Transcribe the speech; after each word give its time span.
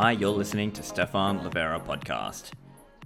Hi, 0.00 0.12
you're 0.12 0.30
listening 0.30 0.72
to 0.72 0.82
Stefan 0.82 1.40
Livera 1.40 1.78
podcast. 1.84 2.52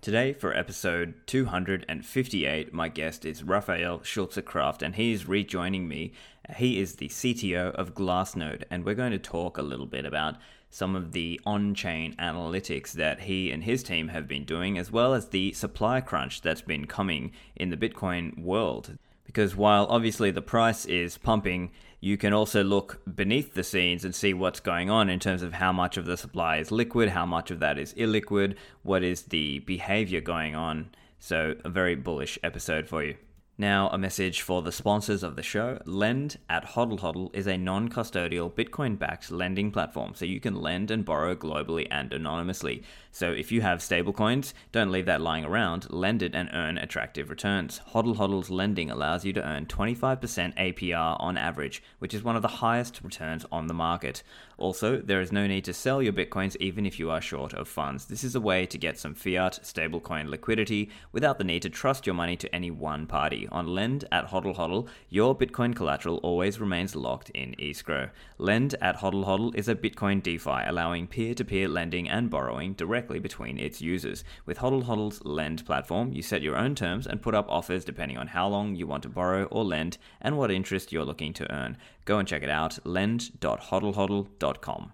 Today, 0.01 0.33
for 0.33 0.57
episode 0.57 1.15
258, 1.27 2.73
my 2.73 2.89
guest 2.89 3.25
is 3.25 3.43
Raphael 3.43 4.05
Schulze-Kraft, 4.05 4.81
and 4.81 4.95
he 4.95 5.13
is 5.13 5.27
rejoining 5.27 5.89
me. 5.89 6.13
He 6.55 6.79
is 6.79 6.95
the 6.95 7.09
CTO 7.09 7.75
of 7.75 7.95
Glassnode, 7.95 8.63
and 8.71 8.85
we're 8.85 8.95
going 8.95 9.11
to 9.11 9.19
talk 9.19 9.59
a 9.59 9.63
little 9.63 9.87
bit 9.87 10.07
about 10.07 10.37
some 10.71 10.95
of 10.95 11.11
the 11.11 11.41
on 11.45 11.75
chain 11.75 12.15
analytics 12.21 12.93
that 12.93 13.23
he 13.23 13.51
and 13.51 13.65
his 13.65 13.83
team 13.83 14.07
have 14.07 14.29
been 14.29 14.45
doing, 14.45 14.79
as 14.79 14.93
well 14.93 15.15
as 15.15 15.31
the 15.31 15.53
supply 15.53 16.01
crunch 16.01 16.43
that's 16.43 16.63
been 16.63 16.87
coming 16.87 17.33
in 17.57 17.71
the 17.71 17.77
Bitcoin 17.77 18.41
world. 18.41 18.99
Because 19.25 19.57
while 19.57 19.87
obviously 19.89 20.31
the 20.31 20.43
price 20.43 20.85
is 20.85 21.19
pumping, 21.19 21.71
you 22.01 22.19
can 22.19 22.33
also 22.33 22.63
look 22.63 23.01
beneath 23.17 23.55
the 23.55 23.65
scenes 23.65 24.05
and 24.05 24.15
see 24.15 24.35
what's 24.35 24.61
going 24.61 24.91
on 24.91 25.09
in 25.09 25.19
terms 25.19 25.43
of 25.43 25.55
how 25.55 25.73
much 25.73 25.97
of 25.97 26.05
the 26.05 26.17
supply 26.17 26.59
is 26.59 26.71
liquid, 26.71 27.09
how 27.09 27.25
much 27.25 27.51
of 27.51 27.61
that 27.61 27.79
is 27.79 27.95
illiquid, 27.95 28.57
what 28.83 29.03
is 29.03 29.23
the 29.23 29.61
behavior 29.61 30.21
going 30.21 30.55
on. 30.55 30.91
So, 31.19 31.55
a 31.65 31.71
very 31.71 31.95
bullish 31.95 32.39
episode 32.43 32.87
for 32.87 33.03
you. 33.03 33.17
Now, 33.57 33.89
a 33.91 33.99
message 33.99 34.41
for 34.41 34.63
the 34.63 34.73
sponsors 34.73 35.23
of 35.23 35.37
the 35.37 35.43
show. 35.45 35.79
Lend 35.85 36.39
at 36.51 36.71
HODL 36.71 36.99
HODL 36.99 37.37
is 37.37 37.47
a 37.47 37.57
non 37.57 37.89
custodial 37.89 38.51
Bitcoin 38.51 38.99
backed 38.99 39.31
lending 39.31 39.71
platform, 39.71 40.15
so 40.17 40.25
you 40.25 40.41
can 40.41 40.57
lend 40.57 40.91
and 40.91 41.05
borrow 41.05 41.37
globally 41.37 41.87
and 41.89 42.13
anonymously. 42.13 42.83
So 43.13 43.31
if 43.31 43.53
you 43.53 43.61
have 43.61 43.79
stablecoins, 43.79 44.55
don't 44.73 44.91
leave 44.91 45.07
that 45.07 45.21
lying 45.21 45.45
around, 45.45 45.87
lend 45.93 46.21
it 46.21 46.35
and 46.35 46.51
earn 46.53 46.79
attractive 46.79 47.31
returns. 47.31 47.81
HODL 47.93 48.17
HODL's 48.17 48.51
lending 48.51 48.91
allows 48.91 49.25
you 49.25 49.33
to 49.35 49.49
earn 49.49 49.67
25% 49.67 50.57
APR 50.57 51.17
on 51.21 51.37
average, 51.37 51.81
which 52.01 52.13
is 52.13 52.25
one 52.25 52.35
of 52.35 52.43
the 52.43 52.49
highest 52.49 53.03
returns 53.05 53.47
on 53.53 53.69
the 53.69 53.75
market. 53.75 54.25
Also, 54.59 54.97
there 54.97 55.21
is 55.21 55.31
no 55.31 55.47
need 55.47 55.65
to 55.65 55.73
sell 55.73 56.03
your 56.03 56.13
Bitcoins 56.13 56.57
even 56.59 56.87
if 56.87 56.99
you 56.99 57.09
are 57.09 57.21
short 57.21 57.55
of 57.55 57.69
funds. 57.69 58.07
This 58.07 58.25
is 58.25 58.35
a 58.35 58.41
way 58.41 58.67
to 58.67 58.79
get 58.79 58.99
some 58.99 59.15
fiat 59.15 59.61
stablecoin 59.63 60.29
liquidity 60.29 60.91
without 61.13 61.39
the 61.39 61.45
need 61.45 61.63
to 61.63 61.71
trust 61.71 62.07
your 62.07 62.15
money 62.15 62.37
to 62.37 62.53
any 62.53 62.73
one 62.73 63.07
party. 63.07 63.44
On 63.51 63.67
Lend 63.67 64.05
at 64.13 64.29
HODL 64.29 64.57
HODL, 64.57 64.89
your 65.09 65.37
Bitcoin 65.37 65.75
collateral 65.75 66.21
always 66.23 66.61
remains 66.61 66.95
locked 66.95 67.31
in 67.31 67.55
escrow. 67.59 68.11
Lend 68.39 68.75
at 68.81 68.97
HODL 68.97 69.25
HODL 69.25 69.55
is 69.55 69.69
a 69.69 69.75
Bitcoin 69.75 70.23
DeFi, 70.23 70.67
allowing 70.67 71.07
peer 71.07 71.35
to 71.35 71.45
peer 71.45 71.69
lending 71.69 72.09
and 72.09 72.31
borrowing 72.31 72.75
directly 72.75 73.19
between 73.19 73.59
its 73.59 73.81
users. 73.81 74.25
With 74.47 74.59
HODL 74.59 74.85
HODL's 74.85 75.25
Lend 75.25 75.65
platform, 75.67 76.13
you 76.13 76.23
set 76.23 76.43
your 76.43 76.57
own 76.57 76.75
terms 76.75 77.07
and 77.07 77.23
put 77.23 77.35
up 77.35 77.47
offers 77.49 77.85
depending 77.85 78.19
on 78.19 78.29
how 78.29 78.49
long 78.49 78.75
you 78.75 78.87
want 78.87 79.03
to 79.05 79.09
borrow 79.09 79.45
or 79.47 79.65
lend 79.65 79.99
and 80.21 80.37
what 80.37 80.51
interest 80.51 80.93
you're 80.93 81.05
looking 81.05 81.33
to 81.35 81.53
earn. 81.53 81.77
Go 82.05 82.19
and 82.19 82.29
check 82.29 82.43
it 82.43 82.51
out 82.51 82.79
lend.hodlhodl.com. 82.85 84.93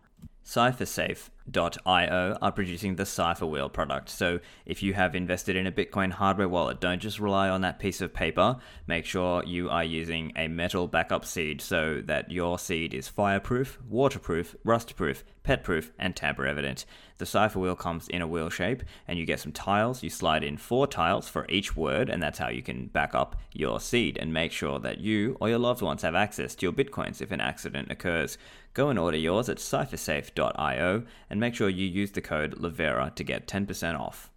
CipherSafe.io 1.50 2.38
are 2.40 2.52
producing 2.52 2.96
the 2.96 3.06
Cipher 3.06 3.46
Wheel 3.46 3.68
product. 3.68 4.08
So 4.08 4.40
if 4.66 4.82
you 4.82 4.94
have 4.94 5.14
invested 5.14 5.56
in 5.56 5.66
a 5.66 5.72
Bitcoin 5.72 6.12
hardware 6.12 6.48
wallet, 6.48 6.80
don't 6.80 7.00
just 7.00 7.18
rely 7.18 7.48
on 7.48 7.60
that 7.62 7.78
piece 7.78 8.00
of 8.00 8.14
paper. 8.14 8.56
Make 8.86 9.04
sure 9.04 9.44
you 9.44 9.70
are 9.70 9.84
using 9.84 10.32
a 10.36 10.48
metal 10.48 10.86
backup 10.86 11.24
seed 11.24 11.60
so 11.60 12.02
that 12.04 12.30
your 12.30 12.58
seed 12.58 12.94
is 12.94 13.08
fireproof, 13.08 13.78
waterproof, 13.88 14.54
rustproof, 14.64 15.22
petproof, 15.42 15.90
and 15.98 16.14
tamper 16.14 16.46
evident. 16.46 16.84
The 17.18 17.26
cipher 17.26 17.58
wheel 17.58 17.76
comes 17.76 18.08
in 18.08 18.22
a 18.22 18.26
wheel 18.26 18.48
shape, 18.48 18.82
and 19.06 19.18
you 19.18 19.26
get 19.26 19.40
some 19.40 19.52
tiles. 19.52 20.02
You 20.02 20.10
slide 20.10 20.42
in 20.42 20.56
four 20.56 20.86
tiles 20.86 21.28
for 21.28 21.46
each 21.48 21.76
word, 21.76 22.08
and 22.08 22.22
that's 22.22 22.38
how 22.38 22.48
you 22.48 22.62
can 22.62 22.86
back 22.86 23.14
up 23.14 23.36
your 23.52 23.80
seed 23.80 24.16
and 24.16 24.32
make 24.32 24.52
sure 24.52 24.78
that 24.78 25.00
you 25.00 25.36
or 25.40 25.48
your 25.48 25.58
loved 25.58 25.82
ones 25.82 26.02
have 26.02 26.14
access 26.14 26.54
to 26.54 26.66
your 26.66 26.72
bitcoins 26.72 27.20
if 27.20 27.30
an 27.30 27.40
accident 27.40 27.90
occurs. 27.90 28.38
Go 28.72 28.88
and 28.88 28.98
order 28.98 29.16
yours 29.16 29.48
at 29.48 29.56
ciphersafe.io 29.56 31.02
and 31.28 31.40
make 31.40 31.54
sure 31.54 31.68
you 31.68 31.86
use 31.86 32.12
the 32.12 32.20
code 32.20 32.58
LIVERA 32.58 33.12
to 33.16 33.24
get 33.24 33.48
10% 33.48 33.98
off. 33.98 34.30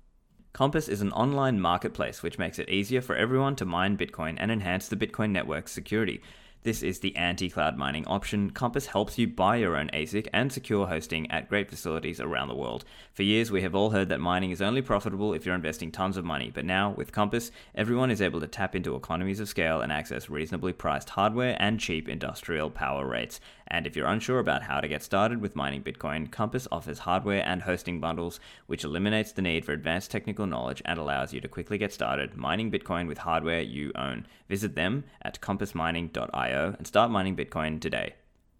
Compass 0.53 0.88
is 0.88 1.02
an 1.02 1.12
online 1.13 1.59
marketplace 1.59 2.22
which 2.24 2.38
makes 2.38 2.59
it 2.59 2.69
easier 2.69 3.02
for 3.02 3.16
everyone 3.16 3.56
to 3.56 3.66
mine 3.66 3.97
Bitcoin 3.97 4.35
and 4.38 4.52
enhance 4.52 4.88
the 4.88 4.96
Bitcoin 4.96 5.31
network's 5.31 5.72
security. 5.72 6.22
This 6.63 6.81
is 6.81 7.00
the 7.00 7.13
anti 7.18 7.50
cloud 7.50 7.75
mining 7.75 8.07
option. 8.07 8.50
Compass 8.50 8.85
helps 8.85 9.18
you 9.18 9.28
buy 9.28 9.57
your 9.57 9.75
own 9.75 9.90
ASIC 9.94 10.30
and 10.31 10.50
secure 10.50 10.88
hosting 10.88 11.30
at 11.30 11.50
great 11.50 11.69
facilities 11.69 12.22
around 12.22 12.47
the 12.47 12.56
world. 12.56 12.86
For 13.12 13.24
years, 13.24 13.52
we 13.52 13.63
have 13.63 13.75
all 13.75 13.90
heard 13.90 14.07
that 14.09 14.22
mining 14.22 14.52
is 14.52 14.62
only 14.62 14.81
profitable 14.81 15.34
if 15.34 15.46
you're 15.46 15.56
investing 15.56 15.91
tons 15.91 16.16
of 16.16 16.24
money, 16.24 16.52
but 16.53 16.63
now, 16.63 16.91
with 16.91 17.12
Compass, 17.12 17.52
everyone 17.75 18.12
is 18.12 18.22
able 18.22 18.40
to 18.40 18.47
tap 18.47 18.78
into 18.78 18.96
economies 18.96 19.41
of 19.41 19.50
scale 19.50 19.81
and 19.81 19.91
access 19.91 20.30
reasonably 20.30 20.72
priced 20.72 21.09
hardware 21.09 21.57
and 21.59 21.81
cheap 21.81 22.07
industrial 22.07 22.69
power 22.69 23.06
rates. 23.06 23.41
And 23.68 23.88
if 23.88 23.96
you're 23.96 24.07
unsure 24.07 24.40
about 24.40 24.63
how 24.63 24.81
to 24.81 24.88
get 24.88 25.03
started 25.03 25.41
with 25.41 25.56
mining 25.56 25.84
Bitcoin, 25.84 26.29
Compass 26.31 26.68
offers 26.72 27.00
hardware 27.00 27.44
and 27.46 27.62
hosting 27.62 28.00
bundles, 28.00 28.40
which 28.68 28.84
eliminates 28.84 29.31
the 29.31 29.41
need 29.41 29.66
for 29.66 29.72
advanced 29.72 30.12
technical 30.12 30.46
knowledge 30.46 30.81
and 30.85 31.00
allows 31.00 31.34
you 31.34 31.41
to 31.41 31.47
quickly 31.47 31.78
get 31.78 31.94
started 31.94 32.35
mining 32.35 32.72
Bitcoin 32.72 33.07
with 33.07 33.19
hardware 33.19 33.62
you 33.62 33.91
own. 33.96 34.25
Visit 34.50 34.75
them 34.75 35.03
at 35.22 35.40
compassmining.io 35.41 36.75
and 36.78 36.88
start 36.88 37.12
mining 37.12 37.35
Bitcoin 37.35 37.79
today. 37.79 38.16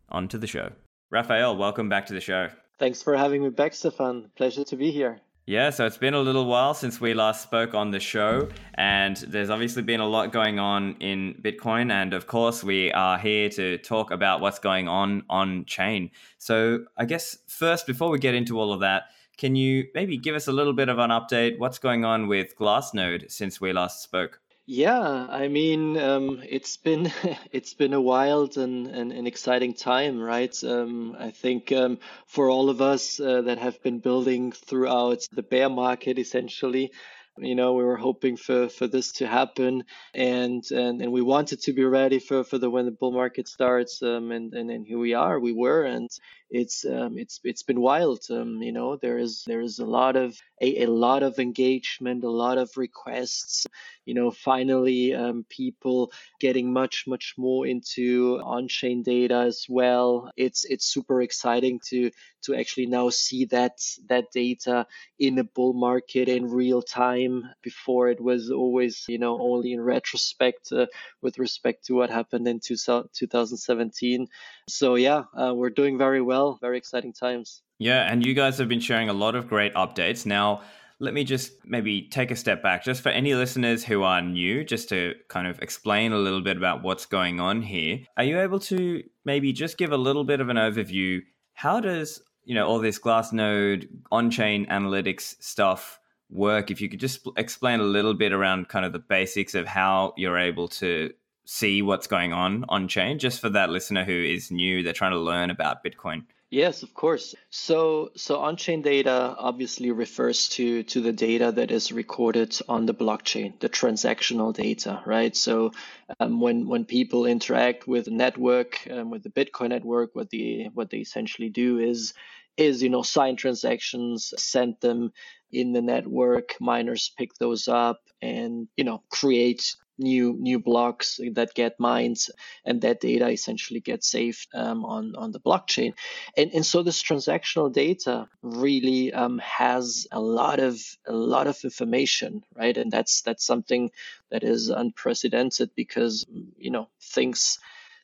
On 0.10 0.28
to 0.28 0.38
the 0.38 0.48
show. 0.48 0.72
Raphael, 1.10 1.56
welcome 1.56 1.90
back 1.90 2.06
to 2.08 2.14
the 2.14 2.22
show. 2.22 2.50
Thanks 2.80 3.02
for 3.02 3.16
having 3.16 3.44
me 3.44 3.50
back, 3.50 3.74
Stefan. 3.74 4.32
Pleasure 4.36 4.64
to 4.64 4.76
be 4.76 4.92
here. 4.92 5.22
Yeah, 5.46 5.72
so 5.72 5.86
it's 5.86 5.98
been 5.98 6.14
a 6.14 6.22
little 6.22 6.46
while 6.46 6.74
since 6.74 7.02
we 7.02 7.14
last 7.14 7.44
spoke 7.44 7.74
on 7.74 7.92
the 7.92 8.00
show, 8.00 8.48
and 8.76 9.18
there's 9.18 9.50
obviously 9.50 9.82
been 9.82 10.00
a 10.00 10.08
lot 10.08 10.32
going 10.32 10.58
on 10.58 10.96
in 11.02 11.36
Bitcoin. 11.42 11.92
And 11.92 12.14
of 12.14 12.28
course, 12.28 12.64
we 12.64 12.94
are 12.94 13.18
here 13.18 13.50
to 13.50 13.78
talk 13.80 14.12
about 14.12 14.40
what's 14.40 14.60
going 14.60 14.88
on 14.88 15.24
on 15.30 15.66
chain. 15.66 16.12
So, 16.38 16.86
I 16.98 17.04
guess 17.04 17.38
first, 17.48 17.86
before 17.86 18.10
we 18.10 18.20
get 18.20 18.36
into 18.36 18.58
all 18.58 18.72
of 18.72 18.80
that, 18.80 19.04
can 19.38 19.58
you 19.58 19.88
maybe 19.94 20.18
give 20.18 20.34
us 20.34 20.48
a 20.48 20.54
little 20.54 20.72
bit 20.72 20.88
of 20.88 20.98
an 20.98 21.10
update? 21.10 21.60
What's 21.60 21.78
going 21.78 22.06
on 22.06 22.28
with 22.28 22.56
Glassnode 22.56 23.30
since 23.30 23.60
we 23.60 23.74
last 23.74 24.02
spoke? 24.02 24.40
Yeah, 24.66 25.28
I 25.30 25.48
mean, 25.50 25.98
um, 25.98 26.42
it's 26.48 26.78
been 26.78 27.12
it's 27.52 27.74
been 27.74 27.94
a 27.94 28.02
wild 28.02 28.58
and, 28.58 28.88
and 28.88 29.12
an 29.12 29.26
exciting 29.28 29.74
time, 29.74 30.20
right? 30.22 30.54
Um, 30.64 31.16
I 31.20 31.32
think 31.32 31.72
um, 31.72 32.00
for 32.28 32.50
all 32.50 32.70
of 32.70 32.82
us 32.82 33.20
uh, 33.20 33.42
that 33.44 33.58
have 33.60 33.82
been 33.84 34.00
building 34.00 34.52
throughout 34.54 35.28
the 35.34 35.44
bear 35.44 35.70
market, 35.70 36.18
essentially, 36.20 36.92
you 37.38 37.56
know, 37.56 37.74
we 37.74 37.84
were 37.84 37.98
hoping 37.98 38.38
for, 38.38 38.70
for 38.70 38.88
this 38.88 39.12
to 39.14 39.28
happen, 39.28 39.84
and, 40.14 40.64
and 40.72 41.02
and 41.02 41.12
we 41.12 41.22
wanted 41.22 41.62
to 41.62 41.74
be 41.74 41.84
ready 41.84 42.20
for, 42.20 42.44
for 42.44 42.58
the 42.60 42.70
when 42.70 42.86
the 42.86 42.92
bull 42.92 43.12
market 43.12 43.48
starts, 43.48 44.02
um, 44.04 44.32
and, 44.32 44.54
and 44.54 44.70
and 44.70 44.86
here 44.86 45.00
we 45.00 45.14
are, 45.14 45.40
we 45.40 45.52
were, 45.54 45.84
and 45.84 46.10
it's 46.50 46.86
um, 46.86 47.18
it's 47.18 47.40
it's 47.44 47.64
been 47.64 47.82
wild. 47.82 48.20
Um, 48.30 48.62
you 48.62 48.72
know, 48.72 48.98
there 48.98 49.18
is 49.18 49.44
there 49.48 49.62
is 49.62 49.80
a 49.80 49.86
lot 49.86 50.16
of 50.16 50.38
a, 50.62 50.84
a 50.84 50.88
lot 50.88 51.24
of 51.24 51.40
engagement, 51.40 52.24
a 52.24 52.30
lot 52.30 52.58
of 52.60 52.70
requests. 52.78 53.66
You 54.06 54.14
know, 54.14 54.30
finally, 54.32 55.16
um, 55.16 55.46
people 55.50 56.12
getting 56.40 56.72
much 56.72 57.06
much 57.08 57.34
more 57.38 57.66
into 57.66 58.40
on-chain 58.44 59.02
data 59.02 59.38
as 59.38 59.66
well. 59.68 60.32
It's 60.38 60.66
it's 60.66 60.86
super 60.86 61.22
exciting 61.22 61.80
to 61.90 62.12
to 62.44 62.56
actually 62.56 62.86
now 62.86 63.10
see 63.10 63.46
that 63.46 63.80
that 64.10 64.32
data 64.32 64.86
in 65.20 65.40
a 65.40 65.44
bull 65.44 65.74
market 65.74 66.30
in 66.30 66.46
real 66.46 66.82
time. 66.82 67.44
Before 67.62 68.10
it 68.10 68.22
was 68.22 68.52
always 68.52 69.06
you 69.08 69.18
know 69.18 69.40
only 69.40 69.74
in 69.74 69.82
retrospect 69.82 70.72
uh, 70.72 70.88
with 71.22 71.40
respect 71.40 71.86
to 71.86 71.94
what 71.94 72.10
happened 72.10 72.48
in 72.48 72.60
two, 72.60 72.76
2017. 72.76 74.28
So 74.70 74.96
yeah, 74.96 75.24
uh, 75.38 75.54
we're 75.54 75.70
doing 75.70 75.98
very 75.98 76.22
well. 76.22 76.58
Very 76.62 76.78
exciting 76.78 77.14
times. 77.14 77.62
Yeah, 77.80 78.12
and 78.12 78.26
you 78.26 78.34
guys 78.34 78.58
have 78.60 78.70
been 78.70 78.80
sharing 78.80 79.10
a 79.10 79.14
lot 79.14 79.36
of 79.36 79.48
great 79.48 79.74
updates. 79.74 80.26
Now, 80.26 80.62
let 81.00 81.14
me 81.14 81.24
just 81.24 81.52
maybe 81.66 82.04
take 82.04 82.32
a 82.32 82.36
step 82.36 82.64
back, 82.64 82.84
just 82.84 83.02
for 83.02 83.10
any 83.10 83.34
listeners 83.36 83.84
who 83.84 84.04
are 84.04 84.22
new, 84.22 84.64
just 84.64 84.90
to 84.90 85.16
kind 85.28 85.48
of 85.48 85.60
explain 85.60 86.14
a 86.14 86.18
little 86.18 86.42
bit 86.42 86.56
about 86.56 86.82
what's 86.82 87.06
going 87.06 87.40
on 87.40 87.62
here. 87.62 88.00
Are 88.16 88.24
you 88.24 88.40
able 88.40 88.60
to 88.62 89.04
maybe 89.26 89.52
just 89.52 89.78
give 89.78 89.92
a 89.92 89.98
little 89.98 90.24
bit 90.24 90.40
of 90.40 90.50
an 90.50 90.58
overview? 90.58 91.22
How 91.54 91.80
does 91.80 92.22
you 92.46 92.56
know 92.56 92.68
all 92.68 92.80
this 92.80 93.00
Glassnode 93.00 93.88
on-chain 94.12 94.66
analytics 94.68 95.42
stuff 95.42 96.00
work? 96.30 96.72
If 96.72 96.82
you 96.82 96.90
could 96.90 97.00
just 97.00 97.28
explain 97.38 97.80
a 97.80 97.84
little 97.84 98.14
bit 98.14 98.34
around 98.34 98.70
kind 98.70 98.86
of 98.86 98.94
the 98.94 99.00
basics 99.00 99.56
of 99.56 99.68
how 99.68 100.14
you're 100.18 100.38
able 100.38 100.68
to 100.70 101.12
see 101.46 101.82
what's 101.82 102.08
going 102.08 102.34
on 102.34 102.66
on 102.70 102.88
chain 102.88 103.20
just 103.20 103.40
for 103.42 103.50
that 103.50 103.70
listener 103.70 104.06
who 104.06 104.24
is 104.24 104.52
new 104.52 104.84
they're 104.84 104.94
trying 104.94 105.12
to 105.12 105.20
learn 105.20 105.50
about 105.50 105.84
bitcoin. 105.84 106.24
Yes 106.50 106.84
of 106.84 106.94
course. 106.94 107.34
So 107.50 108.12
so 108.16 108.40
on-chain 108.40 108.84
data 108.84 109.36
obviously 109.38 109.92
refers 109.92 110.50
to 110.50 110.84
to 110.84 111.02
the 111.02 111.12
data 111.12 111.52
that 111.52 111.72
is 111.72 111.92
recorded 111.92 112.58
on 112.70 112.86
the 112.86 112.94
blockchain 112.94 113.60
the 113.60 113.70
transactional 113.70 114.54
data 114.54 115.02
right? 115.06 115.36
So 115.36 115.72
um, 116.20 116.40
when 116.40 116.68
when 116.68 116.86
people 116.86 117.26
interact 117.26 117.88
with 117.88 118.08
a 118.08 118.12
network 118.12 118.88
um, 118.92 119.10
with 119.10 119.24
the 119.24 119.30
bitcoin 119.30 119.70
network 119.70 120.12
what 120.14 120.30
the 120.30 120.70
what 120.74 120.92
they 120.92 121.00
essentially 121.00 121.50
do 121.50 121.80
is 121.80 122.14
is 122.56 122.84
you 122.84 122.90
know 122.90 123.02
sign 123.02 123.36
transactions 123.36 124.34
send 124.38 124.76
them 124.80 125.12
in 125.52 125.74
the 125.74 125.82
network 125.82 126.56
miners 126.60 127.12
pick 127.18 127.34
those 127.36 127.68
up 127.68 128.00
and 128.22 128.68
you 128.78 128.84
know 128.84 129.02
create 129.10 129.76
new 129.98 130.36
new 130.40 130.60
blocks 130.60 131.20
that 131.34 131.54
get 131.54 131.80
mined 131.80 132.18
and 132.66 132.82
that 132.82 133.00
data 133.00 133.30
essentially 133.30 133.80
gets 133.80 134.08
saved 134.08 134.48
um, 134.54 134.86
on 134.86 135.16
on 135.16 135.32
the 135.32 135.40
blockchain. 135.40 135.94
And 136.38 136.52
and 136.54 136.66
so 136.66 136.84
this 136.84 137.04
transactional 137.04 137.72
data 137.72 138.28
really 138.42 139.14
um, 139.14 139.40
has 139.40 140.08
a 140.12 140.20
lot 140.20 140.60
of 140.60 140.80
a 141.08 141.14
lot 141.14 141.48
of 141.48 141.60
information 141.64 142.44
right? 142.56 142.78
And 142.78 142.92
that's 142.92 143.22
that's 143.22 143.46
something 143.46 143.92
that 144.32 144.44
is 144.44 144.70
unprecedented 144.70 145.72
because 145.76 146.26
you 146.58 146.72
know 146.72 146.90
things 147.02 147.60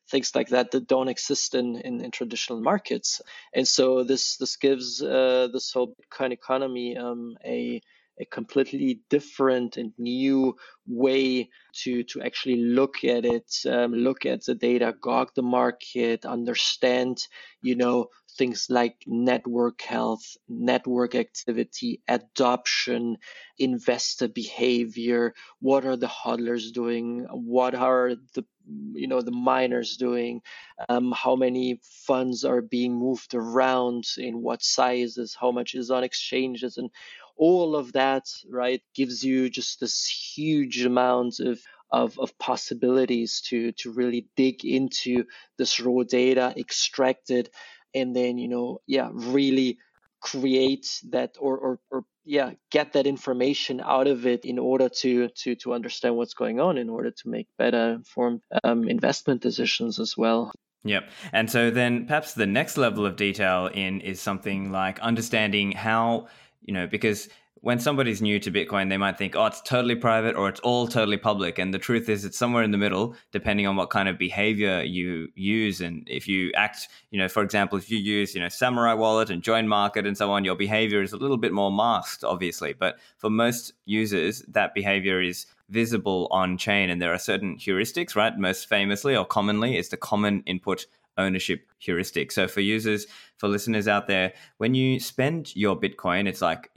things 0.10 0.36
like 0.36 0.50
that 0.50 0.72
that 0.72 0.88
don't 0.88 1.08
exist 1.08 1.54
in, 1.54 1.76
in, 1.76 2.02
in 2.04 2.12
traditional 2.12 2.60
markets. 2.62 3.22
And 3.54 3.68
so 3.68 4.04
this 4.04 4.38
this 4.38 4.58
gives 4.58 5.02
uh, 5.02 5.50
this 5.54 5.72
whole 5.72 5.96
bitcoin 5.96 6.32
economy 6.32 6.98
um, 6.98 7.38
a 7.46 7.82
a 8.20 8.26
completely 8.26 9.02
different 9.10 9.78
and 9.78 9.94
new 9.98 10.56
way 10.88 11.50
to 11.74 12.04
to 12.04 12.22
actually 12.22 12.58
look 12.58 13.04
at 13.04 13.26
it, 13.26 13.54
um, 13.66 13.94
look 13.94 14.26
at 14.26 14.46
the 14.46 14.56
data, 14.56 14.94
gog 15.00 15.32
the 15.36 15.42
market, 15.42 16.26
understand, 16.26 17.28
you 17.62 17.76
know, 17.76 18.08
things 18.38 18.68
like 18.70 19.04
network 19.06 19.82
health, 19.82 20.38
network 20.48 21.16
activity, 21.16 22.02
adoption, 22.08 23.18
investor 23.58 24.28
behavior. 24.28 25.34
What 25.60 25.86
are 25.86 25.98
the 25.98 26.08
hodlers 26.08 26.72
doing? 26.72 27.28
What 27.32 27.76
are 27.76 28.16
the 28.34 28.46
you 28.94 29.08
know 29.08 29.22
the 29.22 29.32
miners 29.32 29.98
doing 29.98 30.42
um, 30.90 31.12
how 31.12 31.36
many 31.36 31.80
funds 31.84 32.46
are 32.46 32.62
being 32.62 32.94
moved 32.96 33.34
around 33.34 34.06
in 34.18 34.42
what 34.42 34.62
sizes 34.62 35.36
how 35.40 35.52
much 35.52 35.74
is 35.74 35.90
on 35.90 36.04
exchanges 36.04 36.78
and 36.78 36.92
all 37.40 37.76
of 37.76 37.94
that, 37.94 38.26
right, 38.50 38.82
gives 38.94 39.24
you 39.24 39.50
just 39.50 39.80
this 39.80 40.06
huge 40.06 40.86
amount 40.86 41.40
of 41.40 41.60
of, 41.92 42.20
of 42.20 42.38
possibilities 42.38 43.42
to 43.48 43.72
to 43.72 43.92
really 43.92 44.28
dig 44.36 44.64
into 44.64 45.24
this 45.58 45.80
raw 45.80 46.04
data, 46.04 46.54
extract 46.56 47.32
it, 47.32 47.50
and 47.96 48.16
then 48.16 48.38
you 48.38 48.50
know, 48.50 48.82
yeah, 48.86 49.10
really 49.14 49.80
create 50.22 51.02
that 51.10 51.36
or 51.40 51.58
or, 51.58 51.80
or 51.90 52.04
yeah 52.26 52.52
get 52.72 52.92
that 52.92 53.08
information 53.08 53.80
out 53.80 54.08
of 54.08 54.28
it 54.28 54.44
in 54.44 54.60
order 54.60 54.90
to 54.90 55.30
to 55.30 55.56
to 55.56 55.74
understand 55.74 56.16
what's 56.18 56.34
going 56.34 56.60
on 56.60 56.78
in 56.78 56.90
order 56.90 57.10
to 57.10 57.30
make 57.30 57.48
better 57.58 57.94
informed 57.94 58.42
um, 58.66 58.90
investment 58.90 59.42
decisions 59.42 59.98
as 59.98 60.18
well 60.18 60.52
Yep. 60.86 61.10
And 61.34 61.52
so 61.52 61.72
then 61.72 62.06
perhaps 62.06 62.34
the 62.34 62.46
next 62.46 62.78
level 62.78 63.06
of 63.06 63.18
detail 63.18 63.68
in 63.68 64.00
is 64.00 64.22
something 64.22 64.72
like 64.72 65.00
understanding 65.00 65.74
how 65.74 66.28
you 66.62 66.74
know, 66.74 66.88
because 66.88 67.30
when 67.62 67.80
somebody's 67.80 68.22
new 68.22 68.40
to 68.40 68.52
Bitcoin, 68.52 68.90
they 68.90 68.98
might 68.98 69.18
think, 69.18 69.36
oh, 69.36 69.46
it's 69.46 69.62
totally 69.62 69.96
private 69.96 70.36
or 70.36 70.48
it's 70.48 70.62
all 70.62 70.88
totally 70.88 71.18
public. 71.18 71.60
And 71.60 71.74
the 71.74 71.80
truth 71.80 72.08
is, 72.08 72.24
it's 72.24 72.38
somewhere 72.38 72.64
in 72.64 72.72
the 72.72 72.78
middle, 72.78 73.16
depending 73.32 73.68
on 73.68 73.76
what 73.76 73.90
kind 73.90 74.08
of 74.08 74.18
behavior 74.18 74.82
you 74.82 75.28
use. 75.36 75.82
And 75.82 76.08
if 76.10 76.28
you 76.28 76.52
act, 76.56 76.88
you 77.12 77.20
know, 77.20 77.28
for 77.28 77.44
example, 77.44 77.78
if 77.78 77.92
you 77.92 77.98
use, 77.98 78.34
you 78.34 78.42
know, 78.42 78.50
Samurai 78.50 78.94
Wallet 78.94 79.30
and 79.30 79.44
JoinMarket 79.44 80.08
and 80.08 80.18
so 80.18 80.32
on, 80.32 80.46
your 80.46 80.56
behavior 80.56 81.02
is 81.02 81.12
a 81.12 81.18
little 81.18 81.38
bit 81.38 81.52
more 81.52 81.72
masked, 81.72 82.24
obviously. 82.24 82.74
But 82.74 82.98
for 83.18 83.30
most 83.30 83.74
users, 83.86 84.42
that 84.48 84.74
behavior 84.74 85.22
is 85.22 85.46
visible 85.70 86.28
on 86.32 86.58
chain. 86.58 86.90
And 86.90 87.02
there 87.02 87.14
are 87.14 87.20
certain 87.20 87.58
heuristics, 87.58 88.16
right? 88.16 88.38
Most 88.38 88.70
famously 88.70 89.16
or 89.16 89.26
commonly 89.26 89.78
is 89.78 89.90
the 89.90 89.98
common 89.98 90.44
input 90.46 90.86
ownership 91.20 91.68
heuristic. 91.80 92.32
So 92.32 92.48
for 92.48 92.62
users, 92.62 93.06
for 93.38 93.48
listeners 93.48 93.88
out 93.88 94.08
there, 94.08 94.34
when 94.58 94.74
you 94.74 95.00
spend 95.00 95.56
your 95.56 95.80
Bitcoin, 95.80 96.28
it's 96.28 96.42
like 96.42 96.72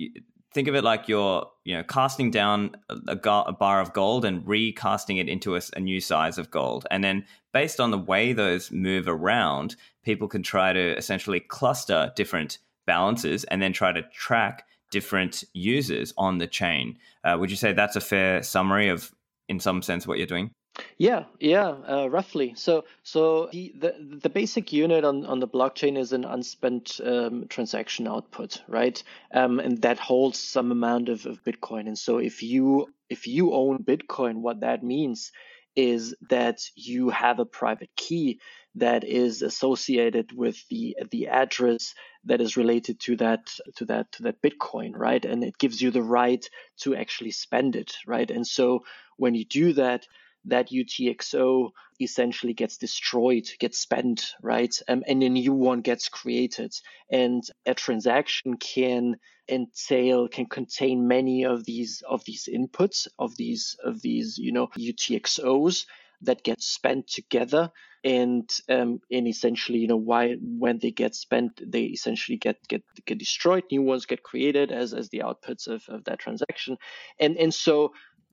think 0.53 0.69
of 0.69 0.75
it 0.75 0.85
like 0.85 1.09
you're 1.09 1.49
you 1.65 1.77
know 1.77 1.83
casting 1.83 2.31
down 2.31 2.77
a, 2.89 3.17
a 3.17 3.53
bar 3.53 3.81
of 3.81 3.93
gold 3.93 4.25
and 4.25 4.47
recasting 4.47 5.17
it 5.17 5.29
into 5.29 5.57
a, 5.57 5.61
a, 5.77 5.81
new 5.81 6.01
size 6.01 6.39
of 6.39 6.51
gold. 6.51 6.87
And 6.91 7.03
then 7.03 7.25
based 7.53 7.81
on 7.81 7.91
the 7.91 7.99
way 7.99 8.33
those 8.33 8.71
move 8.71 9.09
around 9.09 9.77
people 10.05 10.29
can 10.29 10.43
try 10.43 10.73
to 10.73 10.97
essentially 10.97 11.41
cluster 11.41 12.13
different 12.17 12.59
balances 12.87 13.45
and 13.45 13.63
then 13.63 13.73
try 13.73 13.93
to 13.93 14.03
track 14.03 14.67
different 14.91 15.45
users 15.55 16.13
on 16.19 16.39
the 16.39 16.47
chain. 16.47 16.99
Uh, 17.25 17.37
would 17.39 17.51
you 17.51 17.57
say 17.57 17.73
that's 17.73 17.97
a 17.97 18.01
fair 18.01 18.43
summary 18.43 18.89
of 18.89 19.13
in 19.49 19.59
some 19.59 19.81
sense 19.83 20.07
what 20.07 20.19
you're 20.19 20.27
doing 20.27 20.51
yeah, 20.99 21.25
yeah, 21.41 21.69
uh, 21.69 22.09
roughly. 22.11 22.55
So, 22.57 22.85
so 23.03 23.49
the, 23.53 23.75
the 23.79 24.19
the 24.23 24.31
basic 24.31 24.73
unit 24.73 25.05
on 25.05 25.27
on 25.27 25.41
the 25.41 25.49
blockchain 25.49 25.99
is 25.99 26.13
an 26.13 26.25
unspent 26.25 27.01
um, 27.05 27.47
transaction 27.49 28.09
output, 28.09 28.63
right? 28.69 29.03
Um, 29.35 29.59
and 29.61 29.83
that 29.83 29.99
holds 29.99 30.39
some 30.39 30.71
amount 30.73 31.09
of, 31.09 31.27
of 31.27 31.43
Bitcoin. 31.45 31.89
And 31.89 31.99
so, 31.99 32.19
if 32.19 32.43
you 32.43 32.87
if 33.11 33.27
you 33.27 33.53
own 33.53 33.85
Bitcoin, 33.85 34.37
what 34.43 34.61
that 34.61 34.85
means 34.85 35.33
is 35.77 36.15
that 36.31 36.61
you 36.77 37.11
have 37.11 37.41
a 37.41 37.45
private 37.47 37.91
key 37.97 38.41
that 38.77 39.05
is 39.05 39.43
associated 39.43 40.33
with 40.33 40.57
the 40.71 40.97
the 41.11 41.29
address 41.29 41.95
that 42.25 42.41
is 42.41 42.57
related 42.57 43.01
to 43.01 43.17
that 43.17 43.41
to 43.77 43.85
that 43.87 44.11
to 44.13 44.23
that 44.25 44.41
bitcoin 44.43 44.93
right 44.95 45.25
and 45.25 45.45
it 45.45 45.59
gives 45.59 45.81
you 45.83 45.91
the 45.91 46.03
right 46.03 46.49
to 46.79 46.95
actually 46.97 47.31
spend 47.33 47.77
it 47.77 47.95
right 48.07 48.31
and 48.31 48.47
so 48.47 48.81
when 49.17 49.35
you 49.35 49.45
do 49.45 49.73
that 49.75 50.07
that 50.47 50.71
UTXO 50.71 51.71
essentially 52.01 52.53
gets 52.53 52.77
destroyed, 52.77 53.49
gets 53.59 53.79
spent, 53.79 54.35
right? 54.43 54.75
Um, 54.89 55.05
and 55.07 55.23
a 55.23 55.29
new 55.29 55.53
one 55.53 55.81
gets 55.81 56.09
created. 56.09 56.75
And 57.11 57.43
a 57.67 57.75
transaction 57.75 58.57
can 58.57 59.17
entail, 59.49 60.29
can 60.29 60.47
contain 60.47 61.09
many 61.09 61.45
of 61.45 61.65
these 61.65 62.03
of 62.09 62.25
these 62.25 62.49
inputs 62.53 63.09
of 63.19 63.37
these 63.37 63.77
of 63.85 64.03
these, 64.03 64.39
you 64.39 64.53
know, 64.53 64.69
UTXOs 64.69 65.87
that 66.23 66.43
get 66.43 66.63
spent 66.63 67.09
together. 67.09 67.71
And 68.05 68.51
um, 68.69 69.01
and 69.13 69.29
essentially, 69.29 69.79
you 69.79 69.87
know, 69.87 69.97
why 69.97 70.35
when 70.41 70.79
they 70.79 70.91
get 70.91 71.15
spent, 71.15 71.61
they 71.65 71.83
essentially 71.83 72.37
get 72.37 72.57
get 72.67 72.83
get 73.07 73.19
destroyed. 73.19 73.63
New 73.71 73.83
ones 73.83 74.07
get 74.07 74.25
created 74.25 74.73
as 74.73 74.93
as 74.93 75.09
the 75.11 75.21
outputs 75.21 75.69
of, 75.69 75.85
of 75.89 76.03
that 76.05 76.19
transaction. 76.19 76.79
And 77.21 77.37
and 77.37 77.55
so 77.55 77.93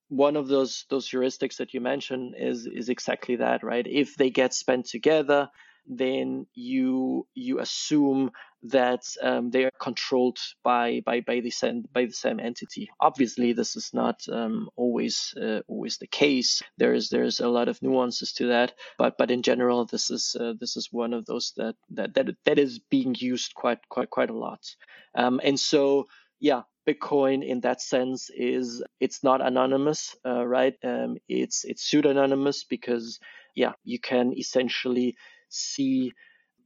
one 0.09 0.35
of 0.35 0.47
those 0.47 0.85
those 0.89 1.09
heuristics 1.09 1.57
that 1.57 1.73
you 1.73 1.81
mentioned 1.81 2.35
is 2.38 2.65
is 2.65 2.89
exactly 2.89 3.38
that, 3.38 3.63
right? 3.63 3.85
If 3.88 4.15
they 4.15 4.29
get 4.29 4.53
spent 4.53 4.85
together, 4.88 5.50
then 5.88 6.45
you 6.53 7.27
you 7.33 7.59
assume 7.59 8.31
that 8.63 9.03
um, 9.21 9.51
they 9.51 9.63
are 9.63 9.71
controlled 9.79 10.38
by 10.63 11.01
by 11.06 11.21
by 11.21 11.39
the 11.39 11.51
same 11.51 11.83
by 11.94 12.06
the 12.06 12.11
same 12.11 12.39
entity. 12.39 12.89
Obviously, 13.00 13.53
this 13.53 13.75
is 13.75 13.91
not 13.94 14.21
um, 14.31 14.69
always 14.75 15.33
uh, 15.41 15.61
always 15.67 15.97
the 15.97 16.07
case. 16.07 16.62
There's 16.77 17.09
there's 17.09 17.39
a 17.39 17.47
lot 17.47 17.69
of 17.69 17.81
nuances 17.81 18.33
to 18.33 18.47
that, 18.47 18.73
but 18.98 19.17
but 19.17 19.31
in 19.31 19.43
general, 19.43 19.86
this 19.86 20.10
is 20.10 20.36
uh, 20.39 20.53
this 20.60 20.75
is 20.75 20.89
one 20.91 21.13
of 21.13 21.25
those 21.25 21.53
that 21.57 21.75
that 21.91 22.15
that 22.15 22.36
that 22.45 22.60
is 22.60 22.79
being 22.79 23.15
used 23.17 23.53
quite 23.53 23.88
quite 23.89 24.10
quite 24.10 24.29
a 24.29 24.38
lot. 24.38 24.62
Um, 25.15 25.39
and 25.43 25.60
so 25.60 26.07
yeah, 26.39 26.63
Bitcoin 26.89 27.46
in 27.46 27.62
that 27.62 27.81
sense 27.81 28.29
is 28.36 28.84
it's 29.00 29.24
not 29.24 29.46
anonymous, 29.46 30.15
uh, 30.25 30.46
right? 30.46 30.75
Um, 30.84 31.17
it's 31.27 31.63
it's 31.65 31.84
pseudonymous 31.84 32.63
because 32.63 33.19
yeah, 33.55 33.74
you 33.84 34.00
can 34.00 34.34
essentially 34.38 35.15
see 35.50 36.13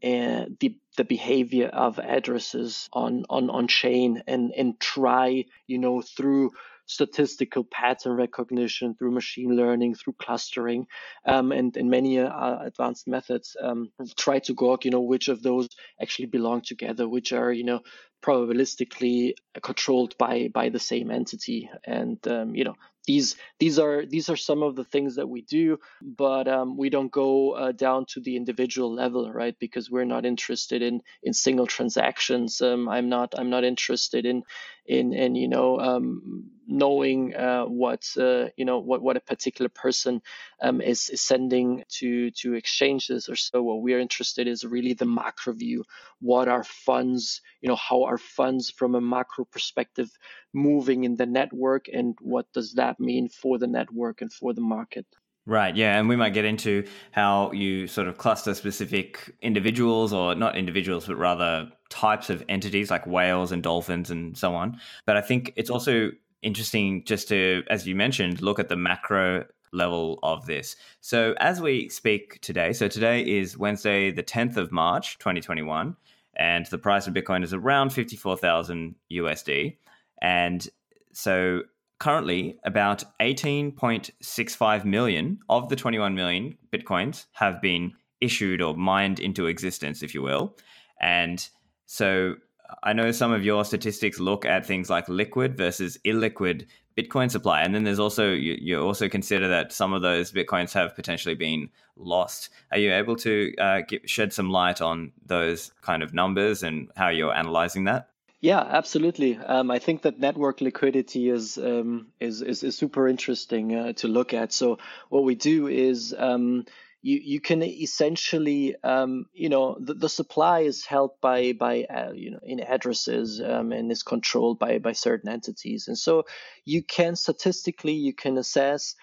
uh, 0.03 0.45
the 0.59 0.77
the 0.97 1.03
behavior 1.05 1.67
of 1.67 1.99
addresses 1.99 2.89
on 2.93 3.25
on 3.29 3.49
on 3.49 3.67
chain 3.67 4.23
and 4.27 4.51
and 4.55 4.79
try 4.79 5.45
you 5.67 5.77
know 5.77 6.01
through 6.01 6.51
statistical 6.85 7.63
pattern 7.63 8.13
recognition 8.13 8.95
through 8.95 9.11
machine 9.11 9.55
learning 9.55 9.95
through 9.95 10.13
clustering 10.19 10.85
um, 11.25 11.51
and 11.51 11.77
and 11.77 11.89
many 11.89 12.19
uh, 12.19 12.59
advanced 12.59 13.07
methods 13.07 13.55
um, 13.61 13.89
try 14.17 14.39
to 14.39 14.53
gauge 14.53 14.85
you 14.85 14.91
know 14.91 15.01
which 15.01 15.27
of 15.27 15.41
those 15.41 15.69
actually 16.01 16.25
belong 16.27 16.61
together 16.61 17.07
which 17.07 17.31
are 17.33 17.51
you 17.51 17.63
know 17.63 17.79
probabilistically 18.23 19.33
controlled 19.61 20.17
by 20.17 20.49
by 20.53 20.69
the 20.69 20.79
same 20.79 21.11
entity. 21.11 21.69
And 21.85 22.25
um, 22.27 22.55
you 22.55 22.63
know 22.63 22.75
these 23.05 23.35
these 23.59 23.79
are 23.79 24.05
these 24.05 24.29
are 24.29 24.37
some 24.37 24.63
of 24.63 24.77
the 24.77 24.85
things 24.85 25.15
that 25.17 25.27
we 25.27 25.41
do 25.41 25.77
but 26.01 26.47
um, 26.47 26.77
we 26.77 26.89
don't 26.89 27.11
go 27.11 27.51
uh, 27.51 27.73
down 27.73 28.05
to 28.07 28.21
the 28.21 28.37
individual 28.37 28.93
level 28.93 29.31
right? 29.31 29.55
Because 29.59 29.91
we're 29.91 30.05
not 30.05 30.25
interested 30.25 30.81
in 30.81 31.01
in 31.21 31.33
single 31.33 31.67
transactions. 31.67 32.61
Um, 32.61 32.87
i'm 32.87 33.09
not 33.09 33.33
i'm 33.37 33.49
not 33.49 33.65
interested 33.65 34.25
in 34.25 34.43
in 34.85 35.13
in 35.13 35.35
you 35.35 35.49
know 35.49 35.79
um, 35.79 36.45
knowing 36.67 37.35
uh, 37.35 37.65
what 37.65 38.07
uh, 38.17 38.45
you 38.57 38.65
know 38.65 38.79
what 38.79 39.01
what 39.01 39.17
a 39.17 39.21
particular 39.21 39.69
person 39.69 40.21
um, 40.61 40.81
is, 40.81 41.09
is 41.09 41.21
sending 41.21 41.83
to 41.89 42.31
to 42.31 42.53
exchanges 42.53 43.29
or 43.29 43.35
so. 43.35 43.61
What 43.61 43.81
we're 43.81 43.99
interested 43.99 44.47
is 44.47 44.63
really 44.63 44.93
the 44.93 45.05
macro 45.05 45.53
view. 45.53 45.83
What 46.19 46.47
are 46.47 46.63
funds 46.63 47.41
you 47.61 47.69
know 47.69 47.75
how 47.75 48.03
are 48.03 48.17
funds 48.17 48.69
from 48.69 48.95
a 48.95 49.01
macro 49.01 49.45
perspective 49.45 50.09
moving 50.53 51.03
in 51.03 51.15
the 51.15 51.25
network 51.25 51.87
and 51.91 52.15
what 52.21 52.51
does 52.53 52.73
that 52.73 52.99
mean 52.99 53.29
for 53.29 53.57
the 53.57 53.67
network 53.67 54.21
and 54.21 54.31
for 54.31 54.53
the 54.53 54.61
market? 54.61 55.05
Right, 55.45 55.75
yeah, 55.75 55.99
and 55.99 56.07
we 56.07 56.15
might 56.15 56.33
get 56.33 56.45
into 56.45 56.87
how 57.11 57.51
you 57.51 57.85
sort 57.87 58.07
of 58.07 58.17
cluster 58.17 58.53
specific 58.53 59.35
individuals, 59.41 60.13
or 60.13 60.35
not 60.35 60.55
individuals, 60.55 61.05
but 61.05 61.17
rather 61.17 61.69
types 61.89 62.29
of 62.29 62.45
entities 62.47 62.89
like 62.89 63.05
whales 63.05 63.51
and 63.51 63.61
dolphins 63.61 64.09
and 64.09 64.37
so 64.37 64.55
on. 64.55 64.79
But 65.05 65.17
I 65.17 65.21
think 65.21 65.51
it's 65.57 65.69
also 65.69 66.11
interesting 66.43 67.03
just 67.05 67.27
to, 67.29 67.63
as 67.69 67.87
you 67.87 67.95
mentioned, 67.95 68.41
look 68.41 68.59
at 68.59 68.69
the 68.69 68.75
macro 68.75 69.45
level 69.71 70.19
of 70.23 70.45
this. 70.45 70.75
So 71.01 71.33
as 71.39 71.59
we 71.59 71.89
speak 71.89 72.39
today, 72.41 72.73
so 72.73 72.87
today 72.87 73.21
is 73.21 73.57
Wednesday, 73.57 74.11
the 74.11 74.23
10th 74.23 74.57
of 74.57 74.71
March, 74.71 75.17
2021, 75.17 75.95
and 76.35 76.65
the 76.67 76.77
price 76.77 77.07
of 77.07 77.13
Bitcoin 77.13 77.43
is 77.43 77.53
around 77.53 77.91
54,000 77.91 78.95
USD. 79.11 79.77
And 80.21 80.67
so 81.11 81.61
currently 81.99 82.57
about 82.65 83.03
18.65 83.19 84.85
million 84.85 85.39
of 85.49 85.69
the 85.69 85.75
21 85.75 86.15
million 86.15 86.57
Bitcoins 86.71 87.25
have 87.33 87.61
been 87.61 87.93
issued 88.21 88.61
or 88.61 88.75
mined 88.75 89.19
into 89.19 89.47
existence, 89.47 90.01
if 90.01 90.13
you 90.13 90.21
will. 90.21 90.55
And 91.01 91.47
so 91.85 92.35
I 92.81 92.93
know 92.93 93.11
some 93.11 93.31
of 93.31 93.43
your 93.43 93.65
statistics 93.65 94.19
look 94.19 94.45
at 94.45 94.65
things 94.65 94.89
like 94.89 95.07
liquid 95.09 95.57
versus 95.57 95.97
illiquid 96.05 96.65
Bitcoin 96.97 97.29
supply, 97.31 97.61
and 97.61 97.73
then 97.73 97.83
there's 97.83 97.99
also 97.99 98.31
you, 98.31 98.57
you 98.59 98.79
also 98.79 99.09
consider 99.09 99.47
that 99.47 99.73
some 99.73 99.93
of 99.93 100.01
those 100.01 100.31
Bitcoins 100.31 100.73
have 100.73 100.95
potentially 100.95 101.35
been 101.35 101.69
lost. 101.97 102.49
Are 102.71 102.77
you 102.77 102.93
able 102.93 103.15
to 103.17 103.55
uh, 103.57 103.81
get, 103.87 104.09
shed 104.09 104.31
some 104.33 104.49
light 104.49 104.81
on 104.81 105.11
those 105.25 105.71
kind 105.81 106.03
of 106.03 106.13
numbers 106.13 106.63
and 106.63 106.89
how 106.95 107.09
you're 107.09 107.33
analyzing 107.33 107.85
that? 107.85 108.09
Yeah, 108.41 108.59
absolutely. 108.59 109.37
Um, 109.37 109.71
I 109.71 109.79
think 109.79 110.01
that 110.01 110.19
network 110.19 110.59
liquidity 110.59 111.29
is 111.29 111.57
um, 111.57 112.07
is, 112.19 112.41
is, 112.41 112.61
is 112.61 112.77
super 112.77 113.07
interesting 113.07 113.73
uh, 113.73 113.93
to 113.93 114.07
look 114.07 114.33
at. 114.33 114.51
So 114.51 114.79
what 115.09 115.23
we 115.23 115.33
do 115.33 115.67
is 115.67 116.13
um, 116.17 116.65
you 117.03 117.19
you 117.21 117.41
can 117.41 117.61
essentially 117.61 118.75
um, 118.83 119.25
you 119.33 119.49
know 119.49 119.77
the, 119.79 119.93
the 119.93 120.09
supply 120.09 120.61
is 120.61 120.85
held 120.85 121.11
by 121.21 121.51
by 121.53 121.83
uh, 121.83 122.13
you 122.13 122.31
know 122.31 122.39
in 122.41 122.61
addresses 122.61 123.41
um, 123.41 123.71
and 123.73 123.91
is 123.91 124.03
controlled 124.03 124.57
by 124.57 124.79
by 124.79 124.93
certain 124.93 125.29
entities. 125.29 125.87
And 125.87 125.97
so 125.97 126.23
you 126.65 126.81
can 126.81 127.15
statistically 127.15 127.93
you 127.93 128.13
can 128.13 128.37
assess 128.37 128.95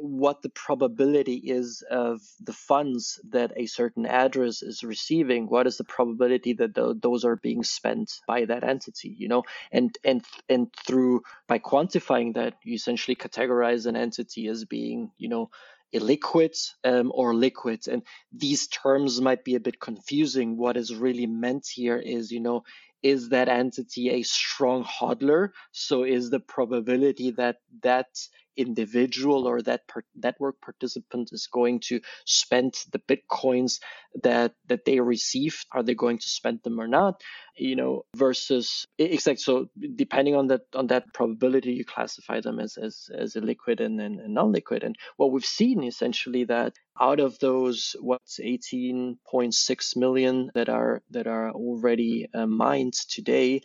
what 0.00 0.40
the 0.40 0.48
probability 0.48 1.34
is 1.34 1.84
of 1.90 2.22
the 2.40 2.54
funds 2.54 3.20
that 3.28 3.52
a 3.56 3.66
certain 3.66 4.06
address 4.06 4.62
is 4.62 4.82
receiving. 4.82 5.46
What 5.46 5.66
is 5.66 5.76
the 5.76 5.84
probability 5.84 6.54
that 6.54 6.74
the, 6.74 6.98
those 6.98 7.26
are 7.26 7.36
being 7.36 7.62
spent 7.62 8.10
by 8.26 8.46
that 8.46 8.64
entity 8.64 9.14
you 9.18 9.28
know? 9.28 9.42
And 9.70 9.94
and 10.02 10.24
and 10.48 10.72
through 10.86 11.20
by 11.46 11.58
quantifying 11.58 12.32
that 12.34 12.54
you 12.64 12.74
essentially 12.74 13.14
categorize 13.14 13.84
an 13.84 13.96
entity 13.96 14.48
as 14.48 14.64
being 14.64 15.10
you 15.18 15.28
know 15.28 15.50
illiquid 15.94 16.56
um, 16.84 17.12
or 17.14 17.34
liquid. 17.34 17.86
And 17.88 18.02
these 18.32 18.66
terms 18.68 19.20
might 19.20 19.44
be 19.44 19.54
a 19.54 19.60
bit 19.60 19.80
confusing. 19.80 20.56
What 20.56 20.76
is 20.76 20.94
really 20.94 21.26
meant 21.26 21.66
here 21.66 21.98
is, 21.98 22.30
you 22.30 22.40
know, 22.40 22.64
is 23.02 23.30
that 23.30 23.48
entity 23.48 24.10
a 24.10 24.22
strong 24.22 24.84
hodler? 24.84 25.50
So 25.72 26.04
is 26.04 26.30
the 26.30 26.40
probability 26.40 27.32
that 27.32 27.56
that 27.82 28.06
individual 28.56 29.46
or 29.46 29.62
that 29.62 29.86
per- 29.88 30.04
network 30.14 30.60
participant 30.60 31.30
is 31.32 31.46
going 31.46 31.80
to 31.80 32.00
spend 32.26 32.74
the 32.92 32.98
bitcoins 32.98 33.80
that 34.22 34.54
that 34.66 34.84
they 34.84 35.00
received 35.00 35.66
are 35.72 35.82
they 35.82 35.94
going 35.94 36.18
to 36.18 36.28
spend 36.28 36.60
them 36.62 36.78
or 36.80 36.86
not 36.86 37.22
you 37.56 37.76
know 37.76 38.04
versus 38.16 38.86
exactly 38.98 39.42
so 39.42 39.68
depending 39.96 40.34
on 40.34 40.48
that 40.48 40.62
on 40.74 40.86
that 40.86 41.12
probability 41.14 41.72
you 41.72 41.84
classify 41.84 42.40
them 42.40 42.58
as 42.58 42.76
as, 42.76 43.10
as 43.14 43.36
a 43.36 43.40
liquid 43.40 43.80
and, 43.80 44.00
and, 44.00 44.20
and 44.20 44.34
non-liquid. 44.34 44.82
And 44.84 44.96
what 45.16 45.32
we've 45.32 45.44
seen 45.44 45.82
essentially 45.84 46.44
that 46.44 46.74
out 47.00 47.20
of 47.20 47.38
those 47.38 47.96
what's 48.00 48.38
18.6 48.40 49.96
million 49.96 50.50
that 50.54 50.68
are 50.68 51.02
that 51.10 51.26
are 51.26 51.50
already 51.50 52.28
uh, 52.34 52.46
mined 52.46 52.94
today 52.94 53.62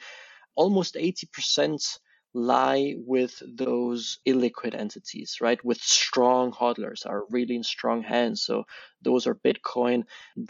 almost 0.56 0.96
80% 0.96 2.00
lie 2.38 2.96
with 2.98 3.42
those 3.48 4.20
illiquid 4.28 4.76
entities, 4.76 5.38
right? 5.42 5.64
With 5.66 5.80
strong 5.82 6.52
hodlers, 6.52 7.06
are 7.06 7.24
really 7.30 7.56
in 7.56 7.64
strong 7.64 8.04
hands. 8.04 8.44
So 8.44 8.66
those 9.02 9.28
are 9.28 9.36
Bitcoin 9.36 10.04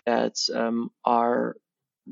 that 0.05 0.35
um, 0.53 0.91
are 1.05 1.55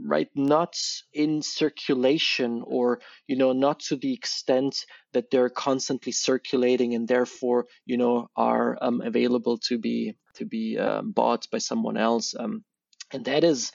right 0.03 0.29
not 0.35 0.75
in 1.13 1.41
circulation 1.41 2.61
or 2.65 2.99
you 3.27 3.37
know 3.37 3.53
not 3.53 3.79
to 3.79 3.95
the 3.95 4.13
extent 4.13 4.85
that 5.13 5.31
they're 5.31 5.49
constantly 5.49 6.11
circulating 6.11 6.95
and 6.95 7.07
therefore 7.07 7.65
you 7.85 7.95
know 7.95 8.27
are 8.35 8.77
um, 8.81 9.01
available 9.01 9.57
to 9.57 9.77
be 9.77 10.13
to 10.33 10.45
be 10.45 10.77
um, 10.77 11.11
bought 11.11 11.47
by 11.49 11.59
someone 11.59 11.95
else 11.95 12.35
um, 12.37 12.63
and 13.13 13.23
that 13.25 13.45
is 13.45 13.71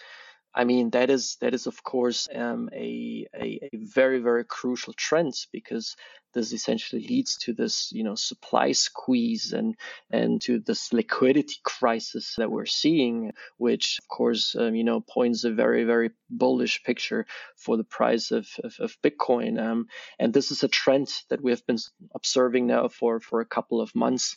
I 0.54 0.64
mean, 0.64 0.90
that 0.90 1.10
is 1.10 1.36
that 1.40 1.54
is 1.54 1.66
of 1.66 1.82
course 1.82 2.28
um, 2.34 2.70
a, 2.72 3.26
a, 3.34 3.68
a 3.72 3.76
very 3.76 4.18
very 4.18 4.44
crucial 4.44 4.92
trend 4.92 5.34
because 5.52 5.96
this 6.32 6.52
essentially 6.52 7.06
leads 7.06 7.36
to 7.36 7.52
this 7.52 7.90
you 7.92 8.04
know 8.04 8.14
supply 8.14 8.72
squeeze 8.72 9.52
and 9.52 9.76
and 10.10 10.40
to 10.42 10.58
this 10.58 10.92
liquidity 10.92 11.56
crisis 11.62 12.34
that 12.36 12.50
we're 12.50 12.66
seeing, 12.66 13.32
which 13.58 13.98
of 14.00 14.08
course 14.08 14.56
um, 14.58 14.74
you 14.74 14.82
know 14.82 15.00
points 15.00 15.44
a 15.44 15.52
very 15.52 15.84
very 15.84 16.10
bullish 16.28 16.82
picture 16.82 17.26
for 17.56 17.76
the 17.76 17.84
price 17.84 18.32
of 18.32 18.48
of, 18.64 18.74
of 18.80 18.96
Bitcoin. 19.02 19.60
Um, 19.60 19.86
and 20.18 20.32
this 20.32 20.50
is 20.50 20.64
a 20.64 20.68
trend 20.68 21.08
that 21.28 21.42
we 21.42 21.52
have 21.52 21.64
been 21.66 21.78
observing 22.14 22.66
now 22.66 22.88
for 22.88 23.20
for 23.20 23.40
a 23.40 23.46
couple 23.46 23.80
of 23.80 23.94
months 23.94 24.36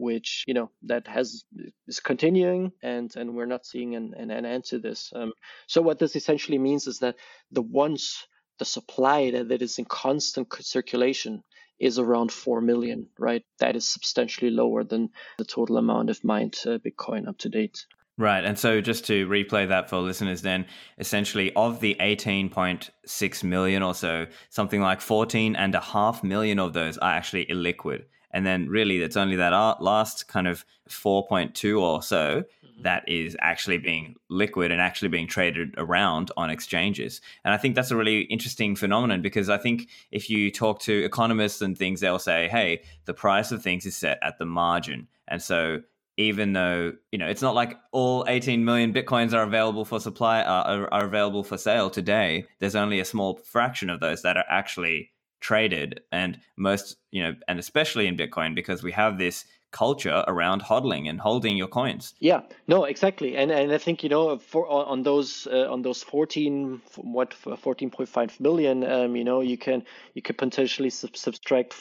which 0.00 0.44
you 0.46 0.54
know 0.54 0.70
that 0.82 1.06
has 1.06 1.44
is 1.86 2.00
continuing 2.00 2.72
and 2.82 3.14
and 3.16 3.34
we're 3.34 3.46
not 3.46 3.66
seeing 3.66 3.94
an, 3.94 4.14
an, 4.16 4.30
an 4.30 4.46
end 4.46 4.64
to 4.64 4.78
this 4.78 5.12
um, 5.14 5.32
so 5.66 5.82
what 5.82 5.98
this 5.98 6.16
essentially 6.16 6.58
means 6.58 6.86
is 6.86 6.98
that 7.00 7.16
the 7.52 7.62
once 7.62 8.26
the 8.58 8.64
supply 8.64 9.30
that, 9.30 9.48
that 9.48 9.62
is 9.62 9.78
in 9.78 9.84
constant 9.84 10.48
circulation 10.60 11.42
is 11.78 11.98
around 11.98 12.32
4 12.32 12.60
million 12.60 13.08
right 13.18 13.44
that 13.58 13.76
is 13.76 13.86
substantially 13.86 14.50
lower 14.50 14.84
than 14.84 15.10
the 15.38 15.44
total 15.44 15.76
amount 15.76 16.10
of 16.10 16.24
mined 16.24 16.56
uh, 16.66 16.78
bitcoin 16.78 17.28
up 17.28 17.38
to 17.38 17.48
date 17.48 17.86
Right. 18.18 18.44
And 18.44 18.58
so 18.58 18.82
just 18.82 19.06
to 19.06 19.26
replay 19.28 19.66
that 19.68 19.88
for 19.88 19.96
listeners, 19.96 20.42
then 20.42 20.66
essentially 20.98 21.54
of 21.54 21.80
the 21.80 21.96
18.6 21.98 23.44
million 23.44 23.82
or 23.82 23.94
so, 23.94 24.26
something 24.50 24.82
like 24.82 25.00
14 25.00 25.56
and 25.56 25.74
a 25.74 25.80
half 25.80 26.22
million 26.22 26.58
of 26.58 26.74
those 26.74 26.98
are 26.98 27.12
actually 27.12 27.46
illiquid. 27.46 28.02
And 28.32 28.46
then 28.46 28.68
really 28.68 29.02
it's 29.02 29.16
only 29.16 29.36
that 29.36 29.52
last 29.82 30.28
kind 30.28 30.46
of 30.46 30.64
4.2 30.88 31.80
or 31.80 32.02
so 32.02 32.42
mm-hmm. 32.64 32.82
that 32.82 33.08
is 33.08 33.36
actually 33.40 33.78
being 33.78 34.16
liquid 34.28 34.70
and 34.70 34.80
actually 34.80 35.08
being 35.08 35.26
traded 35.26 35.74
around 35.76 36.30
on 36.36 36.50
exchanges. 36.50 37.20
And 37.44 37.52
I 37.52 37.56
think 37.56 37.74
that's 37.74 37.90
a 37.90 37.96
really 37.96 38.22
interesting 38.22 38.76
phenomenon 38.76 39.22
because 39.22 39.48
I 39.48 39.58
think 39.58 39.88
if 40.10 40.30
you 40.30 40.50
talk 40.50 40.80
to 40.80 41.04
economists 41.04 41.60
and 41.60 41.76
things, 41.76 42.00
they'll 42.00 42.18
say, 42.18 42.48
hey, 42.48 42.82
the 43.04 43.14
price 43.14 43.52
of 43.52 43.62
things 43.62 43.86
is 43.86 43.96
set 43.96 44.18
at 44.22 44.38
the 44.38 44.46
margin. 44.46 45.08
And 45.28 45.42
so 45.42 45.80
even 46.16 46.52
though 46.52 46.92
you 47.12 47.18
know 47.18 47.26
it's 47.26 47.40
not 47.40 47.54
like 47.54 47.78
all 47.92 48.24
18 48.28 48.64
million 48.64 48.92
bitcoins 48.92 49.32
are 49.32 49.42
available 49.42 49.84
for 49.84 49.98
supply 49.98 50.40
uh, 50.40 50.62
are, 50.64 50.92
are 50.92 51.06
available 51.06 51.42
for 51.42 51.56
sale 51.56 51.88
today 51.88 52.44
there's 52.58 52.76
only 52.76 53.00
a 53.00 53.04
small 53.04 53.36
fraction 53.38 53.88
of 53.88 54.00
those 54.00 54.22
that 54.22 54.36
are 54.36 54.44
actually 54.48 55.10
traded 55.40 56.00
and 56.12 56.38
most 56.56 56.96
you 57.10 57.22
know 57.22 57.34
and 57.48 57.58
especially 57.58 58.06
in 58.06 58.16
bitcoin 58.16 58.54
because 58.54 58.82
we 58.82 58.92
have 58.92 59.18
this 59.18 59.44
culture 59.72 60.24
around 60.26 60.62
hodling 60.62 61.08
and 61.08 61.20
holding 61.20 61.56
your 61.56 61.68
coins 61.68 62.14
yeah 62.18 62.40
no 62.66 62.84
exactly 62.84 63.36
and 63.36 63.50
and 63.50 63.72
i 63.72 63.78
think 63.78 64.02
you 64.02 64.08
know 64.08 64.38
for 64.38 64.66
on 64.68 65.02
those 65.02 65.46
uh, 65.50 65.70
on 65.70 65.82
those 65.82 66.02
14 66.02 66.82
what 66.96 67.30
14.5 67.30 68.40
million 68.40 68.84
um, 68.84 69.16
you 69.16 69.24
know 69.24 69.40
you 69.40 69.56
can 69.56 69.84
you 70.14 70.22
can 70.22 70.34
potentially 70.36 70.90
sub- 70.90 71.16
subtract 71.16 71.74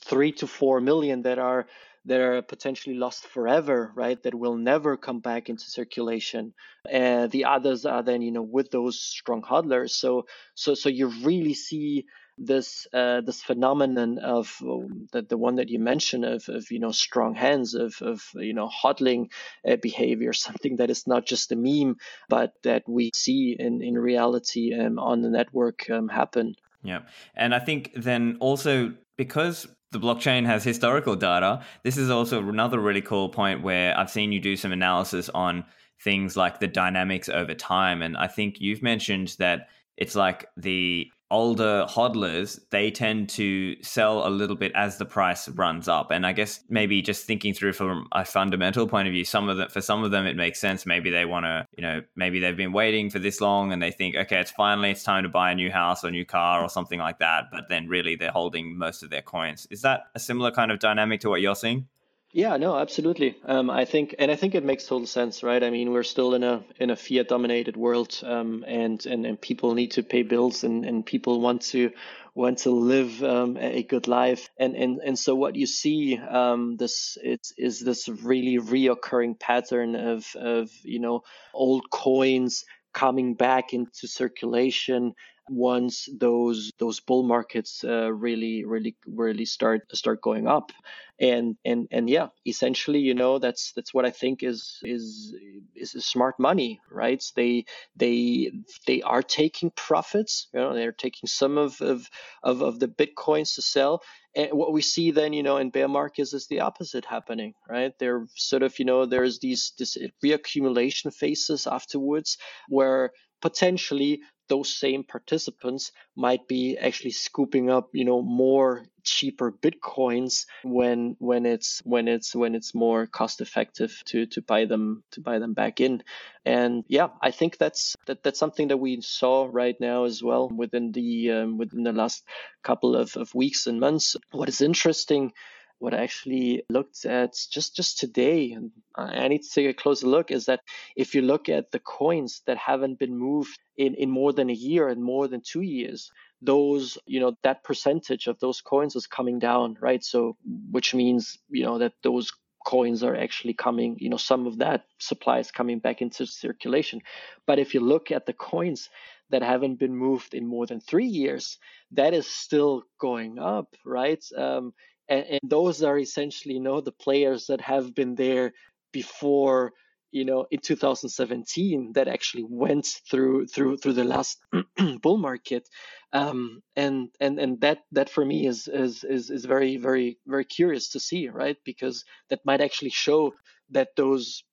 3 0.00 0.32
to 0.32 0.46
4 0.46 0.80
million 0.80 1.22
that 1.22 1.38
are 1.38 1.66
that 2.06 2.20
are 2.20 2.42
potentially 2.42 2.96
lost 2.96 3.26
forever, 3.26 3.90
right? 3.94 4.22
That 4.22 4.34
will 4.34 4.56
never 4.56 4.96
come 4.96 5.20
back 5.20 5.48
into 5.48 5.64
circulation. 5.64 6.52
And 6.90 7.30
the 7.30 7.46
others 7.46 7.86
are 7.86 8.02
then, 8.02 8.20
you 8.20 8.30
know, 8.30 8.42
with 8.42 8.70
those 8.70 9.00
strong 9.00 9.42
hodlers. 9.42 9.90
So, 9.90 10.26
so, 10.54 10.74
so 10.74 10.88
you 10.90 11.08
really 11.22 11.54
see 11.54 12.04
this 12.36 12.86
uh, 12.92 13.20
this 13.20 13.42
phenomenon 13.42 14.18
of 14.18 14.56
um, 14.62 15.08
the, 15.12 15.22
the 15.22 15.38
one 15.38 15.56
that 15.56 15.68
you 15.68 15.78
mentioned 15.78 16.24
of, 16.24 16.48
of 16.48 16.70
you 16.70 16.80
know 16.80 16.90
strong 16.90 17.34
hands 17.34 17.74
of, 17.74 17.94
of 18.02 18.22
you 18.34 18.52
know 18.52 18.68
hodling 18.68 19.30
uh, 19.68 19.76
behavior 19.76 20.32
something 20.46 20.76
that 20.76 20.90
is 20.90 21.06
not 21.06 21.26
just 21.26 21.52
a 21.52 21.56
meme 21.56 21.96
but 22.28 22.52
that 22.62 22.82
we 22.88 23.10
see 23.14 23.56
in 23.58 23.82
in 23.82 23.96
reality 23.96 24.74
um, 24.74 24.98
on 24.98 25.22
the 25.22 25.30
network 25.30 25.88
um, 25.90 26.08
happen. 26.08 26.54
Yeah. 26.82 27.00
And 27.34 27.54
i 27.54 27.58
think 27.58 27.92
then 27.94 28.36
also 28.40 28.94
because 29.16 29.66
the 29.92 30.00
blockchain 30.00 30.44
has 30.44 30.64
historical 30.64 31.14
data 31.14 31.64
this 31.84 31.96
is 31.96 32.10
also 32.10 32.46
another 32.46 32.80
really 32.80 33.00
cool 33.00 33.28
point 33.28 33.62
where 33.62 33.96
i've 33.98 34.10
seen 34.10 34.32
you 34.32 34.40
do 34.40 34.56
some 34.56 34.72
analysis 34.72 35.28
on 35.28 35.64
things 36.02 36.36
like 36.36 36.58
the 36.58 36.66
dynamics 36.66 37.28
over 37.28 37.54
time. 37.54 38.02
And 38.02 38.16
i 38.16 38.26
think 38.26 38.60
you've 38.60 38.82
mentioned 38.82 39.36
that 39.38 39.68
it's 39.96 40.14
like 40.14 40.46
the 40.56 41.08
older 41.30 41.86
hodlers, 41.88 42.60
they 42.70 42.90
tend 42.90 43.28
to 43.28 43.76
sell 43.82 44.26
a 44.26 44.30
little 44.30 44.56
bit 44.56 44.72
as 44.74 44.98
the 44.98 45.04
price 45.04 45.48
runs 45.48 45.88
up. 45.88 46.10
And 46.10 46.26
I 46.26 46.32
guess 46.32 46.60
maybe 46.68 47.02
just 47.02 47.26
thinking 47.26 47.54
through 47.54 47.72
from 47.72 48.06
a 48.12 48.24
fundamental 48.24 48.86
point 48.86 49.08
of 49.08 49.12
view, 49.12 49.24
some 49.24 49.48
of 49.48 49.56
them 49.56 49.68
for 49.68 49.80
some 49.80 50.04
of 50.04 50.10
them 50.10 50.26
it 50.26 50.36
makes 50.36 50.60
sense. 50.60 50.86
Maybe 50.86 51.10
they 51.10 51.24
want 51.24 51.44
to, 51.44 51.66
you 51.76 51.82
know, 51.82 52.02
maybe 52.14 52.40
they've 52.40 52.56
been 52.56 52.72
waiting 52.72 53.10
for 53.10 53.18
this 53.18 53.40
long 53.40 53.72
and 53.72 53.82
they 53.82 53.90
think, 53.90 54.16
okay, 54.16 54.40
it's 54.40 54.50
finally 54.50 54.90
it's 54.90 55.02
time 55.02 55.24
to 55.24 55.28
buy 55.28 55.50
a 55.50 55.54
new 55.54 55.70
house 55.70 56.04
or 56.04 56.08
a 56.08 56.12
new 56.12 56.24
car 56.24 56.62
or 56.62 56.68
something 56.68 56.98
like 56.98 57.18
that. 57.18 57.44
But 57.50 57.68
then 57.68 57.88
really 57.88 58.16
they're 58.16 58.30
holding 58.30 58.78
most 58.78 59.02
of 59.02 59.10
their 59.10 59.22
coins. 59.22 59.66
Is 59.70 59.82
that 59.82 60.04
a 60.14 60.20
similar 60.20 60.50
kind 60.50 60.70
of 60.70 60.78
dynamic 60.78 61.20
to 61.20 61.30
what 61.30 61.40
you're 61.40 61.56
seeing? 61.56 61.88
Yeah, 62.34 62.56
no, 62.56 62.76
absolutely. 62.76 63.36
Um, 63.44 63.70
I 63.70 63.84
think, 63.84 64.16
and 64.18 64.28
I 64.28 64.34
think 64.34 64.56
it 64.56 64.64
makes 64.64 64.86
total 64.86 65.06
sense, 65.06 65.44
right? 65.44 65.62
I 65.62 65.70
mean, 65.70 65.92
we're 65.92 66.02
still 66.02 66.34
in 66.34 66.42
a 66.42 66.64
in 66.80 66.90
a 66.90 66.96
fiat 66.96 67.28
dominated 67.28 67.76
world, 67.76 68.20
um, 68.24 68.64
and, 68.66 69.06
and 69.06 69.24
and 69.24 69.40
people 69.40 69.74
need 69.74 69.92
to 69.92 70.02
pay 70.02 70.24
bills, 70.24 70.64
and 70.64 70.84
and 70.84 71.06
people 71.06 71.40
want 71.40 71.62
to 71.70 71.92
want 72.34 72.58
to 72.64 72.70
live 72.72 73.22
um, 73.22 73.56
a 73.56 73.84
good 73.84 74.08
life, 74.08 74.50
and 74.58 74.74
and 74.74 75.00
and 75.04 75.16
so 75.16 75.36
what 75.36 75.54
you 75.54 75.66
see, 75.68 76.18
um, 76.18 76.76
this 76.76 77.16
it 77.22 77.46
is 77.56 77.78
this 77.78 78.08
really 78.08 78.58
reoccurring 78.58 79.38
pattern 79.38 79.94
of 79.94 80.26
of 80.34 80.72
you 80.82 80.98
know 80.98 81.22
old 81.54 81.88
coins 81.88 82.64
coming 82.92 83.34
back 83.34 83.72
into 83.72 84.08
circulation 84.08 85.14
once 85.48 86.08
those 86.18 86.72
those 86.78 87.00
bull 87.00 87.22
markets 87.22 87.84
uh, 87.84 88.12
really 88.12 88.64
really 88.64 88.96
really 89.06 89.44
start 89.44 89.82
start 89.96 90.20
going 90.22 90.46
up. 90.48 90.72
And 91.20 91.56
and 91.64 91.86
and 91.92 92.10
yeah 92.10 92.28
essentially 92.44 92.98
you 92.98 93.14
know 93.14 93.38
that's 93.38 93.72
that's 93.76 93.94
what 93.94 94.04
i 94.04 94.10
think 94.10 94.42
is 94.42 94.80
is 94.82 95.32
is 95.76 95.92
smart 96.04 96.40
money 96.40 96.80
right? 96.90 97.22
They 97.36 97.64
they 97.96 98.52
they 98.86 99.02
are 99.02 99.22
taking 99.22 99.70
profits 99.70 100.48
you 100.52 100.60
know 100.60 100.74
they're 100.74 100.92
taking 100.92 101.28
some 101.28 101.58
of 101.58 101.80
of 101.80 102.08
of, 102.42 102.62
of 102.62 102.80
the 102.80 102.88
bitcoins 102.88 103.54
to 103.54 103.62
sell. 103.62 104.02
And 104.36 104.50
what 104.52 104.72
we 104.72 104.82
see 104.82 105.10
then 105.12 105.32
you 105.32 105.42
know 105.42 105.58
in 105.58 105.70
bear 105.70 105.88
markets 105.88 106.32
is 106.32 106.46
the 106.48 106.60
opposite 106.60 107.04
happening 107.04 107.54
right? 107.68 107.92
They're 107.98 108.26
sort 108.36 108.62
of 108.62 108.78
you 108.78 108.84
know 108.84 109.06
there's 109.06 109.38
these 109.40 109.72
this 109.78 109.96
reaccumulation 110.24 111.14
phases 111.14 111.66
afterwards 111.66 112.38
where 112.68 113.12
potentially 113.40 114.22
those 114.48 114.74
same 114.74 115.04
participants 115.04 115.92
might 116.16 116.46
be 116.48 116.76
actually 116.76 117.10
scooping 117.10 117.70
up 117.70 117.90
you 117.92 118.04
know 118.04 118.22
more 118.22 118.84
cheaper 119.02 119.52
bitcoins 119.52 120.46
when 120.62 121.14
when 121.18 121.44
it's 121.44 121.80
when 121.84 122.08
it's 122.08 122.34
when 122.34 122.54
it's 122.54 122.74
more 122.74 123.06
cost 123.06 123.40
effective 123.40 124.02
to 124.06 124.26
to 124.26 124.40
buy 124.42 124.64
them 124.64 125.02
to 125.10 125.20
buy 125.20 125.38
them 125.38 125.52
back 125.54 125.80
in. 125.80 126.02
And 126.46 126.84
yeah 126.88 127.08
i 127.22 127.30
think 127.30 127.56
that's 127.58 127.96
that 128.06 128.22
that's 128.22 128.38
something 128.38 128.68
that 128.68 128.76
we 128.76 129.00
saw 129.00 129.48
right 129.50 129.76
now 129.80 130.04
as 130.04 130.22
well 130.22 130.48
within 130.48 130.92
the 130.92 131.30
um, 131.30 131.58
within 131.58 131.82
the 131.82 131.92
last 131.92 132.24
couple 132.62 132.96
of, 132.96 133.16
of 133.16 133.34
weeks 133.34 133.66
and 133.66 133.80
months. 133.80 134.16
What 134.30 134.48
is 134.48 134.60
interesting 134.60 135.32
what 135.78 135.94
I 135.94 136.02
actually 136.02 136.64
looked 136.70 137.04
at 137.04 137.34
just 137.50 137.76
just 137.76 137.98
today, 137.98 138.52
and 138.52 138.70
I 138.94 139.28
need 139.28 139.42
to 139.42 139.50
take 139.50 139.68
a 139.68 139.74
closer 139.74 140.06
look, 140.06 140.30
is 140.30 140.46
that 140.46 140.60
if 140.96 141.14
you 141.14 141.22
look 141.22 141.48
at 141.48 141.70
the 141.70 141.78
coins 141.78 142.42
that 142.46 142.56
haven't 142.56 142.98
been 142.98 143.16
moved 143.16 143.58
in, 143.76 143.94
in 143.94 144.10
more 144.10 144.32
than 144.32 144.50
a 144.50 144.54
year 144.54 144.88
and 144.88 145.02
more 145.02 145.28
than 145.28 145.42
two 145.42 145.62
years, 145.62 146.10
those, 146.40 146.98
you 147.06 147.20
know, 147.20 147.36
that 147.42 147.64
percentage 147.64 148.26
of 148.26 148.38
those 148.40 148.60
coins 148.60 148.96
is 148.96 149.06
coming 149.06 149.38
down, 149.38 149.76
right? 149.80 150.04
So 150.04 150.36
which 150.70 150.94
means, 150.94 151.38
you 151.48 151.64
know, 151.64 151.78
that 151.78 151.94
those 152.02 152.30
coins 152.64 153.02
are 153.02 153.14
actually 153.14 153.54
coming, 153.54 153.96
you 154.00 154.08
know, 154.08 154.16
some 154.16 154.46
of 154.46 154.58
that 154.58 154.84
supply 154.98 155.38
is 155.38 155.50
coming 155.50 155.78
back 155.78 156.00
into 156.00 156.26
circulation. 156.26 157.02
But 157.46 157.58
if 157.58 157.74
you 157.74 157.80
look 157.80 158.10
at 158.10 158.26
the 158.26 158.32
coins 158.32 158.88
that 159.30 159.42
haven't 159.42 159.78
been 159.78 159.94
moved 159.94 160.34
in 160.34 160.46
more 160.46 160.66
than 160.66 160.80
three 160.80 161.06
years, 161.06 161.58
that 161.92 162.14
is 162.14 162.26
still 162.26 162.84
going 162.98 163.38
up, 163.38 163.74
right? 163.84 164.24
Um, 164.36 164.72
and, 165.08 165.24
and 165.30 165.40
those 165.42 165.82
are 165.82 165.98
essentially 165.98 166.54
you 166.54 166.60
know 166.60 166.80
the 166.80 166.92
players 166.92 167.46
that 167.46 167.60
have 167.60 167.94
been 167.94 168.14
there 168.14 168.52
before 168.92 169.72
you 170.12 170.24
know 170.24 170.46
in 170.50 170.60
2017 170.60 171.92
that 171.94 172.08
actually 172.08 172.44
went 172.48 172.86
through 173.10 173.46
through 173.46 173.76
through 173.76 173.92
the 173.94 174.04
last 174.04 174.38
bull 175.02 175.18
market. 175.18 175.68
Um, 176.12 176.62
and 176.76 177.08
and 177.20 177.40
and 177.40 177.60
that 177.62 177.80
that 177.92 178.08
for 178.08 178.24
me 178.24 178.46
is, 178.46 178.68
is 178.68 179.02
is 179.02 179.30
is 179.30 179.44
very 179.44 179.76
very 179.76 180.18
very 180.26 180.44
curious 180.44 180.90
to 180.90 181.00
see 181.00 181.28
right? 181.28 181.56
Because 181.64 182.04
that 182.30 182.46
might 182.46 182.60
actually 182.60 182.90
show 182.90 183.34
that 183.70 183.88
those 183.96 184.44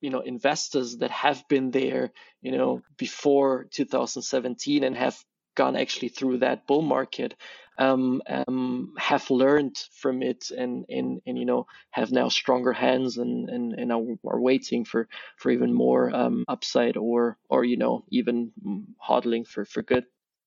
you 0.00 0.10
know 0.10 0.20
investors 0.20 0.98
that 0.98 1.10
have 1.10 1.42
been 1.48 1.70
there 1.70 2.12
you 2.42 2.52
know 2.52 2.82
before 2.98 3.66
2017 3.72 4.84
and 4.84 4.96
have 4.96 5.16
gone 5.56 5.76
actually 5.76 6.08
through 6.10 6.38
that 6.38 6.66
bull 6.66 6.82
market 6.82 7.34
um, 7.78 8.22
um, 8.28 8.94
have 8.98 9.30
learned 9.30 9.76
from 9.92 10.22
it 10.22 10.50
and, 10.50 10.84
and, 10.88 11.20
and, 11.26 11.38
you 11.38 11.44
know, 11.44 11.66
have 11.90 12.12
now 12.12 12.28
stronger 12.28 12.72
hands 12.72 13.18
and, 13.18 13.48
and, 13.50 13.72
and 13.74 13.92
are, 13.92 14.40
waiting 14.40 14.84
for, 14.84 15.08
for 15.36 15.50
even 15.50 15.72
more 15.72 16.14
um, 16.14 16.44
upside 16.48 16.96
or, 16.96 17.38
or, 17.48 17.64
you 17.64 17.76
know, 17.76 18.04
even 18.10 18.52
hodling 19.06 19.46
for, 19.46 19.64
for 19.64 19.82
good. 19.82 20.04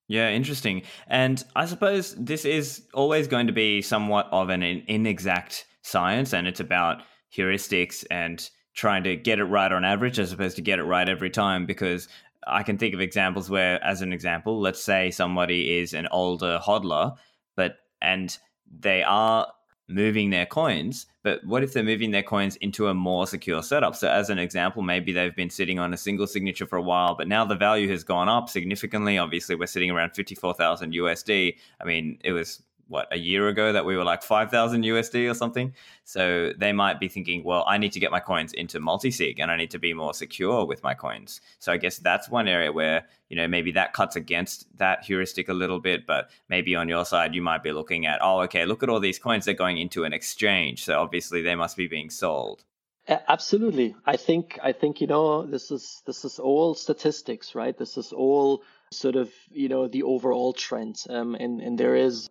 Yeah, 0.08 0.32
interesting. 0.32 0.82
And 1.08 1.44
I 1.56 1.66
suppose 1.66 2.16
this 2.16 2.44
is 2.44 2.88
always 2.94 3.28
going 3.28 3.48
to 3.48 3.54
be 3.54 3.82
somewhat 3.84 4.28
of 4.32 4.50
an 4.50 4.64
inexact 4.64 5.66
science, 5.84 6.34
and 6.34 6.48
it's 6.48 6.60
about 6.60 7.04
heuristics 7.36 8.04
and 8.10 8.50
trying 8.74 9.04
to 9.04 9.16
get 9.16 9.40
it 9.40 9.44
right 9.44 9.72
on 9.72 9.86
average 9.86 10.20
as 10.20 10.32
opposed 10.32 10.56
to 10.56 10.62
get 10.62 10.80
it 10.80 10.84
right 10.84 11.08
every 11.08 11.30
time 11.30 11.66
because 11.66 12.08
I 12.50 12.64
can 12.64 12.78
think 12.78 12.94
of 12.94 13.02
examples 13.02 13.50
where, 13.50 13.84
as 13.84 14.02
an 14.02 14.14
example, 14.14 14.60
let's 14.60 14.82
say 14.82 15.12
somebody 15.12 15.78
is 15.78 15.94
an 15.94 16.08
older 16.12 16.60
hodler, 16.64 17.16
but 17.56 17.78
and 18.02 18.38
they 18.72 19.04
are 19.04 19.48
moving 19.88 20.30
their 20.30 20.46
coins, 20.46 21.08
but 21.24 21.44
what 21.44 21.64
if 21.64 21.74
they're 21.74 21.84
moving 21.84 22.12
their 22.12 22.24
coins 22.24 22.56
into 22.58 22.88
a 22.88 22.94
more 22.94 23.26
secure 23.28 23.64
setup? 23.64 23.96
So, 23.96 24.10
as 24.10 24.30
an 24.30 24.40
example, 24.40 24.84
maybe 24.84 25.12
they've 25.12 25.36
been 25.36 25.50
sitting 25.50 25.80
on 25.80 25.94
a 25.94 25.98
single 25.98 26.28
signature 26.28 26.66
for 26.66 26.78
a 26.78 26.82
while, 26.82 27.16
but 27.16 27.28
now 27.28 27.44
the 27.44 27.56
value 27.56 27.90
has 27.90 28.04
gone 28.04 28.30
up 28.30 28.50
significantly. 28.50 29.18
Obviously, 29.18 29.56
we're 29.56 29.66
sitting 29.66 29.92
around 29.92 30.12
54,000 30.12 30.94
USD. 30.94 31.58
I 31.82 31.86
mean, 31.86 32.20
it 32.24 32.32
was 32.32 32.62
what 32.90 33.08
a 33.12 33.18
year 33.18 33.48
ago 33.48 33.72
that 33.72 33.86
we 33.86 33.96
were 33.96 34.04
like 34.04 34.24
5000 34.24 34.84
USD 34.84 35.30
or 35.30 35.34
something? 35.34 35.74
So 36.04 36.52
they 36.58 36.74
might 36.74 37.00
be 37.00 37.08
thinking 37.08 37.44
well 37.44 37.64
I 37.68 37.78
need 37.78 37.94
to 37.94 38.00
get 38.00 38.12
my 38.12 38.20
coins 38.20 38.52
into 38.54 38.80
multi-sig 38.80 39.40
and 39.40 39.50
I 39.50 39.56
need 39.56 39.72
to 39.72 39.80
be 39.80 39.94
more 39.94 40.14
secure 40.14 40.66
with 40.66 40.84
my 40.84 40.94
coins. 40.94 41.40
So 41.60 41.72
I 41.72 41.78
guess 41.78 41.98
that's 41.98 42.30
one 42.30 42.48
area 42.48 42.72
where 42.72 43.06
you 43.30 43.38
know 43.38 43.48
maybe 43.48 43.72
that 43.74 43.94
cuts 43.94 44.16
against 44.16 44.66
that 44.78 45.06
heuristic 45.06 45.50
a 45.50 45.54
little 45.54 45.80
bit 45.80 46.06
but 46.06 46.30
maybe 46.50 46.76
on 46.76 46.90
your 46.90 47.06
side 47.06 47.34
you 47.36 47.42
might 47.42 47.64
be 47.64 47.72
looking 47.72 48.06
at 48.06 48.20
oh 48.22 48.42
okay 48.42 48.66
look 48.66 48.84
at 48.84 48.90
all 48.90 49.00
these 49.00 49.20
coins 49.20 49.46
they're 49.46 49.54
going 49.54 49.78
into 49.78 50.04
an 50.04 50.14
exchange. 50.14 50.84
So 50.84 51.00
obviously 51.00 51.42
they 51.42 51.56
must 51.56 51.78
be 51.78 51.88
being 51.88 52.10
sold. 52.10 52.64
Absolutely. 53.28 53.96
I 54.06 54.18
think 54.18 54.60
i 54.62 54.72
think 54.72 55.02
you 55.02 55.08
know 55.08 55.44
this 55.44 55.72
is 55.72 56.04
this 56.06 56.26
is 56.26 56.38
all 56.38 56.76
statistics 56.76 57.56
right? 57.56 57.78
This 57.78 57.98
is 57.98 58.12
all 58.14 58.64
sort 58.92 59.16
of 59.16 59.32
you 59.52 59.70
know 59.70 59.88
the 59.88 60.04
overall 60.04 60.54
trend. 60.54 60.98
Um, 61.10 61.36
and 61.36 61.62
and 61.62 61.78
there 61.78 61.96
is 61.96 62.30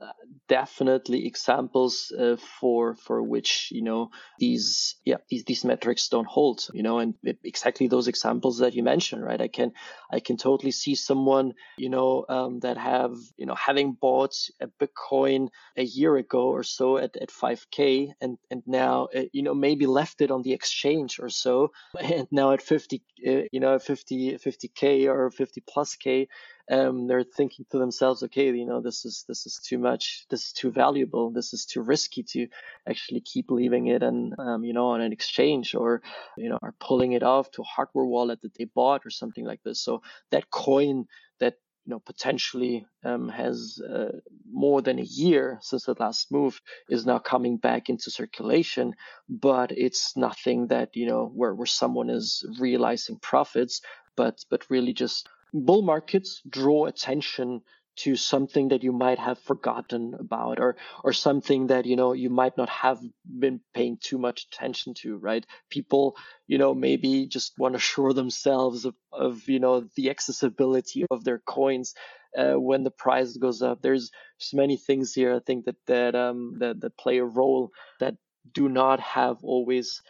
definitely 0.49 1.27
examples 1.27 2.11
uh, 2.19 2.37
for 2.61 2.95
for 2.95 3.23
which 3.23 3.69
you 3.71 3.83
know 3.83 4.11
these 4.39 4.97
yeah 5.05 5.17
these 5.29 5.45
these 5.45 5.65
metrics 5.65 6.09
don't 6.09 6.27
hold 6.27 6.67
you 6.73 6.83
know 6.83 6.99
and 6.99 7.15
exactly 7.45 7.87
those 7.87 8.09
examples 8.09 8.59
that 8.59 8.75
you 8.75 8.83
mentioned 8.83 9.23
right? 9.23 9.41
I 9.41 9.49
can 9.49 9.73
i 10.11 10.21
can 10.21 10.37
totally 10.37 10.73
see 10.73 10.95
someone 10.95 11.53
you 11.77 11.91
know 11.91 12.25
um, 12.29 12.61
that 12.61 12.79
have 12.79 13.15
you 13.37 13.47
know 13.47 13.55
having 13.55 13.93
bought 13.93 14.35
a 14.61 14.69
bitcoin 14.81 15.49
a 15.77 15.85
year 15.85 16.17
ago 16.17 16.49
or 16.49 16.63
so 16.63 16.97
at, 16.97 17.17
at 17.17 17.29
5k 17.29 18.13
and 18.21 18.39
and 18.51 18.63
now 18.67 19.09
uh, 19.15 19.25
you 19.33 19.43
know 19.43 19.55
maybe 19.55 19.87
left 19.87 20.21
it 20.23 20.31
on 20.31 20.43
the 20.43 20.55
exchange 20.55 21.21
or 21.21 21.29
so 21.29 21.73
and 22.01 22.27
now 22.31 22.53
at 22.53 22.63
50 22.63 23.03
uh, 23.27 23.31
you 23.53 23.61
know 23.61 23.79
50 23.79 24.39
50k 24.39 25.07
or 25.07 25.31
50 25.31 25.63
plus 25.69 25.97
k 25.97 26.29
um, 26.71 27.07
they're 27.07 27.25
thinking 27.25 27.65
to 27.71 27.79
themselves, 27.79 28.23
okay, 28.25 28.51
you 28.51 28.67
know, 28.67 28.81
this 28.81 29.05
is 29.05 29.25
this 29.29 29.47
is 29.47 29.59
too 29.59 29.79
much, 29.79 30.27
this 30.31 30.47
is 30.47 30.53
too 30.53 30.71
valuable, 30.71 31.31
this 31.31 31.53
is 31.55 31.65
too 31.65 31.83
risky 31.83 32.23
to 32.25 32.49
actually 32.89 33.21
keep 33.21 33.51
leaving 33.51 33.87
it 33.87 34.03
and 34.03 34.35
um, 34.39 34.65
you 34.65 34.73
know 34.73 34.89
on 34.89 35.01
an 35.01 35.13
exchange 35.13 35.75
or 35.75 36.03
you 36.37 36.49
know 36.49 36.59
are 36.63 36.75
pulling 36.79 37.13
it 37.13 37.23
off 37.23 37.51
to 37.53 37.63
a 37.63 37.65
hardware 37.65 38.05
wallet 38.05 38.43
that 38.43 38.55
they 38.55 38.65
bought 38.65 39.07
or 39.07 39.11
something 39.11 39.45
like 39.45 39.63
this. 39.63 39.81
So 39.81 40.03
that 40.31 40.51
coin 40.51 41.07
that 41.41 41.55
you 41.87 41.95
know 41.95 42.01
potentially 42.01 42.87
um, 43.03 43.31
has 43.31 43.81
uh, 43.81 44.13
more 44.53 44.83
than 44.83 44.99
a 44.99 45.03
year 45.03 45.59
since 45.63 45.85
the 45.85 45.95
last 45.99 46.31
move 46.31 46.61
is 46.91 47.07
now 47.07 47.19
coming 47.19 47.57
back 47.57 47.89
into 47.89 48.11
circulation 48.11 48.95
but 49.29 49.73
it's 49.73 50.15
nothing 50.17 50.67
that 50.67 50.91
you 50.95 51.07
know 51.07 51.31
where, 51.35 51.55
where 51.55 51.67
someone 51.67 52.11
is 52.11 52.45
realizing 52.61 53.19
profits 53.19 53.81
but 54.17 54.45
but 54.51 54.69
really 54.69 54.93
just 54.93 55.29
bull 55.53 55.83
markets 55.83 56.41
draw 56.49 56.87
attention 56.87 57.63
to 57.97 58.15
something 58.15 58.69
that 58.69 58.85
you 58.85 58.93
might 58.93 59.19
have 59.19 59.39
forgotten 59.41 60.15
about 60.21 60.61
or 60.61 60.77
or 61.03 61.13
something 61.13 61.67
that 61.67 61.85
you 61.85 61.97
know 61.97 62.13
you 62.13 62.31
might 62.31 62.57
not 62.57 62.69
have 62.69 63.01
been 63.25 63.61
paying 63.75 63.97
too 64.01 64.19
much 64.19 64.47
attention 64.53 64.95
to 64.95 65.17
right? 65.17 65.45
People 65.69 66.17
you 66.47 66.59
know 66.59 66.75
maybe 66.75 67.27
just 67.27 67.59
want 67.59 67.75
to 67.75 67.79
assure 67.79 68.13
themselves 68.13 68.85
of, 68.85 68.95
of 69.13 69.49
you 69.49 69.59
know 69.59 69.89
the 69.97 70.11
accessibility 70.11 71.05
of 71.11 71.25
their 71.25 71.39
coins 71.39 71.95
uh, 72.37 72.55
when 72.55 72.85
the 72.85 72.91
price 72.91 73.37
goes 73.37 73.63
up. 73.63 73.81
There's 73.83 74.11
so 74.39 74.57
many 74.57 74.77
things 74.77 75.13
here 75.13 75.35
i 75.35 75.41
think 75.41 75.65
that 75.65 75.75
that 75.87 76.15
um 76.15 76.55
that, 76.61 76.81
that 76.81 76.97
play 76.97 77.19
a 77.19 77.25
role 77.25 77.71
that 77.99 78.15
do 78.53 78.69
not 78.69 79.01
have 79.01 79.39
always 79.43 80.01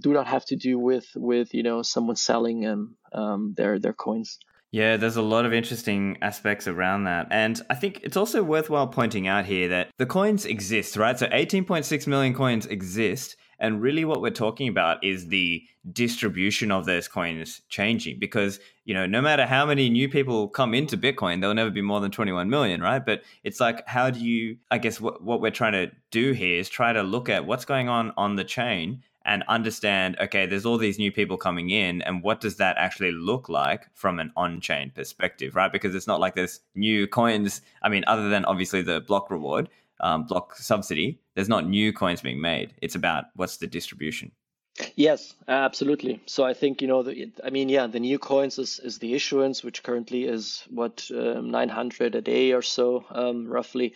do 0.00 0.12
not 0.12 0.26
have 0.26 0.44
to 0.46 0.56
do 0.56 0.78
with 0.78 1.06
with 1.14 1.54
you 1.54 1.62
know 1.62 1.82
someone 1.82 2.16
selling 2.16 2.66
um, 2.66 2.96
um 3.12 3.54
their 3.56 3.78
their 3.78 3.92
coins 3.92 4.38
yeah, 4.70 4.98
there's 4.98 5.16
a 5.16 5.22
lot 5.22 5.46
of 5.46 5.52
interesting 5.52 6.18
aspects 6.20 6.66
around 6.66 7.04
that. 7.04 7.28
And 7.30 7.60
I 7.70 7.74
think 7.74 8.00
it's 8.02 8.16
also 8.16 8.42
worthwhile 8.42 8.86
pointing 8.86 9.26
out 9.26 9.46
here 9.46 9.68
that 9.68 9.90
the 9.96 10.06
coins 10.06 10.44
exist, 10.44 10.96
right? 10.96 11.18
So 11.18 11.26
18.6 11.26 12.06
million 12.06 12.34
coins 12.34 12.66
exist. 12.66 13.36
And 13.60 13.82
really, 13.82 14.04
what 14.04 14.20
we're 14.20 14.30
talking 14.30 14.68
about 14.68 15.02
is 15.02 15.28
the 15.28 15.64
distribution 15.90 16.70
of 16.70 16.84
those 16.84 17.08
coins 17.08 17.62
changing 17.68 18.18
because, 18.20 18.60
you 18.84 18.94
know, 18.94 19.04
no 19.04 19.20
matter 19.20 19.46
how 19.46 19.66
many 19.66 19.90
new 19.90 20.08
people 20.08 20.48
come 20.48 20.74
into 20.74 20.96
Bitcoin, 20.96 21.40
there'll 21.40 21.56
never 21.56 21.70
be 21.70 21.82
more 21.82 22.00
than 22.00 22.12
21 22.12 22.48
million, 22.50 22.80
right? 22.80 23.04
But 23.04 23.22
it's 23.42 23.58
like, 23.58 23.88
how 23.88 24.10
do 24.10 24.20
you, 24.20 24.58
I 24.70 24.78
guess, 24.78 25.00
what, 25.00 25.24
what 25.24 25.40
we're 25.40 25.50
trying 25.50 25.72
to 25.72 25.90
do 26.12 26.32
here 26.32 26.60
is 26.60 26.68
try 26.68 26.92
to 26.92 27.02
look 27.02 27.28
at 27.28 27.46
what's 27.46 27.64
going 27.64 27.88
on 27.88 28.12
on 28.16 28.36
the 28.36 28.44
chain 28.44 29.02
and 29.28 29.44
understand 29.46 30.16
okay 30.20 30.46
there's 30.46 30.66
all 30.66 30.78
these 30.78 30.98
new 30.98 31.12
people 31.12 31.36
coming 31.36 31.70
in 31.70 32.02
and 32.02 32.22
what 32.22 32.40
does 32.40 32.56
that 32.56 32.76
actually 32.78 33.12
look 33.12 33.48
like 33.48 33.86
from 33.94 34.18
an 34.18 34.32
on-chain 34.36 34.90
perspective 34.94 35.54
right? 35.54 35.70
Because 35.70 35.94
it's 35.94 36.06
not 36.06 36.18
like 36.18 36.34
there's 36.34 36.60
new 36.74 37.06
coins. 37.06 37.60
I 37.82 37.88
mean 37.88 38.04
other 38.06 38.28
than 38.28 38.44
obviously 38.46 38.82
the 38.82 39.00
block 39.00 39.30
reward 39.30 39.68
um, 40.00 40.24
block 40.24 40.56
subsidy 40.56 41.20
there's 41.34 41.48
not 41.48 41.68
new 41.68 41.92
coins 41.92 42.20
being 42.20 42.40
made. 42.40 42.74
It's 42.82 42.96
about 42.96 43.26
what's 43.36 43.58
the 43.58 43.66
distribution 43.66 44.32
Yes, 44.94 45.34
absolutely. 45.48 46.20
So 46.26 46.44
I 46.44 46.54
think 46.54 46.82
you 46.82 46.88
know, 46.88 47.02
the, 47.02 47.32
I 47.42 47.50
mean, 47.50 47.68
yeah, 47.68 47.86
the 47.88 47.98
new 48.00 48.18
coins 48.18 48.58
is, 48.58 48.78
is 48.78 48.98
the 48.98 49.14
issuance, 49.14 49.64
which 49.64 49.82
currently 49.82 50.24
is 50.24 50.62
what 50.68 51.08
um, 51.10 51.50
900 51.50 52.14
a 52.14 52.20
day 52.20 52.52
or 52.52 52.62
so, 52.62 53.04
um, 53.10 53.46
roughly. 53.48 53.94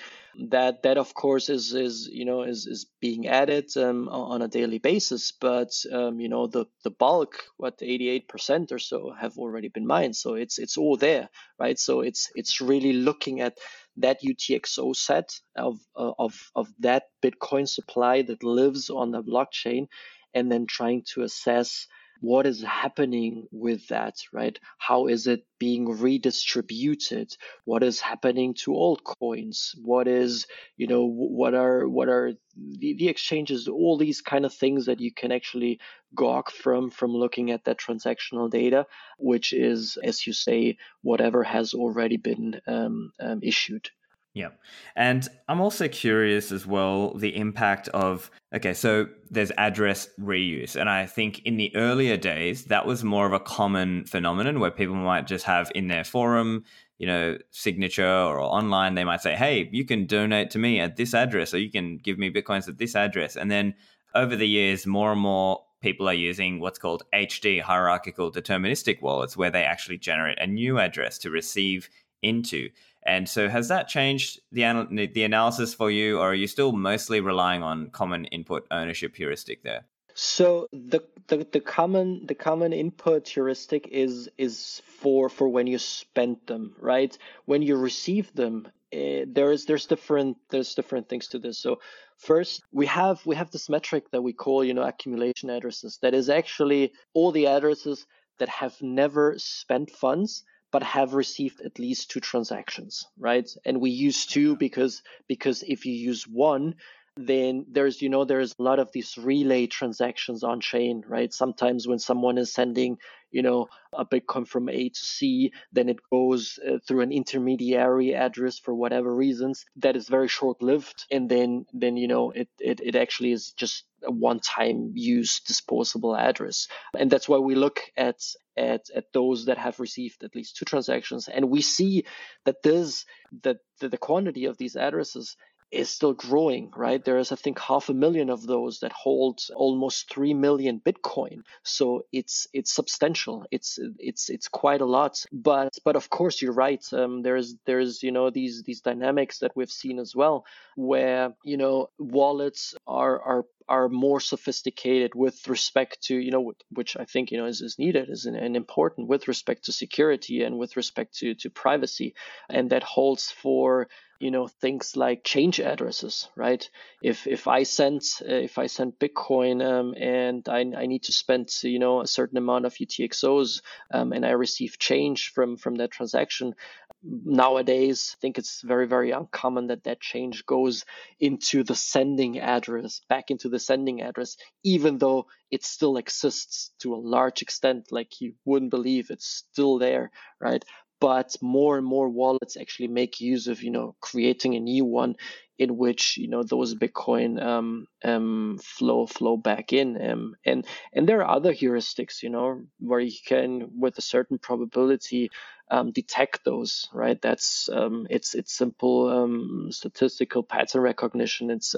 That 0.49 0.83
that 0.85 0.97
of 0.97 1.13
course 1.13 1.51
is 1.51 1.75
is 1.75 2.09
you 2.11 2.25
know 2.25 2.43
is 2.43 2.67
is 2.67 2.87
being 3.01 3.27
added 3.29 3.67
um, 3.77 4.09
on 4.09 4.41
a 4.41 4.49
daily 4.49 4.79
basis, 4.79 5.31
but 5.31 5.71
um, 5.93 6.21
you 6.21 6.29
know 6.31 6.47
the 6.47 6.65
the 6.85 6.91
bulk, 6.91 7.45
what 7.59 7.79
88% 7.83 8.73
or 8.73 8.79
so, 8.79 9.13
have 9.13 9.37
already 9.37 9.69
been 9.69 9.87
mined. 9.87 10.17
So 10.17 10.35
it's 10.35 10.59
it's 10.59 10.79
all 10.79 10.97
there, 10.97 11.29
right? 11.61 11.79
So 11.79 12.01
it's 12.01 12.31
it's 12.35 12.63
really 12.63 12.95
looking 12.95 13.41
at 13.43 13.59
that 13.99 14.23
UTXO 14.23 14.97
set 14.97 15.31
of 15.55 15.79
of 15.95 16.33
of 16.57 16.69
that 16.79 17.05
Bitcoin 17.23 17.69
supply 17.69 18.23
that 18.23 18.43
lives 18.43 18.89
on 18.89 19.11
the 19.11 19.23
blockchain 19.23 19.87
and 20.35 20.51
then 20.51 20.67
trying 20.67 21.03
to 21.15 21.23
assess 21.23 21.87
what 22.23 22.47
is 22.47 22.63
happening 22.63 23.49
with 23.51 23.89
that, 23.89 24.15
right? 24.33 24.57
How 24.79 25.09
is 25.09 25.27
it 25.27 25.45
being 25.59 25.99
redistributed? 25.99 27.37
What 27.65 27.83
is 27.83 28.01
happening 28.01 28.55
to 28.63 28.71
altcoins? 28.71 29.71
What 29.83 30.07
is, 30.07 30.47
you 30.77 30.87
know, 30.87 31.05
what 31.05 31.55
are 31.55 31.89
what 31.89 32.09
are 32.09 32.35
the, 32.57 32.95
the 32.95 33.09
exchanges? 33.09 33.67
All 33.67 33.99
these 33.99 34.21
kind 34.21 34.45
of 34.45 34.55
things 34.55 34.87
that 34.87 35.01
you 35.01 35.13
can 35.13 35.33
actually 35.33 35.81
gawk 36.15 36.53
from 36.53 36.91
from 36.91 37.11
looking 37.11 37.51
at 37.51 37.65
that 37.65 37.79
transactional 37.79 38.49
data, 38.49 38.87
which 39.19 39.53
is, 39.53 39.99
as 40.03 40.25
you 40.25 40.33
say, 40.33 40.79
whatever 41.03 41.43
has 41.43 41.75
already 41.75 42.19
been 42.19 42.61
um, 42.69 43.13
um, 43.19 43.41
issued. 43.43 43.91
Yeah. 44.35 44.49
And 44.97 45.29
I'm 45.49 45.61
also 45.61 45.89
curious 45.89 46.53
as 46.53 46.67
well 46.67 47.13
the 47.15 47.37
impact 47.37 47.89
of 47.89 48.31
okay, 48.55 48.73
so 48.73 49.07
there's 49.31 49.51
address 49.59 50.09
reuse. 50.19 50.75
And 50.75 50.89
I 50.89 51.05
think 51.05 51.41
in 51.45 51.59
the 51.59 51.75
earlier 51.77 52.17
days, 52.17 52.65
that 52.67 52.87
was 52.87 53.05
more 53.05 53.27
of 53.27 53.33
a 53.35 53.41
common 53.41 54.07
phenomenon 54.07 54.59
where 54.59 54.71
people 54.71 54.95
might 54.95 55.27
just 55.27 55.45
have 55.45 55.71
in 55.75 55.89
their 55.89 56.05
forum, 56.05 56.65
you 56.99 57.07
know, 57.07 57.37
signature 57.51 58.07
or 58.07 58.41
online, 58.41 58.95
they 58.95 59.05
might 59.05 59.21
say, 59.21 59.35
hey, 59.35 59.69
you 59.71 59.85
can 59.85 60.07
donate 60.07 60.51
to 60.51 60.59
me 60.59 60.81
at 60.81 60.97
this 60.97 61.13
address 61.13 61.53
or 61.53 61.59
you 61.59 61.71
can 61.71 61.99
give 61.99 62.19
me 62.19 62.31
Bitcoins 62.31 62.69
at 62.69 62.79
this 62.79 62.97
address. 62.97 63.37
And 63.37 63.51
then 63.51 63.75
over 64.15 64.37
the 64.37 64.49
years, 64.49 64.87
more 64.87 65.13
and 65.13 65.21
more 65.21 65.63
people 65.83 66.09
are 66.09 66.15
using 66.15 66.61
what's 66.61 66.79
called 66.79 67.03
HD 67.13 67.61
hierarchical 67.61 68.31
deterministic 68.33 69.03
wallets, 69.03 69.37
where 69.37 69.51
they 69.51 69.65
actually 69.65 69.99
generate 69.99 70.39
a 70.39 70.47
new 70.47 70.79
address 70.79 71.19
to 71.19 71.31
receive 71.31 71.91
into. 72.23 72.69
And 73.05 73.29
so, 73.29 73.49
has 73.49 73.69
that 73.69 73.89
changed 73.89 74.41
the 74.53 75.11
the 75.13 75.25
analysis 75.25 75.75
for 75.75 75.91
you, 75.91 76.19
or 76.19 76.31
are 76.31 76.35
you 76.35 76.47
still 76.47 76.73
mostly 76.73 77.21
relying 77.21 77.63
on 77.63 77.91
common 77.91 78.27
input 78.27 78.67
ownership 78.71 79.17
heuristic 79.17 79.63
there? 79.65 79.85
So 80.15 80.69
the, 80.73 81.03
the 81.29 81.47
the 81.51 81.61
common 81.61 82.27
the 82.27 82.35
common 82.35 82.73
input 82.73 83.29
heuristic 83.29 83.89
is 83.89 84.29
is 84.37 84.83
for 84.85 85.29
for 85.29 85.49
when 85.49 85.67
you 85.67 85.79
spend 85.79 86.37
them, 86.47 86.77
right? 86.79 87.17
When 87.47 87.63
you 87.63 87.77
receive 87.77 88.33
them, 88.35 88.69
uh, 88.93 89.25
there's 89.27 89.65
there's 89.65 89.87
different 89.87 90.37
there's 90.51 90.75
different 90.75 91.09
things 91.09 91.29
to 91.29 91.39
this. 91.39 91.59
So 91.59 91.81
first 92.19 92.63
we 92.73 92.87
have 92.87 93.25
we 93.25 93.37
have 93.37 93.51
this 93.51 93.71
metric 93.71 94.11
that 94.11 94.23
we 94.23 94.35
call 94.35 94.63
you 94.63 94.75
know 94.75 94.83
accumulation 94.83 95.49
addresses. 95.49 95.99
That 96.03 96.15
is 96.15 96.29
actually 96.29 96.93
all 97.15 97.33
the 97.33 97.47
addresses 97.47 98.07
that 98.39 98.51
have 98.51 98.81
never 98.83 99.39
spent 99.39 99.91
funds 99.91 100.45
but 100.73 100.83
have 100.83 101.15
received 101.15 101.61
at 101.61 101.79
least 101.79 102.11
two 102.11 102.21
transactions, 102.21 103.07
right? 103.19 103.49
And 103.65 103.81
we 103.81 103.91
use 103.91 104.27
two 104.27 104.57
because 104.57 105.03
because 105.29 105.63
if 105.63 105.87
you 105.87 105.93
use 105.95 106.27
one, 106.27 106.75
then 107.17 107.67
there's 107.71 108.01
you 108.01 108.09
know 108.09 108.25
there's 108.25 108.55
a 108.59 108.63
lot 108.63 108.79
of 108.79 108.91
these 108.93 109.19
relay 109.19 109.67
transactions 109.67 110.43
on 110.43 110.61
chain 110.61 111.05
right? 111.07 111.33
Sometimes 111.33 111.87
when 111.87 111.99
someone 111.99 112.39
is 112.39 112.53
sending 112.53 112.99
you 113.31 113.43
know 113.43 113.69
a 113.93 114.05
bitcoin 114.05 114.47
from 114.47 114.69
a 114.69 114.89
to 114.89 115.05
c 115.05 115.53
then 115.73 115.89
it 115.89 115.99
goes 116.11 116.59
uh, 116.67 116.79
through 116.87 117.01
an 117.01 117.13
intermediary 117.13 118.15
address 118.15 118.59
for 118.59 118.75
whatever 118.75 119.15
reasons 119.15 119.65
that 119.77 119.97
is 119.97 120.09
very 120.09 120.29
short 120.29 120.63
lived 120.63 121.07
and 121.11 121.31
then 121.31 121.65
then 121.73 121.97
you 121.97 122.09
know 122.09 122.31
it, 122.31 122.49
it 122.59 122.81
it 122.81 122.95
actually 122.95 123.33
is 123.33 123.53
just 123.53 123.85
a 124.05 124.11
one 124.11 124.41
time 124.41 124.93
use 124.95 125.41
disposable 125.41 126.17
address. 126.17 126.69
And 126.99 127.11
that's 127.11 127.29
why 127.29 127.39
we 127.39 127.55
look 127.55 127.81
at 127.97 128.21
at 128.57 128.87
at 128.95 129.13
those 129.13 129.47
that 129.47 129.59
have 129.59 129.81
received 129.81 130.25
at 130.25 130.35
least 130.35 130.57
two 130.57 130.65
transactions. 130.65 131.29
And 131.29 131.51
we 131.51 131.63
see 131.63 132.05
that 132.45 132.63
this 132.63 133.05
that 133.43 133.59
the, 133.81 133.89
the 133.89 133.99
quantity 133.99 134.47
of 134.47 134.59
these 134.59 134.77
addresses 134.77 135.37
is 135.73 135.89
still 135.89 136.13
growing, 136.13 136.71
right? 136.77 137.03
There 137.03 137.19
is, 137.19 137.33
I 137.33 137.37
think, 137.37 137.59
half 137.59 137.89
a 137.89 137.95
million 137.95 138.29
of 138.31 138.47
those 138.47 138.81
that 138.81 138.93
hold 138.93 139.41
almost 139.55 140.11
three 140.11 140.35
million 140.35 140.81
Bitcoin. 140.81 141.43
So 141.63 142.05
it's 142.13 142.47
it's 142.53 142.73
substantial. 142.73 143.47
It's 143.51 143.79
it's 143.99 144.29
it's 144.29 144.49
quite 144.49 144.83
a 144.83 144.87
lot. 144.87 145.25
But 145.33 145.79
but 145.85 145.97
of 145.97 146.11
course, 146.11 146.43
you're 146.43 146.53
right. 146.53 146.85
Um, 146.93 147.23
there's 147.23 147.57
there's 147.65 148.03
you 148.03 148.13
know 148.13 148.31
these 148.31 148.63
these 148.63 148.83
dynamics 148.83 149.39
that 149.39 149.53
we've 149.57 149.71
seen 149.71 149.99
as 149.99 150.15
well, 150.15 150.45
where 150.77 151.35
you 151.43 151.57
know 151.57 151.89
wallets 151.99 152.75
are 152.87 153.21
are 153.21 153.45
are 153.69 153.89
more 153.89 154.21
sophisticated 154.21 155.15
with 155.15 155.49
respect 155.49 156.03
to 156.03 156.17
you 156.17 156.31
know 156.31 156.53
which 156.71 156.97
I 156.97 157.05
think 157.05 157.31
you 157.31 157.39
know 157.39 157.47
is, 157.47 157.61
is 157.61 157.79
needed 157.79 158.11
is 158.11 158.27
an, 158.27 158.37
an 158.37 158.57
important 158.57 159.09
with 159.09 159.29
respect 159.29 159.65
to 159.65 159.73
security 159.73 160.43
and 160.43 160.59
with 160.59 160.77
respect 160.77 161.15
to 161.19 161.35
to 161.35 161.51
privacy, 161.51 162.15
and 162.49 162.71
that 162.71 162.83
holds 162.83 163.31
for 163.31 163.89
you 164.23 164.31
know 164.31 164.47
things 164.47 164.97
like 164.97 165.25
change 165.25 165.59
addresses 165.61 166.29
right? 166.37 166.69
If 167.03 167.27
if 167.27 167.49
i 167.49 167.65
send 167.65 168.03
uh, 168.23 168.35
if 168.49 168.57
i 168.57 168.67
send 168.67 168.99
bitcoin 169.01 169.57
um, 169.65 169.95
and 169.99 170.49
I, 170.49 170.61
I 170.83 170.87
need 170.87 171.03
to 171.05 171.13
spend 171.13 171.49
you 171.65 171.81
know 171.81 172.01
a 172.01 172.07
certain 172.07 172.39
amount 172.39 172.65
of 172.67 172.75
utxos 172.75 173.61
um, 173.93 174.13
and 174.13 174.25
i 174.25 174.31
receive 174.31 174.79
change 174.79 175.33
from 175.35 175.57
from 175.57 175.75
that 175.77 175.91
transaction 175.91 176.55
nowadays 177.05 178.15
i 178.15 178.19
think 178.21 178.39
it's 178.39 178.63
very 178.63 178.87
very 178.87 179.11
uncommon 179.11 179.67
that 179.67 179.85
that 179.85 180.01
change 180.01 180.47
goes 180.47 180.85
into 181.21 181.65
the 181.65 181.75
sending 181.75 182.39
address 182.39 183.01
back 183.09 183.31
into 183.31 183.49
the 183.49 183.59
sending 183.59 184.03
address 184.03 184.37
even 184.63 184.99
though 184.99 185.27
it 185.51 185.65
still 185.65 185.97
exists 185.97 186.71
to 186.81 186.95
a 186.95 186.97
large 186.97 187.43
extent 187.43 187.87
like 187.91 188.21
you 188.21 188.35
wouldn't 188.45 188.71
believe 188.71 189.11
it's 189.11 189.27
still 189.27 189.79
there 189.79 190.11
right? 190.41 190.65
But 191.01 191.35
more 191.43 191.79
and 191.79 191.87
more 191.87 192.09
wallets 192.09 192.57
actually 192.57 192.87
make 192.87 193.21
use 193.21 193.49
of 193.49 193.63
you 193.63 193.71
know 193.71 193.97
creating 194.01 194.55
a 194.55 194.61
new 194.61 194.85
one 194.85 195.17
in 195.59 195.77
which 195.77 196.17
you 196.17 196.29
know 196.29 196.45
those 196.45 196.77
bitcoin 196.77 197.43
um, 197.43 197.87
um, 198.05 198.59
flow 198.63 199.07
flow 199.07 199.37
back 199.37 199.73
in 199.73 200.01
um, 200.01 200.37
and 200.47 200.65
and 200.93 201.09
there 201.09 201.25
are 201.25 201.37
other 201.37 201.53
heuristics 201.53 202.23
you 202.23 202.31
know 202.31 202.63
where 202.79 203.01
you 203.01 203.19
can 203.27 203.69
with 203.77 203.99
a 203.99 204.03
certain 204.03 204.39
probability 204.39 205.29
um, 205.73 205.91
detect 205.91 206.45
those 206.45 206.87
right 206.93 207.21
that's 207.23 207.69
um, 207.73 208.07
it's 208.11 208.35
it's 208.35 208.53
simple 208.53 209.09
um, 209.09 209.69
statistical 209.71 210.43
pattern 210.43 210.83
recognition 210.83 211.51
it's 211.51 211.75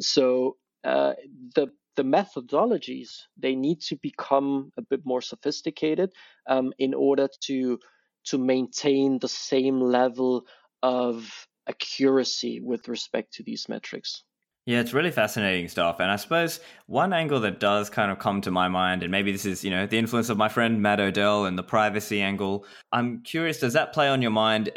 so 0.00 0.56
uh, 0.84 1.14
the 1.56 1.66
the 1.96 2.04
methodologies 2.04 3.22
they 3.36 3.56
need 3.56 3.80
to 3.80 3.96
become 3.96 4.70
a 4.78 4.82
bit 4.82 5.00
more 5.04 5.20
sophisticated 5.20 6.12
um, 6.46 6.72
in 6.78 6.94
order 6.94 7.28
to 7.40 7.78
to 8.24 8.38
maintain 8.38 9.18
the 9.18 9.28
same 9.28 9.80
level 9.80 10.44
of 10.82 11.48
accuracy 11.68 12.60
with 12.60 12.88
respect 12.88 13.34
to 13.34 13.42
these 13.42 13.68
metrics. 13.68 14.22
Yeah, 14.70 14.78
it's 14.78 14.92
really 14.92 15.10
fascinating 15.10 15.66
stuff. 15.66 15.98
And 15.98 16.12
I 16.12 16.14
suppose 16.14 16.60
one 16.86 17.12
angle 17.12 17.40
that 17.40 17.58
does 17.58 17.90
kind 17.90 18.12
of 18.12 18.20
come 18.20 18.40
to 18.42 18.52
my 18.52 18.68
mind, 18.68 19.02
and 19.02 19.10
maybe 19.10 19.32
this 19.32 19.44
is, 19.44 19.64
you 19.64 19.70
know, 19.72 19.84
the 19.84 19.98
influence 19.98 20.28
of 20.28 20.38
my 20.38 20.48
friend 20.48 20.80
Matt 20.80 21.00
Odell 21.00 21.46
and 21.46 21.58
the 21.58 21.64
privacy 21.64 22.22
angle. 22.22 22.64
I'm 22.92 23.20
curious, 23.22 23.58
does 23.58 23.72
that 23.72 23.92
play 23.92 24.06
on 24.06 24.22
your 24.22 24.30
mind 24.30 24.70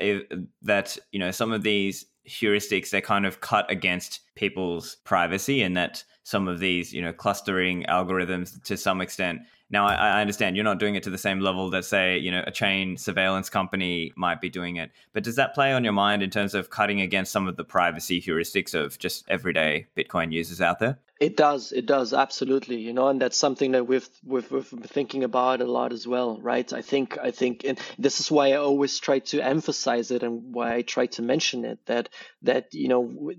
that, 0.63 0.97
you 1.11 1.19
know, 1.19 1.29
some 1.29 1.51
of 1.51 1.61
these 1.61 2.07
heuristics, 2.27 2.89
they 2.89 3.01
kind 3.01 3.23
of 3.23 3.41
cut 3.41 3.69
against 3.69 4.21
people's 4.33 4.95
privacy 5.03 5.61
and 5.61 5.77
that 5.77 6.03
some 6.23 6.47
of 6.47 6.57
these, 6.57 6.91
you 6.91 7.03
know, 7.03 7.13
clustering 7.13 7.85
algorithms 7.87 8.63
to 8.63 8.75
some 8.75 8.99
extent. 8.99 9.41
Now, 9.73 9.87
I, 9.87 9.95
I, 9.95 10.21
understand 10.21 10.55
you're 10.55 10.63
not 10.63 10.77
doing 10.77 10.93
it 10.93 11.01
to 11.01 11.09
the 11.09 11.17
same 11.17 11.39
level 11.39 11.71
that, 11.71 11.83
say, 11.83 12.19
you 12.19 12.29
know, 12.29 12.43
a 12.45 12.51
chain 12.51 12.95
surveillance 12.95 13.49
company 13.49 14.13
might 14.15 14.39
be 14.39 14.47
doing 14.47 14.75
it. 14.75 14.91
But 15.13 15.23
does 15.23 15.35
that 15.37 15.55
play 15.55 15.73
on 15.73 15.83
your 15.83 15.93
mind 15.93 16.21
in 16.21 16.29
terms 16.29 16.53
of 16.53 16.69
cutting 16.69 17.01
against 17.01 17.31
some 17.31 17.47
of 17.47 17.57
the 17.57 17.63
privacy 17.63 18.21
heuristics 18.21 18.75
of 18.75 18.99
just 18.99 19.27
everyday 19.27 19.87
Bitcoin 19.97 20.31
users 20.31 20.61
out 20.61 20.77
there? 20.77 20.99
It 21.19 21.37
does. 21.37 21.71
It 21.71 21.87
does 21.87 22.13
absolutely. 22.13 22.81
You 22.81 22.93
know, 22.93 23.07
and 23.07 23.19
that's 23.19 23.35
something 23.37 23.71
that 23.71 23.87
we've 23.87 24.07
we've, 24.23 24.51
we've 24.51 24.69
been 24.69 24.81
thinking 24.81 25.23
about 25.23 25.59
a 25.59 25.65
lot 25.65 25.91
as 25.91 26.07
well, 26.07 26.39
right? 26.39 26.71
I 26.71 26.83
think 26.83 27.17
I 27.17 27.31
think, 27.31 27.63
and 27.63 27.79
this 27.97 28.19
is 28.19 28.29
why 28.29 28.49
I 28.49 28.57
always 28.57 28.99
try 28.99 29.19
to 29.19 29.41
emphasize 29.41 30.11
it, 30.11 30.21
and 30.21 30.53
why 30.53 30.75
I 30.75 30.81
try 30.83 31.07
to 31.07 31.23
mention 31.23 31.65
it 31.65 31.79
that 31.87 32.09
that 32.43 32.73
you 32.73 32.89
know 32.89 33.31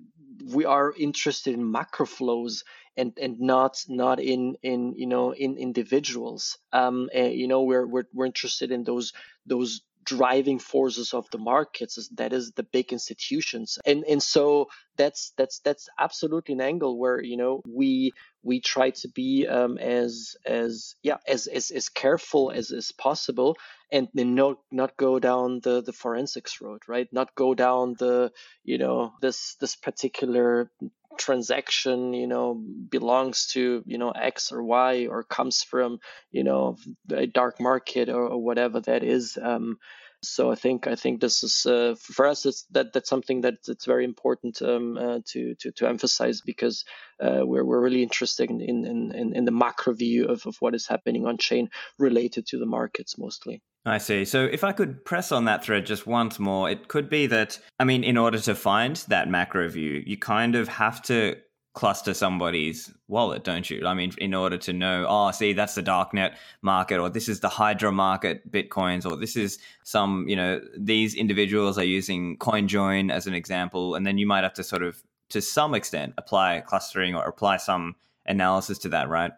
we 0.53 0.65
are 0.65 0.93
interested 0.99 1.55
in 1.55 1.71
macro 1.71 2.07
flows 2.07 2.65
and 2.97 3.13
and 3.21 3.41
not 3.41 3.85
not 3.89 4.21
in 4.21 4.57
in 4.63 4.95
you 4.95 5.07
know 5.07 5.33
in 5.33 5.57
individuals. 5.57 6.59
Um, 6.73 7.09
you 7.15 7.49
know, 7.49 7.63
we're 7.63 7.87
we're 7.87 8.05
we're 8.13 8.27
interested 8.27 8.71
in 8.71 8.85
those 8.85 9.13
those 9.47 9.83
driving 10.05 10.59
forces 10.59 11.15
of 11.15 11.29
the 11.31 11.39
markets 11.39 12.09
that 12.15 12.33
is 12.33 12.53
the 12.53 12.63
big 12.63 12.93
institutions 12.93 13.79
and 13.87 14.05
and 14.05 14.23
so 14.23 14.69
that's 14.97 15.33
that's 15.37 15.61
that's 15.61 15.89
absolutely 15.99 16.55
an 16.55 16.61
angle 16.61 16.99
where 16.99 17.23
you 17.23 17.37
know 17.37 17.63
we 17.67 18.13
we 18.43 18.61
try 18.61 18.91
to 18.91 19.09
be 19.09 19.47
um, 19.47 19.79
as 19.79 20.37
as 20.45 20.95
yeah 21.03 21.17
as, 21.27 21.47
as 21.47 21.71
as 21.71 21.89
careful 21.89 22.51
as 22.51 22.71
as 22.71 22.93
possible 22.93 23.57
and 23.91 24.09
then 24.15 24.35
not 24.35 24.59
not 24.71 24.97
go 24.97 25.19
down 25.19 25.61
the 25.63 25.83
the 25.83 25.93
forensics 25.93 26.61
road 26.61 26.83
right 26.87 27.09
not 27.13 27.35
go 27.35 27.55
down 27.55 27.95
the 27.99 28.31
you 28.63 28.79
know 28.79 29.13
this 29.21 29.57
this 29.61 29.75
particular 29.75 30.71
transaction 31.19 32.13
you 32.13 32.27
know 32.27 32.55
belongs 32.55 33.47
to 33.49 33.83
you 33.87 33.99
know 33.99 34.11
x 34.11 34.53
or 34.53 34.63
y 34.63 35.07
or 35.11 35.23
comes 35.23 35.63
from 35.63 35.99
you 36.31 36.45
know 36.45 36.77
a 37.13 37.27
dark 37.27 37.61
market 37.61 38.09
or, 38.09 38.27
or 38.27 38.43
whatever 38.43 38.81
that 38.81 39.03
is 39.03 39.39
um, 39.43 39.79
so 40.25 40.51
I 40.51 40.55
think 40.55 40.87
I 40.87 40.95
think 40.97 41.21
this 41.21 41.43
is 41.43 41.67
uh, 41.67 41.95
for 41.99 42.27
us. 42.27 42.47
It's 42.47 42.65
that 42.71 42.93
that's 42.93 43.09
something 43.09 43.43
that 43.43 43.55
it's 43.69 43.85
very 43.85 44.05
important 44.05 44.61
um, 44.63 44.97
uh, 44.97 45.21
to, 45.27 45.55
to 45.57 45.71
to 45.73 45.89
emphasize 45.89 46.41
because 46.41 46.85
uh, 47.21 47.41
we're 47.43 47.65
we're 47.65 47.81
really 47.81 48.03
interested 48.03 48.51
in 48.51 48.61
in, 48.61 49.13
in 49.15 49.37
in 49.37 49.45
the 49.45 49.53
macro 49.53 49.93
view 49.93 50.27
of, 50.27 50.47
of 50.47 50.57
what 50.61 50.75
is 50.75 50.87
happening 50.87 51.27
on 51.27 51.37
chain 51.39 51.69
related 51.99 52.47
to 52.49 52.59
the 52.59 52.67
markets 52.67 53.19
mostly. 53.19 53.63
I 53.87 53.99
see. 53.99 54.25
So 54.25 54.45
if 54.45 54.65
I 54.65 54.73
could 54.73 55.05
press 55.05 55.31
on 55.31 55.45
that 55.45 55.63
thread 55.63 55.85
just 55.85 56.07
once 56.07 56.39
more, 56.39 56.71
it 56.71 56.89
could 56.89 57.11
be 57.11 57.27
that, 57.27 57.59
I 57.79 57.85
mean, 57.85 58.03
in 58.03 58.17
order 58.17 58.39
to 58.41 58.55
find 58.55 58.97
that 59.09 59.29
macro 59.29 59.69
view, 59.69 60.03
you 60.07 60.17
kind 60.17 60.55
of 60.55 60.69
have 60.69 61.03
to 61.03 61.37
cluster 61.75 62.15
somebody's 62.15 62.91
wallet, 63.09 63.45
don't 63.45 63.69
you? 63.69 63.87
I 63.87 63.95
mean, 63.95 64.13
in 64.19 64.33
order 64.33 64.57
to 64.59 64.73
know, 64.73 65.05
oh, 65.09 65.31
see, 65.33 65.53
that's 65.53 65.75
the 65.75 65.83
darknet 65.83 66.37
market, 66.63 66.99
or 66.99 67.11
this 67.11 67.29
is 67.29 67.41
the 67.41 67.49
Hydra 67.49 67.93
market 67.93 68.51
bitcoins, 68.51 69.05
or 69.05 69.17
this 69.17 69.37
is 69.37 69.59
some, 69.83 70.25
you 70.29 70.37
know, 70.37 70.61
these 70.79 71.15
individuals 71.15 71.77
are 71.77 71.85
using 71.85 72.39
CoinJoin 72.39 73.13
as 73.13 73.27
an 73.27 73.35
example, 73.35 73.97
and 73.97 74.07
then 74.07 74.19
you 74.19 74.27
might 74.27 74.45
have 74.45 74.55
to 74.55 74.65
sort 74.65 74.83
of, 74.83 75.03
to 75.31 75.43
some 75.43 75.75
extent, 75.75 76.15
apply 76.17 76.61
clustering 76.61 77.17
or 77.17 77.25
apply 77.25 77.57
some 77.57 77.97
analysis 78.25 78.79
to 78.79 78.89
that, 78.91 79.09
right? 79.09 79.33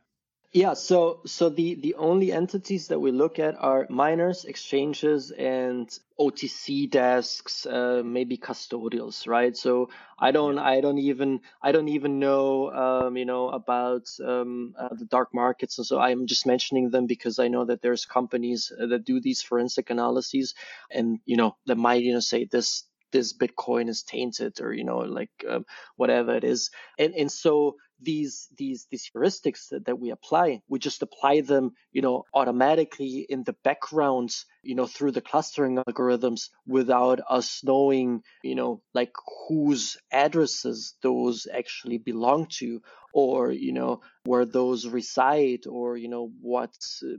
Yeah, 0.53 0.73
so 0.73 1.21
so 1.27 1.51
the 1.51 1.75
the 1.75 1.95
only 1.97 2.33
entities 2.33 2.89
that 2.89 2.99
we 3.01 3.13
look 3.13 3.39
at 3.39 3.57
are 3.59 3.87
miners, 3.91 4.47
exchanges, 4.47 5.31
and 5.31 5.87
OTC 6.19 6.91
desks, 6.91 7.67
uh, 7.67 8.03
maybe 8.05 8.39
custodials, 8.39 9.27
right? 9.29 9.55
So 9.55 9.91
I 10.19 10.31
don't 10.31 10.59
I 10.59 10.81
don't 10.81 10.99
even 10.99 11.41
I 11.63 11.73
don't 11.73 11.89
even 11.89 12.19
know 12.21 12.71
um, 12.73 13.17
you 13.19 13.27
know 13.27 13.51
about 13.51 14.07
um, 14.25 14.75
uh, 14.79 14.89
the 14.99 15.05
dark 15.05 15.35
markets, 15.35 15.77
and 15.79 15.87
so 15.87 15.99
I'm 16.01 16.27
just 16.27 16.47
mentioning 16.47 16.91
them 16.91 17.07
because 17.07 17.39
I 17.39 17.49
know 17.49 17.67
that 17.67 17.83
there's 17.83 18.07
companies 18.07 18.73
that 18.79 19.05
do 19.05 19.21
these 19.21 19.43
forensic 19.43 19.91
analyses, 19.91 20.55
and 20.91 21.19
you 21.27 21.37
know 21.37 21.57
that 21.67 21.77
might 21.77 22.03
you 22.03 22.15
know 22.15 22.21
say 22.21 22.47
this 22.47 22.85
this 23.13 23.33
Bitcoin 23.37 23.89
is 23.89 24.03
tainted 24.03 24.61
or 24.61 24.73
you 24.73 24.85
know 24.85 24.99
like 24.99 25.31
um, 25.49 25.67
whatever 25.97 26.35
it 26.35 26.45
is, 26.45 26.71
and 26.99 27.15
and 27.15 27.31
so 27.31 27.77
these 28.01 28.49
these 28.57 28.87
these 28.91 29.11
heuristics 29.15 29.69
that, 29.71 29.87
that 29.87 29.99
we 29.99 30.11
apply. 30.11 30.63
We 30.69 30.79
just 30.79 31.03
apply 31.03 31.41
them 31.41 31.73
you 31.93 32.03
know 32.03 32.25
automatically 32.35 33.27
in 33.29 33.45
the 33.45 33.55
background 33.65 34.35
you 34.63 34.75
know 34.75 34.87
through 34.87 35.13
the 35.13 35.21
clustering 35.21 35.77
algorithms 35.77 36.49
without 36.67 37.21
us 37.29 37.61
knowing 37.65 38.23
you 38.43 38.55
know 38.55 38.83
like 38.95 39.13
whose 39.49 39.97
addresses 40.13 40.95
those 41.03 41.47
actually 41.53 41.99
belong 41.99 42.47
to 42.59 42.81
or 43.13 43.51
you 43.51 43.73
know 43.73 44.01
where 44.25 44.45
those 44.45 44.87
reside 44.87 45.67
or 45.67 45.97
you 45.97 46.09
know 46.09 46.31
what 46.41 46.75
uh, 47.03 47.17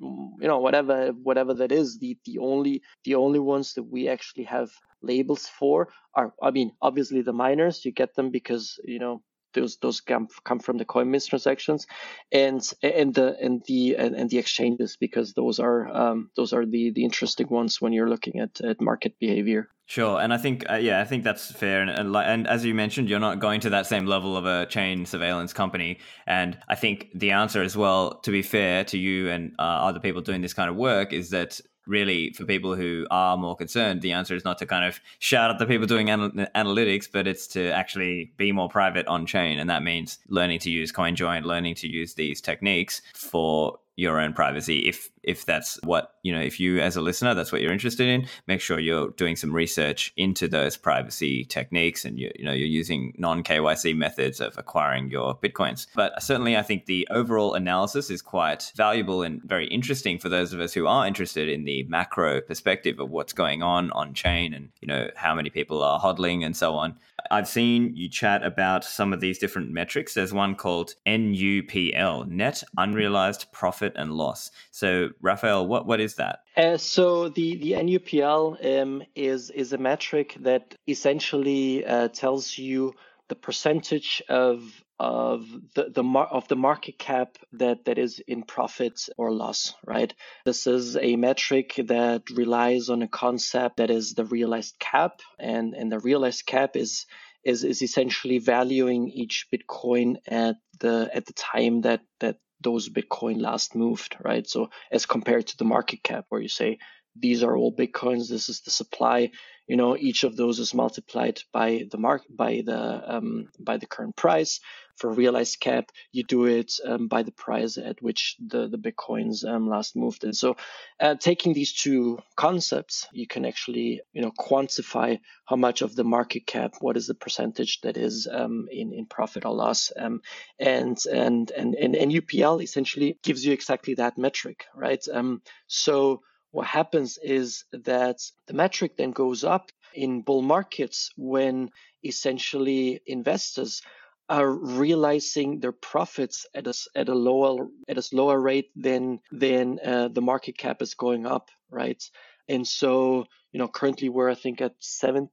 you 0.00 0.48
know 0.48 0.58
whatever 0.58 1.08
whatever 1.08 1.54
that 1.54 1.72
is. 1.72 1.98
The 1.98 2.18
the 2.24 2.38
only 2.38 2.82
the 3.04 3.14
only 3.14 3.38
ones 3.38 3.74
that 3.74 3.82
we 3.84 4.08
actually 4.08 4.44
have 4.44 4.70
labels 5.02 5.46
for 5.46 5.88
are 6.14 6.32
i 6.42 6.50
mean 6.50 6.72
obviously 6.80 7.20
the 7.22 7.32
miners 7.32 7.84
you 7.84 7.92
get 7.92 8.14
them 8.14 8.30
because 8.30 8.80
you 8.84 8.98
know 8.98 9.22
those 9.56 9.78
those 9.78 10.00
come, 10.00 10.28
come 10.44 10.60
from 10.60 10.78
the 10.78 10.84
CoinMints 10.84 11.28
transactions, 11.28 11.86
and 12.30 12.62
and 12.82 13.12
the 13.14 13.36
and 13.40 13.62
the 13.66 13.96
and, 13.96 14.14
and 14.14 14.30
the 14.30 14.38
exchanges 14.38 14.96
because 14.96 15.32
those 15.32 15.58
are 15.58 15.88
um, 15.88 16.30
those 16.36 16.52
are 16.52 16.64
the 16.64 16.92
the 16.92 17.02
interesting 17.02 17.48
ones 17.48 17.80
when 17.80 17.92
you're 17.92 18.08
looking 18.08 18.38
at, 18.38 18.60
at 18.60 18.80
market 18.80 19.18
behavior. 19.18 19.68
Sure, 19.88 20.20
and 20.20 20.32
I 20.32 20.38
think 20.38 20.68
uh, 20.68 20.74
yeah, 20.74 21.00
I 21.00 21.04
think 21.04 21.24
that's 21.24 21.50
fair. 21.52 21.80
And, 21.80 21.90
and 21.90 22.16
and 22.16 22.46
as 22.46 22.64
you 22.64 22.74
mentioned, 22.74 23.08
you're 23.08 23.20
not 23.20 23.38
going 23.38 23.60
to 23.60 23.70
that 23.70 23.86
same 23.86 24.06
level 24.06 24.36
of 24.36 24.44
a 24.44 24.66
chain 24.66 25.06
surveillance 25.06 25.52
company. 25.52 25.98
And 26.26 26.58
I 26.68 26.74
think 26.74 27.08
the 27.14 27.30
answer 27.30 27.62
as 27.62 27.76
well, 27.76 28.18
to 28.20 28.30
be 28.30 28.42
fair 28.42 28.84
to 28.84 28.98
you 28.98 29.30
and 29.30 29.52
uh, 29.58 29.62
other 29.62 30.00
people 30.00 30.22
doing 30.22 30.42
this 30.42 30.54
kind 30.54 30.68
of 30.68 30.76
work, 30.76 31.12
is 31.12 31.30
that 31.30 31.60
really 31.86 32.30
for 32.30 32.44
people 32.44 32.74
who 32.74 33.06
are 33.10 33.36
more 33.36 33.56
concerned 33.56 34.02
the 34.02 34.12
answer 34.12 34.34
is 34.34 34.44
not 34.44 34.58
to 34.58 34.66
kind 34.66 34.84
of 34.84 35.00
shout 35.18 35.50
at 35.50 35.58
the 35.58 35.66
people 35.66 35.86
doing 35.86 36.08
anal- 36.08 36.30
analytics 36.30 37.08
but 37.10 37.26
it's 37.26 37.46
to 37.46 37.70
actually 37.70 38.32
be 38.36 38.52
more 38.52 38.68
private 38.68 39.06
on 39.06 39.26
chain. 39.26 39.58
And 39.58 39.70
that 39.70 39.82
means 39.82 40.18
learning 40.28 40.60
to 40.60 40.70
use 40.70 40.92
coinjoin 40.92 41.44
learning 41.44 41.76
to 41.76 41.88
use 41.88 42.14
these 42.14 42.40
techniques 42.40 43.02
for 43.14 43.78
your 43.96 44.20
own 44.20 44.32
privacy. 44.34 44.80
If 44.80 45.10
if 45.22 45.44
that's 45.44 45.80
what 45.82 46.14
you 46.22 46.32
know 46.32 46.40
if 46.40 46.60
you 46.60 46.78
as 46.78 46.94
a 46.96 47.00
listener 47.00 47.34
that's 47.34 47.50
what 47.50 47.60
you're 47.60 47.72
interested 47.72 48.06
in 48.06 48.28
make 48.46 48.60
sure 48.60 48.78
you're 48.78 49.10
doing 49.10 49.34
some 49.34 49.52
research 49.52 50.12
into 50.16 50.46
those 50.46 50.76
privacy 50.76 51.44
techniques 51.44 52.04
and 52.04 52.16
you, 52.16 52.30
you 52.36 52.44
know 52.44 52.52
you're 52.52 52.68
using 52.68 53.12
non 53.18 53.42
KYC 53.42 53.96
methods 53.96 54.40
of 54.40 54.56
acquiring 54.58 55.10
your 55.10 55.34
bitcoins. 55.36 55.86
But 55.94 56.22
certainly 56.22 56.56
I 56.56 56.62
think 56.62 56.86
the 56.86 57.08
overall 57.10 57.54
analysis 57.54 58.10
is 58.10 58.22
quite 58.22 58.70
valuable 58.76 59.22
and 59.22 59.42
very 59.42 59.66
interesting 59.66 60.18
for 60.18 60.28
those 60.28 60.52
of 60.52 60.60
us 60.60 60.74
who 60.74 60.86
are 60.86 61.06
interested 61.06 61.48
in 61.48 61.64
the 61.64 61.82
macro 61.84 62.40
perspective 62.40 63.00
of 63.00 63.10
what's 63.10 63.32
going 63.32 63.62
on 63.62 63.90
on 63.92 64.14
chain 64.14 64.54
and 64.54 64.68
you 64.80 64.88
know 64.88 65.10
how 65.16 65.34
many 65.34 65.50
people 65.50 65.82
are 65.82 65.98
hodling 65.98 66.44
and 66.44 66.56
so 66.56 66.74
on 66.74 66.96
I've 67.30 67.48
seen 67.48 67.92
you 67.94 68.08
chat 68.08 68.44
about 68.44 68.84
some 68.84 69.12
of 69.12 69.20
these 69.20 69.38
different 69.38 69.70
metrics. 69.70 70.14
There's 70.14 70.32
one 70.32 70.54
called 70.54 70.94
NUPL, 71.06 72.28
Net 72.28 72.62
Unrealized 72.76 73.50
Profit 73.52 73.92
and 73.96 74.12
Loss. 74.12 74.50
So, 74.70 75.10
Raphael, 75.20 75.66
what, 75.66 75.86
what 75.86 76.00
is 76.00 76.14
that? 76.16 76.40
Uh, 76.56 76.76
so 76.76 77.28
the 77.28 77.56
the 77.56 77.72
NUPL 77.72 78.82
um, 78.82 79.02
is 79.14 79.50
is 79.50 79.72
a 79.72 79.78
metric 79.78 80.36
that 80.40 80.74
essentially 80.88 81.84
uh, 81.84 82.08
tells 82.08 82.56
you 82.56 82.94
the 83.28 83.34
percentage 83.34 84.22
of 84.28 84.84
of 84.98 85.46
the, 85.74 85.90
the 85.94 86.02
mar- 86.02 86.28
of 86.28 86.48
the 86.48 86.56
market 86.56 86.98
cap 86.98 87.36
that 87.52 87.84
that 87.84 87.98
is 87.98 88.20
in 88.26 88.42
profit 88.42 89.00
or 89.18 89.30
loss 89.32 89.74
right? 89.86 90.14
This 90.44 90.66
is 90.66 90.96
a 90.96 91.16
metric 91.16 91.74
that 91.88 92.22
relies 92.34 92.88
on 92.88 93.02
a 93.02 93.08
concept 93.08 93.78
that 93.78 93.90
is 93.90 94.14
the 94.14 94.24
realized 94.24 94.76
cap 94.78 95.20
and 95.38 95.74
and 95.74 95.92
the 95.92 95.98
realized 95.98 96.46
cap 96.46 96.76
is 96.76 97.06
is 97.44 97.64
is 97.64 97.82
essentially 97.82 98.38
valuing 98.38 99.08
each 99.10 99.48
bitcoin 99.52 100.16
at 100.26 100.56
the 100.80 101.10
at 101.12 101.26
the 101.26 101.34
time 101.34 101.82
that 101.82 102.00
that 102.20 102.36
those 102.62 102.88
bitcoin 102.88 103.40
last 103.40 103.74
moved 103.74 104.16
right? 104.24 104.48
So 104.48 104.70
as 104.90 105.06
compared 105.06 105.48
to 105.48 105.58
the 105.58 105.64
market 105.64 106.02
cap 106.02 106.24
where 106.30 106.40
you 106.40 106.48
say 106.48 106.78
these 107.14 107.42
are 107.42 107.56
all 107.56 107.74
bitcoins 107.74 108.28
this 108.28 108.48
is 108.48 108.62
the 108.62 108.70
supply 108.70 109.30
you 109.66 109.76
know 109.76 109.96
each 109.96 110.24
of 110.24 110.36
those 110.36 110.58
is 110.58 110.74
multiplied 110.74 111.40
by 111.52 111.86
the 111.90 111.98
mark 111.98 112.22
by 112.30 112.62
the 112.64 113.14
um, 113.16 113.48
by 113.58 113.76
the 113.76 113.86
current 113.86 114.16
price. 114.16 114.60
For 114.96 115.12
realized 115.12 115.60
cap 115.60 115.90
you 116.10 116.24
do 116.24 116.46
it 116.46 116.72
um, 116.82 117.08
by 117.08 117.22
the 117.22 117.32
price 117.32 117.76
at 117.76 118.00
which 118.00 118.34
the 118.40 118.66
the 118.66 118.78
bitcoins 118.78 119.44
um, 119.46 119.68
last 119.68 119.94
moved 119.94 120.24
and 120.24 120.34
so 120.34 120.56
uh, 120.98 121.16
taking 121.16 121.52
these 121.52 121.74
two 121.74 122.18
concepts 122.34 123.06
you 123.12 123.26
can 123.26 123.44
actually 123.44 124.00
you 124.14 124.22
know 124.22 124.30
quantify 124.30 125.20
how 125.44 125.56
much 125.56 125.82
of 125.82 125.94
the 125.96 126.04
market 126.04 126.46
cap 126.46 126.76
what 126.80 126.96
is 126.96 127.06
the 127.08 127.14
percentage 127.14 127.82
that 127.82 127.98
is 127.98 128.26
um, 128.32 128.68
in 128.72 128.94
in 128.94 129.04
profit 129.04 129.44
or 129.44 129.52
loss 129.52 129.92
um, 129.98 130.22
and, 130.58 130.98
and 131.12 131.50
and 131.50 131.74
and 131.74 131.94
NUPL 131.94 132.62
essentially 132.62 133.18
gives 133.22 133.44
you 133.44 133.52
exactly 133.52 133.92
that 133.96 134.16
metric 134.16 134.64
right? 134.74 135.04
Um, 135.12 135.42
so 135.66 136.22
what 136.56 136.66
happens 136.66 137.18
is 137.22 137.64
that 137.70 138.18
the 138.46 138.54
metric 138.54 138.96
then 138.96 139.10
goes 139.10 139.44
up 139.44 139.70
in 139.92 140.22
bull 140.22 140.40
markets 140.40 141.10
when 141.14 141.68
essentially 142.02 142.98
investors 143.06 143.82
are 144.30 144.50
realizing 144.50 145.60
their 145.60 145.76
profits 145.92 146.46
at 146.54 146.66
a, 146.66 146.72
at 146.94 147.10
a 147.10 147.14
lower 147.14 147.68
at 147.90 147.98
a 147.98 148.08
lower 148.10 148.40
rate 148.40 148.70
than 148.74 149.20
than 149.30 149.78
uh, 149.84 150.08
the 150.08 150.22
market 150.22 150.56
cap 150.56 150.80
is 150.80 150.94
going 150.94 151.26
up, 151.26 151.50
right? 151.68 152.02
And 152.48 152.66
so 152.66 153.26
you 153.52 153.58
know 153.58 153.68
currently 153.68 154.08
we're 154.08 154.30
I 154.30 154.34
think 154.34 154.62
at 154.62 154.80
70% 154.80 155.28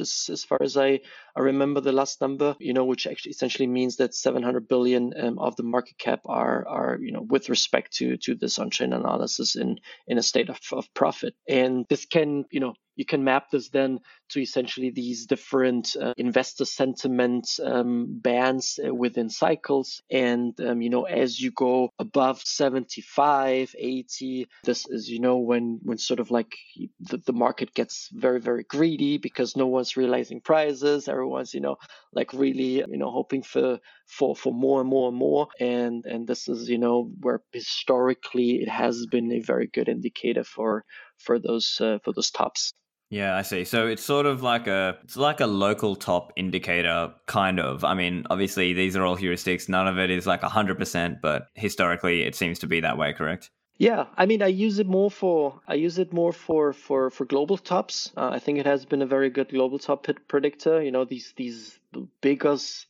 as, 0.00 0.28
as 0.32 0.42
far 0.42 0.58
as 0.60 0.76
I, 0.76 1.00
I 1.36 1.40
remember 1.40 1.80
the 1.80 1.92
last 1.92 2.20
number, 2.20 2.56
you 2.58 2.72
know, 2.72 2.84
which 2.84 3.06
actually 3.06 3.30
essentially 3.30 3.66
means 3.66 3.96
that 3.96 4.14
700 4.14 4.68
billion 4.68 5.12
um, 5.18 5.38
of 5.38 5.56
the 5.56 5.62
market 5.62 5.98
cap 5.98 6.20
are, 6.26 6.66
are, 6.68 6.98
you 7.00 7.12
know, 7.12 7.22
with 7.22 7.48
respect 7.48 7.94
to, 7.94 8.16
to 8.18 8.34
this 8.34 8.58
on-chain 8.58 8.92
analysis 8.92 9.56
in, 9.56 9.78
in 10.06 10.18
a 10.18 10.22
state 10.22 10.50
of, 10.50 10.60
of 10.72 10.92
profit. 10.94 11.34
And 11.48 11.86
this 11.88 12.04
can, 12.04 12.44
you 12.50 12.60
know, 12.60 12.74
you 12.96 13.04
can 13.04 13.24
map 13.24 13.50
this 13.50 13.70
then 13.70 14.00
to 14.30 14.40
essentially 14.40 14.90
these 14.90 15.26
different 15.26 15.96
uh, 16.00 16.14
investor 16.16 16.64
sentiment 16.64 17.48
um, 17.62 18.06
bands 18.20 18.78
uh, 18.86 18.94
within 18.94 19.30
cycles. 19.30 20.02
And, 20.10 20.58
um, 20.60 20.82
you 20.82 20.90
know, 20.90 21.04
as 21.04 21.40
you 21.40 21.50
go 21.52 21.90
above 21.98 22.42
75, 22.44 23.74
80, 23.78 24.46
this 24.64 24.86
is, 24.88 25.08
you 25.08 25.20
know, 25.20 25.38
when, 25.38 25.80
when 25.82 25.98
sort 25.98 26.20
of 26.20 26.30
like 26.30 26.54
the, 27.00 27.18
the 27.18 27.32
market 27.32 27.74
gets 27.74 28.10
very, 28.12 28.40
very 28.40 28.64
greedy 28.64 29.18
because 29.18 29.56
no 29.56 29.66
one's 29.66 29.96
realizing 29.96 30.40
prices. 30.40 31.08
Everyone's, 31.22 31.54
you 31.54 31.60
know, 31.60 31.76
like 32.12 32.32
really, 32.32 32.78
you 32.78 32.98
know, 32.98 33.10
hoping 33.10 33.42
for, 33.42 33.78
for, 34.06 34.34
for 34.34 34.52
more 34.52 34.80
and 34.80 34.90
more 34.90 35.08
and 35.08 35.16
more. 35.16 35.48
And, 35.60 36.04
and 36.04 36.26
this 36.26 36.48
is, 36.48 36.68
you 36.68 36.78
know, 36.78 37.10
where 37.20 37.40
historically 37.52 38.62
it 38.62 38.68
has 38.68 39.06
been 39.06 39.32
a 39.32 39.40
very 39.40 39.68
good 39.72 39.88
indicator 39.88 40.44
for, 40.44 40.84
for 41.18 41.38
those, 41.38 41.78
uh, 41.80 41.98
for 42.04 42.12
those 42.12 42.30
tops. 42.30 42.72
Yeah, 43.10 43.36
I 43.36 43.42
see. 43.42 43.64
So 43.64 43.86
it's 43.86 44.02
sort 44.02 44.24
of 44.24 44.42
like 44.42 44.66
a 44.66 44.96
it's 45.04 45.18
like 45.18 45.40
a 45.40 45.46
local 45.46 45.96
top 45.96 46.32
indicator 46.34 47.12
kind 47.26 47.60
of. 47.60 47.84
I 47.84 47.92
mean, 47.92 48.24
obviously 48.30 48.72
these 48.72 48.96
are 48.96 49.04
all 49.04 49.18
heuristics. 49.18 49.68
None 49.68 49.86
of 49.86 49.98
it 49.98 50.08
is 50.08 50.26
like 50.26 50.40
100%, 50.40 51.20
but 51.20 51.48
historically 51.54 52.22
it 52.22 52.34
seems 52.34 52.58
to 52.60 52.66
be 52.66 52.80
that 52.80 52.96
way, 52.96 53.12
correct? 53.12 53.50
Yeah, 53.78 54.06
I 54.16 54.26
mean, 54.26 54.42
I 54.42 54.46
use 54.46 54.78
it 54.78 54.86
more 54.86 55.10
for 55.10 55.60
I 55.66 55.74
use 55.74 55.98
it 55.98 56.12
more 56.12 56.32
for 56.32 56.72
for 56.72 57.10
for 57.10 57.24
global 57.24 57.56
tops. 57.58 58.12
Uh, 58.16 58.28
I 58.32 58.38
think 58.38 58.58
it 58.58 58.66
has 58.66 58.84
been 58.84 59.02
a 59.02 59.06
very 59.06 59.28
good 59.30 59.48
global 59.48 59.78
top 59.78 60.06
predictor. 60.28 60.80
You 60.82 60.92
know, 60.92 61.04
these 61.04 61.32
these 61.36 61.80
biggest 62.20 62.86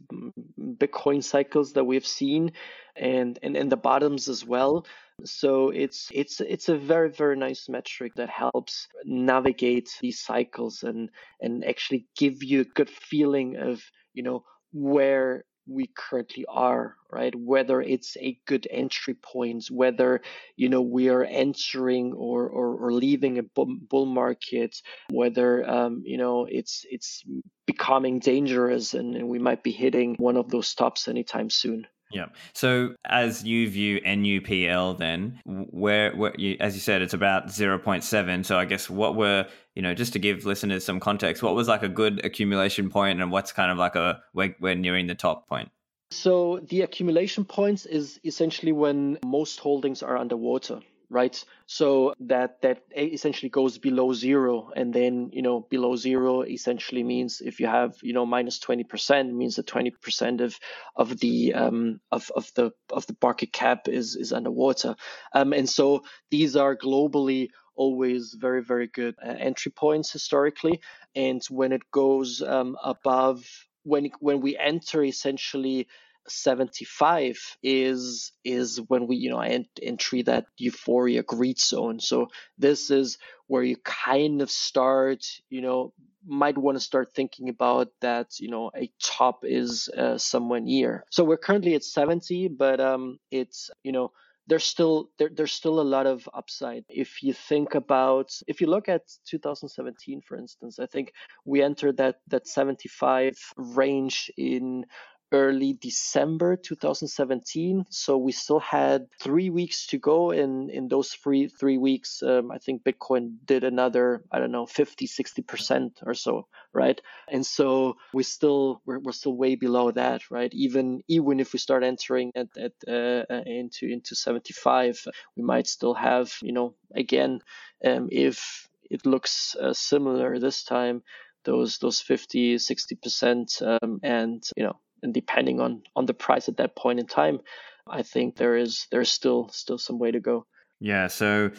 Bitcoin 0.61 1.25
cycles 1.25 1.73
that 1.75 1.85
we've 1.85 2.07
seen, 2.07 2.53
and 2.95 3.39
and 3.43 3.57
and 3.57 3.73
the 3.73 3.77
bottoms 3.77 4.29
as 4.29 4.45
well. 4.45 4.85
So 5.25 5.71
it's 5.71 6.11
it's 6.13 6.41
it's 6.41 6.69
a 6.69 6.77
very 6.77 7.11
very 7.11 7.37
nice 7.37 7.69
metric 7.69 8.13
that 8.17 8.29
helps 8.29 8.89
navigate 9.05 9.89
these 10.01 10.21
cycles 10.21 10.83
and 10.83 11.11
and 11.41 11.65
actually 11.65 12.07
give 12.19 12.43
you 12.43 12.61
a 12.63 12.65
good 12.65 12.91
feeling 12.91 13.57
of 13.57 13.83
you 14.13 14.25
know 14.25 14.45
where 14.73 15.45
we 15.67 15.89
currently 15.97 16.45
are 16.49 16.97
right? 17.13 17.35
Whether 17.35 17.83
it's 17.83 18.17
a 18.17 18.39
good 18.47 18.67
entry 18.71 19.15
point 19.15 19.43
whether 19.71 20.23
you 20.57 20.69
know 20.69 20.81
we 20.81 21.11
are 21.11 21.25
entering 21.25 22.13
or 22.15 22.49
or, 22.49 22.75
or 22.75 22.93
leaving 22.93 23.39
a 23.39 23.43
bull 23.43 24.07
market 24.07 24.77
whether 25.11 25.69
um, 25.69 26.03
you 26.05 26.17
know 26.17 26.47
it's 26.51 26.87
it's 26.91 27.23
becoming 27.67 28.19
dangerous 28.19 28.95
and, 28.95 29.15
and 29.15 29.29
we 29.29 29.39
might 29.39 29.63
be 29.63 29.71
hitting 29.71 30.17
one 30.19 30.37
of 30.37 30.51
those 30.51 30.67
stops 30.67 31.07
anytime 31.07 31.51
soon 31.51 31.87
yeah. 32.13 32.27
So 32.53 32.95
as 33.05 33.45
you 33.45 33.69
view 33.69 34.01
NUPL, 34.01 34.99
then 34.99 35.41
where, 35.45 36.15
where 36.15 36.35
you, 36.37 36.57
as 36.61 36.75
you 36.75 36.81
said, 36.81 37.03
it's 37.03 37.15
about 37.15 37.51
zero 37.51 37.79
point 37.79 38.05
seven. 38.05 38.45
So 38.45 38.59
I 38.59 38.65
guess 38.65 38.91
what 38.91 39.17
were 39.17 39.47
you 39.75 39.83
know 39.83 39.95
just 39.95 40.13
to 40.13 40.19
give 40.19 40.45
listeners 40.45 40.85
some 40.85 41.01
context, 41.01 41.43
what 41.43 41.55
was 41.55 41.69
like 41.69 41.83
a 41.83 41.89
good 41.89 42.25
accumulation 42.25 42.91
point, 42.91 43.21
and 43.21 43.31
what's 43.31 43.53
kind 43.53 43.71
of 43.71 43.79
like 43.79 43.97
a 43.97 44.23
we're, 44.35 44.55
we're 44.61 44.75
nearing 44.75 45.07
the 45.07 45.15
top 45.15 45.49
point. 45.49 45.71
So 46.11 46.61
the 46.69 46.83
accumulation 46.83 47.45
points 47.45 47.87
is 47.87 48.21
essentially 48.25 48.73
when 48.73 49.19
most 49.25 49.59
holdings 49.59 50.03
are 50.03 50.17
underwater 50.17 50.81
right? 51.13 51.45
So 51.67 52.15
that 52.21 52.63
that 52.63 52.83
essentially 52.97 53.51
goes 53.51 53.79
below 53.79 54.13
zero, 54.15 54.71
and 54.75 54.93
then 54.93 55.31
you 55.33 55.43
know 55.43 55.61
below 55.61 55.95
zero 55.97 56.43
essentially 56.43 57.03
means 57.05 57.41
if 57.41 57.61
you 57.61 57.67
have 57.67 57.95
you 58.03 58.15
know 58.15 58.27
minus 58.27 58.59
twenty 58.59 58.85
percent 58.85 59.33
means 59.35 59.57
that 59.57 59.67
twenty 59.67 59.91
percent 59.91 60.41
of 60.41 60.59
of 60.97 61.19
the 61.21 61.55
um, 61.55 62.01
of 62.11 62.31
of 62.35 62.51
the 62.57 62.73
of 62.91 63.07
the 63.07 63.17
market 63.23 63.53
cap 63.53 63.89
is 63.89 64.17
is 64.17 64.33
underwater, 64.33 64.97
um, 65.35 65.53
and 65.53 65.69
so 65.69 66.03
these 66.31 66.57
are 66.57 66.77
globally 66.77 67.49
always 67.75 68.35
very 68.39 68.63
very 68.63 68.87
good 68.87 69.15
uh, 69.25 69.29
entry 69.39 69.73
points 69.73 70.11
historically, 70.11 70.81
and 71.15 71.43
when 71.51 71.73
it 71.73 71.83
goes 71.91 72.43
um, 72.43 72.77
above 72.83 73.45
when 73.85 74.11
when 74.21 74.41
we 74.41 74.57
enter 74.57 75.05
essentially 75.05 75.87
75 76.29 77.39
is 77.63 78.33
is 78.45 78.81
when 78.89 79.07
we 79.07 79.17
you 79.17 79.31
know 79.31 79.41
entry 79.83 80.23
that 80.23 80.47
euphoria 80.57 81.23
greed 81.23 81.59
zone. 81.59 82.01
So 82.01 82.29
this 82.59 82.91
is 82.91 83.19
where 83.47 83.63
you 83.63 83.77
kind 83.85 84.43
of 84.43 84.51
start 84.51 85.25
you 85.51 85.61
know 85.61 85.93
might 86.27 86.57
want 86.57 86.77
to 86.77 86.81
start 86.81 87.13
thinking 87.15 87.49
about 87.49 87.89
that 88.01 88.39
you 88.39 88.49
know 88.49 88.71
a 88.77 88.91
top 89.03 89.41
is 89.45 89.89
uh, 89.89 90.17
somewhere 90.17 90.61
near 90.61 91.05
so 91.11 91.25
we're 91.25 91.37
currently 91.37 91.75
at 91.75 91.83
70 91.83 92.49
but 92.49 92.81
um 92.81 93.19
it's 93.33 93.71
you 93.83 93.91
know 93.91 94.13
there's 94.47 94.65
still 94.65 95.09
there, 95.19 95.31
there's 95.33 95.53
still 95.53 95.81
a 95.81 95.83
lot 95.83 96.07
of 96.07 96.29
upside. 96.35 96.85
If 96.89 97.23
you 97.23 97.33
think 97.33 97.75
about 97.75 98.33
if 98.47 98.61
you 98.61 98.67
look 98.67 98.89
at 98.89 99.03
2017 99.27 100.21
for 100.21 100.37
instance 100.37 100.79
i 100.79 100.87
think 100.87 101.13
we 101.45 101.63
entered 101.63 101.97
that 101.99 102.17
that 102.29 102.47
75 102.47 103.35
range 103.57 104.31
in 104.37 104.85
early 105.33 105.73
December 105.73 106.57
2017. 106.57 107.87
So 107.89 108.17
we 108.19 108.33
still 108.33 108.61
had 108.61 109.09
three 109.21 109.51
weeks 109.51 109.87
to 109.89 109.99
go. 109.99 110.31
In 110.31 110.71
in 110.71 110.89
those 110.89 111.11
three 111.11 111.49
three 111.49 111.79
weeks, 111.79 112.23
um, 112.23 112.51
I 112.51 112.59
think 112.59 112.85
Bitcoin 112.85 113.37
did 113.45 113.65
another 113.65 114.23
I 114.31 114.39
don't 114.39 114.53
know 114.53 114.67
50 114.67 115.07
60 115.07 115.43
percent 115.43 116.01
or 116.05 116.15
so, 116.15 116.47
right? 116.73 117.01
And 117.29 117.45
so 117.45 117.97
we 118.13 118.23
still 118.23 118.81
we're, 118.85 118.99
we're 118.99 119.13
still 119.13 119.35
way 119.35 119.57
below 119.57 119.91
that, 119.93 120.31
right? 120.31 120.53
Even 120.53 121.03
even 121.09 121.41
if 121.41 121.53
we 121.53 121.59
start 121.59 121.83
entering 121.83 122.33
at, 122.35 122.49
at 122.57 122.73
uh, 122.87 123.25
uh 123.33 123.43
into 123.47 123.87
into 123.87 124.15
75, 124.15 125.07
we 125.37 125.43
might 125.43 125.67
still 125.67 125.95
have 125.95 126.33
you 126.43 126.53
know 126.53 126.75
again 126.95 127.41
um, 127.85 128.09
if 128.13 128.69
it 128.91 129.07
looks 129.07 129.57
uh, 129.57 129.73
similar 129.73 130.39
this 130.39 130.65
time 130.65 131.03
those 131.45 131.79
those 131.79 132.01
50 132.01 132.59
60 132.59 132.95
percent 132.97 133.63
um, 133.63 134.01
and 134.03 134.45
you 134.57 134.63
know 134.63 134.77
and 135.03 135.15
depending 135.15 135.61
on 135.61 135.83
on 135.97 136.07
the 136.07 136.15
price 136.15 136.49
at 136.49 136.57
that 136.57 136.77
point 136.77 137.01
in 137.01 137.07
time, 137.07 137.41
I 137.87 138.03
think 138.03 138.37
there 138.37 138.57
is 138.57 138.87
there's 138.91 139.11
still 139.11 139.49
still 139.49 139.79
some 139.79 139.99
way 139.99 140.11
to 140.11 140.21
go. 140.21 140.47
Yeah, 140.81 141.07
so 141.07 141.51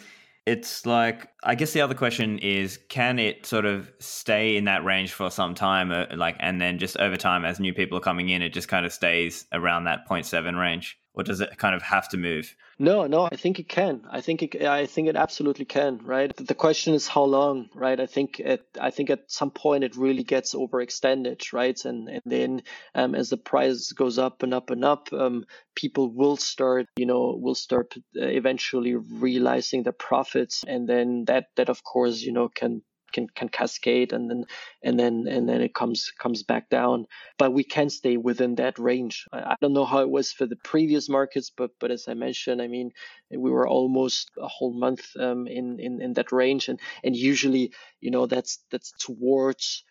it's 0.46 0.84
like 0.84 1.28
I 1.42 1.54
guess 1.54 1.72
the 1.72 1.80
other 1.80 1.94
question 1.94 2.38
is 2.38 2.78
can 2.88 3.18
it 3.18 3.46
sort 3.46 3.64
of 3.64 3.90
stay 3.98 4.56
in 4.56 4.64
that 4.64 4.84
range 4.84 5.12
for 5.12 5.30
some 5.30 5.54
time 5.54 5.90
uh, 5.90 6.04
like 6.14 6.36
and 6.38 6.60
then 6.60 6.78
just 6.78 6.98
over 6.98 7.16
time 7.16 7.44
as 7.46 7.58
new 7.58 7.72
people 7.72 7.96
are 7.96 8.02
coming 8.02 8.28
in 8.28 8.42
it 8.42 8.52
just 8.52 8.68
kind 8.68 8.84
of 8.84 8.92
stays 8.92 9.46
around 9.52 9.84
that 9.84 10.06
0.7 10.06 10.60
range 10.60 10.98
or 11.14 11.22
does 11.22 11.40
it 11.40 11.56
kind 11.56 11.74
of 11.74 11.82
have 11.82 12.08
to 12.10 12.16
move? 12.16 12.54
No, 12.78 13.06
no, 13.06 13.28
I 13.30 13.36
think 13.36 13.58
it 13.58 13.68
can. 13.68 14.02
I 14.10 14.20
think 14.20 14.42
it, 14.42 14.62
I 14.62 14.86
think 14.86 15.08
it 15.08 15.16
absolutely 15.16 15.64
can. 15.64 15.98
Right. 15.98 16.34
The 16.36 16.54
question 16.54 16.94
is 16.94 17.06
how 17.06 17.24
long. 17.24 17.68
Right. 17.74 17.98
I 17.98 18.06
think 18.06 18.40
at 18.44 18.62
I 18.80 18.90
think 18.90 19.10
at 19.10 19.30
some 19.30 19.50
point 19.50 19.84
it 19.84 19.96
really 19.96 20.24
gets 20.24 20.54
overextended. 20.54 21.52
Right. 21.52 21.82
And 21.84 22.08
and 22.08 22.22
then 22.24 22.62
um, 22.94 23.14
as 23.14 23.30
the 23.30 23.36
price 23.36 23.92
goes 23.92 24.18
up 24.18 24.42
and 24.42 24.52
up 24.52 24.70
and 24.70 24.84
up, 24.84 25.12
um, 25.12 25.44
people 25.74 26.12
will 26.12 26.36
start 26.36 26.86
you 26.96 27.06
know 27.06 27.38
will 27.40 27.54
start 27.54 27.94
uh, 27.96 28.26
eventually 28.26 28.94
realizing 28.94 29.82
the 29.82 29.92
profits, 29.92 30.64
and 30.66 30.88
then 30.88 31.24
that 31.26 31.46
that 31.56 31.68
of 31.68 31.82
course 31.84 32.20
you 32.20 32.32
know 32.32 32.48
can 32.48 32.82
can 33.14 33.28
can 33.38 33.48
cascade 33.48 34.12
and 34.12 34.28
then 34.30 34.44
and 34.82 34.98
then 35.00 35.26
and 35.34 35.48
then 35.48 35.60
it 35.62 35.74
comes 35.74 36.12
comes 36.18 36.42
back 36.42 36.68
down. 36.68 37.06
But 37.38 37.54
we 37.54 37.64
can 37.64 37.88
stay 37.88 38.16
within 38.18 38.56
that 38.56 38.78
range. 38.78 39.24
I, 39.32 39.56
don't 39.60 39.72
know 39.72 39.86
how 39.86 40.00
it 40.00 40.10
was 40.10 40.32
for 40.32 40.46
the 40.46 40.60
previous 40.72 41.08
markets 41.08 41.50
but 41.56 41.70
but 41.80 41.90
as 41.90 42.04
i 42.08 42.14
mentioned 42.14 42.60
i 42.60 42.68
mean 42.68 42.90
we 43.30 43.50
were 43.50 43.68
almost 43.68 44.30
a 44.38 44.48
whole 44.48 44.72
month 44.72 45.04
um, 45.18 45.46
in, 45.46 45.78
in 45.80 46.02
in 46.02 46.12
that 46.14 46.32
range. 46.32 46.68
And 46.68 46.80
and 47.02 47.16
usually 47.16 47.72
you 48.00 48.10
know 48.10 48.26
that's 48.26 48.58
that's 48.70 48.92
towards 48.98 49.84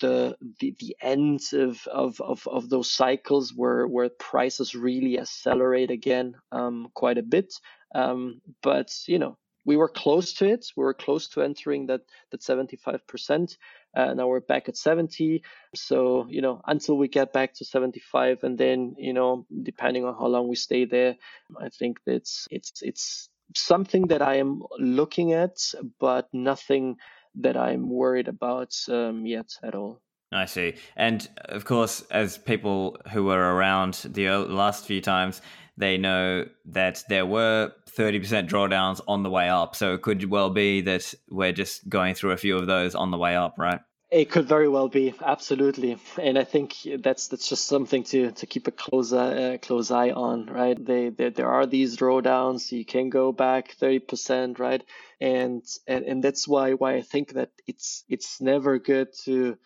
the 0.00 0.36
the, 0.60 0.74
the 0.78 0.96
end 1.00 1.40
of, 1.52 1.86
of, 1.86 2.20
of, 2.20 2.46
of 2.46 2.68
those 2.68 2.90
cycles 2.90 3.52
where 3.54 3.86
where 3.86 4.10
prices 4.18 4.74
really 4.74 5.18
accelerate 5.18 5.90
again 5.90 6.34
um, 6.50 6.88
quite 6.94 7.18
a 7.18 7.22
bit. 7.22 7.52
Um, 7.94 8.40
but 8.62 8.90
you 9.06 9.18
know 9.18 9.36
we 9.64 9.76
were 9.76 9.88
close 9.88 10.32
to 10.34 10.46
it. 10.46 10.66
We 10.76 10.84
were 10.84 10.94
close 10.94 11.28
to 11.28 11.42
entering 11.42 11.86
that 11.86 12.02
that 12.30 12.40
75%. 12.40 13.56
Uh, 13.94 14.14
now 14.14 14.26
we're 14.26 14.40
back 14.40 14.68
at 14.68 14.76
70. 14.76 15.42
So 15.74 16.26
you 16.28 16.42
know, 16.42 16.60
until 16.66 16.96
we 16.96 17.08
get 17.08 17.32
back 17.32 17.54
to 17.54 17.64
75, 17.64 18.44
and 18.44 18.58
then 18.58 18.94
you 18.98 19.12
know, 19.12 19.46
depending 19.62 20.04
on 20.04 20.14
how 20.14 20.26
long 20.26 20.48
we 20.48 20.56
stay 20.56 20.84
there, 20.84 21.16
I 21.60 21.68
think 21.68 21.98
that's 22.06 22.48
it's 22.50 22.82
it's 22.82 23.28
something 23.54 24.08
that 24.08 24.22
I 24.22 24.36
am 24.36 24.62
looking 24.78 25.32
at, 25.32 25.58
but 26.00 26.28
nothing 26.32 26.96
that 27.36 27.56
I'm 27.56 27.88
worried 27.88 28.28
about 28.28 28.74
um, 28.88 29.26
yet 29.26 29.50
at 29.62 29.74
all. 29.74 30.00
I 30.32 30.46
see. 30.46 30.74
And 30.96 31.28
of 31.36 31.64
course, 31.64 32.02
as 32.10 32.38
people 32.38 32.96
who 33.12 33.24
were 33.24 33.54
around 33.54 33.94
the 34.04 34.28
last 34.38 34.86
few 34.86 35.00
times, 35.00 35.42
they 35.76 35.96
know 35.96 36.46
that 36.66 37.02
there 37.08 37.26
were 37.26 37.72
30% 37.90 38.48
drawdowns 38.48 39.00
on 39.08 39.22
the 39.22 39.30
way 39.30 39.48
up. 39.48 39.74
So 39.74 39.94
it 39.94 40.02
could 40.02 40.28
well 40.30 40.50
be 40.50 40.82
that 40.82 41.14
we're 41.30 41.52
just 41.52 41.88
going 41.88 42.14
through 42.14 42.32
a 42.32 42.36
few 42.36 42.56
of 42.56 42.66
those 42.66 42.94
on 42.94 43.10
the 43.10 43.18
way 43.18 43.36
up, 43.36 43.54
right? 43.58 43.80
It 44.10 44.30
could 44.30 44.46
very 44.46 44.68
well 44.68 44.90
be, 44.90 45.14
absolutely, 45.24 45.96
and 46.20 46.38
I 46.38 46.44
think 46.44 46.74
that's 46.98 47.28
that's 47.28 47.48
just 47.48 47.64
something 47.64 48.04
to 48.04 48.32
to 48.32 48.46
keep 48.46 48.68
a 48.68 48.70
close 48.70 49.10
uh, 49.10 49.56
close 49.62 49.90
eye 49.90 50.10
on, 50.10 50.44
right? 50.44 50.76
They, 50.78 51.08
they 51.08 51.30
there 51.30 51.48
are 51.48 51.64
these 51.64 51.96
drawdowns, 51.96 52.70
you 52.70 52.84
can 52.84 53.08
go 53.08 53.32
back 53.32 53.72
thirty 53.72 54.00
percent, 54.00 54.58
right? 54.58 54.84
And 55.18 55.64
and 55.86 56.04
and 56.04 56.22
that's 56.22 56.46
why 56.46 56.74
why 56.74 56.96
I 56.96 57.00
think 57.00 57.32
that 57.32 57.52
it's 57.66 58.04
it's 58.06 58.38
never 58.38 58.78
good 58.78 59.08
to 59.24 59.56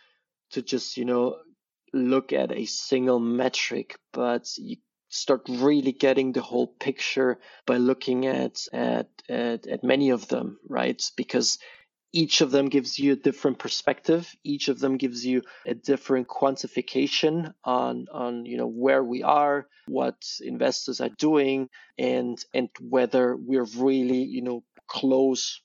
to 0.53 0.63
just 0.63 0.97
you 0.97 1.07
know 1.07 1.39
look 1.93 2.33
at 2.33 2.53
a 2.53 2.67
single 2.67 3.19
metric, 3.19 3.99
but 4.13 4.47
you 4.59 4.77
start 5.17 5.43
really 5.49 5.93
getting 5.93 6.33
the 6.33 6.43
whole 6.43 6.67
picture 6.67 7.39
by 7.67 7.77
looking 7.77 8.27
at 8.27 8.67
at 8.73 9.09
at, 9.29 9.67
at 9.67 9.85
many 9.85 10.11
of 10.11 10.29
them, 10.29 10.59
right? 10.69 11.03
Because 11.17 11.59
each 12.13 12.41
of 12.41 12.51
them 12.51 12.69
gives 12.69 12.99
you 12.99 13.13
a 13.13 13.17
different 13.17 13.59
perspective 13.59 14.35
each 14.43 14.69
of 14.69 14.79
them 14.79 14.97
gives 14.97 15.27
you 15.27 15.43
a 15.67 15.75
different 15.75 16.27
quantification 16.29 17.53
on 17.65 18.07
on 18.13 18.47
you 18.47 18.57
know 18.57 18.69
where 18.69 19.05
we 19.05 19.23
are 19.23 19.67
what 19.87 20.17
investors 20.41 21.01
are 21.01 21.11
doing 21.19 21.69
and 21.99 22.45
and 22.55 22.69
whether 22.81 23.37
we're 23.37 23.69
really 23.77 24.23
you 24.23 24.43
know 24.43 24.63
close 24.89 25.61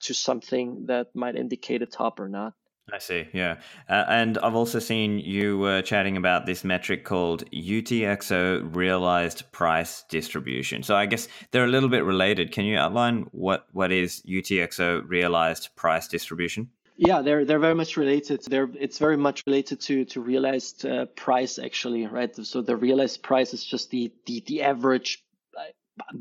to 0.00 0.14
something 0.14 0.86
that 0.86 1.08
might 1.14 1.34
indicate 1.34 1.82
a 1.82 1.86
top 1.86 2.20
or 2.20 2.28
not 2.28 2.52
I 2.92 2.98
see, 2.98 3.26
yeah. 3.32 3.56
Uh, 3.88 4.04
and 4.08 4.38
I've 4.38 4.54
also 4.54 4.78
seen 4.78 5.18
you 5.18 5.58
were 5.58 5.82
chatting 5.82 6.16
about 6.16 6.46
this 6.46 6.62
metric 6.62 7.04
called 7.04 7.48
UTXO 7.50 8.76
realized 8.76 9.50
price 9.50 10.04
distribution. 10.08 10.84
So 10.84 10.94
I 10.94 11.06
guess 11.06 11.26
they're 11.50 11.64
a 11.64 11.68
little 11.68 11.88
bit 11.88 12.04
related. 12.04 12.52
Can 12.52 12.64
you 12.64 12.78
outline 12.78 13.26
what, 13.32 13.66
what 13.72 13.90
is 13.90 14.22
UTXO 14.22 15.02
realized 15.08 15.74
price 15.74 16.06
distribution? 16.06 16.70
Yeah, 16.96 17.22
they're 17.22 17.44
they're 17.44 17.58
very 17.58 17.74
much 17.74 17.98
related. 17.98 18.42
They're 18.44 18.70
it's 18.78 18.98
very 18.98 19.18
much 19.18 19.42
related 19.46 19.80
to 19.82 20.06
to 20.06 20.20
realized 20.22 20.86
uh, 20.86 21.04
price 21.04 21.58
actually, 21.58 22.06
right? 22.06 22.34
So 22.34 22.62
the 22.62 22.74
realized 22.74 23.22
price 23.22 23.52
is 23.52 23.62
just 23.62 23.90
the 23.90 24.12
the 24.24 24.42
the 24.46 24.62
average 24.62 25.22
uh, 25.58 25.64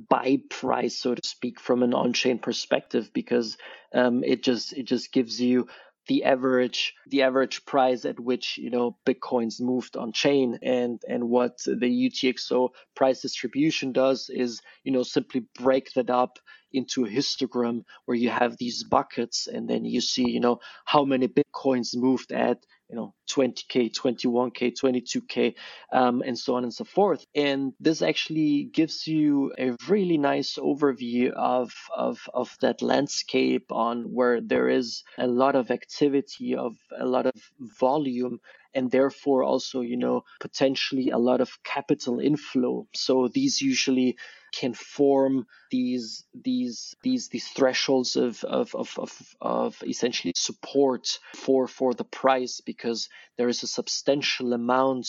buy 0.10 0.42
price, 0.50 0.98
so 0.98 1.16
to 1.16 1.22
speak, 1.26 1.62
from 1.62 1.82
an 1.82 1.94
on-chain 1.94 2.40
perspective, 2.40 3.12
because 3.14 3.58
um, 3.94 4.22
it 4.26 4.44
just 4.44 4.74
it 4.74 4.84
just 4.84 5.14
gives 5.14 5.40
you 5.40 5.70
the 6.08 6.24
average 6.24 6.94
the 7.08 7.22
average 7.24 7.66
price 7.66 8.06
at 8.06 8.20
which 8.20 8.58
you 8.58 8.70
know 8.70 8.98
bitcoins 9.06 9.60
moved 9.60 9.98
on 9.98 10.12
chain 10.12 10.60
and 10.62 11.02
and 11.08 11.30
what 11.30 11.58
the 11.66 12.10
UTXO 12.10 12.70
price 12.96 13.22
distribution 13.22 13.92
does 13.92 14.30
is 14.30 14.62
you 14.84 14.92
know 14.92 15.04
simply 15.04 15.46
break 15.60 15.92
that 15.94 16.10
up 16.10 16.40
into 16.74 17.06
a 17.06 17.10
histogram 17.10 17.84
where 18.06 18.18
you 18.18 18.30
have 18.30 18.58
these 18.58 18.84
buckets 18.84 19.48
and 19.48 19.70
then 19.70 19.86
you 19.86 20.02
see 20.02 20.30
you 20.30 20.40
know 20.40 20.60
how 20.86 21.06
many 21.06 21.28
bitcoins 21.28 21.96
moved 21.96 22.32
at 22.32 22.60
you 22.90 22.96
know 22.96 23.14
20k 23.32 23.92
21k 23.92 24.74
22k 24.80 25.56
um, 25.92 26.22
and 26.22 26.38
so 26.38 26.56
on 26.56 26.64
and 26.64 26.74
so 26.74 26.84
forth. 26.84 27.26
And 27.36 27.74
this 27.80 28.02
actually 28.02 28.70
gives 28.72 29.08
you 29.08 29.54
a 29.58 29.76
really 29.88 30.18
nice 30.18 30.58
overview 30.58 31.32
of, 31.32 31.74
of 31.96 32.20
of 32.34 32.56
that 32.62 32.82
landscape 32.82 33.72
on 33.72 34.04
where 34.14 34.42
there 34.42 34.70
is 34.70 35.04
a 35.18 35.28
lot 35.28 35.56
of 35.56 35.72
activity 35.72 36.56
of 36.56 36.76
a 36.98 37.06
lot 37.06 37.26
of 37.26 37.34
volume 37.60 38.40
and 38.74 38.92
therefore 38.92 39.44
also 39.44 39.82
you 39.82 39.98
know 39.98 40.24
potentially 40.40 41.10
a 41.10 41.18
lot 41.18 41.42
of 41.42 41.64
capital 41.64 42.20
inflow. 42.20 42.88
So 42.94 43.28
these 43.28 43.62
usually 43.62 44.18
can 44.60 44.74
form 44.74 45.46
these 45.72 46.26
these 46.34 46.96
these 47.04 47.30
these 47.30 47.48
thresholds 47.50 48.16
of 48.16 48.44
of 48.44 48.74
of 48.76 48.98
of, 48.98 49.36
of 49.42 49.84
essentially 49.86 50.34
support 50.36 51.20
for 51.36 51.68
for 51.68 51.94
the 51.94 52.04
price 52.06 52.62
because 52.62 53.10
there 53.38 53.50
is 53.50 53.64
a 53.64 53.68
substantial 53.68 54.54
amount 54.54 55.08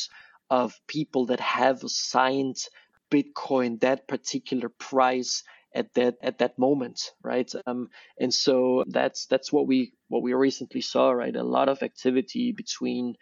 of 0.50 0.74
people 0.86 1.26
that 1.26 1.40
have 1.40 1.82
assigned 1.82 2.56
Bitcoin 3.10 3.80
that 3.80 4.08
particular 4.08 4.68
price 4.68 5.42
at 5.74 5.92
that 5.94 6.16
at 6.22 6.38
that 6.38 6.58
moment, 6.58 7.12
right? 7.22 7.50
Um, 7.66 7.88
and 8.18 8.32
so 8.32 8.84
that's 8.88 9.26
that's 9.26 9.52
what 9.52 9.66
we 9.66 9.92
what 10.08 10.22
we 10.22 10.32
recently 10.32 10.80
saw, 10.80 11.10
right? 11.10 11.36
A 11.36 11.42
lot 11.42 11.68
of 11.68 11.82
activity 11.82 12.52
between, 12.52 13.14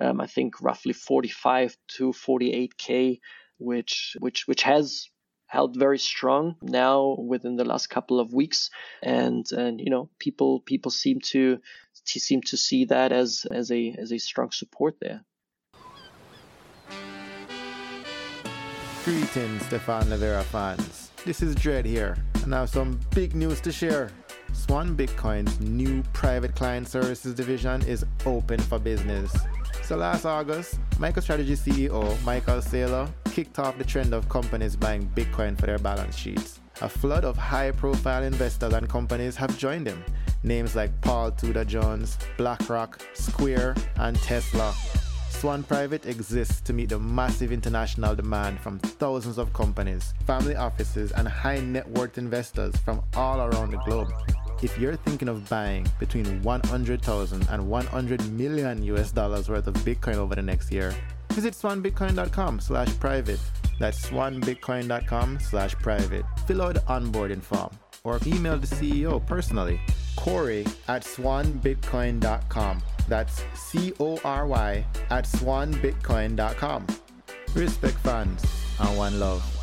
um, 0.00 0.20
I 0.20 0.26
think, 0.26 0.60
roughly 0.60 0.92
45 0.92 1.76
to 1.96 2.12
48k, 2.12 3.20
which 3.58 4.16
which 4.18 4.46
which 4.46 4.62
has 4.62 5.08
held 5.50 5.76
very 5.76 5.98
strong 5.98 6.54
now 6.62 7.16
within 7.18 7.56
the 7.56 7.64
last 7.64 7.88
couple 7.90 8.20
of 8.20 8.32
weeks 8.32 8.70
and 9.02 9.50
and 9.50 9.80
you 9.80 9.90
know 9.90 10.08
people 10.20 10.60
people 10.60 10.92
seem 10.92 11.18
to 11.20 11.58
seem 12.04 12.40
to 12.40 12.56
see 12.56 12.84
that 12.84 13.10
as 13.10 13.46
as 13.50 13.70
a 13.72 13.94
as 13.98 14.12
a 14.12 14.18
strong 14.18 14.50
support 14.52 14.94
there 15.00 15.20
Greetings, 19.04 19.64
Stephan 19.64 20.04
Livera 20.10 20.42
fans. 20.42 21.10
This 21.24 21.40
is 21.42 21.54
Dread 21.54 21.86
here, 21.86 22.18
and 22.44 22.54
I 22.54 22.60
have 22.60 22.68
some 22.68 23.00
big 23.14 23.34
news 23.34 23.58
to 23.62 23.72
share. 23.72 24.10
Swan 24.52 24.94
Bitcoin's 24.94 25.58
new 25.58 26.02
private 26.12 26.54
client 26.54 26.86
services 26.86 27.34
division 27.34 27.80
is 27.86 28.04
open 28.26 28.60
for 28.60 28.78
business. 28.78 29.34
So 29.84 29.96
last 29.96 30.26
August, 30.26 30.78
MicroStrategy 30.98 31.56
CEO 31.56 32.22
Michael 32.24 32.60
Saylor 32.60 33.10
kicked 33.30 33.58
off 33.60 33.78
the 33.78 33.84
trend 33.84 34.12
of 34.12 34.28
companies 34.28 34.74
buying 34.74 35.08
Bitcoin 35.14 35.58
for 35.58 35.66
their 35.66 35.78
balance 35.78 36.16
sheets. 36.16 36.60
A 36.82 36.88
flood 36.88 37.24
of 37.24 37.36
high 37.36 37.70
profile 37.70 38.24
investors 38.24 38.72
and 38.72 38.88
companies 38.88 39.36
have 39.36 39.56
joined 39.56 39.86
him. 39.86 40.02
Names 40.42 40.74
like 40.74 40.98
Paul 41.00 41.30
Tudor 41.30 41.64
Jones, 41.64 42.18
BlackRock, 42.36 43.00
Square, 43.14 43.76
and 43.96 44.16
Tesla. 44.16 44.74
Swan 45.28 45.62
Private 45.62 46.06
exists 46.06 46.60
to 46.62 46.72
meet 46.72 46.88
the 46.88 46.98
massive 46.98 47.52
international 47.52 48.14
demand 48.14 48.60
from 48.60 48.78
thousands 48.78 49.38
of 49.38 49.52
companies, 49.52 50.12
family 50.26 50.56
offices, 50.56 51.12
and 51.12 51.28
high 51.28 51.60
net 51.60 51.88
worth 51.88 52.18
investors 52.18 52.74
from 52.78 53.02
all 53.14 53.40
around 53.40 53.70
the 53.70 53.78
globe. 53.78 54.12
If 54.62 54.76
you're 54.78 54.96
thinking 54.96 55.28
of 55.28 55.48
buying 55.48 55.86
between 55.98 56.42
100,000 56.42 57.48
and 57.48 57.68
100 57.68 58.32
million 58.32 58.82
US 58.82 59.12
dollars 59.12 59.48
worth 59.48 59.66
of 59.66 59.74
Bitcoin 59.76 60.16
over 60.16 60.34
the 60.34 60.42
next 60.42 60.70
year, 60.70 60.94
visit 61.32 61.54
swanbitcoin.com 61.54 62.60
slash 62.60 62.98
private. 62.98 63.40
That's 63.78 64.08
swanbitcoin.com 64.08 65.38
slash 65.40 65.74
private. 65.74 66.24
Fill 66.46 66.62
out 66.62 66.74
the 66.74 66.80
onboarding 66.80 67.42
form 67.42 67.70
or 68.04 68.18
email 68.26 68.56
the 68.56 68.66
CEO 68.66 69.24
personally, 69.26 69.80
Corey 70.16 70.66
at 70.88 71.02
swanbitcoin.com. 71.02 72.82
That's 73.08 73.44
C 73.54 73.92
O 74.00 74.18
R 74.24 74.46
Y 74.46 74.86
at 75.10 75.24
swanbitcoin.com. 75.24 76.86
Respect 77.54 77.98
fans 77.98 78.44
and 78.78 78.96
one 78.96 79.18
love. 79.18 79.59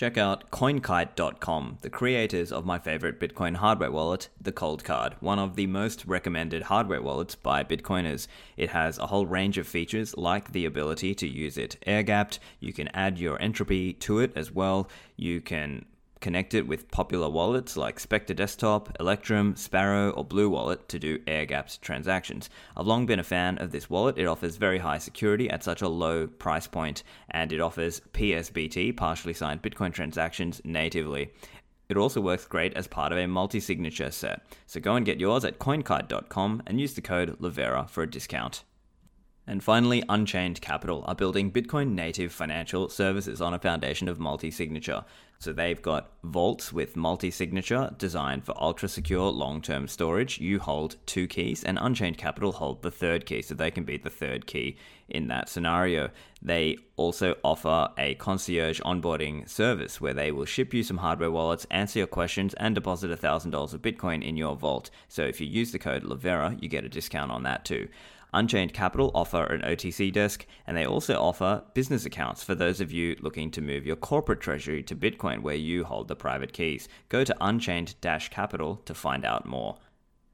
Check 0.00 0.16
out 0.16 0.50
CoinKite.com, 0.50 1.76
the 1.82 1.90
creators 1.90 2.52
of 2.52 2.64
my 2.64 2.78
favorite 2.78 3.20
Bitcoin 3.20 3.56
hardware 3.56 3.90
wallet, 3.90 4.30
the 4.40 4.50
Coldcard, 4.50 5.12
one 5.20 5.38
of 5.38 5.56
the 5.56 5.66
most 5.66 6.06
recommended 6.06 6.62
hardware 6.62 7.02
wallets 7.02 7.34
by 7.34 7.62
Bitcoiners. 7.62 8.26
It 8.56 8.70
has 8.70 8.96
a 8.96 9.08
whole 9.08 9.26
range 9.26 9.58
of 9.58 9.68
features 9.68 10.16
like 10.16 10.52
the 10.52 10.64
ability 10.64 11.14
to 11.16 11.28
use 11.28 11.58
it 11.58 11.76
air 11.84 12.02
gapped, 12.02 12.38
you 12.60 12.72
can 12.72 12.88
add 12.94 13.18
your 13.18 13.38
entropy 13.42 13.92
to 13.92 14.20
it 14.20 14.32
as 14.34 14.50
well, 14.50 14.88
you 15.16 15.42
can 15.42 15.84
Connect 16.20 16.52
it 16.52 16.66
with 16.66 16.90
popular 16.90 17.30
wallets 17.30 17.78
like 17.78 17.98
Specter 17.98 18.34
Desktop, 18.34 18.94
Electrum, 19.00 19.56
Sparrow, 19.56 20.10
or 20.10 20.22
Blue 20.22 20.50
Wallet 20.50 20.86
to 20.90 20.98
do 20.98 21.18
air 21.26 21.46
gapped 21.46 21.80
transactions. 21.80 22.50
I've 22.76 22.86
long 22.86 23.06
been 23.06 23.18
a 23.18 23.24
fan 23.24 23.56
of 23.56 23.72
this 23.72 23.88
wallet. 23.88 24.18
It 24.18 24.26
offers 24.26 24.56
very 24.56 24.78
high 24.78 24.98
security 24.98 25.48
at 25.48 25.64
such 25.64 25.80
a 25.80 25.88
low 25.88 26.26
price 26.26 26.66
point, 26.66 27.04
and 27.30 27.52
it 27.52 27.60
offers 27.60 28.02
PSBT, 28.12 28.94
partially 28.98 29.32
signed 29.32 29.62
Bitcoin 29.62 29.94
transactions, 29.94 30.60
natively. 30.62 31.30
It 31.88 31.96
also 31.96 32.20
works 32.20 32.44
great 32.44 32.74
as 32.74 32.86
part 32.86 33.12
of 33.12 33.18
a 33.18 33.26
multi 33.26 33.58
signature 33.58 34.10
set. 34.10 34.42
So 34.66 34.78
go 34.78 34.96
and 34.96 35.06
get 35.06 35.20
yours 35.20 35.46
at 35.46 35.58
coldcard.com 35.58 36.62
and 36.66 36.78
use 36.78 36.92
the 36.92 37.00
code 37.00 37.38
Livera 37.40 37.88
for 37.88 38.02
a 38.02 38.10
discount. 38.10 38.62
And 39.46 39.64
finally, 39.64 40.04
Unchained 40.08 40.60
Capital 40.60 41.02
are 41.08 41.14
building 41.16 41.50
Bitcoin 41.50 41.94
native 41.94 42.30
financial 42.30 42.88
services 42.88 43.40
on 43.40 43.54
a 43.54 43.58
foundation 43.58 44.06
of 44.06 44.20
multi 44.20 44.50
signature. 44.50 45.04
So 45.40 45.54
they've 45.54 45.80
got 45.80 46.12
vaults 46.22 46.70
with 46.70 46.96
multi 46.96 47.30
signature 47.30 47.94
designed 47.96 48.44
for 48.44 48.54
ultra 48.62 48.90
secure 48.90 49.30
long 49.30 49.62
term 49.62 49.88
storage. 49.88 50.38
You 50.38 50.58
hold 50.58 50.96
two 51.06 51.26
keys, 51.26 51.64
and 51.64 51.78
Unchained 51.80 52.18
Capital 52.18 52.52
hold 52.52 52.82
the 52.82 52.90
third 52.90 53.24
key, 53.24 53.40
so 53.40 53.54
they 53.54 53.70
can 53.70 53.84
be 53.84 53.96
the 53.96 54.10
third 54.10 54.46
key 54.46 54.76
in 55.08 55.28
that 55.28 55.48
scenario. 55.48 56.10
They 56.42 56.76
also 56.96 57.36
offer 57.42 57.88
a 57.96 58.16
concierge 58.16 58.82
onboarding 58.82 59.48
service 59.48 59.98
where 59.98 60.12
they 60.12 60.30
will 60.30 60.44
ship 60.44 60.74
you 60.74 60.82
some 60.82 60.98
hardware 60.98 61.30
wallets, 61.30 61.66
answer 61.70 62.00
your 62.00 62.06
questions, 62.06 62.52
and 62.54 62.74
deposit 62.74 63.10
$1,000 63.10 63.72
of 63.72 63.80
Bitcoin 63.80 64.22
in 64.22 64.36
your 64.36 64.56
vault. 64.56 64.90
So 65.08 65.22
if 65.22 65.40
you 65.40 65.46
use 65.46 65.72
the 65.72 65.78
code 65.78 66.02
Livera, 66.02 66.62
you 66.62 66.68
get 66.68 66.84
a 66.84 66.88
discount 66.90 67.32
on 67.32 67.44
that 67.44 67.64
too. 67.64 67.88
Unchained 68.32 68.72
Capital 68.72 69.10
offer 69.14 69.44
an 69.44 69.62
OTC 69.62 70.12
desk, 70.12 70.46
and 70.66 70.76
they 70.76 70.86
also 70.86 71.20
offer 71.20 71.62
business 71.74 72.04
accounts 72.04 72.42
for 72.42 72.54
those 72.54 72.80
of 72.80 72.92
you 72.92 73.16
looking 73.20 73.50
to 73.50 73.60
move 73.60 73.86
your 73.86 73.96
corporate 73.96 74.40
treasury 74.40 74.82
to 74.84 74.96
Bitcoin 74.96 75.42
where 75.42 75.54
you 75.54 75.84
hold 75.84 76.08
the 76.08 76.16
private 76.16 76.52
keys. 76.52 76.88
Go 77.08 77.24
to 77.24 77.36
unchained 77.40 77.94
capital 78.00 78.76
to 78.84 78.94
find 78.94 79.24
out 79.24 79.46
more. 79.46 79.78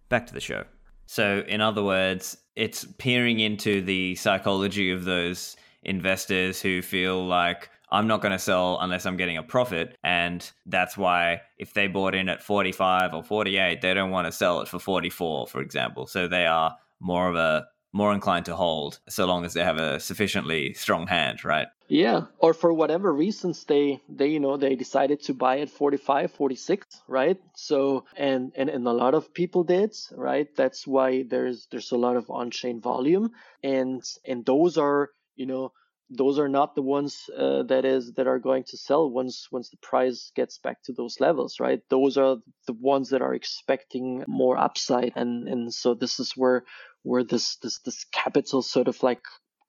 Back 0.09 0.27
to 0.27 0.35
the 0.35 0.41
show. 0.41 0.65
So, 1.07 1.45
in 1.47 1.61
other 1.61 1.83
words, 1.83 2.37
it's 2.57 2.85
peering 2.99 3.41
into 3.41 3.81
the 3.81 4.15
psychology 4.17 4.91
of 4.91 5.05
those 5.05 5.57
investors 5.83 6.61
who 6.61 6.83
feel 6.83 7.25
like 7.27 7.71
I'm 7.91 8.09
not 8.09 8.21
going 8.21 8.33
to 8.33 8.39
sell 8.39 8.79
unless 8.81 9.07
I'm 9.07 9.17
getting 9.17 9.37
a 9.37 9.43
profit. 9.43 9.97
And 10.03 10.49
that's 10.67 10.97
why 10.97 11.43
if 11.59 11.75
they 11.75 11.87
bought 11.87 12.15
in 12.15 12.29
at 12.29 12.43
45 12.43 13.15
or 13.15 13.23
48, 13.23 13.81
they 13.81 13.95
don't 13.95 14.11
want 14.11 14.27
to 14.27 14.33
sell 14.33 14.61
it 14.61 14.69
for 14.69 14.79
44, 14.79 15.47
for 15.47 15.61
example. 15.61 16.07
So 16.07 16.27
they 16.27 16.47
are 16.47 16.77
more 17.01 17.29
of 17.29 17.37
a 17.37 17.67
more 17.97 18.13
inclined 18.13 18.45
to 18.45 18.55
hold 18.55 19.01
so 19.09 19.25
long 19.25 19.45
as 19.45 19.55
they 19.55 19.65
have 19.65 19.79
a 19.79 19.99
sufficiently 19.99 20.75
strong 20.75 21.07
hand, 21.07 21.45
right? 21.45 21.69
Yeah, 21.89 22.27
or 22.39 22.53
for 22.53 22.73
whatever 22.73 23.13
reasons 23.13 23.65
they 23.65 24.01
they 24.09 24.29
you 24.29 24.41
know 24.41 24.57
they 24.57 24.75
decided 24.75 25.23
to 25.23 25.35
buy 25.35 25.61
at 25.61 25.71
45, 25.71 26.33
46, 26.33 27.03
right? 27.09 27.39
So 27.55 28.05
and 28.17 28.53
and 28.57 28.69
and 28.69 28.87
a 28.87 28.93
lot 28.93 29.15
of 29.15 29.33
people 29.33 29.65
did, 29.65 29.95
right? 30.13 30.49
That's 30.57 30.87
why 30.87 31.23
there's 31.23 31.69
there's 31.71 31.93
a 31.93 31.97
lot 31.97 32.17
of 32.17 32.31
on-chain 32.31 32.81
volume 32.81 33.31
and 33.63 34.03
and 34.25 34.45
those 34.45 34.77
are, 34.79 35.11
you 35.37 35.47
know, 35.47 35.73
those 36.11 36.39
are 36.39 36.49
not 36.49 36.75
the 36.75 36.83
ones 36.83 37.29
uh, 37.37 37.65
that 37.65 37.85
is 37.85 38.13
that 38.13 38.27
are 38.27 38.39
going 38.39 38.65
to 38.65 38.77
sell 38.77 39.11
once 39.11 39.49
once 39.51 39.71
the 39.71 39.77
price 39.79 40.31
gets 40.37 40.59
back 40.59 40.83
to 40.85 40.93
those 40.93 41.19
levels 41.21 41.59
right? 41.59 41.81
Those 41.91 42.17
are 42.17 42.37
the 42.67 42.73
ones 42.73 43.11
that 43.11 43.23
are 43.23 43.35
expecting 43.35 44.25
more 44.27 44.57
upside. 44.57 45.13
And 45.17 45.49
and 45.49 45.75
so 45.75 45.95
this 45.95 46.21
is 46.21 46.33
where 46.37 46.65
where 47.03 47.25
this 47.25 47.57
this 47.57 47.81
this 47.81 48.05
capital 48.13 48.63
sort 48.63 48.89
of 48.89 49.03
like 49.03 49.23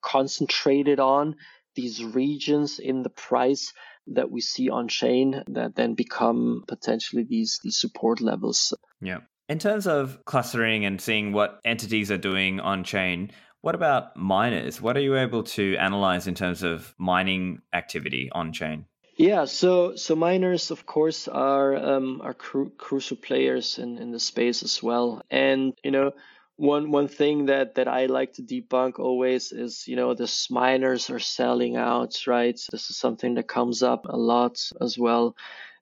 concentrated 0.04 1.00
on 1.00 1.36
these 1.76 2.04
regions 2.04 2.80
in 2.80 3.04
the 3.04 3.10
price 3.10 3.74
that 4.08 4.32
we 4.32 4.42
see 4.42 4.70
on 4.70 4.88
chain 4.88 5.44
that 5.48 5.76
then 5.76 5.96
become 5.96 6.64
potentially 6.68 7.26
these 7.28 7.60
these 7.64 7.80
support 7.80 8.22
levels. 8.22 8.74
Yeah. 9.02 9.20
In 9.50 9.60
terms 9.60 9.88
of 9.88 10.26
clustering 10.26 10.86
and 10.86 11.00
seeing 11.00 11.32
what 11.32 11.62
entities 11.64 12.12
are 12.12 12.18
doing 12.18 12.60
on 12.60 12.84
chain 12.84 13.32
what 13.62 13.76
about 13.76 14.16
miners? 14.16 14.82
What 14.82 14.98
are 14.98 15.02
you 15.02 15.18
able 15.18 15.44
to 15.44 15.76
analyze 15.78 16.28
in 16.28 16.36
terms 16.36 16.64
of 16.64 16.94
mining 16.98 17.62
activity 17.74 18.30
on 18.32 18.54
chain? 18.54 18.86
Yeah, 19.18 19.46
so 19.46 19.96
so 19.96 20.16
miners, 20.16 20.70
of 20.70 20.86
course, 20.86 21.28
are 21.28 21.76
um, 21.76 22.22
are 22.22 22.36
cru- 22.36 22.72
crucial 22.78 23.18
players 23.18 23.80
in, 23.80 23.98
in 23.98 24.12
the 24.12 24.20
space 24.20 24.62
as 24.62 24.84
well. 24.84 25.24
And 25.32 25.74
you 25.84 25.90
know, 25.90 26.12
one 26.56 26.92
one 26.92 27.08
thing 27.08 27.48
that 27.48 27.76
that 27.76 27.88
I 27.88 28.06
like 28.06 28.34
to 28.34 28.44
debunk 28.44 29.00
always 29.00 29.52
is 29.52 29.88
you 29.88 29.96
know 29.96 30.14
the 30.14 30.32
miners 30.52 31.10
are 31.10 31.20
selling 31.20 31.78
out, 31.78 32.28
right? 32.28 32.60
This 32.72 32.92
is 32.92 32.98
something 32.98 33.34
that 33.36 33.48
comes 33.48 33.82
up 33.82 34.06
a 34.06 34.18
lot 34.18 34.60
as 34.80 35.00
well, 35.00 35.36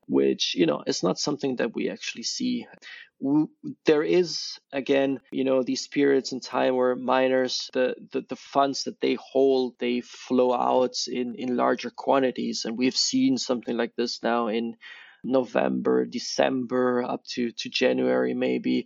which 0.07 0.55
you 0.55 0.65
know 0.65 0.83
it's 0.87 1.03
not 1.03 1.19
something 1.19 1.57
that 1.57 1.75
we 1.75 1.89
actually 1.89 2.23
see 2.23 2.67
there 3.85 4.03
is 4.03 4.59
again 4.73 5.19
you 5.31 5.43
know 5.43 5.63
these 5.63 5.87
periods 5.87 6.33
in 6.33 6.39
time 6.39 6.75
where 6.75 6.95
miners 6.95 7.69
the, 7.73 7.95
the 8.11 8.21
the 8.27 8.35
funds 8.35 8.83
that 8.83 8.99
they 8.99 9.15
hold 9.15 9.73
they 9.79 10.01
flow 10.01 10.53
out 10.53 10.95
in 11.07 11.35
in 11.35 11.55
larger 11.55 11.89
quantities 11.89 12.65
and 12.65 12.77
we've 12.77 12.95
seen 12.95 13.37
something 13.37 13.77
like 13.77 13.95
this 13.95 14.21
now 14.21 14.47
in 14.47 14.75
november 15.23 16.05
december 16.05 17.03
up 17.03 17.23
to 17.25 17.51
to 17.51 17.69
january 17.69 18.33
maybe 18.33 18.85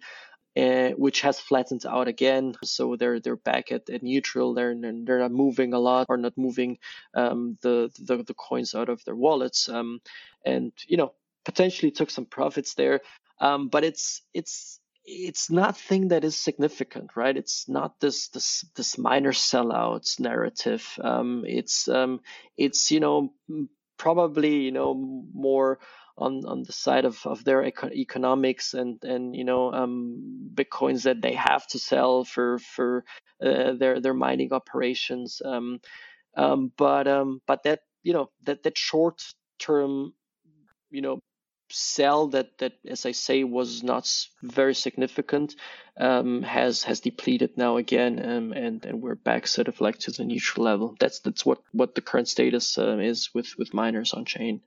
uh, 0.58 0.90
which 0.92 1.22
has 1.22 1.40
flattened 1.40 1.86
out 1.86 2.08
again. 2.08 2.56
So 2.64 2.96
they're 2.96 3.20
they're 3.20 3.36
back 3.38 3.72
at, 3.72 3.90
at 3.90 4.02
neutral. 4.02 4.56
They're 4.56 4.76
they're 4.76 5.20
not 5.20 5.32
moving 5.32 5.74
a 5.74 5.80
lot 5.80 6.08
or 6.10 6.18
not 6.18 6.34
moving 6.38 6.80
um, 7.14 7.58
the, 7.62 7.92
the 8.00 8.24
the 8.24 8.34
coins 8.34 8.74
out 8.74 8.90
of 8.90 9.02
their 9.06 9.16
wallets. 9.16 9.70
Um, 9.70 10.02
and 10.44 10.74
you 10.88 10.98
know 10.98 11.14
potentially 11.46 11.92
took 11.92 12.10
some 12.10 12.26
profits 12.26 12.74
there 12.74 13.00
um, 13.40 13.70
but 13.70 13.84
it's 13.84 14.22
it's 14.34 14.80
it's 15.06 15.50
nothing 15.50 16.10
that 16.10 16.24
is 16.24 16.36
significant, 16.38 17.16
right? 17.16 17.36
It's 17.36 17.68
not 17.68 18.00
this 18.00 18.30
this 18.30 18.66
this 18.76 18.98
miner 18.98 19.32
sellouts 19.34 20.20
narrative. 20.20 20.86
Um, 21.04 21.44
it's 21.48 21.88
um, 21.88 22.22
it's 22.58 22.92
you 22.92 23.00
know 23.00 23.34
probably 23.98 24.58
you 24.62 24.72
know 24.72 24.94
more 25.34 25.80
on 26.18 26.46
on 26.46 26.64
the 26.64 26.74
side 26.74 27.06
of 27.06 27.20
of 27.26 27.44
their 27.44 27.64
eco- 27.66 27.92
economics 27.92 28.74
and 28.74 29.04
and 29.04 29.36
you 29.36 29.46
know 29.46 29.74
um, 29.74 30.52
bitcoins 30.54 31.04
that 31.04 31.22
they 31.22 31.34
have 31.34 31.66
to 31.68 31.80
sell 31.80 32.24
for 32.26 32.60
for 32.60 33.06
uh, 33.44 33.74
their 33.74 34.02
their 34.02 34.14
mining 34.14 34.54
operations. 34.54 35.42
Um, 35.44 35.80
um, 36.38 36.72
but 36.78 37.08
um, 37.08 37.42
but 37.48 37.64
that 37.64 37.82
you 38.04 38.14
know 38.14 38.30
that 38.44 38.64
that 38.64 38.78
short 38.78 39.24
term 39.60 40.14
you 40.92 41.02
know 41.02 41.20
sell 41.72 42.28
that 42.28 42.58
that 42.58 42.74
as 42.88 43.06
I 43.06 43.12
say 43.12 43.44
was 43.44 43.84
not 43.84 44.10
very 44.42 44.76
significant 44.76 45.56
um, 45.98 46.44
has 46.44 46.84
has 46.84 47.00
depleted 47.00 47.58
now 47.58 47.78
again 47.78 48.20
um, 48.24 48.52
and 48.54 48.86
and 48.86 49.02
we're 49.02 49.16
back 49.16 49.48
sort 49.48 49.68
of 49.68 49.82
like 49.82 50.00
to 50.00 50.12
the 50.12 50.24
neutral 50.24 50.66
level. 50.66 50.96
That's 51.00 51.20
that's 51.20 51.46
what 51.46 51.62
what 51.72 51.96
the 51.96 52.02
current 52.02 52.28
status 52.28 52.78
uh, 52.78 52.98
is 52.98 53.30
with 53.34 53.58
with 53.58 53.74
miners 53.74 54.14
on 54.14 54.26
chain. 54.26 54.62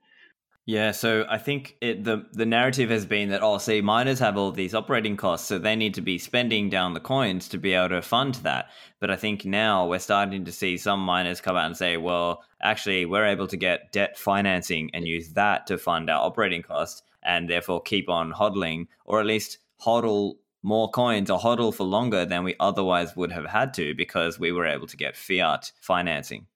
Yeah, 0.65 0.91
so 0.91 1.25
I 1.29 1.39
think 1.39 1.75
it, 1.81 2.05
the 2.05 2.25
the 2.31 2.45
narrative 2.45 2.89
has 2.89 3.05
been 3.05 3.29
that 3.29 3.43
oh, 3.43 3.57
see, 3.57 3.81
miners 3.81 4.19
have 4.19 4.37
all 4.37 4.51
these 4.51 4.73
operating 4.73 5.17
costs, 5.17 5.47
so 5.47 5.59
they 5.59 5.75
need 5.75 5.93
to 5.95 6.01
be 6.01 6.17
spending 6.17 6.69
down 6.69 6.93
the 6.93 7.01
coins 7.01 7.49
to 7.49 7.57
be 7.57 7.73
able 7.73 7.89
to 7.89 8.01
fund 8.01 8.35
that. 8.35 8.69
But 9.01 9.11
I 9.11 9.17
think 9.17 9.43
now 9.43 9.85
we're 9.85 9.99
starting 9.99 10.45
to 10.45 10.53
see 10.53 10.77
some 10.77 11.01
miners 11.01 11.41
come 11.41 11.57
out 11.57 11.65
and 11.65 11.75
say, 11.75 11.97
well, 11.97 12.43
actually, 12.61 13.05
we're 13.05 13.25
able 13.25 13.47
to 13.47 13.57
get 13.57 13.91
debt 13.91 14.17
financing 14.17 14.89
and 14.93 15.05
use 15.05 15.33
that 15.33 15.67
to 15.67 15.77
fund 15.77 16.09
our 16.09 16.25
operating 16.25 16.61
costs, 16.61 17.03
and 17.23 17.49
therefore 17.49 17.81
keep 17.81 18.07
on 18.09 18.31
hodling, 18.31 18.87
or 19.03 19.19
at 19.19 19.25
least 19.25 19.57
hodl 19.81 20.37
more 20.61 20.89
coins 20.89 21.29
or 21.29 21.39
hodl 21.39 21.73
for 21.75 21.83
longer 21.83 22.25
than 22.25 22.45
we 22.45 22.55
otherwise 22.61 23.17
would 23.17 23.33
have 23.33 23.47
had 23.47 23.73
to 23.73 23.93
because 23.95 24.39
we 24.39 24.53
were 24.53 24.65
able 24.65 24.87
to 24.87 24.95
get 24.95 25.17
fiat 25.17 25.73
financing. 25.81 26.47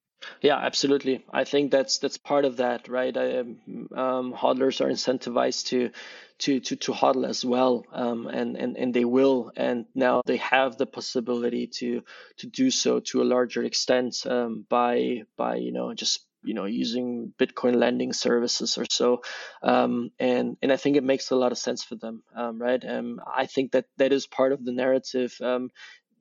Yeah, 0.42 0.58
absolutely. 0.58 1.26
I 1.32 1.44
think 1.44 1.72
that's 1.72 1.98
that's 2.00 2.18
part 2.18 2.46
of 2.46 2.58
that, 2.58 2.88
right? 2.88 3.16
I, 3.16 3.40
um, 3.40 4.34
hodlers 4.34 4.82
are 4.82 4.90
incentivized 4.90 5.68
to 5.68 5.92
to 6.40 6.60
to 6.60 6.76
to 6.76 6.92
hodl 6.92 7.28
as 7.28 7.44
well, 7.44 7.86
um, 7.92 8.28
and 8.28 8.56
and 8.58 8.78
and 8.78 8.94
they 8.94 9.06
will, 9.06 9.52
and 9.56 9.86
now 9.96 10.22
they 10.26 10.38
have 10.38 10.78
the 10.78 10.86
possibility 10.86 11.68
to 11.80 12.04
to 12.38 12.48
do 12.48 12.70
so 12.72 13.00
to 13.00 13.22
a 13.22 13.26
larger 13.36 13.64
extent 13.64 14.26
um, 14.28 14.66
by 14.70 15.24
by 15.36 15.56
you 15.56 15.72
know 15.72 15.94
just 15.94 16.26
you 16.44 16.54
know 16.54 16.66
using 16.66 17.34
Bitcoin 17.40 17.76
lending 17.76 18.14
services 18.14 18.78
or 18.78 18.86
so, 18.90 19.22
um, 19.64 20.12
and 20.20 20.58
and 20.62 20.72
I 20.72 20.78
think 20.78 20.98
it 20.98 21.04
makes 21.04 21.32
a 21.32 21.36
lot 21.36 21.52
of 21.52 21.58
sense 21.58 21.84
for 21.84 21.96
them, 21.96 22.24
um, 22.36 22.62
right? 22.62 22.84
Um, 22.88 23.20
I 23.26 23.46
think 23.48 23.72
that 23.72 23.86
that 23.98 24.14
is 24.14 24.28
part 24.28 24.52
of 24.52 24.64
the 24.64 24.72
narrative. 24.72 25.36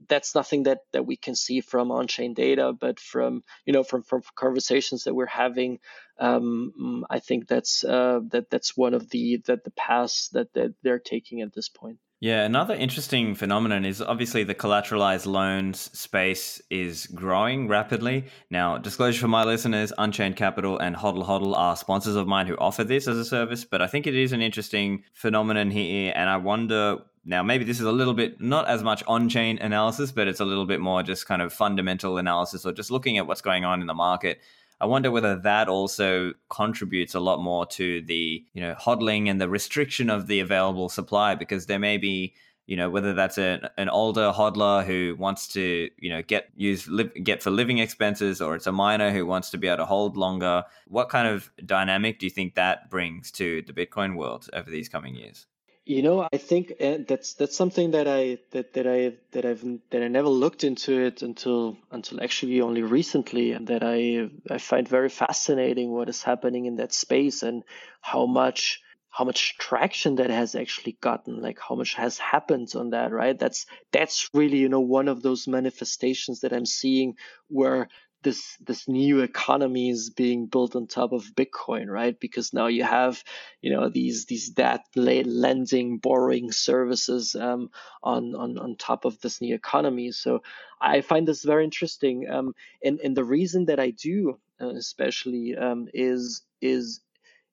That's 0.09 0.34
nothing 0.34 0.64
that 0.64 0.80
that 0.92 1.07
we 1.07 1.16
can 1.16 1.34
see 1.34 1.61
from 1.61 1.90
on-chain 1.90 2.34
data, 2.34 2.72
but 2.72 3.01
from 3.01 3.42
you 3.64 3.72
know 3.72 3.82
from 3.82 4.03
from 4.03 4.22
conversations 4.34 5.05
that 5.05 5.14
we're 5.14 5.26
having, 5.26 5.78
um, 6.18 7.05
I 7.11 7.18
think 7.18 7.49
that's 7.49 7.84
uh, 7.84 8.20
that 8.30 8.51
that's 8.51 8.76
one 8.76 8.94
of 8.94 9.11
the 9.11 9.42
that 9.47 9.64
the 9.64 9.70
paths 9.72 10.28
that, 10.32 10.53
that 10.55 10.74
they're 10.82 10.99
taking 10.99 11.40
at 11.40 11.53
this 11.53 11.68
point. 11.68 11.99
Yeah, 12.18 12.44
another 12.44 12.74
interesting 12.74 13.34
phenomenon 13.34 13.84
is 13.84 14.01
obviously 14.01 14.42
the 14.42 14.55
collateralized 14.55 15.26
loans 15.26 15.90
space 15.92 16.62
is 16.70 17.07
growing 17.09 17.68
rapidly. 17.68 18.24
Now, 18.51 18.78
disclosure 18.78 19.20
for 19.20 19.28
my 19.28 19.44
listeners, 19.44 19.92
Unchained 19.99 20.36
Capital 20.36 20.78
and 20.78 20.97
Hodl 20.97 21.26
Hodl 21.26 21.55
are 21.55 21.76
sponsors 21.76 22.16
of 22.16 22.26
mine 22.26 22.47
who 22.47 22.57
offer 22.57 22.84
this 22.84 23.07
as 23.07 23.18
a 23.18 23.24
service, 23.24 23.66
but 23.66 23.82
I 23.82 23.86
think 23.86 24.07
it 24.07 24.14
is 24.14 24.32
an 24.32 24.40
interesting 24.40 25.05
phenomenon 25.12 25.70
here, 25.70 26.14
and 26.16 26.30
I 26.30 26.38
wonder 26.38 27.01
now, 27.28 27.42
maybe 27.42 27.64
this 27.64 27.80
is 27.80 27.86
a 27.86 27.92
little 27.92 28.14
bit 28.14 28.40
not 28.40 28.68
as 28.68 28.84
much 28.84 29.02
on 29.08 29.28
chain 29.28 29.58
analysis, 29.58 30.12
but 30.12 30.28
it's 30.28 30.38
a 30.38 30.44
little 30.44 30.64
bit 30.64 30.78
more 30.78 31.02
just 31.02 31.26
kind 31.26 31.42
of 31.42 31.52
fundamental 31.52 32.18
analysis 32.18 32.64
or 32.64 32.72
just 32.72 32.92
looking 32.92 33.18
at 33.18 33.26
what's 33.26 33.40
going 33.40 33.64
on 33.64 33.80
in 33.80 33.88
the 33.88 33.94
market. 33.94 34.40
I 34.80 34.86
wonder 34.86 35.10
whether 35.10 35.36
that 35.40 35.68
also 35.68 36.34
contributes 36.48 37.16
a 37.16 37.20
lot 37.20 37.40
more 37.40 37.66
to 37.66 38.00
the, 38.02 38.44
you 38.52 38.60
know, 38.60 38.74
hodling 38.74 39.28
and 39.28 39.40
the 39.40 39.48
restriction 39.48 40.08
of 40.08 40.28
the 40.28 40.38
available 40.38 40.88
supply 40.88 41.34
because 41.34 41.66
there 41.66 41.80
may 41.80 41.96
be, 41.96 42.34
you 42.66 42.76
know, 42.76 42.90
whether 42.90 43.12
that's 43.12 43.38
a, 43.38 43.72
an 43.76 43.88
older 43.88 44.30
hodler 44.32 44.84
who 44.84 45.16
wants 45.18 45.48
to, 45.48 45.90
you 45.98 46.10
know, 46.10 46.22
get 46.22 46.50
use 46.54 46.88
get 47.24 47.42
for 47.42 47.50
living 47.50 47.78
expenses 47.78 48.40
or 48.40 48.54
it's 48.54 48.68
a 48.68 48.72
miner 48.72 49.10
who 49.10 49.26
wants 49.26 49.50
to 49.50 49.58
be 49.58 49.66
able 49.66 49.78
to 49.78 49.86
hold 49.86 50.16
longer. 50.16 50.62
What 50.86 51.08
kind 51.08 51.26
of 51.26 51.50
dynamic 51.64 52.20
do 52.20 52.26
you 52.26 52.30
think 52.30 52.54
that 52.54 52.88
brings 52.88 53.32
to 53.32 53.62
the 53.62 53.72
Bitcoin 53.72 54.14
world 54.14 54.48
over 54.52 54.70
these 54.70 54.88
coming 54.88 55.16
years? 55.16 55.46
You 55.89 56.03
know, 56.03 56.26
I 56.32 56.37
think 56.39 56.72
uh, 56.80 56.99
that's 57.07 57.34
that's 57.34 57.57
something 57.57 57.93
that 57.93 58.09
I 58.09 58.39
that 58.51 58.72
that 58.72 58.89
I 58.89 59.12
that 59.30 59.45
I've 59.45 59.64
that 59.91 60.03
I 60.03 60.09
never 60.09 60.28
looked 60.28 60.64
into 60.64 61.01
it 61.01 61.22
until 61.22 61.76
until 61.93 62.20
actually 62.20 62.61
only 62.61 62.82
recently, 62.82 63.53
and 63.53 63.68
that 63.68 63.84
I 63.84 64.28
I 64.53 64.59
find 64.59 64.89
very 64.89 65.09
fascinating 65.09 65.93
what 65.93 66.09
is 66.09 66.24
happening 66.24 66.66
in 66.66 66.76
that 66.76 66.93
space 66.93 67.45
and 67.45 67.62
how 68.01 68.26
much 68.26 68.82
how 69.11 69.24
much 69.24 69.57
traction 69.59 70.16
that 70.16 70.28
has 70.30 70.57
actually 70.57 70.99
gotten, 71.01 71.41
like 71.41 71.59
how 71.61 71.76
much 71.76 71.95
has 71.95 72.18
happened 72.18 72.72
on 72.74 72.91
that, 72.91 73.12
right? 73.12 73.39
That's 73.39 73.66
that's 73.93 74.28
really 74.34 74.59
you 74.59 74.68
know 74.68 74.80
one 74.80 75.07
of 75.07 75.22
those 75.22 75.47
manifestations 75.47 76.41
that 76.41 76.53
I'm 76.53 76.66
seeing 76.66 77.14
where 77.47 77.87
this 78.26 78.56
this 78.58 78.88
new 78.88 79.20
economy 79.20 79.88
is 79.88 80.10
being 80.10 80.46
built 80.46 80.74
on 80.74 80.88
top 80.88 81.12
of 81.12 81.30
Bitcoin, 81.36 81.86
right? 81.88 82.18
Because 82.18 82.52
now 82.52 82.66
you 82.66 82.82
have 82.82 83.22
you 83.62 83.70
know 83.72 83.88
these 83.88 84.26
these 84.26 84.50
debt 84.50 84.84
lending 84.96 85.98
borrowing 85.98 86.50
services 86.50 87.36
um, 87.36 87.70
on 88.02 88.34
on 88.34 88.58
on 88.58 88.74
top 88.74 89.04
of 89.04 89.20
this 89.20 89.40
new 89.40 89.54
economy. 89.54 90.10
So 90.10 90.42
I 90.80 91.02
find 91.02 91.28
this 91.28 91.44
very 91.44 91.62
interesting, 91.62 92.28
um, 92.28 92.54
and 92.82 92.98
and 92.98 93.16
the 93.16 93.22
reason 93.22 93.66
that 93.66 93.78
I 93.78 93.90
do 93.90 94.40
uh, 94.60 94.70
especially 94.70 95.56
um, 95.56 95.86
is 95.94 96.42
is 96.60 97.00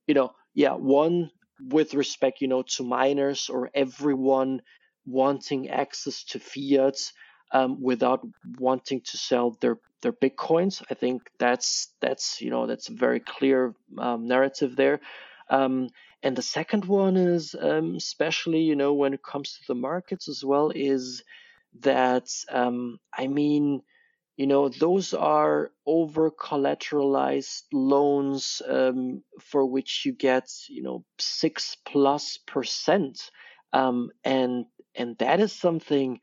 you 0.07 0.15
know 0.15 0.31
yeah 0.55 0.73
one 0.73 1.29
with 1.61 1.93
respect 1.93 2.41
you 2.41 2.47
know 2.47 2.63
to 2.63 2.83
miners 2.83 3.47
or 3.47 3.69
everyone 3.75 4.63
wanting 5.05 5.69
access 5.69 6.23
to 6.23 6.39
fiat 6.39 6.97
um, 7.53 7.81
without 7.81 8.25
wanting 8.59 9.01
to 9.01 9.17
sell 9.17 9.51
their 9.61 9.77
their 10.01 10.13
bitcoins. 10.13 10.83
I 10.91 10.95
think 10.95 11.29
that's 11.39 11.93
that's 12.01 12.41
you 12.41 12.49
know 12.49 12.67
that's 12.67 12.89
a 12.89 12.93
very 12.93 13.21
clear 13.21 13.75
um, 13.97 14.27
narrative 14.27 14.75
there. 14.75 14.99
Um, 15.49 15.89
and 16.23 16.35
the 16.35 16.41
second 16.41 16.85
one 16.85 17.17
is 17.17 17.55
um, 17.59 17.95
especially 17.95 18.61
you 18.61 18.75
know 18.75 18.93
when 18.93 19.13
it 19.13 19.23
comes 19.23 19.53
to 19.53 19.59
the 19.67 19.75
markets 19.75 20.27
as 20.27 20.43
well 20.43 20.71
is 20.75 21.23
that 21.81 22.29
um, 22.51 22.99
I 23.17 23.27
mean 23.27 23.81
you 24.37 24.47
know 24.47 24.69
those 24.69 25.13
are 25.13 25.71
over 25.85 26.31
collateralized 26.31 27.63
loans 27.71 28.61
um, 28.67 29.23
for 29.41 29.65
which 29.65 30.03
you 30.05 30.13
get 30.13 30.49
you 30.69 30.81
know 30.83 31.05
six 31.19 31.77
plus 31.85 32.39
percent 32.47 33.29
and 34.25 34.65
and 34.95 35.17
that 35.19 35.39
is 35.39 35.53
something 35.53 36.19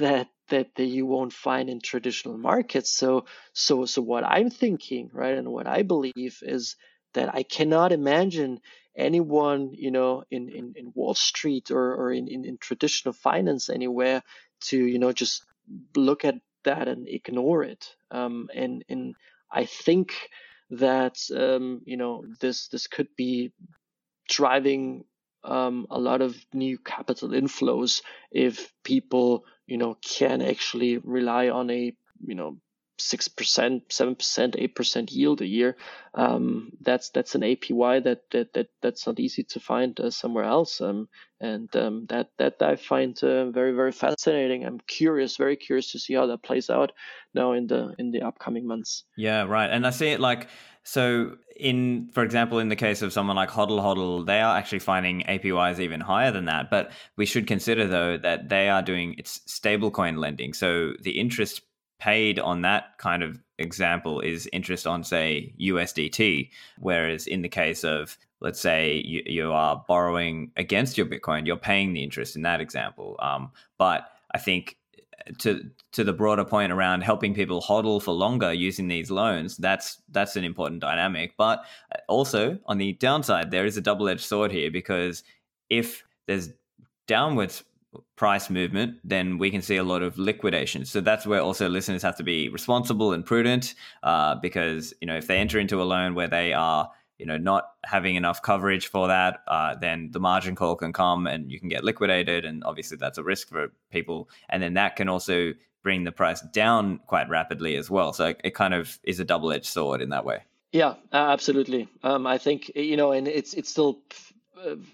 that 0.00 0.28
that, 0.52 0.68
that 0.76 0.84
you 0.96 1.04
won't 1.06 1.32
find 1.32 1.68
in 1.68 1.80
traditional 1.80 2.38
markets. 2.38 2.90
So 2.92 3.24
so 3.52 3.84
so 3.86 4.00
what 4.02 4.24
I'm 4.24 4.50
thinking, 4.50 5.10
right, 5.12 5.36
and 5.36 5.48
what 5.48 5.66
I 5.66 5.82
believe 5.82 6.38
is 6.42 6.76
that 7.14 7.34
I 7.34 7.42
cannot 7.42 7.92
imagine 7.92 8.60
anyone, 8.96 9.72
you 9.72 9.90
know, 9.90 10.24
in, 10.30 10.48
in, 10.48 10.74
in 10.76 10.92
Wall 10.94 11.14
Street 11.14 11.70
or, 11.70 11.94
or 11.94 12.12
in, 12.12 12.28
in, 12.28 12.44
in 12.44 12.58
traditional 12.58 13.12
finance 13.12 13.68
anywhere 13.68 14.22
to, 14.68 14.76
you 14.76 14.98
know, 14.98 15.12
just 15.12 15.44
look 15.96 16.24
at 16.24 16.36
that 16.64 16.88
and 16.88 17.08
ignore 17.08 17.64
it. 17.64 17.96
Um, 18.10 18.48
and 18.54 18.84
and 18.88 19.14
I 19.50 19.64
think 19.66 20.14
that 20.70 21.18
um, 21.34 21.82
you 21.84 21.96
know 21.96 22.24
this 22.40 22.68
this 22.68 22.86
could 22.86 23.08
be 23.16 23.52
driving 24.28 25.04
um, 25.44 25.86
a 25.90 25.98
lot 25.98 26.22
of 26.22 26.36
new 26.52 26.78
capital 26.78 27.30
inflows 27.30 28.02
if 28.30 28.72
people 28.84 29.44
you 29.66 29.76
know 29.78 29.96
can 30.02 30.42
actually 30.42 30.98
rely 30.98 31.48
on 31.48 31.70
a 31.70 31.92
you 32.26 32.34
know 32.34 32.56
six 32.98 33.28
percent, 33.28 33.84
seven 33.90 34.14
percent, 34.14 34.56
eight 34.58 34.74
percent 34.74 35.10
yield 35.10 35.40
a 35.40 35.46
year. 35.46 35.76
Um, 36.14 36.72
that's 36.80 37.10
that's 37.10 37.34
an 37.34 37.42
APY 37.42 38.04
that 38.04 38.30
that, 38.30 38.52
that 38.54 38.68
that's 38.80 39.06
not 39.06 39.20
easy 39.20 39.44
to 39.44 39.60
find 39.60 39.98
uh, 39.98 40.10
somewhere 40.10 40.44
else. 40.44 40.80
Um, 40.80 41.08
and 41.40 41.74
um, 41.76 42.06
that 42.08 42.28
that 42.38 42.62
I 42.62 42.76
find 42.76 43.18
uh, 43.22 43.50
very 43.50 43.72
very 43.72 43.92
fascinating. 43.92 44.64
I'm 44.64 44.80
curious, 44.80 45.36
very 45.36 45.56
curious 45.56 45.92
to 45.92 45.98
see 45.98 46.14
how 46.14 46.26
that 46.26 46.42
plays 46.42 46.70
out 46.70 46.92
now 47.34 47.52
in 47.52 47.66
the 47.66 47.94
in 47.98 48.10
the 48.10 48.22
upcoming 48.22 48.66
months. 48.66 49.04
Yeah, 49.16 49.44
right. 49.44 49.70
And 49.70 49.86
I 49.86 49.90
see 49.90 50.08
it 50.08 50.20
like 50.20 50.48
so 50.84 51.36
in 51.56 52.08
for 52.12 52.22
example 52.22 52.58
in 52.58 52.68
the 52.68 52.76
case 52.76 53.02
of 53.02 53.12
someone 53.12 53.36
like 53.36 53.50
hodl 53.50 53.78
hodl 53.78 54.26
they 54.26 54.40
are 54.40 54.56
actually 54.56 54.80
finding 54.80 55.22
apys 55.28 55.78
even 55.78 56.00
higher 56.00 56.32
than 56.32 56.46
that 56.46 56.70
but 56.70 56.90
we 57.16 57.24
should 57.24 57.46
consider 57.46 57.86
though 57.86 58.16
that 58.16 58.48
they 58.48 58.68
are 58.68 58.82
doing 58.82 59.14
it's 59.16 59.38
stablecoin 59.46 60.18
lending 60.18 60.52
so 60.52 60.92
the 61.02 61.20
interest 61.20 61.60
paid 62.02 62.40
on 62.40 62.62
that 62.62 62.98
kind 62.98 63.22
of 63.22 63.40
example 63.58 64.18
is 64.20 64.48
interest 64.52 64.88
on 64.88 65.04
say 65.04 65.54
usdt 65.60 66.50
whereas 66.80 67.28
in 67.28 67.42
the 67.42 67.48
case 67.48 67.84
of 67.84 68.18
let's 68.40 68.58
say 68.60 69.00
you, 69.04 69.22
you 69.24 69.52
are 69.52 69.84
borrowing 69.86 70.50
against 70.56 70.98
your 70.98 71.06
bitcoin 71.06 71.46
you're 71.46 71.56
paying 71.56 71.92
the 71.92 72.02
interest 72.02 72.34
in 72.34 72.42
that 72.42 72.60
example 72.60 73.16
um, 73.20 73.52
but 73.78 74.08
i 74.34 74.38
think 74.38 74.76
to 75.38 75.70
to 75.92 76.04
the 76.04 76.12
broader 76.12 76.44
point 76.44 76.72
around 76.72 77.02
helping 77.02 77.34
people 77.34 77.60
hodl 77.60 78.02
for 78.02 78.12
longer 78.12 78.52
using 78.52 78.88
these 78.88 79.10
loans, 79.10 79.56
that's 79.56 80.02
that's 80.10 80.36
an 80.36 80.44
important 80.44 80.80
dynamic. 80.80 81.34
But 81.36 81.64
also 82.08 82.58
on 82.66 82.78
the 82.78 82.94
downside, 82.94 83.50
there 83.50 83.66
is 83.66 83.76
a 83.76 83.80
double 83.80 84.08
edged 84.08 84.24
sword 84.24 84.50
here 84.52 84.70
because 84.70 85.22
if 85.70 86.04
there's 86.26 86.50
downwards 87.06 87.62
price 88.16 88.50
movement, 88.50 88.96
then 89.04 89.38
we 89.38 89.50
can 89.50 89.62
see 89.62 89.76
a 89.76 89.84
lot 89.84 90.02
of 90.02 90.18
liquidation. 90.18 90.84
So 90.84 91.00
that's 91.00 91.26
where 91.26 91.40
also 91.40 91.68
listeners 91.68 92.02
have 92.02 92.16
to 92.16 92.22
be 92.22 92.48
responsible 92.48 93.12
and 93.12 93.24
prudent, 93.24 93.74
uh, 94.02 94.36
because 94.36 94.94
you 95.00 95.06
know 95.06 95.16
if 95.16 95.26
they 95.26 95.38
enter 95.38 95.58
into 95.58 95.82
a 95.82 95.84
loan 95.84 96.14
where 96.14 96.28
they 96.28 96.52
are 96.52 96.90
you 97.18 97.26
know 97.26 97.36
not 97.36 97.64
having 97.84 98.16
enough 98.16 98.42
coverage 98.42 98.88
for 98.88 99.08
that, 99.08 99.40
uh, 99.46 99.74
then 99.74 100.10
the 100.12 100.20
margin 100.20 100.54
call 100.54 100.76
can 100.76 100.92
come 100.92 101.26
and 101.26 101.50
you 101.50 101.60
can 101.60 101.68
get 101.68 101.84
liquidated, 101.84 102.44
and 102.44 102.64
obviously 102.64 102.96
that's 102.96 103.18
a 103.18 103.22
risk 103.22 103.48
for 103.48 103.68
people. 103.90 104.28
And 104.48 104.62
then 104.62 104.74
that 104.74 104.96
can 104.96 105.08
also 105.08 105.52
bring 105.82 106.04
the 106.04 106.12
price 106.12 106.40
down 106.40 107.00
quite 107.06 107.28
rapidly 107.28 107.76
as 107.76 107.90
well. 107.90 108.12
So 108.12 108.34
it 108.44 108.54
kind 108.54 108.72
of 108.72 108.98
is 109.02 109.18
a 109.20 109.24
double 109.24 109.52
edged 109.52 109.66
sword 109.66 110.00
in 110.00 110.10
that 110.10 110.24
way. 110.24 110.42
Yeah, 110.70 110.94
absolutely. 111.12 111.88
Um, 112.02 112.26
I 112.26 112.38
think 112.38 112.72
you 112.74 112.96
know, 112.96 113.12
and 113.12 113.28
it's 113.28 113.52
it's 113.52 113.68
still 113.68 114.00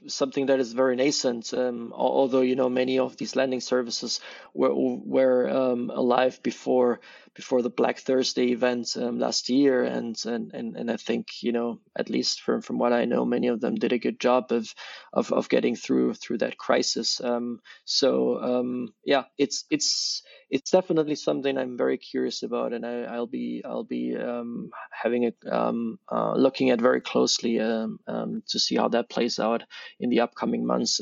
something 0.06 0.46
that 0.46 0.60
is 0.60 0.72
very 0.72 0.96
nascent. 0.96 1.52
Um, 1.54 1.92
although 1.94 2.40
you 2.40 2.56
know 2.56 2.68
many 2.68 2.98
of 2.98 3.16
these 3.16 3.36
lending 3.36 3.60
services 3.60 4.20
were 4.54 4.74
were 4.74 5.48
um, 5.48 5.90
alive 5.90 6.42
before 6.42 7.00
before 7.38 7.62
the 7.62 7.70
Black 7.70 8.00
Thursday 8.00 8.50
event 8.50 8.96
um, 8.96 9.20
last 9.20 9.48
year, 9.48 9.84
and, 9.84 10.20
and 10.26 10.50
and 10.52 10.76
and 10.76 10.90
I 10.90 10.96
think 10.96 11.28
you 11.40 11.52
know 11.52 11.78
at 11.96 12.10
least 12.10 12.40
from 12.40 12.62
from 12.62 12.80
what 12.80 12.92
I 12.92 13.04
know, 13.04 13.24
many 13.24 13.46
of 13.46 13.60
them 13.60 13.76
did 13.76 13.92
a 13.92 13.98
good 14.00 14.18
job 14.18 14.50
of 14.50 14.74
of, 15.12 15.32
of 15.32 15.48
getting 15.48 15.76
through 15.76 16.14
through 16.14 16.38
that 16.38 16.58
crisis. 16.58 17.20
Um, 17.22 17.60
so 17.84 18.42
um, 18.42 18.92
yeah, 19.04 19.26
it's 19.38 19.66
it's 19.70 20.24
it's 20.50 20.72
definitely 20.72 21.14
something 21.14 21.56
I'm 21.56 21.78
very 21.78 21.96
curious 21.96 22.42
about, 22.42 22.72
and 22.72 22.84
I, 22.84 23.16
will 23.16 23.28
be 23.28 23.62
I'll 23.64 23.84
be 23.84 24.16
um, 24.16 24.70
having 24.90 25.22
it 25.22 25.36
um, 25.48 26.00
uh, 26.10 26.34
looking 26.34 26.70
at 26.70 26.80
very 26.80 27.00
closely 27.00 27.60
um, 27.60 28.00
to 28.48 28.58
see 28.58 28.74
how 28.74 28.88
that 28.88 29.08
plays 29.08 29.38
out 29.38 29.62
in 30.00 30.10
the 30.10 30.22
upcoming 30.22 30.66
months, 30.66 30.98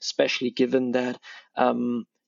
especially 0.00 0.48
given 0.48 0.92
that 0.92 1.20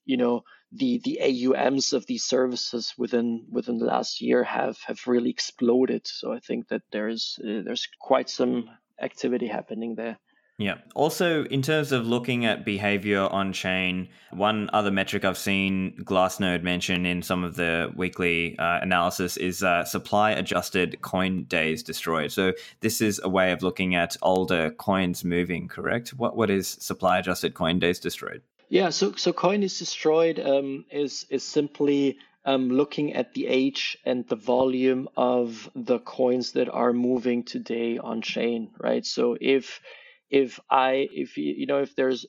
you 0.05 0.17
know 0.17 0.43
the 0.71 0.99
the 1.03 1.19
AUMs 1.21 1.93
of 1.93 2.05
these 2.05 2.25
services 2.25 2.93
within 2.97 3.45
within 3.49 3.77
the 3.77 3.85
last 3.85 4.21
year 4.21 4.43
have 4.43 4.77
have 4.85 5.07
really 5.07 5.29
exploded. 5.29 6.05
So 6.05 6.33
I 6.33 6.39
think 6.39 6.67
that 6.69 6.83
there's 6.91 7.39
uh, 7.41 7.61
there's 7.63 7.87
quite 7.99 8.29
some 8.29 8.69
activity 9.01 9.47
happening 9.47 9.95
there. 9.95 10.17
Yeah. 10.59 10.77
Also, 10.95 11.43
in 11.45 11.61
terms 11.61 11.91
of 11.91 12.07
looking 12.07 12.43
at 12.45 12.65
behavior 12.65 13.21
on 13.21 13.53
chain, 13.53 14.09
one 14.31 14.71
other 14.73 14.89
metric 14.89 15.23
I've 15.23 15.37
seen 15.37 15.95
Glassnode 16.03 16.63
mention 16.63 17.05
in 17.05 17.21
some 17.21 17.43
of 17.43 17.55
the 17.55 17.93
weekly 17.95 18.57
uh, 18.57 18.79
analysis 18.81 19.37
is 19.37 19.61
uh, 19.61 19.85
supply 19.85 20.31
adjusted 20.31 20.99
coin 21.03 21.43
days 21.43 21.83
destroyed. 21.83 22.31
So, 22.31 22.53
this 22.79 23.01
is 23.01 23.21
a 23.23 23.29
way 23.29 23.51
of 23.51 23.61
looking 23.61 23.93
at 23.93 24.17
older 24.23 24.71
coins 24.71 25.23
moving, 25.23 25.67
correct? 25.67 26.09
What 26.09 26.35
What 26.35 26.49
is 26.49 26.67
supply 26.67 27.19
adjusted 27.19 27.53
coin 27.53 27.77
days 27.77 27.99
destroyed? 27.99 28.41
Yeah, 28.69 28.89
so, 28.89 29.13
so 29.13 29.33
coin 29.33 29.63
days 29.63 29.79
destroyed 29.79 30.39
um, 30.39 30.85
is, 30.91 31.25
is 31.29 31.43
simply 31.43 32.17
um, 32.45 32.69
looking 32.69 33.13
at 33.13 33.33
the 33.33 33.47
age 33.47 33.97
and 34.05 34.27
the 34.27 34.35
volume 34.35 35.09
of 35.17 35.69
the 35.75 35.99
coins 35.99 36.53
that 36.53 36.69
are 36.69 36.93
moving 36.93 37.43
today 37.43 37.97
on 37.99 38.21
chain, 38.21 38.71
right? 38.79 39.05
So, 39.05 39.37
if 39.39 39.81
if 40.29 40.59
I 40.69 41.07
if 41.13 41.37
you 41.37 41.67
know 41.67 41.79
if 41.81 41.95
there's 41.95 42.25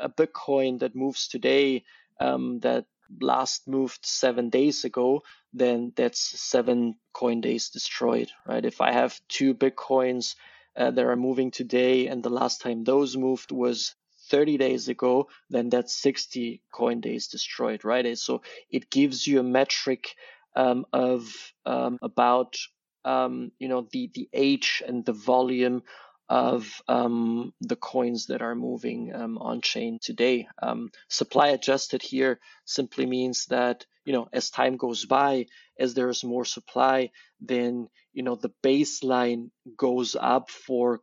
a 0.00 0.08
Bitcoin 0.08 0.80
that 0.80 0.94
moves 0.96 1.28
today 1.28 1.84
um, 2.20 2.60
that 2.60 2.86
last 3.20 3.68
moved 3.68 4.00
seven 4.04 4.50
days 4.50 4.84
ago, 4.84 5.22
then 5.52 5.92
that's 5.96 6.20
seven 6.40 6.96
coin 7.12 7.40
days 7.40 7.70
destroyed, 7.70 8.30
right? 8.46 8.64
If 8.64 8.80
I 8.80 8.92
have 8.92 9.20
two 9.28 9.54
Bitcoins 9.54 10.36
uh, 10.76 10.90
that 10.92 11.04
are 11.04 11.16
moving 11.16 11.50
today 11.50 12.08
and 12.08 12.22
the 12.22 12.30
last 12.30 12.60
time 12.60 12.84
those 12.84 13.16
moved 13.16 13.52
was 13.52 13.94
30 14.30 14.58
days 14.58 14.88
ago, 14.88 15.28
then 15.50 15.68
that's 15.68 15.96
60 15.96 16.62
coin 16.72 17.00
days 17.00 17.28
destroyed, 17.28 17.84
right? 17.84 18.16
So 18.18 18.42
it 18.70 18.90
gives 18.90 19.26
you 19.26 19.40
a 19.40 19.44
metric 19.44 20.14
um, 20.56 20.86
of 20.92 21.52
um, 21.66 21.98
about 22.02 22.56
um, 23.04 23.52
you 23.58 23.68
know 23.68 23.86
the 23.92 24.10
the 24.14 24.28
age 24.32 24.82
and 24.86 25.04
the 25.04 25.12
volume 25.12 25.82
of 26.28 26.80
um, 26.88 27.52
the 27.60 27.76
coins 27.76 28.26
that 28.26 28.40
are 28.40 28.54
moving 28.54 29.14
um, 29.14 29.36
on 29.38 29.60
chain 29.60 29.98
today. 30.00 30.48
Um, 30.62 30.90
supply 31.08 31.48
adjusted 31.48 32.00
here 32.02 32.40
simply 32.64 33.04
means 33.04 33.46
that 33.46 33.84
you 34.04 34.12
know 34.12 34.28
as 34.32 34.50
time 34.50 34.76
goes 34.76 35.04
by, 35.04 35.46
as 35.78 35.94
there 35.94 36.08
is 36.08 36.24
more 36.24 36.44
supply, 36.44 37.10
then 37.40 37.88
you 38.12 38.22
know 38.22 38.36
the 38.36 38.52
baseline 38.62 39.50
goes 39.76 40.16
up 40.18 40.50
for 40.50 41.00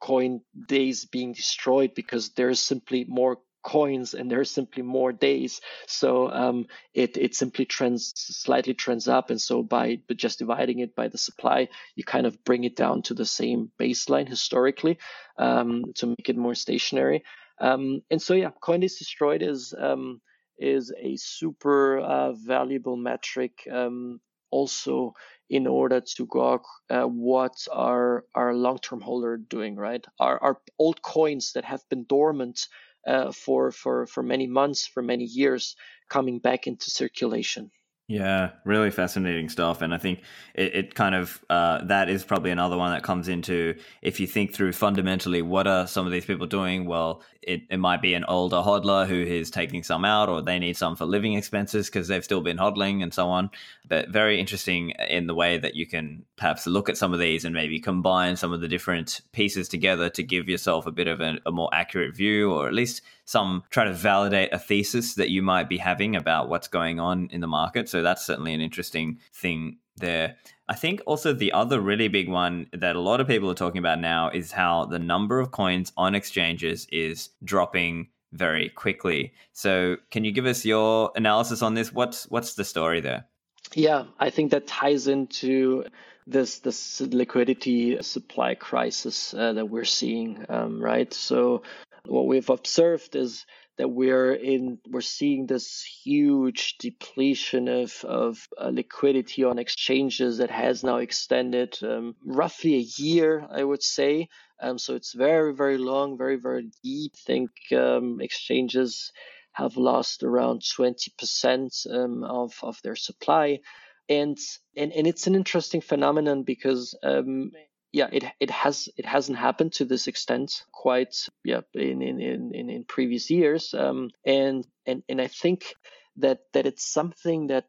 coin 0.00 0.40
days 0.68 1.04
being 1.04 1.32
destroyed 1.32 1.94
because 1.94 2.30
there's 2.30 2.60
simply 2.60 3.04
more 3.08 3.38
coins 3.62 4.14
and 4.14 4.30
there's 4.30 4.50
simply 4.50 4.82
more 4.82 5.12
days. 5.12 5.60
So 5.86 6.30
um, 6.30 6.66
it 6.94 7.16
it 7.16 7.34
simply 7.34 7.64
trends 7.64 8.12
slightly 8.14 8.74
trends 8.74 9.08
up. 9.08 9.30
And 9.30 9.40
so 9.40 9.62
by 9.62 10.00
just 10.16 10.38
dividing 10.38 10.78
it 10.78 10.94
by 10.94 11.08
the 11.08 11.18
supply 11.18 11.68
you 11.94 12.04
kind 12.04 12.26
of 12.26 12.42
bring 12.44 12.64
it 12.64 12.76
down 12.76 13.02
to 13.02 13.14
the 13.14 13.26
same 13.26 13.70
baseline 13.78 14.28
historically 14.28 14.98
um, 15.36 15.92
to 15.96 16.06
make 16.06 16.28
it 16.28 16.36
more 16.36 16.54
stationary. 16.54 17.24
Um, 17.60 18.02
and 18.10 18.22
so 18.22 18.34
yeah 18.34 18.50
coindays 18.62 18.98
destroyed 18.98 19.42
is 19.42 19.74
um, 19.76 20.20
is 20.58 20.92
a 20.96 21.16
super 21.16 21.98
uh, 21.98 22.32
valuable 22.32 22.96
metric 22.96 23.66
um, 23.70 24.20
also 24.50 25.14
in 25.50 25.66
order 25.66 26.00
to 26.00 26.26
gauge 26.26 26.60
uh, 26.90 27.04
what 27.04 27.66
our 27.72 28.24
our 28.34 28.54
long-term 28.54 29.00
holder 29.00 29.36
doing 29.36 29.76
right 29.76 30.04
our, 30.20 30.38
our 30.42 30.60
old 30.78 31.00
coins 31.02 31.52
that 31.52 31.64
have 31.64 31.82
been 31.88 32.04
dormant 32.04 32.68
uh, 33.06 33.32
for 33.32 33.70
for 33.72 34.06
for 34.06 34.22
many 34.22 34.46
months, 34.46 34.86
for 34.86 35.02
many 35.02 35.24
years, 35.24 35.76
coming 36.08 36.38
back 36.38 36.66
into 36.66 36.90
circulation. 36.90 37.70
Yeah, 38.10 38.52
really 38.64 38.90
fascinating 38.90 39.50
stuff. 39.50 39.82
And 39.82 39.92
I 39.92 39.98
think 39.98 40.22
it, 40.54 40.74
it 40.74 40.94
kind 40.94 41.14
of, 41.14 41.44
uh, 41.50 41.84
that 41.84 42.08
is 42.08 42.24
probably 42.24 42.50
another 42.50 42.78
one 42.78 42.90
that 42.92 43.02
comes 43.02 43.28
into 43.28 43.74
if 44.00 44.18
you 44.18 44.26
think 44.26 44.54
through 44.54 44.72
fundamentally 44.72 45.42
what 45.42 45.66
are 45.66 45.86
some 45.86 46.06
of 46.06 46.12
these 46.12 46.24
people 46.24 46.46
doing? 46.46 46.86
Well, 46.86 47.20
it, 47.42 47.64
it 47.68 47.76
might 47.76 48.00
be 48.00 48.14
an 48.14 48.24
older 48.24 48.56
hodler 48.56 49.06
who 49.06 49.20
is 49.20 49.50
taking 49.50 49.82
some 49.82 50.06
out 50.06 50.30
or 50.30 50.40
they 50.40 50.58
need 50.58 50.78
some 50.78 50.96
for 50.96 51.04
living 51.04 51.34
expenses 51.34 51.88
because 51.88 52.08
they've 52.08 52.24
still 52.24 52.40
been 52.40 52.56
hodling 52.56 53.02
and 53.02 53.12
so 53.12 53.28
on. 53.28 53.50
But 53.86 54.08
very 54.08 54.40
interesting 54.40 54.90
in 55.10 55.26
the 55.26 55.34
way 55.34 55.58
that 55.58 55.74
you 55.74 55.86
can 55.86 56.24
perhaps 56.36 56.66
look 56.66 56.88
at 56.88 56.96
some 56.96 57.12
of 57.12 57.20
these 57.20 57.44
and 57.44 57.54
maybe 57.54 57.78
combine 57.78 58.36
some 58.36 58.54
of 58.54 58.62
the 58.62 58.68
different 58.68 59.20
pieces 59.32 59.68
together 59.68 60.08
to 60.10 60.22
give 60.22 60.48
yourself 60.48 60.86
a 60.86 60.92
bit 60.92 61.08
of 61.08 61.20
a, 61.20 61.40
a 61.44 61.52
more 61.52 61.68
accurate 61.74 62.16
view 62.16 62.52
or 62.54 62.68
at 62.68 62.74
least 62.74 63.02
some 63.28 63.62
try 63.68 63.84
to 63.84 63.92
validate 63.92 64.48
a 64.54 64.58
thesis 64.58 65.14
that 65.16 65.28
you 65.28 65.42
might 65.42 65.68
be 65.68 65.76
having 65.76 66.16
about 66.16 66.48
what's 66.48 66.66
going 66.66 66.98
on 66.98 67.28
in 67.30 67.42
the 67.42 67.46
market. 67.46 67.86
So 67.86 68.02
that's 68.02 68.24
certainly 68.24 68.54
an 68.54 68.62
interesting 68.62 69.18
thing 69.34 69.76
there. 69.98 70.36
I 70.66 70.74
think 70.74 71.02
also 71.04 71.34
the 71.34 71.52
other 71.52 71.78
really 71.78 72.08
big 72.08 72.30
one 72.30 72.68
that 72.72 72.96
a 72.96 73.00
lot 73.00 73.20
of 73.20 73.26
people 73.26 73.50
are 73.50 73.54
talking 73.54 73.80
about 73.80 74.00
now 74.00 74.30
is 74.30 74.50
how 74.50 74.86
the 74.86 74.98
number 74.98 75.40
of 75.40 75.50
coins 75.50 75.92
on 75.94 76.14
exchanges 76.14 76.86
is 76.90 77.28
dropping 77.44 78.08
very 78.32 78.70
quickly. 78.70 79.34
So, 79.52 79.96
can 80.10 80.24
you 80.24 80.32
give 80.32 80.46
us 80.46 80.64
your 80.64 81.12
analysis 81.14 81.60
on 81.60 81.74
this? 81.74 81.92
What's 81.92 82.24
what's 82.30 82.54
the 82.54 82.64
story 82.64 83.00
there? 83.00 83.26
Yeah, 83.74 84.04
I 84.18 84.30
think 84.30 84.52
that 84.52 84.66
ties 84.66 85.06
into 85.06 85.84
this 86.26 86.60
this 86.60 87.00
liquidity 87.00 88.02
supply 88.02 88.54
crisis 88.54 89.34
uh, 89.34 89.52
that 89.54 89.66
we're 89.66 89.84
seeing, 89.84 90.44
um, 90.48 90.82
right? 90.82 91.12
So 91.12 91.62
what 92.08 92.26
we've 92.26 92.50
observed 92.50 93.16
is 93.16 93.44
that 93.76 93.88
we're 93.88 94.32
in 94.32 94.78
we're 94.88 95.00
seeing 95.00 95.46
this 95.46 95.84
huge 96.04 96.76
depletion 96.78 97.68
of 97.68 98.04
of 98.04 98.48
uh, 98.60 98.70
liquidity 98.72 99.44
on 99.44 99.58
exchanges 99.58 100.38
that 100.38 100.50
has 100.50 100.82
now 100.82 100.96
extended 100.96 101.78
um, 101.82 102.16
roughly 102.24 102.74
a 102.74 103.02
year, 103.02 103.46
I 103.50 103.62
would 103.62 103.82
say. 103.82 104.28
Um, 104.60 104.78
so 104.78 104.94
it's 104.94 105.12
very 105.12 105.54
very 105.54 105.78
long, 105.78 106.18
very 106.18 106.36
very 106.36 106.70
deep. 106.82 107.12
I 107.14 107.20
think 107.26 107.50
um, 107.72 108.20
exchanges 108.20 109.12
have 109.52 109.76
lost 109.76 110.22
around 110.22 110.62
20% 110.62 111.94
um, 111.94 112.24
of 112.24 112.58
of 112.62 112.80
their 112.82 112.96
supply. 112.96 113.60
And, 114.08 114.38
and 114.76 114.92
and 114.92 115.06
it's 115.06 115.26
an 115.26 115.34
interesting 115.34 115.82
phenomenon 115.82 116.42
because 116.42 116.96
um, 117.02 117.52
yeah, 117.92 118.08
it 118.12 118.24
it 118.40 118.50
has 118.50 118.88
it 118.96 119.06
hasn't 119.06 119.38
happened 119.38 119.72
to 119.74 119.84
this 119.84 120.06
extent 120.08 120.64
quite 120.72 121.26
yeah 121.44 121.62
in 121.74 122.02
in 122.02 122.20
in 122.20 122.70
in 122.70 122.84
previous 122.84 123.30
years, 123.30 123.74
um, 123.74 124.10
and 124.24 124.66
and 124.86 125.02
and 125.08 125.20
I 125.20 125.28
think 125.28 125.74
that 126.16 126.40
that 126.52 126.66
it's 126.66 126.86
something 126.86 127.48
that 127.48 127.66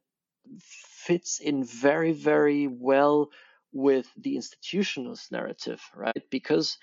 fits 0.61 1.39
in 1.39 1.63
very 1.63 2.11
very 2.11 2.67
well 2.67 3.29
with 3.71 4.07
the 4.17 4.35
institutionalist 4.35 5.31
narrative, 5.31 5.81
right? 5.95 6.23
Because 6.29 6.77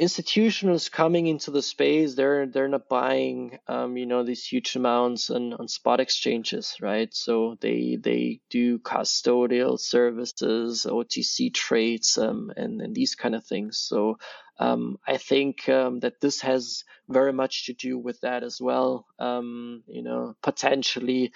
institutionals 0.00 0.90
coming 0.90 1.26
into 1.26 1.50
the 1.50 1.60
space. 1.62 2.14
They're 2.14 2.46
they're 2.46 2.68
not 2.68 2.88
buying 2.88 3.58
um, 3.68 3.96
you 3.96 4.06
know 4.06 4.22
these 4.24 4.44
huge 4.44 4.74
amounts 4.74 5.30
on, 5.30 5.52
on 5.52 5.68
spot 5.68 6.00
exchanges 6.00 6.76
right? 6.80 7.12
So 7.14 7.56
they 7.60 7.98
they 8.00 8.40
do 8.48 8.78
custodial 8.78 9.78
services 9.78 10.86
otc 10.88 11.52
trades 11.54 12.16
um, 12.16 12.50
and, 12.56 12.80
and 12.80 12.94
these 12.94 13.14
kind 13.14 13.34
of 13.34 13.44
things. 13.44 13.78
So 13.78 14.18
um, 14.58 14.98
i 15.06 15.16
think 15.18 15.68
um, 15.68 16.00
that 16.00 16.20
this 16.20 16.40
has 16.40 16.84
very 17.08 17.32
much 17.32 17.66
to 17.66 17.74
do 17.74 17.98
with 17.98 18.20
that 18.22 18.42
as 18.42 18.60
well. 18.60 19.06
Um, 19.18 19.82
you 19.86 20.02
know 20.02 20.34
potentially 20.42 21.32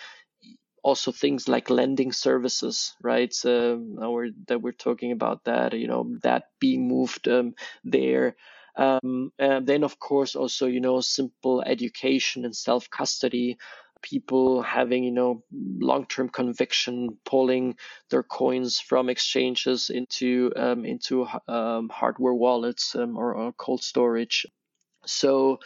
also 0.85 1.13
things 1.13 1.49
like 1.49 1.71
lending 1.71 2.13
services, 2.13 2.95
right? 3.03 3.35
Um, 3.45 3.97
we're, 3.97 4.31
that 4.49 4.63
we're 4.63 4.73
talking 4.73 5.13
about 5.13 5.45
that, 5.47 5.73
you 5.73 5.89
know, 5.89 6.17
that 6.23 6.45
being 6.61 6.89
moved 6.89 7.29
um, 7.29 7.55
there. 7.85 8.37
Um, 8.77 9.33
then, 9.39 9.85
of 9.85 9.99
course, 9.99 10.37
also, 10.37 10.67
you 10.67 10.81
know, 10.81 11.01
simple 11.01 11.63
education 11.63 12.45
and 12.45 12.55
self 12.57 12.91
custody. 12.91 13.59
People 14.03 14.61
having, 14.63 15.03
you 15.05 15.13
know, 15.13 15.43
long-term 15.51 16.29
conviction, 16.29 17.17
pulling 17.25 17.77
their 18.11 18.23
coins 18.23 18.79
from 18.79 19.09
exchanges 19.09 19.89
into 19.89 20.53
um, 20.57 20.85
into 20.85 21.27
um, 21.49 21.89
hardware 21.89 22.35
wallets 22.35 22.95
um, 22.97 23.17
or, 23.17 23.35
or 23.35 23.53
cold 23.55 23.83
storage. 23.83 24.47
So, 25.07 25.61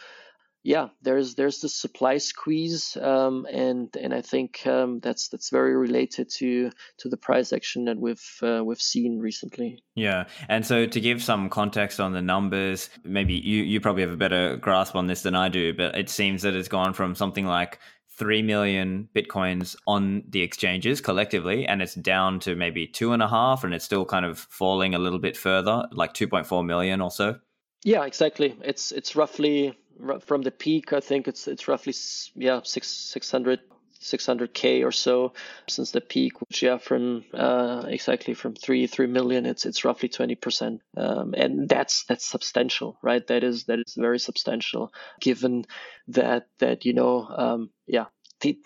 yeah, 0.61 0.89
there's 1.01 1.35
there's 1.35 1.59
the 1.59 1.69
supply 1.69 2.17
squeeze, 2.17 2.97
um, 2.97 3.45
and 3.49 3.95
and 3.95 4.13
I 4.13 4.21
think 4.21 4.65
um, 4.67 4.99
that's 4.99 5.29
that's 5.29 5.49
very 5.49 5.75
related 5.75 6.29
to 6.37 6.71
to 6.97 7.09
the 7.09 7.15
price 7.15 7.53
action 7.53 7.85
that 7.85 7.97
we've 7.97 8.39
uh, 8.43 8.61
we've 8.63 8.81
seen 8.81 9.19
recently. 9.19 9.83
Yeah, 9.95 10.25
and 10.49 10.65
so 10.65 10.85
to 10.85 10.99
give 10.99 11.23
some 11.23 11.49
context 11.49 12.01
on 12.01 12.11
the 12.11 12.21
numbers, 12.21 12.89
maybe 13.05 13.35
you 13.35 13.63
you 13.63 13.79
probably 13.79 14.01
have 14.01 14.11
a 14.11 14.17
better 14.17 14.57
grasp 14.57 14.95
on 14.95 15.07
this 15.07 15.21
than 15.21 15.33
I 15.33 15.47
do, 15.47 15.73
but 15.73 15.97
it 15.97 16.09
seems 16.09 16.41
that 16.41 16.55
it's 16.55 16.67
gone 16.67 16.93
from 16.93 17.15
something 17.15 17.45
like 17.45 17.79
3 18.17 18.41
million 18.41 19.07
bitcoins 19.15 19.77
on 19.87 20.23
the 20.27 20.41
exchanges 20.41 20.99
collectively 20.99 21.65
and 21.65 21.81
it's 21.81 21.95
down 21.95 22.41
to 22.41 22.53
maybe 22.53 22.85
two 22.85 23.13
and 23.13 23.23
a 23.23 23.29
half 23.29 23.63
and 23.63 23.73
it's 23.73 23.85
still 23.85 24.03
kind 24.03 24.25
of 24.25 24.37
falling 24.37 24.93
a 24.93 24.99
little 24.99 25.19
bit 25.19 25.37
further 25.37 25.85
like 25.93 26.13
2.4 26.13 26.65
million 26.65 26.99
or 26.99 27.09
so 27.09 27.39
yeah 27.85 28.03
exactly 28.03 28.57
it's 28.61 28.91
it's 28.91 29.15
roughly 29.15 29.73
from 30.21 30.41
the 30.41 30.51
peak, 30.51 30.93
I 30.93 30.99
think 30.99 31.27
it's 31.27 31.47
it's 31.47 31.67
roughly 31.67 31.93
yeah 32.35 32.61
six 32.63 32.87
six 32.87 33.31
hundred 33.31 33.59
600k 34.01 34.85
or 34.85 34.91
so 34.91 35.33
since 35.67 35.91
the 35.91 36.01
peak, 36.01 36.39
which 36.41 36.63
yeah 36.63 36.77
from 36.77 37.25
uh, 37.33 37.83
exactly 37.87 38.33
from 38.33 38.55
three 38.55 38.87
three 38.87 39.07
million, 39.07 39.45
it's 39.45 39.65
it's 39.65 39.83
roughly 39.83 40.09
20 40.09 40.35
percent, 40.35 40.81
um, 40.95 41.33
and 41.35 41.67
that's 41.67 42.05
that's 42.05 42.25
substantial, 42.25 42.97
right? 43.01 43.25
That 43.27 43.43
is 43.43 43.65
that 43.65 43.79
is 43.79 43.95
very 43.95 44.19
substantial, 44.19 44.93
given 45.19 45.65
that 46.07 46.47
that 46.59 46.85
you 46.85 46.93
know 46.93 47.27
um, 47.27 47.69
yeah 47.87 48.05
the, 48.41 48.57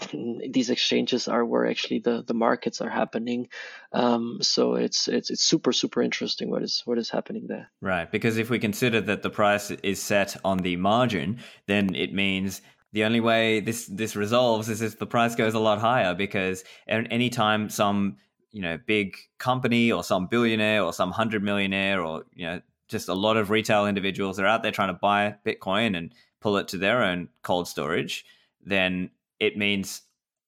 these 0.49 0.69
exchanges 0.69 1.28
are 1.28 1.45
where 1.45 1.67
actually 1.67 1.99
the, 1.99 2.24
the 2.26 2.34
markets 2.34 2.82
are 2.82 2.89
happening. 2.89 3.49
Um, 3.91 4.39
so 4.41 4.76
it's 4.76 5.07
it's 5.07 5.30
it's 5.30 5.43
super 5.43 5.74
super 5.74 6.01
interesting 6.01 6.49
what 6.49 6.63
is 6.63 6.82
what 6.86 6.97
is 6.97 7.09
happening 7.09 7.47
there. 7.47 7.71
Right, 7.82 8.11
because 8.11 8.38
if 8.38 8.49
we 8.49 8.59
consider 8.59 9.01
that 9.01 9.24
the 9.24 9.30
price 9.30 9.71
is 9.71 10.01
set 10.01 10.36
on 10.43 10.59
the 10.59 10.76
margin, 10.76 11.39
then 11.67 11.95
it 11.95 12.13
means 12.13 12.61
the 12.91 13.03
only 13.03 13.19
way 13.19 13.59
this 13.59 13.88
this 13.88 14.15
resolves 14.15 14.69
is 14.69 14.82
if 14.82 14.99
the 14.99 15.07
price 15.07 15.36
goes 15.36 15.53
a 15.53 15.59
lot 15.59 15.80
higher. 15.80 16.13
Because 16.13 16.63
anytime 16.88 17.69
some 17.69 18.17
you 18.51 18.61
know 18.61 18.78
big 18.86 19.15
company 19.39 19.91
or 19.91 20.03
some 20.03 20.28
billionaire 20.28 20.84
or 20.84 20.93
some 20.93 21.11
hundred 21.11 21.43
millionaire 21.43 22.03
or 22.03 22.24
you 22.34 22.45
know 22.45 22.61
just 22.88 23.09
a 23.09 23.13
lot 23.13 23.38
of 23.38 23.49
retail 23.49 23.88
individuals 23.88 24.39
are 24.39 24.45
out 24.45 24.61
there 24.61 24.71
trying 24.71 24.93
to 24.93 24.99
buy 25.01 25.36
Bitcoin 25.45 25.97
and 25.97 26.13
pull 26.39 26.57
it 26.57 26.67
to 26.67 26.78
their 26.78 27.01
own 27.01 27.30
cold 27.41 27.67
storage, 27.67 28.26
then 28.63 29.09
it 29.46 29.58
means 29.58 30.02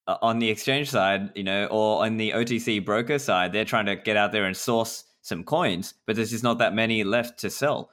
uh, 0.08 0.18
on 0.22 0.40
the 0.40 0.50
exchange 0.50 0.90
side, 0.90 1.32
you 1.36 1.44
know, 1.44 1.66
or 1.66 2.06
on 2.06 2.18
the 2.18 2.32
OTC 2.32 2.84
broker 2.84 3.20
side, 3.20 3.54
they're 3.54 3.66
trying 3.66 3.86
to 3.88 3.96
get 3.96 4.18
out 4.18 4.32
there 4.32 4.46
and 4.46 4.56
source 4.56 5.04
some 5.22 5.44
coins, 5.44 5.94
but 6.06 6.16
there's 6.16 6.32
just 6.32 6.44
not 6.44 6.60
that 6.60 6.74
many 6.74 7.04
left 7.04 7.40
to 7.40 7.50
sell. 7.50 7.90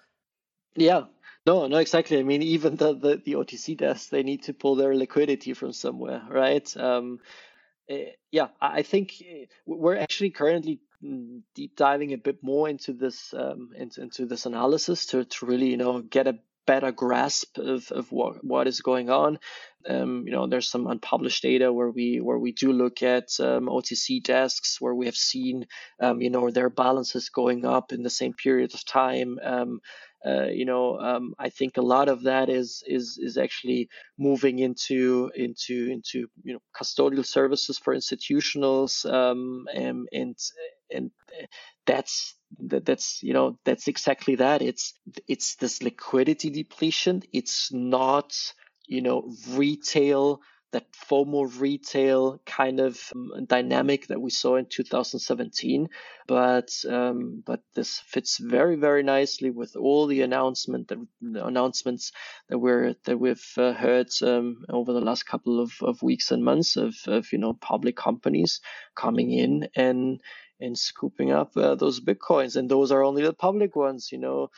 Yeah. 0.76 1.04
No, 1.44 1.66
no, 1.66 1.78
exactly. 1.78 2.18
I 2.18 2.22
mean, 2.22 2.42
even 2.42 2.76
the, 2.76 2.94
the, 2.94 3.20
the 3.24 3.32
OTC 3.32 3.76
desks, 3.76 4.08
they 4.08 4.22
need 4.22 4.44
to 4.44 4.54
pull 4.54 4.76
their 4.76 4.94
liquidity 4.94 5.54
from 5.54 5.72
somewhere, 5.72 6.22
right? 6.28 6.76
Um, 6.76 7.18
uh, 7.90 8.12
yeah, 8.30 8.48
I 8.60 8.82
think 8.82 9.14
eh, 9.26 9.46
we're 9.66 9.96
actually 9.96 10.30
currently 10.30 10.80
mm, 11.02 11.40
deep 11.54 11.76
diving 11.76 12.12
a 12.12 12.18
bit 12.18 12.42
more 12.42 12.68
into 12.68 12.92
this 12.92 13.34
um, 13.34 13.70
into, 13.76 14.02
into 14.02 14.26
this 14.26 14.46
analysis 14.46 15.06
to, 15.06 15.24
to 15.24 15.46
really 15.46 15.68
you 15.68 15.76
know 15.76 16.00
get 16.00 16.28
a 16.28 16.38
better 16.66 16.92
grasp 16.92 17.58
of, 17.58 17.90
of 17.90 18.10
what, 18.12 18.44
what 18.44 18.66
is 18.66 18.80
going 18.80 19.10
on. 19.10 19.38
Um, 19.88 20.24
you 20.26 20.32
know, 20.32 20.46
there's 20.46 20.70
some 20.70 20.86
unpublished 20.86 21.42
data 21.42 21.72
where 21.72 21.90
we 21.90 22.20
where 22.20 22.38
we 22.38 22.52
do 22.52 22.72
look 22.72 23.02
at 23.02 23.28
um, 23.40 23.66
OTC 23.66 24.22
desks 24.22 24.80
where 24.80 24.94
we 24.94 25.06
have 25.06 25.16
seen, 25.16 25.66
um, 26.00 26.20
you 26.20 26.30
know, 26.30 26.50
their 26.50 26.70
balances 26.70 27.30
going 27.30 27.64
up 27.64 27.92
in 27.92 28.04
the 28.04 28.10
same 28.10 28.32
period 28.32 28.74
of 28.74 28.84
time. 28.84 29.40
Um, 29.42 29.80
uh, 30.24 30.44
you 30.44 30.64
know, 30.64 30.98
um, 31.00 31.34
I 31.36 31.48
think 31.48 31.76
a 31.76 31.82
lot 31.82 32.08
of 32.08 32.22
that 32.22 32.48
is 32.48 32.84
is 32.86 33.18
is 33.20 33.36
actually 33.36 33.88
moving 34.16 34.60
into 34.60 35.32
into 35.34 35.88
into 35.90 36.28
you 36.44 36.52
know 36.52 36.60
custodial 36.76 37.26
services 37.26 37.78
for 37.78 37.94
institutionals, 37.94 39.04
um, 39.12 39.66
and 39.74 40.08
and 40.12 40.36
and 40.94 41.10
that's 41.86 42.36
that, 42.60 42.84
that's 42.84 43.22
you 43.22 43.32
know 43.32 43.58
that's 43.64 43.88
exactly 43.88 44.36
that. 44.36 44.62
It's 44.62 44.94
it's 45.28 45.56
this 45.56 45.82
liquidity 45.82 46.50
depletion. 46.50 47.22
It's 47.32 47.72
not 47.72 48.34
you 48.86 49.02
know 49.02 49.32
retail 49.50 50.40
that 50.72 50.90
FOMO 50.92 51.60
retail 51.60 52.40
kind 52.46 52.80
of 52.80 52.98
um, 53.14 53.44
dynamic 53.46 54.06
that 54.06 54.20
we 54.20 54.30
saw 54.30 54.56
in 54.56 54.66
2017. 54.66 55.88
But 56.26 56.70
um, 56.88 57.42
but 57.44 57.60
this 57.74 57.98
fits 57.98 58.38
very 58.38 58.76
very 58.76 59.02
nicely 59.02 59.50
with 59.50 59.76
all 59.76 60.06
the 60.06 60.22
announcement 60.22 60.88
the 60.88 61.46
announcements 61.46 62.12
that 62.48 62.58
we're 62.58 62.94
that 63.04 63.18
we've 63.18 63.52
uh, 63.58 63.72
heard 63.72 64.08
um, 64.22 64.64
over 64.70 64.92
the 64.92 65.00
last 65.00 65.24
couple 65.24 65.60
of, 65.60 65.72
of 65.82 66.02
weeks 66.02 66.30
and 66.30 66.42
months 66.42 66.76
of, 66.76 66.94
of 67.06 67.32
you 67.32 67.38
know 67.38 67.52
public 67.52 67.96
companies 67.96 68.60
coming 68.94 69.30
in 69.30 69.68
and 69.76 70.22
and 70.60 70.78
scooping 70.78 71.30
up 71.30 71.56
uh, 71.56 71.74
those 71.74 72.00
bitcoins 72.00 72.56
and 72.56 72.68
those 72.68 72.92
are 72.92 73.02
only 73.02 73.22
the 73.22 73.32
public 73.32 73.74
ones 73.76 74.10
you 74.12 74.18
know 74.18 74.48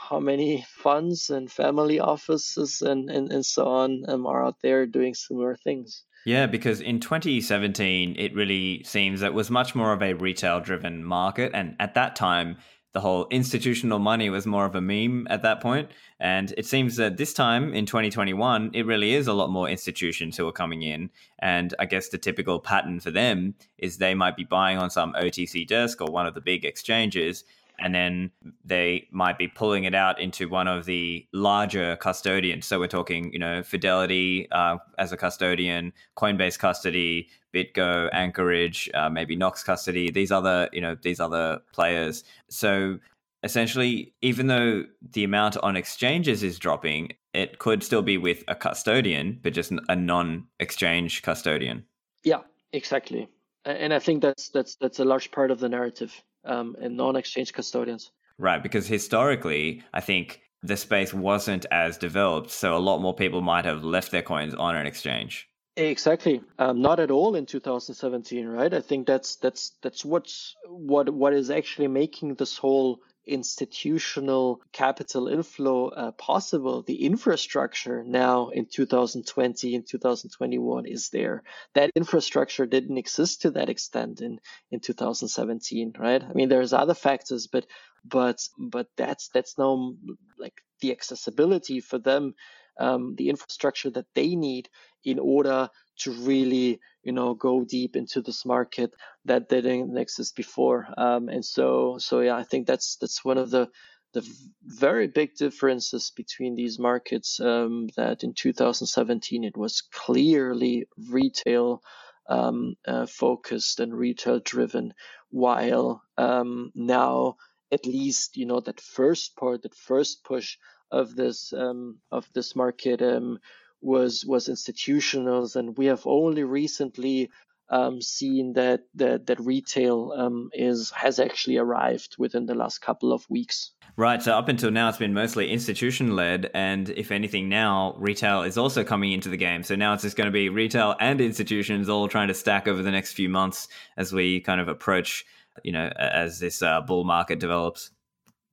how 0.00 0.18
many 0.18 0.64
funds 0.68 1.30
and 1.30 1.52
family 1.52 2.00
offices 2.00 2.80
and, 2.80 3.10
and, 3.10 3.30
and 3.30 3.44
so 3.44 3.66
on 3.66 4.04
um, 4.08 4.26
are 4.26 4.44
out 4.44 4.56
there 4.62 4.86
doing 4.86 5.14
similar 5.14 5.54
things. 5.54 6.04
Yeah, 6.24 6.46
because 6.46 6.80
in 6.80 7.00
2017, 7.00 8.16
it 8.18 8.34
really 8.34 8.82
seems 8.84 9.20
that 9.20 9.34
was 9.34 9.50
much 9.50 9.74
more 9.74 9.92
of 9.92 10.02
a 10.02 10.14
retail 10.14 10.60
driven 10.60 11.04
market. 11.04 11.52
And 11.54 11.76
at 11.78 11.94
that 11.94 12.16
time, 12.16 12.56
the 12.92 13.00
whole 13.00 13.26
institutional 13.30 13.98
money 13.98 14.30
was 14.30 14.46
more 14.46 14.64
of 14.64 14.74
a 14.74 14.80
meme 14.80 15.26
at 15.30 15.42
that 15.42 15.60
point. 15.60 15.90
And 16.18 16.52
it 16.58 16.66
seems 16.66 16.96
that 16.96 17.16
this 17.16 17.32
time 17.32 17.72
in 17.72 17.86
2021, 17.86 18.72
it 18.74 18.84
really 18.84 19.14
is 19.14 19.26
a 19.26 19.32
lot 19.32 19.50
more 19.50 19.68
institutions 19.68 20.36
who 20.36 20.46
are 20.48 20.52
coming 20.52 20.82
in. 20.82 21.10
And 21.38 21.72
I 21.78 21.86
guess 21.86 22.08
the 22.08 22.18
typical 22.18 22.58
pattern 22.58 23.00
for 23.00 23.10
them 23.10 23.54
is 23.78 23.98
they 23.98 24.14
might 24.14 24.36
be 24.36 24.44
buying 24.44 24.78
on 24.78 24.90
some 24.90 25.12
OTC 25.14 25.66
desk 25.66 26.00
or 26.00 26.10
one 26.10 26.26
of 26.26 26.34
the 26.34 26.40
big 26.40 26.64
exchanges 26.64 27.44
and 27.80 27.94
then 27.94 28.30
they 28.64 29.08
might 29.10 29.38
be 29.38 29.48
pulling 29.48 29.84
it 29.84 29.94
out 29.94 30.20
into 30.20 30.48
one 30.48 30.68
of 30.68 30.84
the 30.84 31.26
larger 31.32 31.96
custodians. 31.96 32.66
So 32.66 32.78
we're 32.78 32.88
talking, 32.88 33.32
you 33.32 33.38
know, 33.38 33.62
Fidelity 33.62 34.48
uh, 34.52 34.78
as 34.98 35.12
a 35.12 35.16
custodian, 35.16 35.92
Coinbase 36.16 36.58
custody, 36.58 37.28
BitGo, 37.54 38.08
Anchorage, 38.12 38.90
uh, 38.94 39.08
maybe 39.08 39.36
Knox 39.36 39.62
custody. 39.62 40.10
These 40.10 40.30
other, 40.30 40.68
you 40.72 40.80
know, 40.80 40.96
these 41.00 41.20
other 41.20 41.60
players. 41.72 42.24
So 42.48 42.98
essentially, 43.42 44.12
even 44.22 44.46
though 44.46 44.84
the 45.12 45.24
amount 45.24 45.56
on 45.58 45.76
exchanges 45.76 46.42
is 46.42 46.58
dropping, 46.58 47.12
it 47.32 47.58
could 47.58 47.82
still 47.82 48.02
be 48.02 48.18
with 48.18 48.44
a 48.48 48.54
custodian, 48.54 49.38
but 49.42 49.52
just 49.52 49.72
a 49.88 49.96
non-exchange 49.96 51.22
custodian. 51.22 51.84
Yeah, 52.22 52.40
exactly. 52.72 53.28
And 53.64 53.92
I 53.92 53.98
think 53.98 54.22
that's 54.22 54.48
that's 54.48 54.76
that's 54.76 55.00
a 55.00 55.04
large 55.04 55.30
part 55.32 55.50
of 55.50 55.60
the 55.60 55.68
narrative 55.68 56.22
um, 56.44 56.76
and 56.80 56.96
non-exchange 56.96 57.52
custodians. 57.52 58.10
Right, 58.38 58.62
because 58.62 58.86
historically, 58.86 59.82
I 59.92 60.00
think 60.00 60.40
the 60.62 60.76
space 60.76 61.12
wasn't 61.12 61.66
as 61.70 61.98
developed, 61.98 62.50
so 62.50 62.76
a 62.76 62.78
lot 62.78 63.00
more 63.00 63.14
people 63.14 63.40
might 63.40 63.64
have 63.64 63.84
left 63.84 64.10
their 64.10 64.22
coins 64.22 64.54
on 64.54 64.76
an 64.76 64.86
exchange. 64.86 65.48
Exactly, 65.76 66.42
um, 66.58 66.82
not 66.82 67.00
at 67.00 67.10
all 67.10 67.36
in 67.36 67.46
2017, 67.46 68.46
right? 68.46 68.74
I 68.74 68.80
think 68.80 69.06
that's 69.06 69.36
that's 69.36 69.72
that's 69.82 70.04
what's 70.04 70.56
what 70.66 71.08
what 71.08 71.32
is 71.32 71.50
actually 71.50 71.88
making 71.88 72.34
this 72.34 72.58
whole 72.58 73.00
institutional 73.26 74.60
capital 74.72 75.28
inflow 75.28 75.88
uh, 75.88 76.10
possible, 76.12 76.82
the 76.82 77.04
infrastructure 77.04 78.02
now 78.04 78.48
in 78.48 78.66
2020 78.66 79.74
and 79.74 79.86
2021 79.86 80.86
is 80.86 81.10
there. 81.10 81.42
That 81.74 81.90
infrastructure 81.94 82.66
didn't 82.66 82.98
exist 82.98 83.42
to 83.42 83.50
that 83.52 83.68
extent 83.68 84.20
in, 84.20 84.40
in 84.70 84.80
2017, 84.80 85.94
right? 85.98 86.22
I 86.22 86.32
mean, 86.32 86.48
there's 86.48 86.72
other 86.72 86.94
factors, 86.94 87.46
but 87.46 87.66
but 88.04 88.40
but 88.58 88.86
that's 88.96 89.28
that's 89.28 89.58
now 89.58 89.94
like 90.38 90.62
the 90.80 90.90
accessibility 90.92 91.80
for 91.80 91.98
them, 91.98 92.34
um, 92.78 93.14
the 93.16 93.28
infrastructure 93.28 93.90
that 93.90 94.06
they 94.14 94.34
need 94.34 94.68
in 95.04 95.18
order 95.18 95.68
to 96.00 96.12
really 96.12 96.80
you 97.02 97.12
know 97.12 97.34
go 97.34 97.64
deep 97.64 97.96
into 97.96 98.20
this 98.20 98.44
market 98.44 98.92
that 99.24 99.48
didn't 99.48 99.96
exist 99.96 100.36
before. 100.36 100.86
Um, 100.96 101.28
and 101.28 101.44
so 101.44 101.96
so 101.98 102.20
yeah 102.20 102.36
i 102.36 102.42
think 102.42 102.66
that's 102.66 102.96
that's 102.96 103.24
one 103.24 103.38
of 103.38 103.50
the 103.50 103.68
the 104.12 104.28
very 104.64 105.06
big 105.06 105.34
differences 105.36 106.12
between 106.16 106.56
these 106.56 106.78
markets 106.78 107.38
um, 107.40 107.88
that 107.96 108.24
in 108.24 108.34
2017 108.34 109.44
it 109.44 109.56
was 109.56 109.82
clearly 109.92 110.86
retail 111.10 111.80
um, 112.28 112.74
uh, 112.86 113.06
focused 113.06 113.80
and 113.80 113.94
retail 113.94 114.40
driven 114.40 114.92
while 115.30 116.02
um, 116.18 116.72
now 116.74 117.36
at 117.72 117.86
least 117.86 118.36
you 118.36 118.46
know 118.46 118.60
that 118.60 118.80
first 118.80 119.36
part 119.36 119.62
that 119.62 119.74
first 119.74 120.24
push 120.24 120.56
of 120.90 121.14
this 121.14 121.52
um, 121.52 121.98
of 122.10 122.28
this 122.34 122.56
market 122.56 123.00
um, 123.02 123.38
was 123.80 124.24
was 124.26 124.48
institutionals, 124.48 125.56
and 125.56 125.76
we 125.76 125.86
have 125.86 126.06
only 126.06 126.44
recently 126.44 127.30
um, 127.70 128.02
seen 128.02 128.54
that 128.54 128.80
that, 128.94 129.26
that 129.26 129.40
retail 129.40 130.12
um, 130.16 130.50
is 130.52 130.90
has 130.90 131.18
actually 131.18 131.56
arrived 131.56 132.16
within 132.18 132.46
the 132.46 132.54
last 132.54 132.80
couple 132.80 133.12
of 133.12 133.28
weeks. 133.30 133.72
Right. 133.96 134.22
So 134.22 134.36
up 134.36 134.48
until 134.48 134.70
now, 134.70 134.88
it's 134.88 134.98
been 134.98 135.14
mostly 135.14 135.50
institution 135.50 136.16
led, 136.16 136.50
and 136.54 136.90
if 136.90 137.10
anything, 137.10 137.48
now 137.48 137.94
retail 137.98 138.42
is 138.42 138.56
also 138.56 138.84
coming 138.84 139.12
into 139.12 139.28
the 139.28 139.36
game. 139.36 139.62
So 139.62 139.76
now 139.76 139.94
it's 139.94 140.02
just 140.02 140.16
going 140.16 140.26
to 140.28 140.32
be 140.32 140.48
retail 140.48 140.96
and 141.00 141.20
institutions 141.20 141.88
all 141.88 142.08
trying 142.08 142.28
to 142.28 142.34
stack 142.34 142.66
over 142.68 142.82
the 142.82 142.90
next 142.90 143.12
few 143.12 143.28
months 143.28 143.68
as 143.96 144.12
we 144.12 144.40
kind 144.40 144.60
of 144.60 144.68
approach, 144.68 145.24
you 145.64 145.72
know, 145.72 145.90
as 145.96 146.38
this 146.38 146.62
uh, 146.62 146.80
bull 146.80 147.04
market 147.04 147.40
develops. 147.40 147.90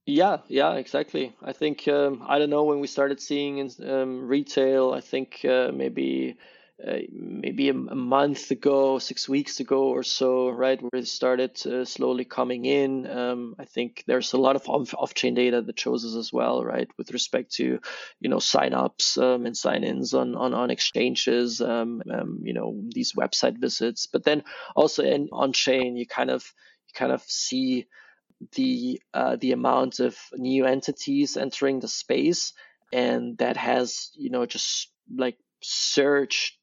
Yeah, 0.08 0.38
yeah, 0.48 0.72
exactly. 0.76 1.34
I 1.42 1.52
think 1.52 1.86
um, 1.86 2.24
I 2.26 2.38
don't 2.38 2.48
know 2.48 2.64
when 2.64 2.80
we 2.80 2.86
started 2.86 3.20
seeing 3.20 3.58
in 3.58 3.70
um, 3.86 4.26
retail. 4.26 4.94
I 4.94 5.02
think 5.02 5.44
uh, 5.44 5.70
maybe 5.70 6.38
uh, 6.82 7.00
maybe 7.12 7.68
a, 7.68 7.74
month 7.74 8.50
ago, 8.50 8.98
six 9.00 9.28
weeks 9.28 9.60
ago 9.60 9.90
or 9.90 10.02
so, 10.02 10.48
right, 10.48 10.80
where 10.80 11.02
it 11.02 11.08
started 11.08 11.60
uh, 11.66 11.84
slowly 11.84 12.24
coming 12.24 12.64
in. 12.64 13.06
Um, 13.06 13.54
I 13.58 13.66
think 13.66 14.02
there's 14.06 14.32
a 14.32 14.38
lot 14.38 14.56
of 14.56 14.66
off, 14.66 15.12
chain 15.12 15.34
data 15.34 15.60
that 15.60 15.78
shows 15.78 16.06
us 16.06 16.14
as 16.14 16.32
well, 16.32 16.64
right, 16.64 16.88
with 16.96 17.12
respect 17.12 17.52
to 17.56 17.78
you 18.18 18.30
know 18.30 18.38
sign-ups 18.38 19.18
um, 19.18 19.44
and 19.44 19.54
sign-ins 19.54 20.14
on 20.14 20.34
on, 20.36 20.54
on 20.54 20.70
exchanges, 20.70 21.60
um, 21.60 22.00
um, 22.10 22.40
you 22.44 22.54
know 22.54 22.80
these 22.94 23.12
website 23.12 23.60
visits, 23.60 24.06
but 24.06 24.24
then 24.24 24.42
also 24.74 25.04
in 25.04 25.28
on 25.32 25.52
chain, 25.52 25.96
you 25.96 26.06
kind 26.06 26.30
of 26.30 26.50
you 26.86 26.94
kind 26.94 27.12
of 27.12 27.20
see 27.26 27.86
the 28.52 29.00
uh, 29.14 29.36
the 29.36 29.52
amount 29.52 30.00
of 30.00 30.16
new 30.34 30.64
entities 30.64 31.36
entering 31.36 31.80
the 31.80 31.88
space, 31.88 32.52
and 32.92 33.38
that 33.38 33.56
has 33.56 34.10
you 34.14 34.30
know 34.30 34.46
just 34.46 34.90
like 35.14 35.36
surged 35.62 36.58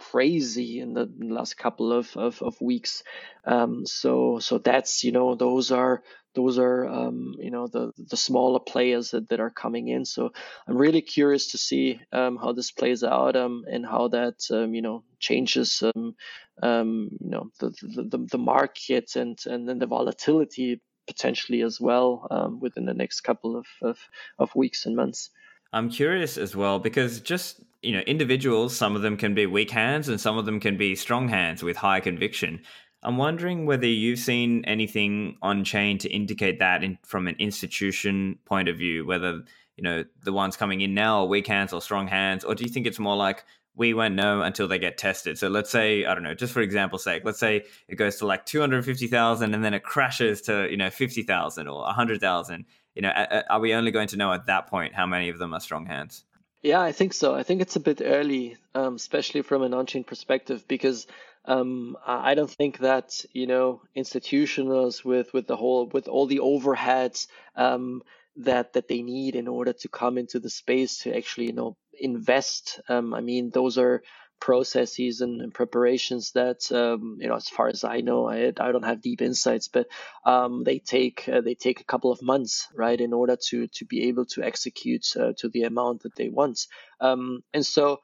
crazy 0.00 0.80
in 0.80 0.94
the, 0.94 1.08
last 1.20 1.58
couple 1.58 1.92
of, 1.92 2.16
of, 2.16 2.42
of 2.42 2.58
weeks. 2.60 3.02
Um, 3.44 3.84
so 3.84 4.38
so 4.38 4.58
that's 4.58 5.04
you 5.04 5.12
know 5.12 5.34
those 5.34 5.70
are 5.70 6.02
those 6.34 6.58
are 6.58 6.86
um, 6.86 7.34
you 7.38 7.50
know 7.50 7.66
the 7.66 7.92
the 7.98 8.16
smaller 8.16 8.60
players 8.60 9.10
that, 9.10 9.28
that 9.28 9.40
are 9.40 9.50
coming 9.50 9.88
in. 9.88 10.04
So 10.04 10.32
I'm 10.66 10.76
really 10.76 11.02
curious 11.02 11.52
to 11.52 11.58
see 11.58 12.00
um, 12.12 12.36
how 12.36 12.52
this 12.52 12.70
plays 12.70 13.04
out 13.04 13.36
um, 13.36 13.64
and 13.70 13.84
how 13.84 14.08
that 14.08 14.36
um, 14.50 14.74
you 14.74 14.82
know 14.82 15.04
changes 15.18 15.82
um, 15.82 16.14
um, 16.62 17.10
you 17.20 17.30
know 17.30 17.50
the, 17.58 17.70
the 18.10 18.26
the 18.30 18.38
market 18.38 19.16
and 19.16 19.38
and 19.46 19.68
then 19.68 19.78
the 19.78 19.86
volatility 19.86 20.80
potentially 21.10 21.62
as 21.62 21.80
well 21.80 22.28
um, 22.30 22.60
within 22.60 22.84
the 22.86 22.94
next 22.94 23.22
couple 23.22 23.56
of, 23.56 23.66
of, 23.82 23.98
of 24.38 24.54
weeks 24.54 24.86
and 24.86 24.94
months. 24.94 25.30
I'm 25.72 25.90
curious 25.90 26.38
as 26.38 26.54
well 26.54 26.78
because 26.78 27.20
just 27.20 27.60
you 27.82 27.92
know 27.92 28.00
individuals, 28.00 28.76
some 28.76 28.94
of 28.94 29.02
them 29.02 29.16
can 29.16 29.34
be 29.34 29.46
weak 29.46 29.70
hands 29.70 30.08
and 30.08 30.20
some 30.20 30.38
of 30.38 30.46
them 30.46 30.60
can 30.60 30.76
be 30.76 30.94
strong 30.94 31.28
hands 31.28 31.62
with 31.64 31.76
high 31.76 32.00
conviction. 32.00 32.60
I'm 33.02 33.16
wondering 33.16 33.66
whether 33.66 33.86
you've 33.86 34.18
seen 34.18 34.64
anything 34.66 35.38
on 35.42 35.64
chain 35.64 35.98
to 35.98 36.08
indicate 36.08 36.58
that 36.58 36.84
in, 36.84 36.98
from 37.04 37.26
an 37.26 37.36
institution 37.38 38.38
point 38.44 38.68
of 38.68 38.76
view, 38.76 39.04
whether 39.04 39.42
you 39.76 39.82
know 39.82 40.04
the 40.22 40.32
ones 40.32 40.56
coming 40.56 40.80
in 40.80 40.94
now 40.94 41.22
are 41.22 41.26
weak 41.26 41.48
hands 41.48 41.72
or 41.72 41.80
strong 41.80 42.06
hands, 42.06 42.44
or 42.44 42.54
do 42.54 42.62
you 42.62 42.70
think 42.70 42.86
it's 42.86 42.98
more 43.00 43.16
like 43.16 43.44
we 43.74 43.94
won't 43.94 44.14
know 44.14 44.42
until 44.42 44.68
they 44.68 44.78
get 44.78 44.98
tested. 44.98 45.38
So 45.38 45.48
let's 45.48 45.70
say, 45.70 46.04
I 46.04 46.14
don't 46.14 46.22
know, 46.22 46.34
just 46.34 46.52
for 46.52 46.60
example's 46.60 47.04
sake, 47.04 47.22
let's 47.24 47.38
say 47.38 47.64
it 47.88 47.96
goes 47.96 48.16
to 48.16 48.26
like 48.26 48.44
250,000 48.46 49.54
and 49.54 49.64
then 49.64 49.74
it 49.74 49.82
crashes 49.82 50.42
to, 50.42 50.68
you 50.70 50.76
know, 50.76 50.90
50,000 50.90 51.68
or 51.68 51.82
100,000. 51.82 52.64
you 52.94 53.02
know, 53.02 53.10
are 53.48 53.60
we 53.60 53.74
only 53.74 53.90
going 53.90 54.08
to 54.08 54.16
know 54.16 54.32
at 54.32 54.46
that 54.46 54.66
point 54.66 54.94
how 54.94 55.06
many 55.06 55.28
of 55.28 55.38
them 55.38 55.54
are 55.54 55.60
strong 55.60 55.86
hands? 55.86 56.24
Yeah, 56.62 56.82
I 56.82 56.92
think 56.92 57.14
so. 57.14 57.34
I 57.34 57.42
think 57.42 57.62
it's 57.62 57.76
a 57.76 57.80
bit 57.80 58.02
early, 58.04 58.56
um, 58.74 58.96
especially 58.96 59.42
from 59.42 59.62
an 59.62 59.72
on-chain 59.72 60.04
perspective, 60.04 60.66
because 60.68 61.06
um, 61.46 61.96
I 62.06 62.34
don't 62.34 62.50
think 62.50 62.78
that 62.78 63.24
you 63.32 63.46
know 63.46 63.80
institutionals 63.96 65.04
with 65.04 65.32
with 65.32 65.46
the 65.46 65.56
whole 65.56 65.86
with 65.86 66.06
all 66.06 66.26
the 66.26 66.40
overheads 66.40 67.28
um, 67.56 68.02
that 68.36 68.74
that 68.74 68.88
they 68.88 69.02
need 69.02 69.36
in 69.36 69.48
order 69.48 69.72
to 69.72 69.88
come 69.88 70.18
into 70.18 70.40
the 70.40 70.50
space 70.50 70.98
to 71.00 71.16
actually 71.16 71.46
you 71.46 71.52
know 71.54 71.76
invest. 71.98 72.80
Um, 72.88 73.14
I 73.14 73.20
mean, 73.20 73.50
those 73.52 73.78
are 73.78 74.02
processes 74.40 75.20
and, 75.20 75.40
and 75.42 75.54
preparations 75.54 76.32
that 76.32 76.70
um, 76.72 77.18
you 77.20 77.28
know 77.28 77.36
as 77.36 77.48
far 77.48 77.68
as 77.68 77.84
I 77.84 78.00
know 78.00 78.28
I, 78.28 78.46
I 78.48 78.72
don't 78.72 78.84
have 78.84 79.02
deep 79.02 79.22
insights 79.22 79.68
but 79.68 79.86
um, 80.24 80.64
they 80.64 80.78
take 80.78 81.28
uh, 81.28 81.42
they 81.42 81.54
take 81.54 81.80
a 81.80 81.84
couple 81.84 82.10
of 82.10 82.22
months 82.22 82.66
right 82.74 83.00
in 83.00 83.12
order 83.12 83.36
to 83.50 83.68
to 83.68 83.84
be 83.84 84.08
able 84.08 84.24
to 84.26 84.42
execute 84.42 85.06
uh, 85.16 85.32
to 85.38 85.48
the 85.48 85.64
amount 85.64 86.02
that 86.02 86.16
they 86.16 86.28
want 86.30 86.66
um, 87.00 87.42
and 87.52 87.64
so 87.64 88.00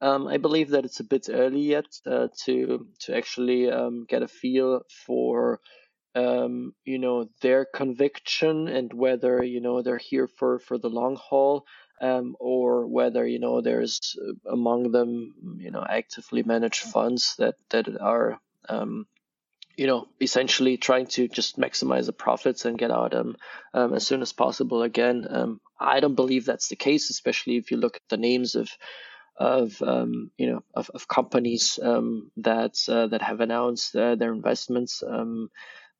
um, 0.00 0.28
I 0.28 0.38
believe 0.38 0.70
that 0.70 0.84
it's 0.84 1.00
a 1.00 1.04
bit 1.04 1.28
early 1.30 1.62
yet 1.62 1.86
uh, 2.06 2.28
to 2.44 2.86
to 3.00 3.16
actually 3.16 3.70
um, 3.70 4.06
get 4.08 4.22
a 4.22 4.28
feel 4.28 4.82
for 5.06 5.60
um, 6.14 6.74
you 6.84 6.98
know 6.98 7.28
their 7.40 7.64
conviction 7.64 8.68
and 8.68 8.92
whether 8.92 9.42
you 9.42 9.60
know 9.60 9.82
they're 9.82 9.98
here 9.98 10.26
for 10.26 10.58
for 10.58 10.78
the 10.78 10.90
long 10.90 11.16
haul 11.16 11.64
um, 12.00 12.36
or 12.40 12.86
whether 12.86 13.26
you 13.26 13.38
know 13.38 13.60
there's 13.60 14.16
uh, 14.20 14.50
among 14.50 14.90
them 14.92 15.34
you 15.58 15.70
know 15.70 15.84
actively 15.88 16.42
managed 16.42 16.82
funds 16.82 17.34
that 17.38 17.54
that 17.70 17.88
are 18.00 18.38
um, 18.68 19.06
you 19.76 19.86
know 19.86 20.06
essentially 20.20 20.76
trying 20.76 21.06
to 21.06 21.28
just 21.28 21.58
maximize 21.58 22.06
the 22.06 22.12
profits 22.12 22.64
and 22.66 22.78
get 22.78 22.90
out 22.90 23.14
um, 23.14 23.36
um 23.72 23.94
as 23.94 24.06
soon 24.06 24.22
as 24.22 24.32
possible 24.32 24.82
again. 24.82 25.26
Um, 25.28 25.60
i 25.80 25.98
don't 26.00 26.14
believe 26.14 26.44
that's 26.44 26.68
the 26.68 26.76
case 26.76 27.10
especially 27.10 27.56
if 27.56 27.70
you 27.70 27.76
look 27.76 27.96
at 27.96 28.08
the 28.08 28.16
names 28.16 28.54
of 28.54 28.68
of 29.36 29.80
um, 29.82 30.30
you 30.36 30.50
know 30.50 30.62
of, 30.74 30.90
of 30.94 31.08
companies 31.08 31.78
um, 31.82 32.30
that 32.36 32.76
uh, 32.88 33.06
that 33.08 33.22
have 33.22 33.40
announced 33.40 33.96
uh, 33.96 34.14
their 34.14 34.32
investments. 34.32 35.02
Um, 35.06 35.50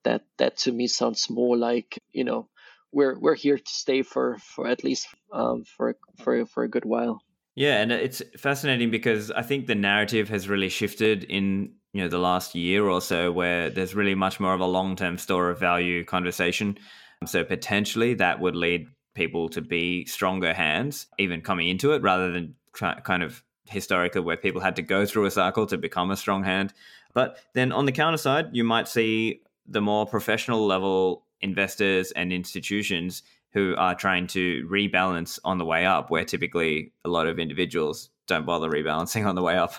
that 0.05 0.23
that 0.39 0.57
to 0.59 0.73
me 0.73 0.87
sounds 0.87 1.31
more 1.31 1.57
like 1.57 1.99
you 2.13 2.25
know 2.25 2.49
we're 2.93 3.19
we're 3.19 3.35
here 3.35 3.59
to 3.59 3.73
stay 3.73 4.03
for 4.03 4.39
for 4.39 4.69
at 4.69 4.85
least 4.85 5.09
um, 5.33 5.65
for 5.65 5.97
for 6.19 6.45
for 6.47 6.65
a 6.65 6.69
good 6.69 6.85
while. 6.85 7.23
Yeah, 7.55 7.83
and 7.83 7.93
it's 7.93 8.23
fascinating 8.39 8.91
because 8.91 9.31
I 9.31 9.43
think 9.43 9.67
the 9.67 9.75
narrative 9.75 10.29
has 10.31 10.49
really 10.49 10.71
shifted 10.71 11.25
in 11.25 11.73
you 11.93 12.03
know 12.03 12.09
the 12.09 12.19
last 12.19 12.55
year 12.55 12.87
or 12.87 13.01
so, 13.01 13.33
where 13.33 13.71
there's 13.71 13.95
really 13.95 14.15
much 14.15 14.41
more 14.41 14.55
of 14.55 14.61
a 14.61 14.67
long 14.67 14.97
term 14.97 15.19
store 15.19 15.51
of 15.51 15.59
value 15.59 16.05
conversation. 16.05 16.79
So 17.27 17.45
potentially 17.45 18.15
that 18.15 18.41
would 18.41 18.57
lead 18.57 18.87
people 19.15 19.49
to 19.51 19.61
be 19.61 20.05
stronger 20.07 20.53
hands, 20.53 21.07
even 21.19 21.41
coming 21.41 21.69
into 21.69 21.93
it, 21.93 22.03
rather 22.03 22.33
than 22.33 22.55
kind 22.73 23.23
of 23.23 23.43
historically 23.69 24.23
where 24.23 24.37
people 24.37 24.61
had 24.61 24.77
to 24.77 24.83
go 24.83 25.07
through 25.07 25.27
a 25.27 25.31
cycle 25.31 25.67
to 25.67 25.79
become 25.79 26.11
a 26.11 26.17
strong 26.17 26.43
hand. 26.43 26.73
But 27.15 27.39
then 27.55 27.73
on 27.73 27.85
the 27.85 27.93
counter 27.93 28.17
side, 28.17 28.49
you 28.53 28.65
might 28.65 28.89
see 28.89 29.43
the 29.67 29.81
more 29.81 30.07
professional 30.07 30.67
level 30.67 31.25
investors 31.41 32.13
and 32.13 32.33
institutions 32.33 33.23
who 33.53 33.75
are 33.77 33.95
trying 33.95 34.27
to 34.27 34.67
rebalance 34.71 35.39
on 35.45 35.59
the 35.59 35.65
way 35.65 35.85
up, 35.85 36.11
where 36.11 36.25
typically 36.25 36.93
a 37.05 37.09
lot 37.09 37.27
of 37.27 37.39
individuals 37.39 38.11
don't 38.27 38.47
bother 38.47 38.71
rebalancing 38.71 39.27
on 39.27 39.35
the 39.35 39.43
way 39.43 39.57
up. 39.57 39.75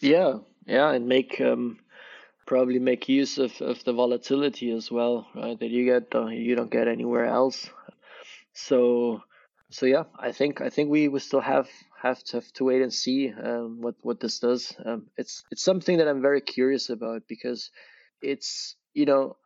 Yeah, 0.00 0.38
yeah, 0.66 0.90
and 0.92 1.06
make 1.06 1.40
um, 1.40 1.78
probably 2.46 2.78
make 2.78 3.08
use 3.08 3.38
of, 3.38 3.60
of 3.60 3.84
the 3.84 3.92
volatility 3.92 4.70
as 4.70 4.90
well, 4.90 5.26
right? 5.34 5.58
That 5.58 5.70
you 5.70 5.84
get 5.84 6.14
uh, 6.14 6.26
you 6.26 6.54
don't 6.54 6.70
get 6.70 6.88
anywhere 6.88 7.26
else. 7.26 7.68
So, 8.54 9.22
so 9.70 9.86
yeah, 9.86 10.04
I 10.18 10.32
think 10.32 10.60
I 10.60 10.70
think 10.70 10.90
we, 10.90 11.08
we 11.08 11.20
still 11.20 11.40
have 11.40 11.68
have 12.00 12.22
to 12.24 12.36
have 12.38 12.52
to 12.54 12.64
wait 12.64 12.82
and 12.82 12.92
see 12.92 13.32
um, 13.32 13.80
what 13.80 13.96
what 14.02 14.20
this 14.20 14.38
does. 14.38 14.74
Um, 14.84 15.06
it's 15.16 15.44
it's 15.50 15.64
something 15.64 15.98
that 15.98 16.08
I'm 16.08 16.22
very 16.22 16.40
curious 16.40 16.88
about 16.88 17.22
because 17.28 17.70
it's 18.22 18.76
you 18.94 19.06
know 19.06 19.36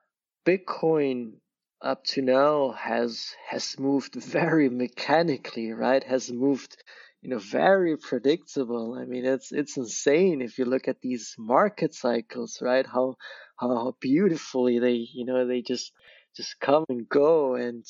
Bitcoin 0.47 1.35
up 1.81 2.05
to 2.05 2.23
now 2.23 2.73
has 2.73 3.35
has 3.49 3.79
moved 3.79 4.15
very 4.23 4.69
mechanically, 4.69 5.73
right? 5.73 6.03
Has 6.05 6.31
moved, 6.31 6.83
you 7.23 7.31
know, 7.31 7.39
very 7.39 7.97
predictable. 7.97 8.95
I 8.95 9.05
mean, 9.05 9.25
it's 9.25 9.53
it's 9.53 9.77
insane 9.77 10.43
if 10.43 10.59
you 10.59 10.65
look 10.65 10.89
at 10.89 11.01
these 11.01 11.35
market 11.39 11.95
cycles, 11.95 12.59
right? 12.63 12.87
How 12.87 13.17
how 13.59 13.95
beautifully 14.01 14.79
they, 14.79 15.09
you 15.13 15.25
know, 15.25 15.47
they 15.47 15.63
just 15.63 15.93
just 16.37 16.59
come 16.61 16.85
and 16.89 17.09
go 17.09 17.55
and 17.55 17.85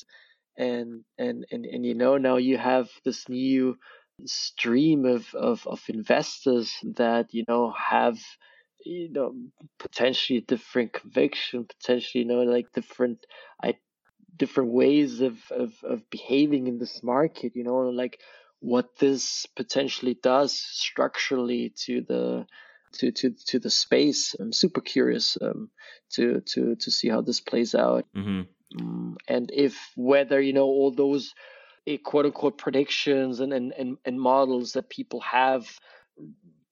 and 0.57 1.05
and 1.19 1.47
and, 1.51 1.67
and 1.67 1.85
you 1.87 1.95
know 1.95 2.17
now 2.19 2.37
you 2.37 2.59
have 2.59 2.89
this 3.05 3.29
new 3.29 3.79
stream 4.27 5.05
of, 5.05 5.33
of, 5.35 5.67
of 5.67 5.81
investors 5.89 6.73
that 6.97 7.33
you 7.33 7.45
know 7.49 7.73
have 7.73 8.19
you 8.85 9.11
know 9.11 9.35
potentially 9.79 10.41
different 10.41 10.93
conviction 10.93 11.65
potentially 11.65 12.23
you 12.23 12.29
know 12.29 12.43
like 12.43 12.73
different 12.73 13.27
i 13.63 13.75
different 14.37 14.71
ways 14.71 15.21
of, 15.21 15.37
of 15.51 15.73
of 15.83 16.09
behaving 16.11 16.67
in 16.67 16.79
this 16.79 17.03
market 17.03 17.57
you 17.57 17.65
know 17.65 17.77
like 17.91 18.21
what 18.61 18.97
this 18.99 19.47
potentially 19.57 20.15
does 20.23 20.59
structurally 20.59 21.73
to 21.77 22.03
the 22.03 22.47
to 22.93 23.11
to 23.11 23.35
to 23.47 23.59
the 23.59 23.71
space 23.71 24.35
i'm 24.39 24.53
super 24.53 24.81
curious 24.81 25.37
um 25.43 25.71
to 26.11 26.41
to 26.41 26.75
to 26.77 26.91
see 26.91 27.09
how 27.09 27.21
this 27.21 27.41
plays 27.41 27.75
out 27.75 28.05
mm-hmm. 28.17 28.43
um, 28.81 29.17
and 29.29 29.51
if 29.53 29.91
whether 29.97 30.41
you 30.41 30.53
know 30.53 30.65
all 30.65 30.91
those 30.91 31.35
eh, 31.87 31.99
quote 32.03 32.27
unquote 32.27 32.59
predictions 32.59 33.41
and, 33.41 33.53
and 33.53 33.73
and 33.73 33.99
and 34.05 34.21
models 34.21 34.73
that 34.73 34.89
people 34.89 35.21
have 35.21 35.69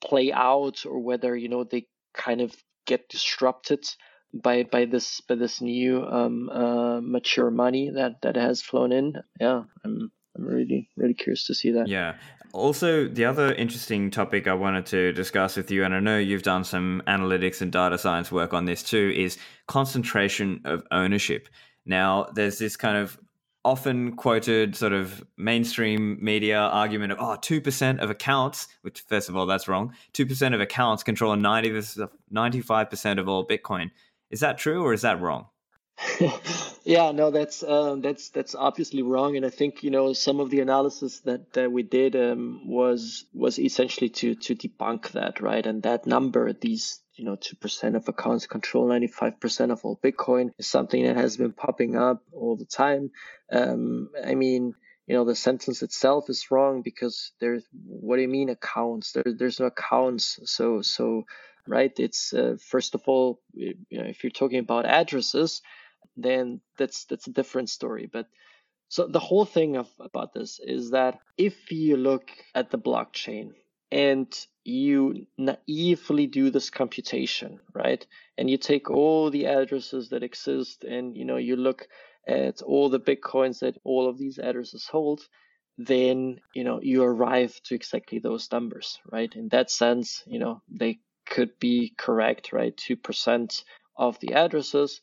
play 0.01 0.33
out 0.33 0.85
or 0.87 1.01
whether 1.01 1.37
you 1.37 1.49
know 1.49 1.65
they 1.65 1.87
kind 2.17 2.41
of 2.41 2.55
get 2.87 3.09
disrupted 3.09 3.85
by 4.33 4.65
by 4.65 4.85
this 4.85 5.21
by 5.23 5.35
this 5.35 5.61
new 5.61 6.05
um, 6.05 6.49
uh, 6.49 7.01
mature 7.01 7.51
money 7.51 7.91
that 7.91 8.23
that 8.23 8.37
has 8.37 8.63
flown 8.63 8.93
in. 8.93 9.15
Yeah, 9.41 9.63
I'm 9.85 10.11
I'm 10.37 10.45
really 10.45 10.89
really 10.97 11.15
curious 11.15 11.47
to 11.47 11.55
see 11.55 11.73
that. 11.73 11.89
Yeah. 11.89 12.15
Also, 12.53 13.07
the 13.07 13.27
other 13.27 13.53
interesting 13.53 14.11
topic 14.11 14.47
I 14.47 14.55
wanted 14.55 14.87
to 14.87 15.13
discuss 15.13 15.57
with 15.57 15.71
you, 15.71 15.85
and 15.85 15.95
I 15.95 16.01
know 16.01 16.19
you've 16.19 16.43
done 16.43 16.65
some 16.65 17.03
analytics 17.07 17.61
and 17.61 17.71
data 17.71 17.99
science 17.99 18.33
work 18.33 18.55
on 18.55 18.65
this 18.65 18.83
too, 18.83 19.13
is 19.15 19.37
concentration 19.67 20.63
of 20.65 20.83
ownership. 20.91 21.49
Now, 21.85 22.29
there's 22.35 22.59
this 22.59 22.77
kind 22.77 22.97
of 22.97 23.19
often 23.67 24.15
quoted 24.15 24.77
sort 24.77 24.93
of 24.93 25.27
mainstream 25.37 26.19
media 26.23 26.59
argument 26.59 27.11
of, 27.13 27.19
oh, 27.21 27.37
2% 27.37 27.99
of 27.99 28.11
accounts, 28.11 28.69
which, 28.83 29.01
first 29.01 29.29
of 29.29 29.35
all, 29.35 29.45
that's 29.45 29.67
wrong. 29.67 29.93
2% 30.15 30.55
of 30.55 30.61
accounts 30.61 31.03
control 31.03 31.35
90, 31.35 31.71
95% 32.33 33.19
of 33.19 33.29
all 33.29 33.45
Bitcoin. 33.45 33.91
Is 34.31 34.41
that 34.41 34.57
true 34.57 34.85
or 34.85 34.93
is 34.93 35.03
that 35.03 35.21
wrong? 35.21 35.47
yeah, 36.85 37.11
no, 37.11 37.31
that's 37.31 37.63
um, 37.63 38.03
that's 38.03 38.29
that's 38.29 38.55
obviously 38.55 39.01
wrong, 39.01 39.35
and 39.35 39.47
I 39.47 39.49
think 39.49 39.83
you 39.83 39.91
know 39.91 40.13
some 40.13 40.41
of 40.41 40.51
the 40.51 40.61
analysis 40.61 41.21
that 41.21 41.55
that 41.55 41.73
we 41.73 41.83
did 41.83 42.15
um, 42.15 42.69
was 42.69 43.25
was 43.33 43.59
essentially 43.59 44.11
to 44.11 44.35
to 44.35 44.55
debunk 44.55 45.13
that, 45.13 45.41
right? 45.41 45.65
And 45.65 45.83
that 45.85 46.07
number, 46.07 46.53
these 46.53 47.01
you 47.17 47.25
know, 47.25 47.37
2% 47.37 47.97
of 47.97 48.09
accounts 48.09 48.47
control 48.47 48.87
95% 48.87 49.73
of 49.73 49.85
all 49.85 49.99
Bitcoin 50.03 50.51
is 50.59 50.67
something 50.67 51.05
that 51.05 51.17
has 51.17 51.37
been 51.37 51.53
popping 51.53 51.97
up 51.97 52.23
all 52.33 52.57
the 52.57 52.67
time. 52.67 53.11
Um, 53.51 54.11
I 54.25 54.35
mean, 54.35 54.75
you 55.07 55.15
know, 55.15 55.25
the 55.25 55.35
sentence 55.35 55.83
itself 55.83 56.29
is 56.29 56.51
wrong 56.51 56.83
because 56.83 57.33
there's, 57.41 57.65
what 57.87 58.17
do 58.17 58.23
you 58.23 58.29
mean 58.29 58.51
accounts? 58.51 59.13
There, 59.13 59.25
there's 59.27 59.61
no 59.61 59.67
accounts. 59.67 60.39
So, 60.45 60.83
so, 60.83 61.25
right. 61.67 61.93
It's, 61.99 62.33
uh, 62.35 62.57
first 62.61 62.95
of 62.95 63.03
all, 63.07 63.41
you 63.55 63.75
know, 63.93 64.05
if 64.05 64.23
you're 64.23 64.31
talking 64.31 64.59
about 64.59 64.85
addresses, 64.85 65.63
then 66.17 66.61
that's, 66.77 67.07
that's 67.07 67.29
a 67.29 67.33
different 67.33 67.71
story. 67.71 68.11
But 68.13 68.27
so 68.89 69.07
the 69.07 69.21
whole 69.21 69.45
thing 69.45 69.77
of, 69.77 69.89
about 69.99 70.35
this 70.35 70.61
is 70.63 70.91
that 70.91 71.19
if 71.37 71.73
you 71.73 71.97
look 71.97 72.31
at 72.55 72.71
the 72.71 72.79
blockchain, 72.79 73.53
and 73.91 74.29
you 74.65 75.27
naively 75.39 76.27
do 76.27 76.51
this 76.51 76.71
computation, 76.71 77.61
right? 77.75 78.07
And 78.37 78.51
you 78.51 78.59
take 78.59 78.91
all 78.91 79.31
the 79.31 79.47
addresses 79.47 80.11
that 80.11 80.23
exist 80.23 80.85
and 80.85 81.17
you 81.17 81.25
know 81.25 81.37
you 81.37 81.57
look 81.57 81.89
at 82.27 82.63
all 82.63 82.89
the 82.91 83.01
bitcoins 83.01 83.61
that 83.61 83.79
all 83.85 84.09
of 84.09 84.19
these 84.19 84.39
addresses 84.39 84.87
hold, 84.87 85.23
then 85.79 86.41
you 86.55 86.65
know 86.65 86.81
you 86.83 87.03
arrive 87.05 87.61
to 87.65 87.75
exactly 87.75 88.19
those 88.19 88.51
numbers, 88.53 88.99
right? 89.11 89.35
In 89.35 89.49
that 89.51 89.71
sense, 89.71 90.23
you 90.27 90.39
know 90.39 90.63
they 90.69 90.99
could 91.27 91.59
be 91.61 91.95
correct, 91.97 92.53
right? 92.53 92.77
Two 92.77 92.97
percent 92.97 93.65
of 93.97 94.19
the 94.21 94.35
addresses 94.35 95.01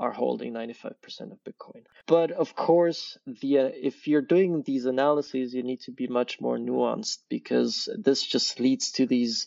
are 0.00 0.12
holding 0.12 0.52
95% 0.52 0.94
of 1.32 1.38
Bitcoin. 1.46 1.84
But 2.06 2.32
of 2.32 2.56
course, 2.56 3.18
the 3.26 3.58
uh, 3.58 3.70
if 3.72 4.08
you're 4.08 4.22
doing 4.22 4.62
these 4.62 4.86
analyses, 4.86 5.54
you 5.54 5.62
need 5.62 5.82
to 5.82 5.92
be 5.92 6.08
much 6.08 6.40
more 6.40 6.58
nuanced 6.58 7.18
because 7.28 7.88
this 7.96 8.24
just 8.24 8.58
leads 8.58 8.92
to 8.92 9.06
these 9.06 9.46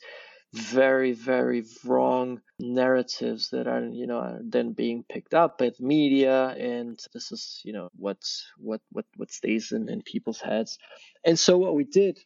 very 0.54 1.14
very 1.14 1.66
wrong 1.84 2.40
narratives 2.60 3.50
that 3.50 3.68
are 3.68 3.84
you 3.86 4.06
know 4.06 4.20
are 4.20 4.40
then 4.44 4.74
being 4.74 5.04
picked 5.10 5.34
up 5.34 5.58
by 5.58 5.70
the 5.70 5.84
media 5.84 6.50
and 6.50 7.00
this 7.12 7.32
is 7.32 7.60
you 7.66 7.74
know 7.74 7.90
what's 7.96 8.46
what 8.58 8.80
what 8.92 9.06
what 9.18 9.32
stays 9.32 9.72
in, 9.72 9.90
in 9.90 10.04
people's 10.04 10.40
heads 10.40 10.78
and 11.26 11.40
so 11.40 11.58
what 11.58 11.74
we 11.74 11.84
did 11.84 12.20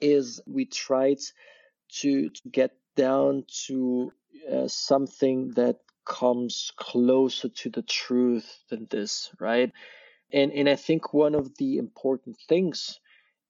is 0.00 0.40
we 0.46 0.64
tried 0.64 1.18
to, 2.00 2.30
to 2.30 2.48
get 2.50 2.72
down 2.96 3.44
to 3.66 4.12
uh, 4.50 4.68
something 4.68 5.50
that 5.56 5.76
comes 6.06 6.72
closer 6.76 7.48
to 7.48 7.70
the 7.70 7.82
truth 7.82 8.62
than 8.70 8.86
this 8.90 9.30
right 9.40 9.72
and 10.32 10.52
and 10.52 10.68
i 10.68 10.76
think 10.76 11.14
one 11.14 11.34
of 11.34 11.56
the 11.58 11.78
important 11.78 12.36
things 12.48 12.98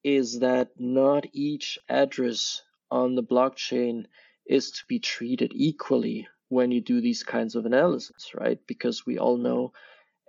is 0.05 0.41
that 0.41 0.69
not 0.79 1.27
each 1.33 1.79
address 1.89 2.63
on 2.91 3.15
the 3.15 3.23
blockchain 3.23 4.05
is 4.47 4.71
to 4.73 4.85
be 4.89 4.99
treated 4.99 5.53
equally 5.55 6.29
when 6.49 6.71
you 6.71 6.81
do 6.81 7.01
these 7.01 7.23
kinds 7.23 7.55
of 7.55 7.67
analysis, 7.67 8.31
right? 8.35 8.59
Because 8.67 9.07
we 9.07 9.19
all 9.19 9.37
know, 9.37 9.73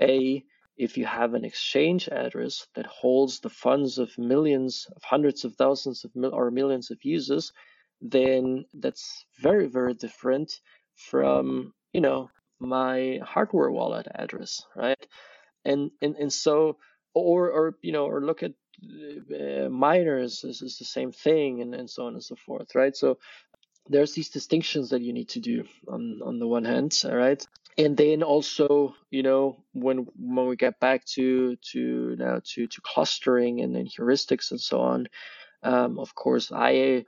A, 0.01 0.43
if 0.78 0.97
you 0.97 1.05
have 1.05 1.34
an 1.34 1.45
exchange 1.45 2.07
address 2.09 2.67
that 2.76 2.86
holds 2.86 3.39
the 3.39 3.49
funds 3.49 3.97
of 3.97 4.17
millions, 4.17 4.88
of 4.95 5.03
hundreds 5.03 5.45
of 5.45 5.55
thousands 5.55 6.03
of 6.05 6.15
mil- 6.15 6.34
or 6.34 6.51
millions 6.51 6.91
of 6.91 7.03
users, 7.03 7.53
then 8.01 8.65
that's 8.73 9.26
very, 9.41 9.67
very 9.67 9.93
different 9.93 10.59
from, 10.95 11.73
you 11.96 12.02
know, 12.02 12.30
my 12.60 13.20
hardware 13.24 13.72
wallet 13.72 14.08
address, 14.14 14.64
right? 14.76 15.04
And 15.64 15.91
and 16.02 16.16
and 16.18 16.34
so, 16.34 16.78
or 17.14 17.50
or 17.58 17.78
you 17.82 17.93
know, 17.93 18.06
or 18.06 18.22
look 18.22 18.43
at 18.43 18.54
uh, 18.84 19.70
miners 19.70 20.43
is, 20.43 20.62
is 20.62 20.78
the 20.78 20.86
same 20.86 21.12
thing 21.12 21.62
and, 21.62 21.74
and 21.74 21.89
so 21.89 22.08
on 22.08 22.14
and 22.14 22.24
so 22.24 22.36
forth 22.36 22.76
right 22.76 22.96
so 22.96 23.18
there's 23.89 24.14
these 24.14 24.30
distinctions 24.30 24.89
that 24.89 25.02
you 25.02 25.14
need 25.14 25.30
to 25.30 25.39
do 25.39 25.64
on 25.88 26.20
on 26.26 26.39
the 26.39 26.48
one 26.48 26.66
hand 26.66 26.93
all 27.06 27.16
right 27.16 27.46
and 27.78 27.98
then 27.98 28.24
also 28.24 28.96
you 29.12 29.24
know 29.24 29.64
when 29.74 30.08
when 30.18 30.48
we 30.48 30.56
get 30.56 30.80
back 30.80 31.06
to 31.06 31.56
to 31.72 32.16
now 32.20 32.41
to 32.43 32.68
to 32.68 32.82
clustering 32.82 33.62
and 33.62 33.76
then 33.76 33.88
heuristics 33.88 34.52
and 34.52 34.60
so 34.62 34.82
on 34.82 35.08
um, 35.64 36.00
of 36.00 36.14
course 36.16 36.52
i 36.52 37.06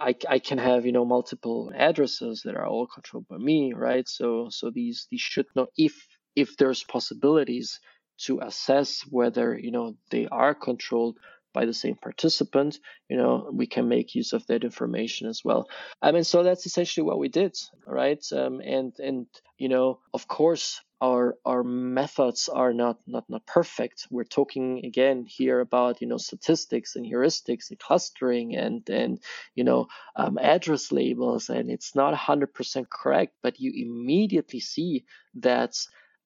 I, 0.00 0.14
I 0.28 0.38
can 0.38 0.58
have 0.58 0.86
you 0.86 0.92
know 0.92 1.04
multiple 1.04 1.72
addresses 1.74 2.42
that 2.44 2.56
are 2.56 2.66
all 2.66 2.86
controlled 2.86 3.28
by 3.28 3.38
me 3.38 3.72
right? 3.74 4.08
So 4.08 4.48
so 4.50 4.70
these 4.70 5.06
these 5.10 5.20
should 5.20 5.46
not 5.54 5.68
if 5.76 5.94
if 6.36 6.56
there's 6.56 6.84
possibilities 6.84 7.80
to 8.26 8.40
assess 8.40 9.02
whether 9.02 9.58
you 9.58 9.70
know 9.70 9.96
they 10.10 10.26
are 10.28 10.54
controlled 10.54 11.18
by 11.54 11.64
the 11.66 11.74
same 11.74 11.96
participant 11.96 12.78
you 13.08 13.16
know 13.16 13.50
we 13.52 13.66
can 13.66 13.88
make 13.88 14.14
use 14.14 14.32
of 14.32 14.46
that 14.46 14.64
information 14.64 15.28
as 15.28 15.42
well. 15.44 15.68
I 16.02 16.12
mean 16.12 16.24
so 16.24 16.42
that's 16.42 16.66
essentially 16.66 17.04
what 17.04 17.18
we 17.18 17.28
did 17.28 17.56
right? 17.86 18.24
Um, 18.32 18.60
and 18.60 18.92
and 18.98 19.26
you 19.58 19.68
know 19.68 20.00
of 20.14 20.28
course 20.28 20.80
our 21.00 21.36
our 21.44 21.62
methods 21.62 22.48
are 22.48 22.72
not 22.72 22.98
not 23.06 23.24
not 23.28 23.46
perfect. 23.46 24.06
We're 24.10 24.24
talking 24.24 24.84
again 24.84 25.24
here 25.28 25.60
about 25.60 26.00
you 26.00 26.08
know 26.08 26.16
statistics 26.18 26.96
and 26.96 27.06
heuristics 27.06 27.70
and 27.70 27.78
clustering 27.78 28.56
and 28.56 28.88
and 28.90 29.20
you 29.54 29.64
know 29.64 29.86
um, 30.16 30.38
address 30.38 30.90
labels 30.90 31.50
and 31.50 31.70
it's 31.70 31.94
not 31.94 32.14
100% 32.14 32.88
correct 32.90 33.34
but 33.42 33.60
you 33.60 33.72
immediately 33.74 34.60
see 34.60 35.04
that 35.36 35.74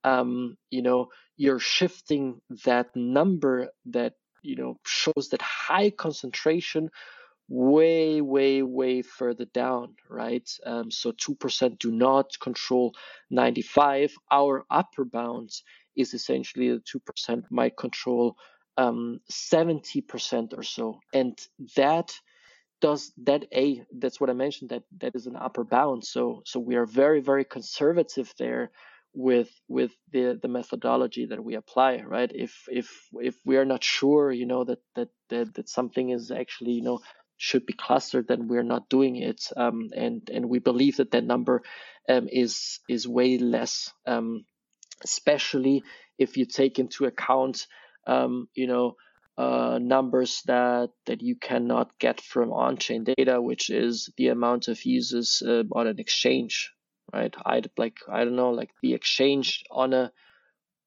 um, 0.04 0.56
you 0.70 0.82
know 0.82 1.08
you're 1.36 1.58
shifting 1.58 2.40
that 2.64 2.94
number 2.96 3.68
that 3.86 4.14
you 4.42 4.56
know 4.56 4.78
shows 4.86 5.28
that 5.30 5.42
high 5.42 5.90
concentration 5.90 6.90
way 7.52 8.22
way 8.22 8.62
way 8.62 9.02
further 9.02 9.44
down 9.44 9.94
right? 10.08 10.48
Um, 10.64 10.90
so 10.90 11.12
2% 11.12 11.78
do 11.78 11.90
not 11.90 12.30
control 12.40 12.94
95 13.30 14.14
our 14.30 14.64
upper 14.70 15.04
bound 15.04 15.50
is 15.94 16.14
essentially 16.14 16.70
the 16.70 16.80
2% 16.80 17.44
might 17.50 17.76
control 17.76 18.36
um, 18.78 19.20
70% 19.30 20.56
or 20.56 20.62
so. 20.62 21.00
And 21.12 21.38
that 21.76 22.12
does 22.80 23.12
that 23.22 23.44
a 23.54 23.84
that's 23.96 24.20
what 24.20 24.28
i 24.28 24.32
mentioned 24.32 24.70
that 24.70 24.82
that 24.98 25.14
is 25.14 25.26
an 25.26 25.36
upper 25.36 25.62
bound. 25.62 26.04
So 26.04 26.42
so 26.46 26.58
we 26.58 26.74
are 26.76 26.86
very 26.86 27.20
very 27.20 27.44
conservative 27.44 28.32
there 28.38 28.70
with 29.14 29.50
with 29.68 29.92
the 30.10 30.38
the 30.40 30.48
methodology 30.48 31.26
that 31.26 31.44
we 31.44 31.54
apply 31.54 32.00
right? 32.00 32.32
If 32.34 32.64
if 32.68 32.88
if 33.20 33.36
we 33.44 33.58
are 33.58 33.66
not 33.66 33.84
sure 33.84 34.32
you 34.32 34.46
know 34.46 34.64
that 34.64 34.80
that 34.96 35.10
that, 35.28 35.54
that 35.54 35.68
something 35.68 36.08
is 36.10 36.30
actually 36.30 36.72
you 36.72 36.82
know 36.82 37.00
should 37.42 37.66
be 37.66 37.72
clustered 37.72 38.28
then 38.28 38.46
we're 38.46 38.62
not 38.62 38.88
doing 38.88 39.16
it 39.16 39.48
um, 39.56 39.90
and 39.96 40.30
and 40.32 40.48
we 40.48 40.60
believe 40.60 40.98
that 40.98 41.10
that 41.10 41.24
number 41.24 41.62
um, 42.08 42.28
is 42.30 42.78
is 42.88 43.08
way 43.08 43.36
less 43.36 43.92
um, 44.06 44.44
especially 45.02 45.82
if 46.18 46.36
you 46.36 46.46
take 46.46 46.78
into 46.78 47.04
account 47.04 47.66
um, 48.06 48.48
you 48.54 48.68
know 48.68 48.94
uh, 49.36 49.78
numbers 49.82 50.42
that 50.46 50.90
that 51.06 51.22
you 51.22 51.34
cannot 51.34 51.98
get 51.98 52.20
from 52.20 52.52
on-chain 52.52 53.04
data, 53.04 53.40
which 53.40 53.70
is 53.70 54.10
the 54.16 54.28
amount 54.28 54.68
of 54.68 54.84
users 54.84 55.42
uh, 55.44 55.64
on 55.72 55.86
an 55.86 55.98
exchange, 55.98 56.70
right? 57.12 57.34
I 57.44 57.62
like 57.76 57.96
I 58.08 58.24
don't 58.24 58.36
know, 58.36 58.50
like 58.50 58.70
the 58.82 58.94
exchange 58.94 59.64
on 59.70 59.94
a 59.94 60.12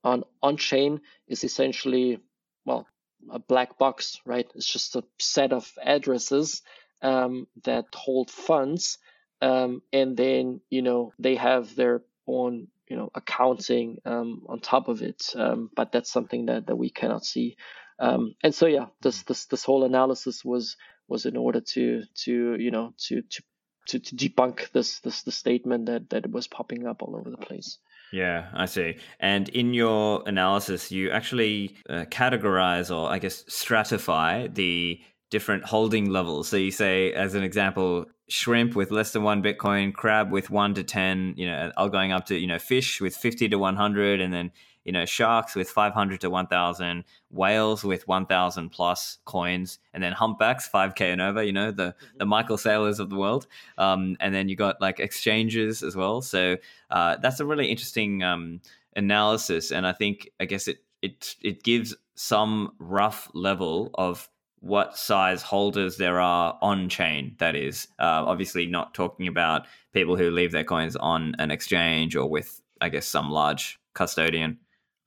on 0.03 0.24
on 0.41 0.58
chain 0.58 1.01
is 1.28 1.43
essentially 1.43 2.20
well 2.66 2.88
a 3.32 3.40
black 3.40 3.78
box, 3.78 4.20
right? 4.26 4.50
It's 4.56 4.72
just 4.72 4.96
a 4.96 5.04
set 5.20 5.54
of 5.54 5.72
addresses 5.84 6.62
um, 7.02 7.48
that 7.64 7.86
hold 7.94 8.32
funds, 8.32 8.98
um, 9.42 9.82
and 9.94 10.16
then 10.18 10.62
you 10.70 10.82
know 10.82 11.14
they 11.20 11.36
have 11.36 11.76
their 11.76 12.02
own 12.28 12.68
you 12.90 12.98
know 12.98 13.10
accounting 13.16 13.98
um, 14.06 14.44
on 14.48 14.60
top 14.60 14.88
of 14.88 15.02
it. 15.02 15.34
Um, 15.36 15.70
but 15.76 15.92
that's 15.92 16.12
something 16.12 16.48
that 16.48 16.68
that 16.68 16.76
we 16.76 16.90
cannot 16.90 17.26
see. 17.26 17.58
Um, 18.00 18.36
and 18.44 18.54
so 18.54 18.66
yeah, 18.66 18.88
this 19.02 19.24
this 19.24 19.46
this 19.46 19.64
whole 19.64 19.84
analysis 19.84 20.44
was 20.44 20.78
was 21.08 21.26
in 21.26 21.38
order 21.38 21.62
to 21.62 22.04
to 22.24 22.56
you 22.60 22.72
know 22.72 22.94
to 23.08 23.22
to 23.22 23.44
to, 23.88 24.00
to 24.00 24.16
debunk 24.16 24.72
this 24.72 25.00
this 25.00 25.24
the 25.24 25.32
statement 25.32 25.88
that 25.88 26.10
that 26.10 26.30
was 26.30 26.48
popping 26.48 26.88
up 26.88 27.02
all 27.02 27.16
over 27.16 27.30
the 27.30 27.38
place. 27.38 27.78
Yeah, 28.12 28.49
I 28.53 28.66
see. 28.66 28.97
And 29.20 29.49
in 29.49 29.74
your 29.74 30.24
analysis, 30.26 30.91
you 30.91 31.12
actually 31.12 31.76
uh, 31.89 32.06
categorize 32.10 32.95
or 32.95 33.10
I 33.10 33.20
guess 33.20 33.43
stratify 33.43 34.53
the 34.53 34.99
different 35.32 35.66
holding 35.66 36.10
levels. 36.10 36.47
So 36.47 36.56
you 36.56 36.72
say, 36.72 37.12
as 37.14 37.36
an 37.36 37.43
example, 37.43 38.06
shrimp 38.30 38.76
with 38.76 38.91
less 38.91 39.12
than 39.12 39.24
one 39.24 39.43
Bitcoin, 39.43 39.93
crab 39.93 40.32
with 40.32 40.49
one 40.49 40.74
to 40.76 40.84
10, 40.84 41.34
you 41.38 41.47
know, 41.47 41.72
all 41.78 41.89
going 41.89 42.12
up 42.12 42.26
to, 42.28 42.38
you 42.38 42.47
know, 42.47 42.60
fish 42.60 43.01
with 43.01 43.16
50 43.16 43.49
to 43.49 43.58
100, 43.58 44.22
and 44.22 44.34
then 44.34 44.51
you 44.86 44.92
know, 44.92 45.06
sharks 45.06 45.56
with 45.56 45.70
500 45.70 46.22
to 46.22 46.30
1,000, 46.30 47.04
whales 47.32 47.84
with 47.84 48.08
1,000 48.08 48.70
plus 48.70 49.18
coins, 49.26 49.80
and 49.94 50.02
then 50.02 50.14
humpbacks 50.14 50.70
5k 50.70 51.12
and 51.12 51.22
over. 51.22 51.44
You 51.44 51.54
know, 51.54 51.72
the 51.72 51.88
mm-hmm. 51.88 52.18
the 52.20 52.26
Michael 52.26 52.58
Saylors 52.58 53.00
of 53.00 53.10
the 53.10 53.18
world. 53.18 53.48
Um, 53.78 54.16
and 54.20 54.34
then 54.34 54.48
you 54.48 54.56
got 54.56 54.80
like 54.80 55.00
exchanges 55.00 55.84
as 55.84 55.96
well. 55.96 56.22
So 56.22 56.58
uh, 56.92 57.18
that's 57.18 57.40
a 57.40 57.46
really 57.46 57.68
interesting 57.68 58.24
um, 58.24 58.62
analysis, 58.96 59.72
and 59.72 59.86
I 59.86 59.92
think 59.92 60.30
I 60.40 60.46
guess 60.46 60.68
it 60.68 60.78
it 61.02 61.36
it 61.42 61.64
gives 61.64 61.96
some 62.16 62.72
rough 62.80 63.30
level 63.34 63.90
of 63.96 64.30
what 64.62 64.98
size 64.98 65.44
holders 65.44 65.98
there 65.98 66.20
are 66.20 66.58
on 66.62 66.90
chain. 66.90 67.36
That 67.38 67.56
is, 67.56 67.88
uh, 68.00 68.24
obviously 68.26 68.66
not 68.66 68.94
talking 68.94 69.28
about 69.28 69.68
people 69.94 70.16
who 70.16 70.32
leave 70.32 70.52
their 70.52 70.64
coins 70.64 70.96
on 70.96 71.36
an 71.38 71.52
exchange 71.52 72.16
or 72.16 72.28
with, 72.28 72.62
I 72.82 72.90
guess, 72.90 73.06
some 73.06 73.30
large 73.30 73.80
custodian. 73.94 74.58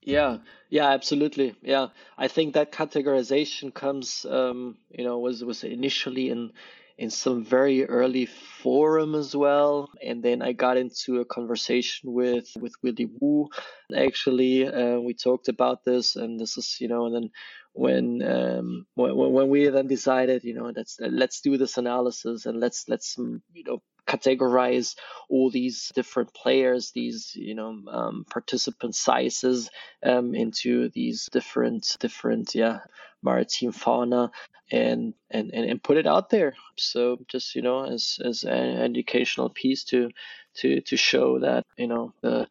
Yeah, 0.02 0.38
yeah, 0.70 0.88
absolutely. 0.90 1.54
Yeah, 1.62 1.88
I 2.16 2.28
think 2.28 2.54
that 2.54 2.72
categorization 2.72 3.74
comes, 3.74 4.24
um, 4.24 4.78
you 4.90 5.04
know, 5.04 5.18
was 5.18 5.44
was 5.44 5.64
initially 5.64 6.30
in 6.30 6.52
in 6.96 7.10
some 7.10 7.44
very 7.44 7.84
early 7.84 8.26
forum 8.26 9.14
as 9.14 9.36
well, 9.36 9.90
and 10.02 10.22
then 10.22 10.40
I 10.42 10.52
got 10.52 10.76
into 10.78 11.20
a 11.20 11.24
conversation 11.24 12.12
with 12.12 12.48
with 12.58 12.72
Willy 12.82 13.06
Woo. 13.20 13.48
Actually, 13.94 14.66
uh, 14.66 14.98
we 15.00 15.14
talked 15.14 15.48
about 15.48 15.84
this, 15.84 16.16
and 16.16 16.40
this 16.40 16.56
is, 16.56 16.76
you 16.80 16.88
know, 16.88 17.06
and 17.06 17.14
then 17.14 17.30
when 17.72 18.22
um, 18.22 18.86
when 18.94 19.14
when 19.16 19.48
we 19.48 19.68
then 19.68 19.88
decided, 19.88 20.42
you 20.44 20.54
know, 20.54 20.72
let's 20.74 20.96
let's 21.00 21.40
do 21.40 21.56
this 21.58 21.76
analysis 21.76 22.46
and 22.46 22.58
let's 22.60 22.88
let's 22.88 23.16
you 23.18 23.64
know 23.64 23.82
categorize 24.08 24.96
all 25.28 25.50
these 25.50 25.92
different 25.94 26.32
players, 26.34 26.90
these 26.92 27.32
you 27.34 27.54
know 27.54 27.78
um, 27.90 28.24
participant 28.28 28.94
sizes 28.94 29.70
um, 30.02 30.34
into 30.34 30.88
these 30.90 31.28
different 31.30 31.96
different 32.00 32.54
yeah 32.54 32.80
maritime 33.22 33.72
fauna 33.72 34.30
and, 34.70 35.14
and 35.30 35.50
and 35.52 35.70
and 35.70 35.82
put 35.82 35.96
it 35.96 36.06
out 36.06 36.30
there. 36.30 36.54
So 36.76 37.18
just 37.28 37.54
you 37.54 37.62
know 37.62 37.84
as 37.84 38.18
as 38.24 38.44
an 38.44 38.78
educational 38.78 39.50
piece 39.50 39.84
to 39.84 40.10
to 40.56 40.80
to 40.80 40.96
show 40.96 41.40
that 41.40 41.64
you 41.76 41.86
know 41.86 42.14
the 42.22 42.48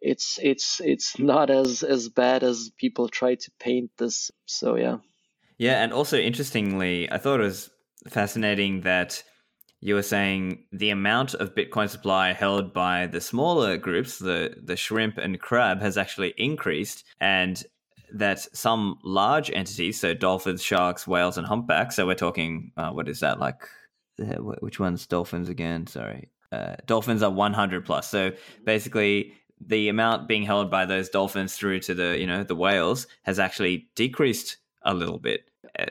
it's 0.00 0.38
it's 0.42 0.80
it's 0.84 1.18
not 1.18 1.50
as 1.50 1.82
as 1.82 2.08
bad 2.08 2.42
as 2.42 2.70
people 2.76 3.08
try 3.08 3.34
to 3.34 3.50
paint 3.58 3.90
this. 3.98 4.30
So 4.46 4.76
yeah. 4.76 4.98
Yeah, 5.58 5.82
and 5.82 5.92
also 5.92 6.16
interestingly, 6.16 7.10
I 7.12 7.18
thought 7.18 7.40
it 7.40 7.44
was 7.44 7.70
fascinating 8.08 8.80
that 8.80 9.22
you 9.80 9.94
were 9.94 10.02
saying 10.02 10.64
the 10.72 10.90
amount 10.90 11.34
of 11.34 11.54
Bitcoin 11.54 11.88
supply 11.88 12.32
held 12.32 12.72
by 12.72 13.06
the 13.06 13.20
smaller 13.20 13.76
groups, 13.76 14.18
the 14.18 14.54
the 14.62 14.76
shrimp 14.76 15.16
and 15.18 15.40
crab, 15.40 15.80
has 15.80 15.96
actually 15.96 16.34
increased, 16.36 17.04
and 17.20 17.64
that 18.12 18.46
some 18.54 18.98
large 19.04 19.50
entities, 19.50 19.98
so 19.98 20.12
dolphins, 20.14 20.62
sharks, 20.62 21.06
whales, 21.06 21.38
and 21.38 21.46
humpbacks. 21.46 21.96
So 21.96 22.06
we're 22.06 22.14
talking, 22.14 22.72
uh, 22.76 22.90
what 22.90 23.08
is 23.08 23.20
that 23.20 23.38
like? 23.38 23.62
Uh, 24.20 24.36
which 24.60 24.78
one's 24.78 25.06
dolphins 25.06 25.48
again? 25.48 25.86
Sorry, 25.86 26.28
uh, 26.52 26.76
dolphins 26.86 27.22
are 27.22 27.30
100 27.30 27.86
plus. 27.86 28.10
So 28.10 28.32
basically, 28.64 29.32
the 29.64 29.88
amount 29.88 30.28
being 30.28 30.42
held 30.42 30.70
by 30.70 30.84
those 30.84 31.08
dolphins 31.08 31.54
through 31.56 31.80
to 31.80 31.94
the 31.94 32.18
you 32.18 32.26
know 32.26 32.44
the 32.44 32.56
whales 32.56 33.06
has 33.22 33.38
actually 33.38 33.88
decreased 33.94 34.58
a 34.82 34.92
little 34.92 35.18
bit, 35.18 35.48
uh, 35.78 35.86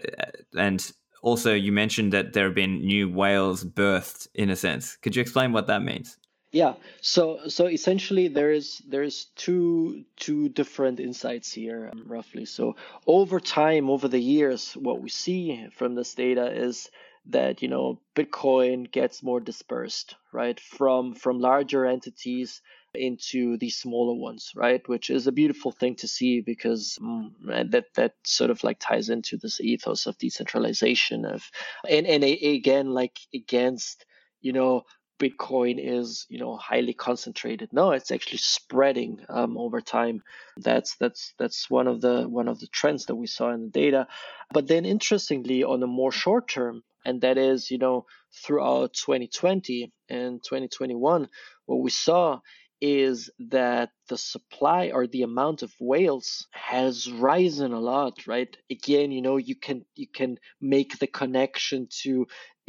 and 0.55 0.91
also 1.21 1.53
you 1.53 1.71
mentioned 1.71 2.13
that 2.13 2.33
there 2.33 2.45
have 2.45 2.55
been 2.55 2.85
new 2.85 3.09
whales 3.09 3.63
birthed 3.63 4.27
in 4.33 4.49
a 4.49 4.55
sense. 4.55 4.95
Could 4.97 5.15
you 5.15 5.21
explain 5.21 5.51
what 5.51 5.67
that 5.67 5.81
means? 5.81 6.17
Yeah. 6.51 6.73
So 7.01 7.47
so 7.47 7.67
essentially 7.67 8.27
there 8.27 8.51
is 8.51 8.81
there's 8.87 9.25
two 9.35 10.03
two 10.15 10.49
different 10.49 10.99
insights 10.99 11.51
here 11.51 11.91
roughly. 12.05 12.45
So 12.45 12.75
over 13.05 13.39
time, 13.39 13.89
over 13.89 14.07
the 14.07 14.19
years, 14.19 14.73
what 14.73 15.01
we 15.01 15.09
see 15.09 15.67
from 15.71 15.93
this 15.93 16.15
data 16.15 16.51
is 16.51 16.89
that 17.29 17.61
you 17.61 17.67
know 17.67 17.99
Bitcoin 18.15 18.91
gets 18.91 19.23
more 19.23 19.39
dispersed, 19.39 20.15
right, 20.33 20.59
from 20.59 21.15
from 21.15 21.39
larger 21.39 21.85
entities 21.85 22.61
into 22.93 23.57
these 23.57 23.77
smaller 23.77 24.15
ones, 24.19 24.51
right? 24.55 24.87
Which 24.87 25.09
is 25.09 25.27
a 25.27 25.31
beautiful 25.31 25.71
thing 25.71 25.95
to 25.97 26.07
see 26.07 26.41
because 26.41 26.97
mm, 27.01 27.31
that 27.71 27.85
that 27.95 28.13
sort 28.23 28.49
of 28.49 28.63
like 28.63 28.79
ties 28.79 29.09
into 29.09 29.37
this 29.37 29.61
ethos 29.61 30.07
of 30.07 30.17
decentralization 30.17 31.25
of 31.25 31.49
and 31.87 32.07
and 32.07 32.23
again 32.23 32.89
like 32.93 33.19
against 33.33 34.05
you 34.41 34.53
know 34.53 34.83
Bitcoin 35.19 35.75
is, 35.77 36.25
you 36.29 36.39
know, 36.39 36.55
highly 36.55 36.93
concentrated. 36.93 37.69
No, 37.71 37.91
it's 37.91 38.11
actually 38.11 38.39
spreading 38.39 39.25
um, 39.29 39.57
over 39.57 39.81
time. 39.81 40.23
That's 40.57 40.95
that's 40.95 41.33
that's 41.37 41.69
one 41.69 41.87
of 41.87 42.01
the 42.01 42.23
one 42.27 42.47
of 42.47 42.59
the 42.59 42.67
trends 42.67 43.05
that 43.05 43.15
we 43.15 43.27
saw 43.27 43.51
in 43.51 43.65
the 43.65 43.69
data. 43.69 44.07
But 44.51 44.67
then, 44.67 44.85
interestingly, 44.85 45.63
on 45.63 45.83
a 45.83 45.87
more 45.87 46.11
short 46.11 46.47
term, 46.47 46.83
and 47.05 47.21
that 47.21 47.37
is, 47.37 47.69
you 47.69 47.77
know, 47.77 48.05
throughout 48.33 48.93
2020 48.93 49.91
and 50.09 50.41
2021, 50.43 51.27
what 51.65 51.81
we 51.81 51.89
saw 51.89 52.39
is 52.81 53.29
that 53.39 53.89
the 54.07 54.17
supply 54.17 54.91
or 54.93 55.05
the 55.05 55.23
amount 55.23 55.63
of 55.63 55.73
whales 55.79 56.47
has 56.51 57.11
risen 57.11 57.73
a 57.73 57.79
lot 57.79 58.25
right 58.25 58.55
again 58.71 59.11
you 59.11 59.21
know 59.21 59.35
you 59.35 59.55
can 59.55 59.83
you 59.95 60.07
can 60.07 60.37
make 60.61 60.97
the 60.99 61.07
connection 61.07 61.87
to 61.91 62.25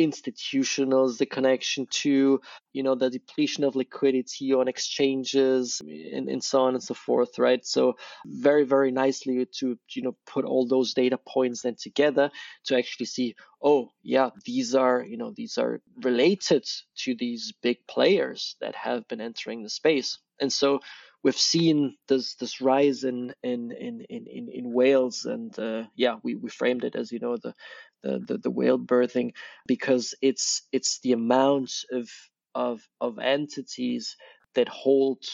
institutionals 0.06 1.18
the 1.18 1.26
connection 1.26 1.86
to 1.90 2.40
you 2.72 2.82
know 2.82 2.94
the 2.94 3.10
depletion 3.10 3.64
of 3.64 3.76
liquidity 3.76 4.52
on 4.52 4.68
exchanges 4.68 5.80
and, 5.80 6.28
and 6.28 6.42
so 6.42 6.62
on 6.62 6.74
and 6.74 6.82
so 6.82 6.94
forth 6.94 7.38
right? 7.38 7.64
So 7.64 7.96
very 8.26 8.64
very 8.64 8.90
nicely 8.90 9.46
to 9.58 9.78
you 9.90 10.02
know 10.02 10.16
put 10.26 10.44
all 10.44 10.66
those 10.66 10.94
data 10.94 11.18
points 11.18 11.62
then 11.62 11.76
together 11.80 12.30
to 12.64 12.76
actually 12.76 13.06
see 13.06 13.34
oh 13.62 13.90
yeah 14.02 14.30
these 14.44 14.74
are 14.74 15.02
you 15.02 15.16
know 15.16 15.32
these 15.36 15.58
are 15.58 15.80
related 16.02 16.64
to 16.96 17.14
these 17.14 17.52
big 17.62 17.78
players 17.86 18.56
that 18.60 18.74
have 18.74 19.06
been 19.08 19.20
entering 19.20 19.62
the 19.62 19.70
space. 19.70 20.18
And 20.40 20.52
so 20.52 20.80
we've 21.22 21.36
seen 21.36 21.96
this 22.08 22.34
this 22.36 22.60
rise 22.60 23.04
in 23.04 23.34
in 23.42 23.72
in 23.72 24.00
in 24.08 24.48
in 24.52 24.72
whales, 24.72 25.24
and 25.24 25.56
uh, 25.58 25.84
yeah, 25.94 26.16
we, 26.22 26.34
we 26.34 26.48
framed 26.50 26.84
it 26.84 26.96
as 26.96 27.12
you 27.12 27.18
know 27.18 27.36
the, 27.36 27.54
the 28.02 28.18
the 28.18 28.38
the 28.38 28.50
whale 28.50 28.78
birthing 28.78 29.32
because 29.66 30.14
it's 30.22 30.62
it's 30.72 31.00
the 31.00 31.12
amount 31.12 31.72
of 31.92 32.08
of 32.54 32.86
of 33.00 33.18
entities 33.18 34.16
that 34.54 34.68
hold 34.68 35.24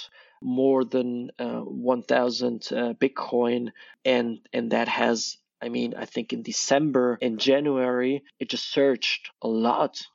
more 0.43 0.84
than 0.84 1.30
uh, 1.38 1.60
1,000 1.60 2.68
uh, 2.70 2.93
Bitcoin, 2.94 3.70
and 4.05 4.38
and 4.52 4.72
that 4.72 4.88
has 4.88 5.38
I 5.60 5.70
mean, 5.70 5.94
I 5.97 6.05
think 6.05 6.32
in 6.32 6.43
December 6.43 7.18
and 7.22 7.40
January, 7.40 8.22
it 8.38 8.51
just 8.51 8.70
surged 8.70 9.30
a 9.40 9.48
lot. 9.48 10.06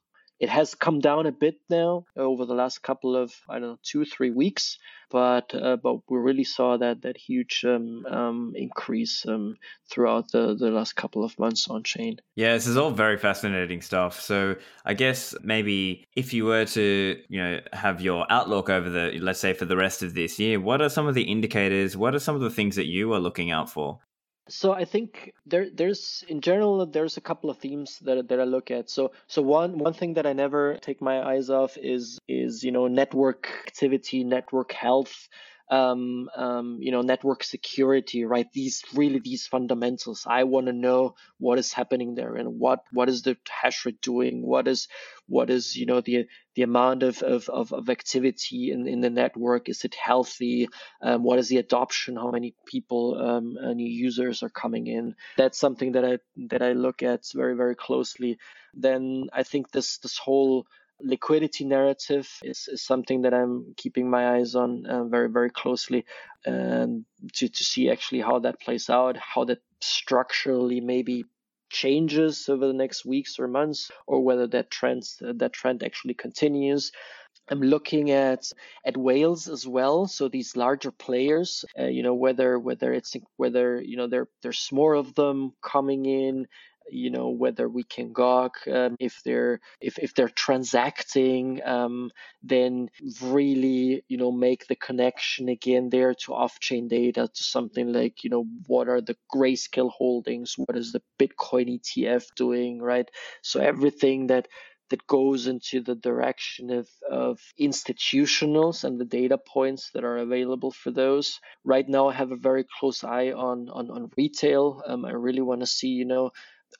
It 0.41 0.49
has 0.49 0.73
come 0.73 0.99
down 1.01 1.27
a 1.27 1.31
bit 1.31 1.59
now 1.69 2.05
over 2.17 2.47
the 2.47 2.55
last 2.55 2.81
couple 2.81 3.15
of 3.15 3.31
I 3.47 3.59
don't 3.59 3.69
know 3.69 3.79
two 3.83 4.05
three 4.05 4.31
weeks, 4.31 4.79
but 5.11 5.53
uh, 5.53 5.75
but 5.75 5.97
we 6.09 6.17
really 6.17 6.43
saw 6.43 6.77
that 6.77 7.03
that 7.03 7.15
huge 7.15 7.63
um, 7.63 8.07
um, 8.07 8.53
increase 8.55 9.23
um, 9.27 9.57
throughout 9.87 10.31
the 10.31 10.55
the 10.55 10.71
last 10.71 10.95
couple 10.95 11.23
of 11.23 11.37
months 11.37 11.67
on 11.69 11.83
chain. 11.83 12.17
Yeah, 12.35 12.53
this 12.53 12.65
is 12.65 12.75
all 12.75 12.89
very 12.89 13.19
fascinating 13.19 13.83
stuff. 13.83 14.19
So 14.19 14.55
I 14.83 14.95
guess 14.95 15.35
maybe 15.43 16.07
if 16.15 16.33
you 16.33 16.45
were 16.45 16.65
to 16.65 17.21
you 17.29 17.43
know 17.43 17.59
have 17.71 18.01
your 18.01 18.25
outlook 18.31 18.71
over 18.71 18.89
the 18.89 19.19
let's 19.21 19.39
say 19.39 19.53
for 19.53 19.65
the 19.65 19.77
rest 19.77 20.01
of 20.01 20.15
this 20.15 20.39
year, 20.39 20.59
what 20.59 20.81
are 20.81 20.89
some 20.89 21.05
of 21.05 21.13
the 21.13 21.29
indicators? 21.35 21.95
What 21.95 22.15
are 22.15 22.19
some 22.19 22.33
of 22.33 22.41
the 22.41 22.49
things 22.49 22.77
that 22.77 22.87
you 22.87 23.13
are 23.13 23.19
looking 23.19 23.51
out 23.51 23.69
for? 23.69 23.99
So 24.51 24.73
I 24.73 24.83
think 24.85 25.33
there 25.45 25.69
there's 25.69 26.23
in 26.27 26.41
general 26.41 26.85
there's 26.85 27.17
a 27.17 27.21
couple 27.21 27.49
of 27.49 27.57
themes 27.57 27.99
that 27.99 28.27
that 28.27 28.39
I 28.39 28.43
look 28.43 28.69
at. 28.69 28.89
So 28.89 29.11
so 29.27 29.41
one 29.41 29.77
one 29.77 29.93
thing 29.93 30.15
that 30.15 30.25
I 30.25 30.33
never 30.33 30.77
take 30.81 31.01
my 31.01 31.23
eyes 31.23 31.49
off 31.49 31.77
is 31.77 32.19
is 32.27 32.63
you 32.63 32.71
know 32.71 32.87
network 32.87 33.47
activity, 33.65 34.23
network 34.23 34.73
health 34.73 35.29
um, 35.71 36.29
um, 36.35 36.79
you 36.81 36.91
know, 36.91 37.01
network 37.01 37.45
security, 37.45 38.25
right? 38.25 38.51
These 38.51 38.83
really 38.93 39.19
these 39.19 39.47
fundamentals. 39.47 40.25
I 40.27 40.43
want 40.43 40.67
to 40.67 40.73
know 40.73 41.15
what 41.39 41.59
is 41.59 41.71
happening 41.71 42.13
there 42.13 42.35
and 42.35 42.59
what 42.59 42.83
what 42.91 43.07
is 43.07 43.21
the 43.21 43.37
hash 43.49 43.85
rate 43.85 44.01
doing? 44.01 44.45
What 44.45 44.67
is 44.67 44.89
what 45.27 45.49
is 45.49 45.77
you 45.77 45.85
know 45.85 46.01
the 46.01 46.27
the 46.55 46.63
amount 46.63 47.03
of 47.03 47.23
of, 47.23 47.49
of, 47.49 47.89
activity 47.89 48.71
in, 48.71 48.85
in 48.85 48.99
the 48.99 49.09
network? 49.09 49.69
Is 49.69 49.85
it 49.85 49.95
healthy? 49.95 50.67
Um, 51.01 51.23
what 51.23 51.39
is 51.39 51.47
the 51.47 51.57
adoption? 51.57 52.17
How 52.17 52.31
many 52.31 52.53
people, 52.65 53.17
um, 53.17 53.57
uh, 53.57 53.71
new 53.71 53.89
users 53.89 54.43
are 54.43 54.49
coming 54.49 54.87
in? 54.87 55.15
That's 55.37 55.57
something 55.57 55.93
that 55.93 56.03
I 56.03 56.17
that 56.49 56.61
I 56.61 56.73
look 56.73 57.01
at 57.01 57.21
very 57.33 57.55
very 57.55 57.75
closely. 57.75 58.39
Then 58.73 59.29
I 59.31 59.43
think 59.43 59.71
this 59.71 59.99
this 59.99 60.17
whole 60.17 60.67
liquidity 61.03 61.65
narrative 61.65 62.29
is, 62.43 62.67
is 62.67 62.83
something 62.83 63.23
that 63.23 63.33
I'm 63.33 63.73
keeping 63.77 64.09
my 64.09 64.37
eyes 64.37 64.55
on 64.55 64.85
uh, 64.85 65.03
very, 65.05 65.29
very 65.29 65.49
closely 65.49 66.05
and 66.45 67.05
to, 67.33 67.47
to 67.47 67.63
see 67.63 67.89
actually 67.89 68.21
how 68.21 68.39
that 68.39 68.59
plays 68.59 68.89
out, 68.89 69.17
how 69.17 69.45
that 69.45 69.59
structurally 69.79 70.81
maybe 70.81 71.25
changes 71.69 72.49
over 72.49 72.67
the 72.67 72.73
next 72.73 73.05
weeks 73.05 73.39
or 73.39 73.47
months, 73.47 73.91
or 74.05 74.23
whether 74.23 74.47
that 74.47 74.69
trend 74.69 75.03
that 75.21 75.53
trend 75.53 75.83
actually 75.83 76.13
continues. 76.13 76.91
I'm 77.49 77.61
looking 77.61 78.11
at 78.11 78.51
at 78.85 78.97
whales 78.97 79.47
as 79.47 79.67
well. 79.67 80.07
So 80.07 80.27
these 80.27 80.55
larger 80.55 80.91
players, 80.91 81.65
uh, 81.79 81.85
you 81.85 82.03
know, 82.03 82.13
whether 82.13 82.59
whether 82.59 82.93
it's 82.93 83.15
whether 83.37 83.81
you 83.81 83.97
know 83.97 84.07
there 84.07 84.27
there's 84.41 84.69
more 84.71 84.93
of 84.95 85.15
them 85.15 85.53
coming 85.61 86.05
in, 86.05 86.47
you 86.91 87.09
know 87.09 87.29
whether 87.29 87.67
we 87.67 87.83
can 87.83 88.11
gawk 88.13 88.55
um, 88.71 88.95
if 88.99 89.21
they're 89.23 89.59
if, 89.79 89.97
if 89.99 90.13
they're 90.13 90.29
transacting 90.29 91.61
um, 91.65 92.11
then 92.43 92.89
really 93.21 94.03
you 94.07 94.17
know 94.17 94.31
make 94.31 94.67
the 94.67 94.75
connection 94.75 95.49
again 95.49 95.89
there 95.89 96.13
to 96.13 96.33
off-chain 96.33 96.87
data 96.87 97.29
to 97.33 97.43
something 97.43 97.91
like 97.91 98.23
you 98.23 98.29
know 98.29 98.45
what 98.67 98.87
are 98.87 99.01
the 99.01 99.15
grayscale 99.33 99.91
holdings 99.91 100.55
what 100.57 100.77
is 100.77 100.91
the 100.91 101.01
bitcoin 101.19 101.79
etf 101.79 102.25
doing 102.35 102.81
right 102.81 103.09
so 103.41 103.59
everything 103.59 104.27
that 104.27 104.47
that 104.91 105.07
goes 105.07 105.47
into 105.47 105.81
the 105.81 105.95
direction 105.95 106.69
of, 106.69 106.87
of 107.09 107.39
institutionals 107.59 108.83
and 108.83 108.99
the 108.99 109.05
data 109.05 109.37
points 109.37 109.89
that 109.93 110.03
are 110.03 110.17
available 110.17 110.69
for 110.69 110.91
those. 110.91 111.39
Right 111.63 111.87
now, 111.87 112.09
I 112.09 112.13
have 112.13 112.31
a 112.31 112.35
very 112.35 112.65
close 112.79 113.03
eye 113.03 113.31
on 113.31 113.69
on, 113.69 113.89
on 113.89 114.11
retail. 114.17 114.83
Um, 114.85 115.05
I 115.05 115.11
really 115.11 115.41
want 115.41 115.61
to 115.61 115.67
see, 115.67 115.87
you 115.87 116.05
know, 116.05 116.31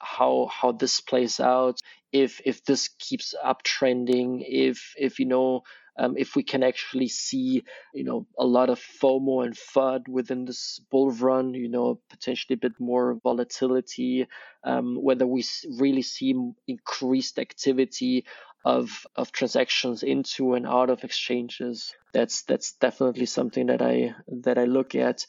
how 0.01 0.49
how 0.51 0.71
this 0.71 0.99
plays 0.99 1.39
out 1.39 1.79
if 2.11 2.41
if 2.45 2.63
this 2.65 2.89
keeps 2.99 3.33
uptrending 3.43 4.43
if 4.47 4.93
if 4.97 5.19
you 5.19 5.25
know 5.25 5.63
um, 5.97 6.15
if 6.17 6.35
we 6.35 6.43
can 6.43 6.63
actually 6.63 7.07
see 7.07 7.63
you 7.93 8.03
know 8.03 8.25
a 8.37 8.45
lot 8.45 8.69
of 8.69 8.79
FOMO 8.79 9.45
and 9.45 9.55
FUD 9.55 10.07
within 10.07 10.45
this 10.45 10.79
bull 10.89 11.11
run, 11.11 11.53
you 11.53 11.69
know 11.69 11.99
potentially 12.09 12.55
a 12.55 12.57
bit 12.57 12.79
more 12.79 13.19
volatility, 13.23 14.27
um, 14.63 14.95
whether 14.95 15.27
we 15.27 15.43
really 15.77 16.01
see 16.01 16.33
increased 16.67 17.39
activity 17.39 18.25
of 18.63 19.05
of 19.15 19.31
transactions 19.31 20.03
into 20.03 20.53
and 20.53 20.65
out 20.65 20.89
of 20.89 21.03
exchanges. 21.03 21.93
That's 22.13 22.43
that's 22.43 22.73
definitely 22.73 23.25
something 23.25 23.67
that 23.67 23.81
I 23.81 24.15
that 24.43 24.57
I 24.57 24.65
look 24.65 24.95
at, 24.95 25.25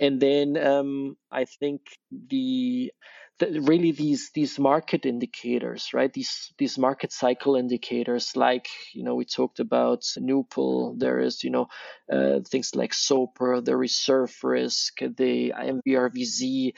and 0.00 0.20
then 0.20 0.56
um, 0.56 1.16
I 1.30 1.44
think 1.44 1.82
the 2.10 2.92
the, 3.38 3.60
really 3.60 3.92
these 3.92 4.30
these 4.34 4.58
market 4.58 5.04
indicators, 5.04 5.90
right? 5.92 6.12
These 6.12 6.52
these 6.58 6.78
market 6.78 7.12
cycle 7.12 7.56
indicators, 7.56 8.36
like 8.36 8.66
you 8.92 9.04
know 9.04 9.14
we 9.14 9.24
talked 9.24 9.60
about 9.60 10.02
NUPL. 10.18 10.98
There 10.98 11.20
is 11.20 11.44
you 11.44 11.50
know 11.50 11.68
uh, 12.10 12.40
things 12.48 12.74
like 12.74 12.92
SOPR, 12.92 13.64
the 13.64 13.76
reserve 13.76 14.34
risk, 14.42 14.98
the 15.00 15.52
MVRVZ. 15.56 16.72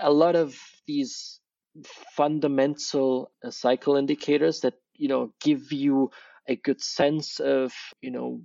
A 0.00 0.12
lot 0.12 0.36
of 0.36 0.56
these 0.86 1.40
fundamental 2.16 3.30
uh, 3.44 3.50
cycle 3.50 3.96
indicators 3.96 4.60
that 4.60 4.74
you 4.94 5.08
know 5.08 5.32
give 5.40 5.72
you 5.72 6.10
a 6.48 6.56
good 6.56 6.82
sense 6.82 7.38
of 7.38 7.72
you 8.00 8.10
know 8.10 8.40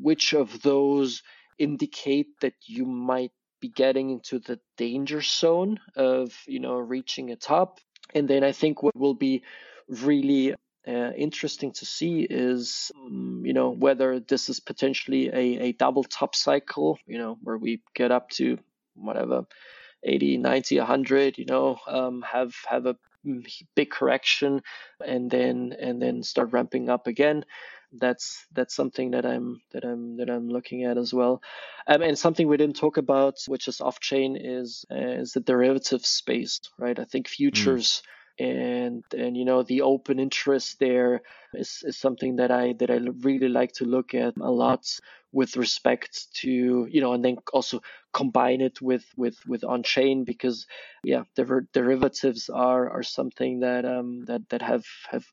which 0.00 0.32
of 0.32 0.62
those 0.62 1.22
indicate 1.58 2.28
that 2.40 2.54
you 2.66 2.86
might 2.86 3.32
be 3.60 3.68
getting 3.68 4.10
into 4.10 4.38
the 4.38 4.58
danger 4.76 5.20
zone 5.20 5.80
of 5.96 6.34
you 6.46 6.60
know 6.60 6.76
reaching 6.76 7.30
a 7.30 7.36
top. 7.36 7.80
And 8.14 8.26
then 8.26 8.42
i 8.42 8.52
think 8.52 8.82
what 8.82 8.96
will 8.96 9.14
be 9.14 9.42
really 9.88 10.54
uh, 10.86 11.12
interesting 11.16 11.72
to 11.72 11.84
see 11.84 12.26
is 12.28 12.90
um, 12.96 13.42
you 13.44 13.52
know 13.52 13.70
whether 13.70 14.18
this 14.20 14.48
is 14.48 14.60
potentially 14.60 15.28
a, 15.28 15.68
a 15.68 15.72
double 15.72 16.04
top 16.04 16.34
cycle 16.34 16.98
you 17.06 17.18
know 17.18 17.38
where 17.42 17.58
we 17.58 17.82
get 17.94 18.10
up 18.10 18.30
to 18.30 18.58
whatever 18.94 19.44
80 20.02 20.38
90 20.38 20.78
100 20.78 21.38
you 21.38 21.44
know 21.44 21.78
um, 21.86 22.22
have 22.22 22.54
have 22.66 22.86
a 22.86 22.96
big 23.74 23.90
correction 23.90 24.62
and 25.04 25.30
then 25.30 25.74
and 25.78 26.00
then 26.00 26.22
start 26.22 26.52
ramping 26.52 26.88
up 26.88 27.06
again 27.06 27.44
that's 27.92 28.46
that's 28.52 28.74
something 28.74 29.12
that 29.12 29.26
I'm 29.26 29.60
that 29.72 29.84
I'm 29.84 30.16
that 30.18 30.30
I'm 30.30 30.48
looking 30.48 30.84
at 30.84 30.98
as 30.98 31.12
well. 31.12 31.42
Um, 31.86 32.02
and 32.02 32.18
something 32.18 32.46
we 32.46 32.56
didn't 32.56 32.76
talk 32.76 32.96
about, 32.96 33.38
which 33.46 33.68
is 33.68 33.80
off 33.80 34.00
chain, 34.00 34.36
is 34.36 34.84
uh, 34.90 34.96
is 34.96 35.32
the 35.32 35.40
derivative 35.40 36.04
space, 36.06 36.60
right? 36.78 36.98
I 36.98 37.04
think 37.04 37.28
futures. 37.28 38.02
Mm. 38.02 38.06
And 38.38 39.04
and 39.12 39.36
you 39.36 39.44
know 39.44 39.62
the 39.62 39.82
open 39.82 40.18
interest 40.18 40.78
there 40.78 41.20
is, 41.52 41.82
is 41.84 41.98
something 41.98 42.36
that 42.36 42.50
I 42.50 42.72
that 42.78 42.90
I 42.90 42.96
really 43.20 43.48
like 43.48 43.72
to 43.72 43.84
look 43.84 44.14
at 44.14 44.34
a 44.40 44.50
lot 44.50 44.86
with 45.32 45.58
respect 45.58 46.32
to 46.36 46.88
you 46.90 47.00
know 47.02 47.12
and 47.12 47.22
then 47.22 47.36
also 47.52 47.82
combine 48.14 48.62
it 48.62 48.80
with 48.80 49.04
with 49.14 49.36
with 49.46 49.62
on 49.62 49.82
chain 49.82 50.24
because 50.24 50.66
yeah 51.04 51.24
der- 51.36 51.66
derivatives 51.74 52.48
are 52.48 52.88
are 52.88 53.02
something 53.02 53.60
that 53.60 53.84
um 53.84 54.24
that 54.24 54.48
that 54.48 54.62
have 54.62 54.86
have 55.10 55.26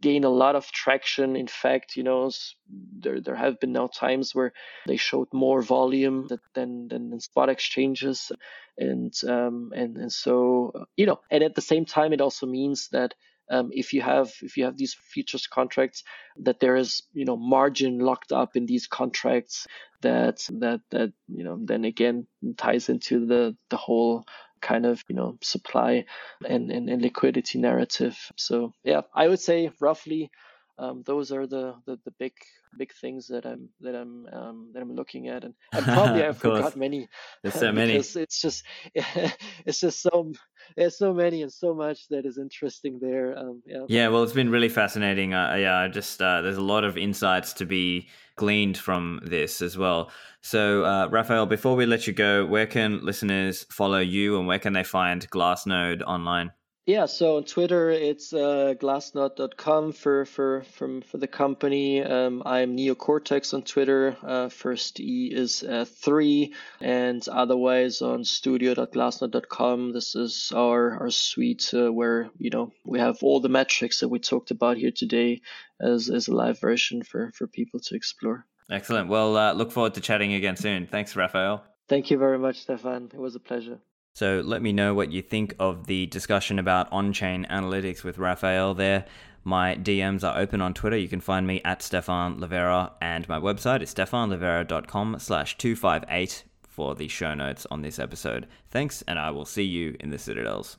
gain 0.00 0.24
a 0.24 0.28
lot 0.30 0.56
of 0.56 0.70
traction. 0.70 1.36
In 1.36 1.46
fact, 1.46 1.96
you 1.96 2.02
know, 2.02 2.30
there 2.68 3.20
there 3.20 3.36
have 3.36 3.60
been 3.60 3.72
now 3.72 3.88
times 3.88 4.34
where 4.34 4.52
they 4.86 4.96
showed 4.96 5.28
more 5.32 5.62
volume 5.62 6.26
than 6.28 6.88
than, 6.88 6.88
than 7.10 7.20
spot 7.20 7.48
exchanges, 7.48 8.32
and 8.78 9.12
um, 9.28 9.72
and 9.74 9.96
and 9.96 10.12
so 10.12 10.86
you 10.96 11.06
know, 11.06 11.20
and 11.30 11.42
at 11.42 11.54
the 11.54 11.60
same 11.60 11.84
time, 11.84 12.12
it 12.12 12.20
also 12.20 12.46
means 12.46 12.88
that. 12.88 13.14
Um, 13.50 13.70
if 13.72 13.92
you 13.92 14.00
have 14.00 14.32
if 14.40 14.56
you 14.56 14.64
have 14.64 14.78
these 14.78 14.94
futures 14.94 15.48
contracts 15.48 16.04
that 16.38 16.60
there 16.60 16.76
is 16.76 17.02
you 17.12 17.24
know 17.24 17.36
margin 17.36 17.98
locked 17.98 18.30
up 18.30 18.56
in 18.56 18.66
these 18.66 18.86
contracts 18.86 19.66
that 20.00 20.46
that 20.60 20.80
that 20.90 21.12
you 21.26 21.42
know 21.42 21.58
then 21.60 21.84
again 21.84 22.28
ties 22.56 22.88
into 22.88 23.26
the 23.26 23.56
the 23.68 23.76
whole 23.76 24.24
kind 24.62 24.86
of 24.86 25.04
you 25.08 25.14
know 25.14 25.36
supply 25.42 26.06
and, 26.46 26.70
and, 26.70 26.88
and 26.88 27.02
liquidity 27.02 27.58
narrative. 27.58 28.32
So 28.36 28.72
yeah, 28.84 29.02
I 29.14 29.28
would 29.28 29.40
say 29.40 29.70
roughly 29.80 30.30
um, 30.78 31.02
those 31.06 31.32
are 31.32 31.46
the, 31.46 31.74
the, 31.86 31.98
the 32.04 32.12
big 32.18 32.32
big 32.78 32.92
things 32.94 33.26
that 33.28 33.44
I'm 33.44 33.68
that 33.80 33.94
I'm 33.94 34.26
um, 34.32 34.70
that 34.72 34.82
I'm 34.82 34.94
looking 34.94 35.28
at, 35.28 35.44
and, 35.44 35.54
and 35.72 35.84
probably 35.84 36.24
I 36.26 36.32
forgot 36.32 36.76
many. 36.76 37.08
There's 37.42 37.54
so 37.54 37.72
many. 37.82 37.94
It's 37.94 38.40
just 38.40 38.64
it's 38.94 39.80
just 39.80 40.02
so 40.02 40.32
there's 40.76 40.96
so 40.96 41.12
many 41.12 41.42
and 41.42 41.52
so 41.52 41.74
much 41.74 42.08
that 42.08 42.24
is 42.24 42.38
interesting 42.38 42.98
there. 43.00 43.38
Um, 43.38 43.62
yeah. 43.66 43.84
Yeah. 43.88 44.08
Well, 44.08 44.22
it's 44.22 44.32
been 44.32 44.50
really 44.50 44.70
fascinating. 44.70 45.34
Uh, 45.34 45.54
yeah. 45.58 45.88
Just 45.88 46.22
uh, 46.22 46.40
there's 46.40 46.56
a 46.56 46.62
lot 46.62 46.84
of 46.84 46.96
insights 46.96 47.52
to 47.54 47.66
be 47.66 48.08
gleaned 48.36 48.78
from 48.78 49.20
this 49.22 49.60
as 49.60 49.76
well. 49.76 50.10
So, 50.40 50.84
uh, 50.84 51.08
Rafael, 51.08 51.46
before 51.46 51.76
we 51.76 51.86
let 51.86 52.06
you 52.06 52.12
go, 52.12 52.46
where 52.46 52.66
can 52.66 53.04
listeners 53.04 53.64
follow 53.70 54.00
you, 54.00 54.38
and 54.38 54.46
where 54.46 54.58
can 54.58 54.72
they 54.72 54.84
find 54.84 55.28
Glassnode 55.30 56.02
online? 56.02 56.50
Yeah, 56.84 57.06
so 57.06 57.36
on 57.36 57.44
Twitter 57.44 57.90
it's 57.90 58.32
uh, 58.32 58.74
glassnode.com 58.76 59.92
for 59.92 60.24
for 60.24 60.62
from 60.62 61.02
for 61.02 61.16
the 61.16 61.28
company. 61.28 62.02
Um, 62.02 62.42
I'm 62.44 62.76
Neocortex 62.76 63.54
on 63.54 63.62
Twitter. 63.62 64.16
Uh, 64.20 64.48
first 64.48 64.98
E 64.98 65.30
is 65.32 65.62
uh, 65.62 65.84
three, 65.84 66.54
and 66.80 67.26
otherwise 67.28 68.02
on 68.02 68.24
studio.glassnode.com. 68.24 69.92
This 69.92 70.16
is 70.16 70.50
our 70.52 70.98
our 70.98 71.10
suite 71.10 71.70
uh, 71.72 71.92
where 71.92 72.30
you 72.36 72.50
know 72.50 72.72
we 72.84 72.98
have 72.98 73.22
all 73.22 73.38
the 73.38 73.48
metrics 73.48 74.00
that 74.00 74.08
we 74.08 74.18
talked 74.18 74.50
about 74.50 74.76
here 74.76 74.90
today 74.90 75.40
as 75.80 76.10
as 76.10 76.26
a 76.26 76.34
live 76.34 76.58
version 76.58 77.04
for 77.04 77.30
for 77.30 77.46
people 77.46 77.78
to 77.78 77.94
explore. 77.94 78.44
Excellent. 78.68 79.08
Well, 79.08 79.36
uh, 79.36 79.52
look 79.52 79.70
forward 79.70 79.94
to 79.94 80.00
chatting 80.00 80.34
again 80.34 80.56
soon. 80.56 80.88
Thanks, 80.88 81.14
Rafael. 81.14 81.62
Thank 81.88 82.10
you 82.10 82.18
very 82.18 82.40
much, 82.40 82.62
Stephan. 82.62 83.12
It 83.14 83.20
was 83.20 83.36
a 83.36 83.40
pleasure. 83.40 83.78
So 84.14 84.42
let 84.44 84.62
me 84.62 84.72
know 84.72 84.94
what 84.94 85.10
you 85.10 85.22
think 85.22 85.54
of 85.58 85.86
the 85.86 86.06
discussion 86.06 86.58
about 86.58 86.90
on 86.92 87.12
chain 87.12 87.46
analytics 87.50 88.04
with 88.04 88.18
Rafael 88.18 88.74
there. 88.74 89.06
My 89.44 89.74
DMs 89.74 90.22
are 90.22 90.38
open 90.38 90.60
on 90.60 90.74
Twitter. 90.74 90.96
You 90.96 91.08
can 91.08 91.20
find 91.20 91.46
me 91.46 91.60
at 91.64 91.82
Stephan 91.82 92.38
Livera, 92.38 92.92
and 93.00 93.28
my 93.28 93.40
website 93.40 93.82
is 93.82 93.92
stephanlivera.com 93.92 95.16
slash 95.18 95.58
258 95.58 96.44
for 96.62 96.94
the 96.94 97.08
show 97.08 97.34
notes 97.34 97.66
on 97.70 97.82
this 97.82 97.98
episode. 97.98 98.46
Thanks, 98.70 99.02
and 99.08 99.18
I 99.18 99.30
will 99.30 99.44
see 99.44 99.64
you 99.64 99.96
in 99.98 100.10
the 100.10 100.18
Citadels. 100.18 100.76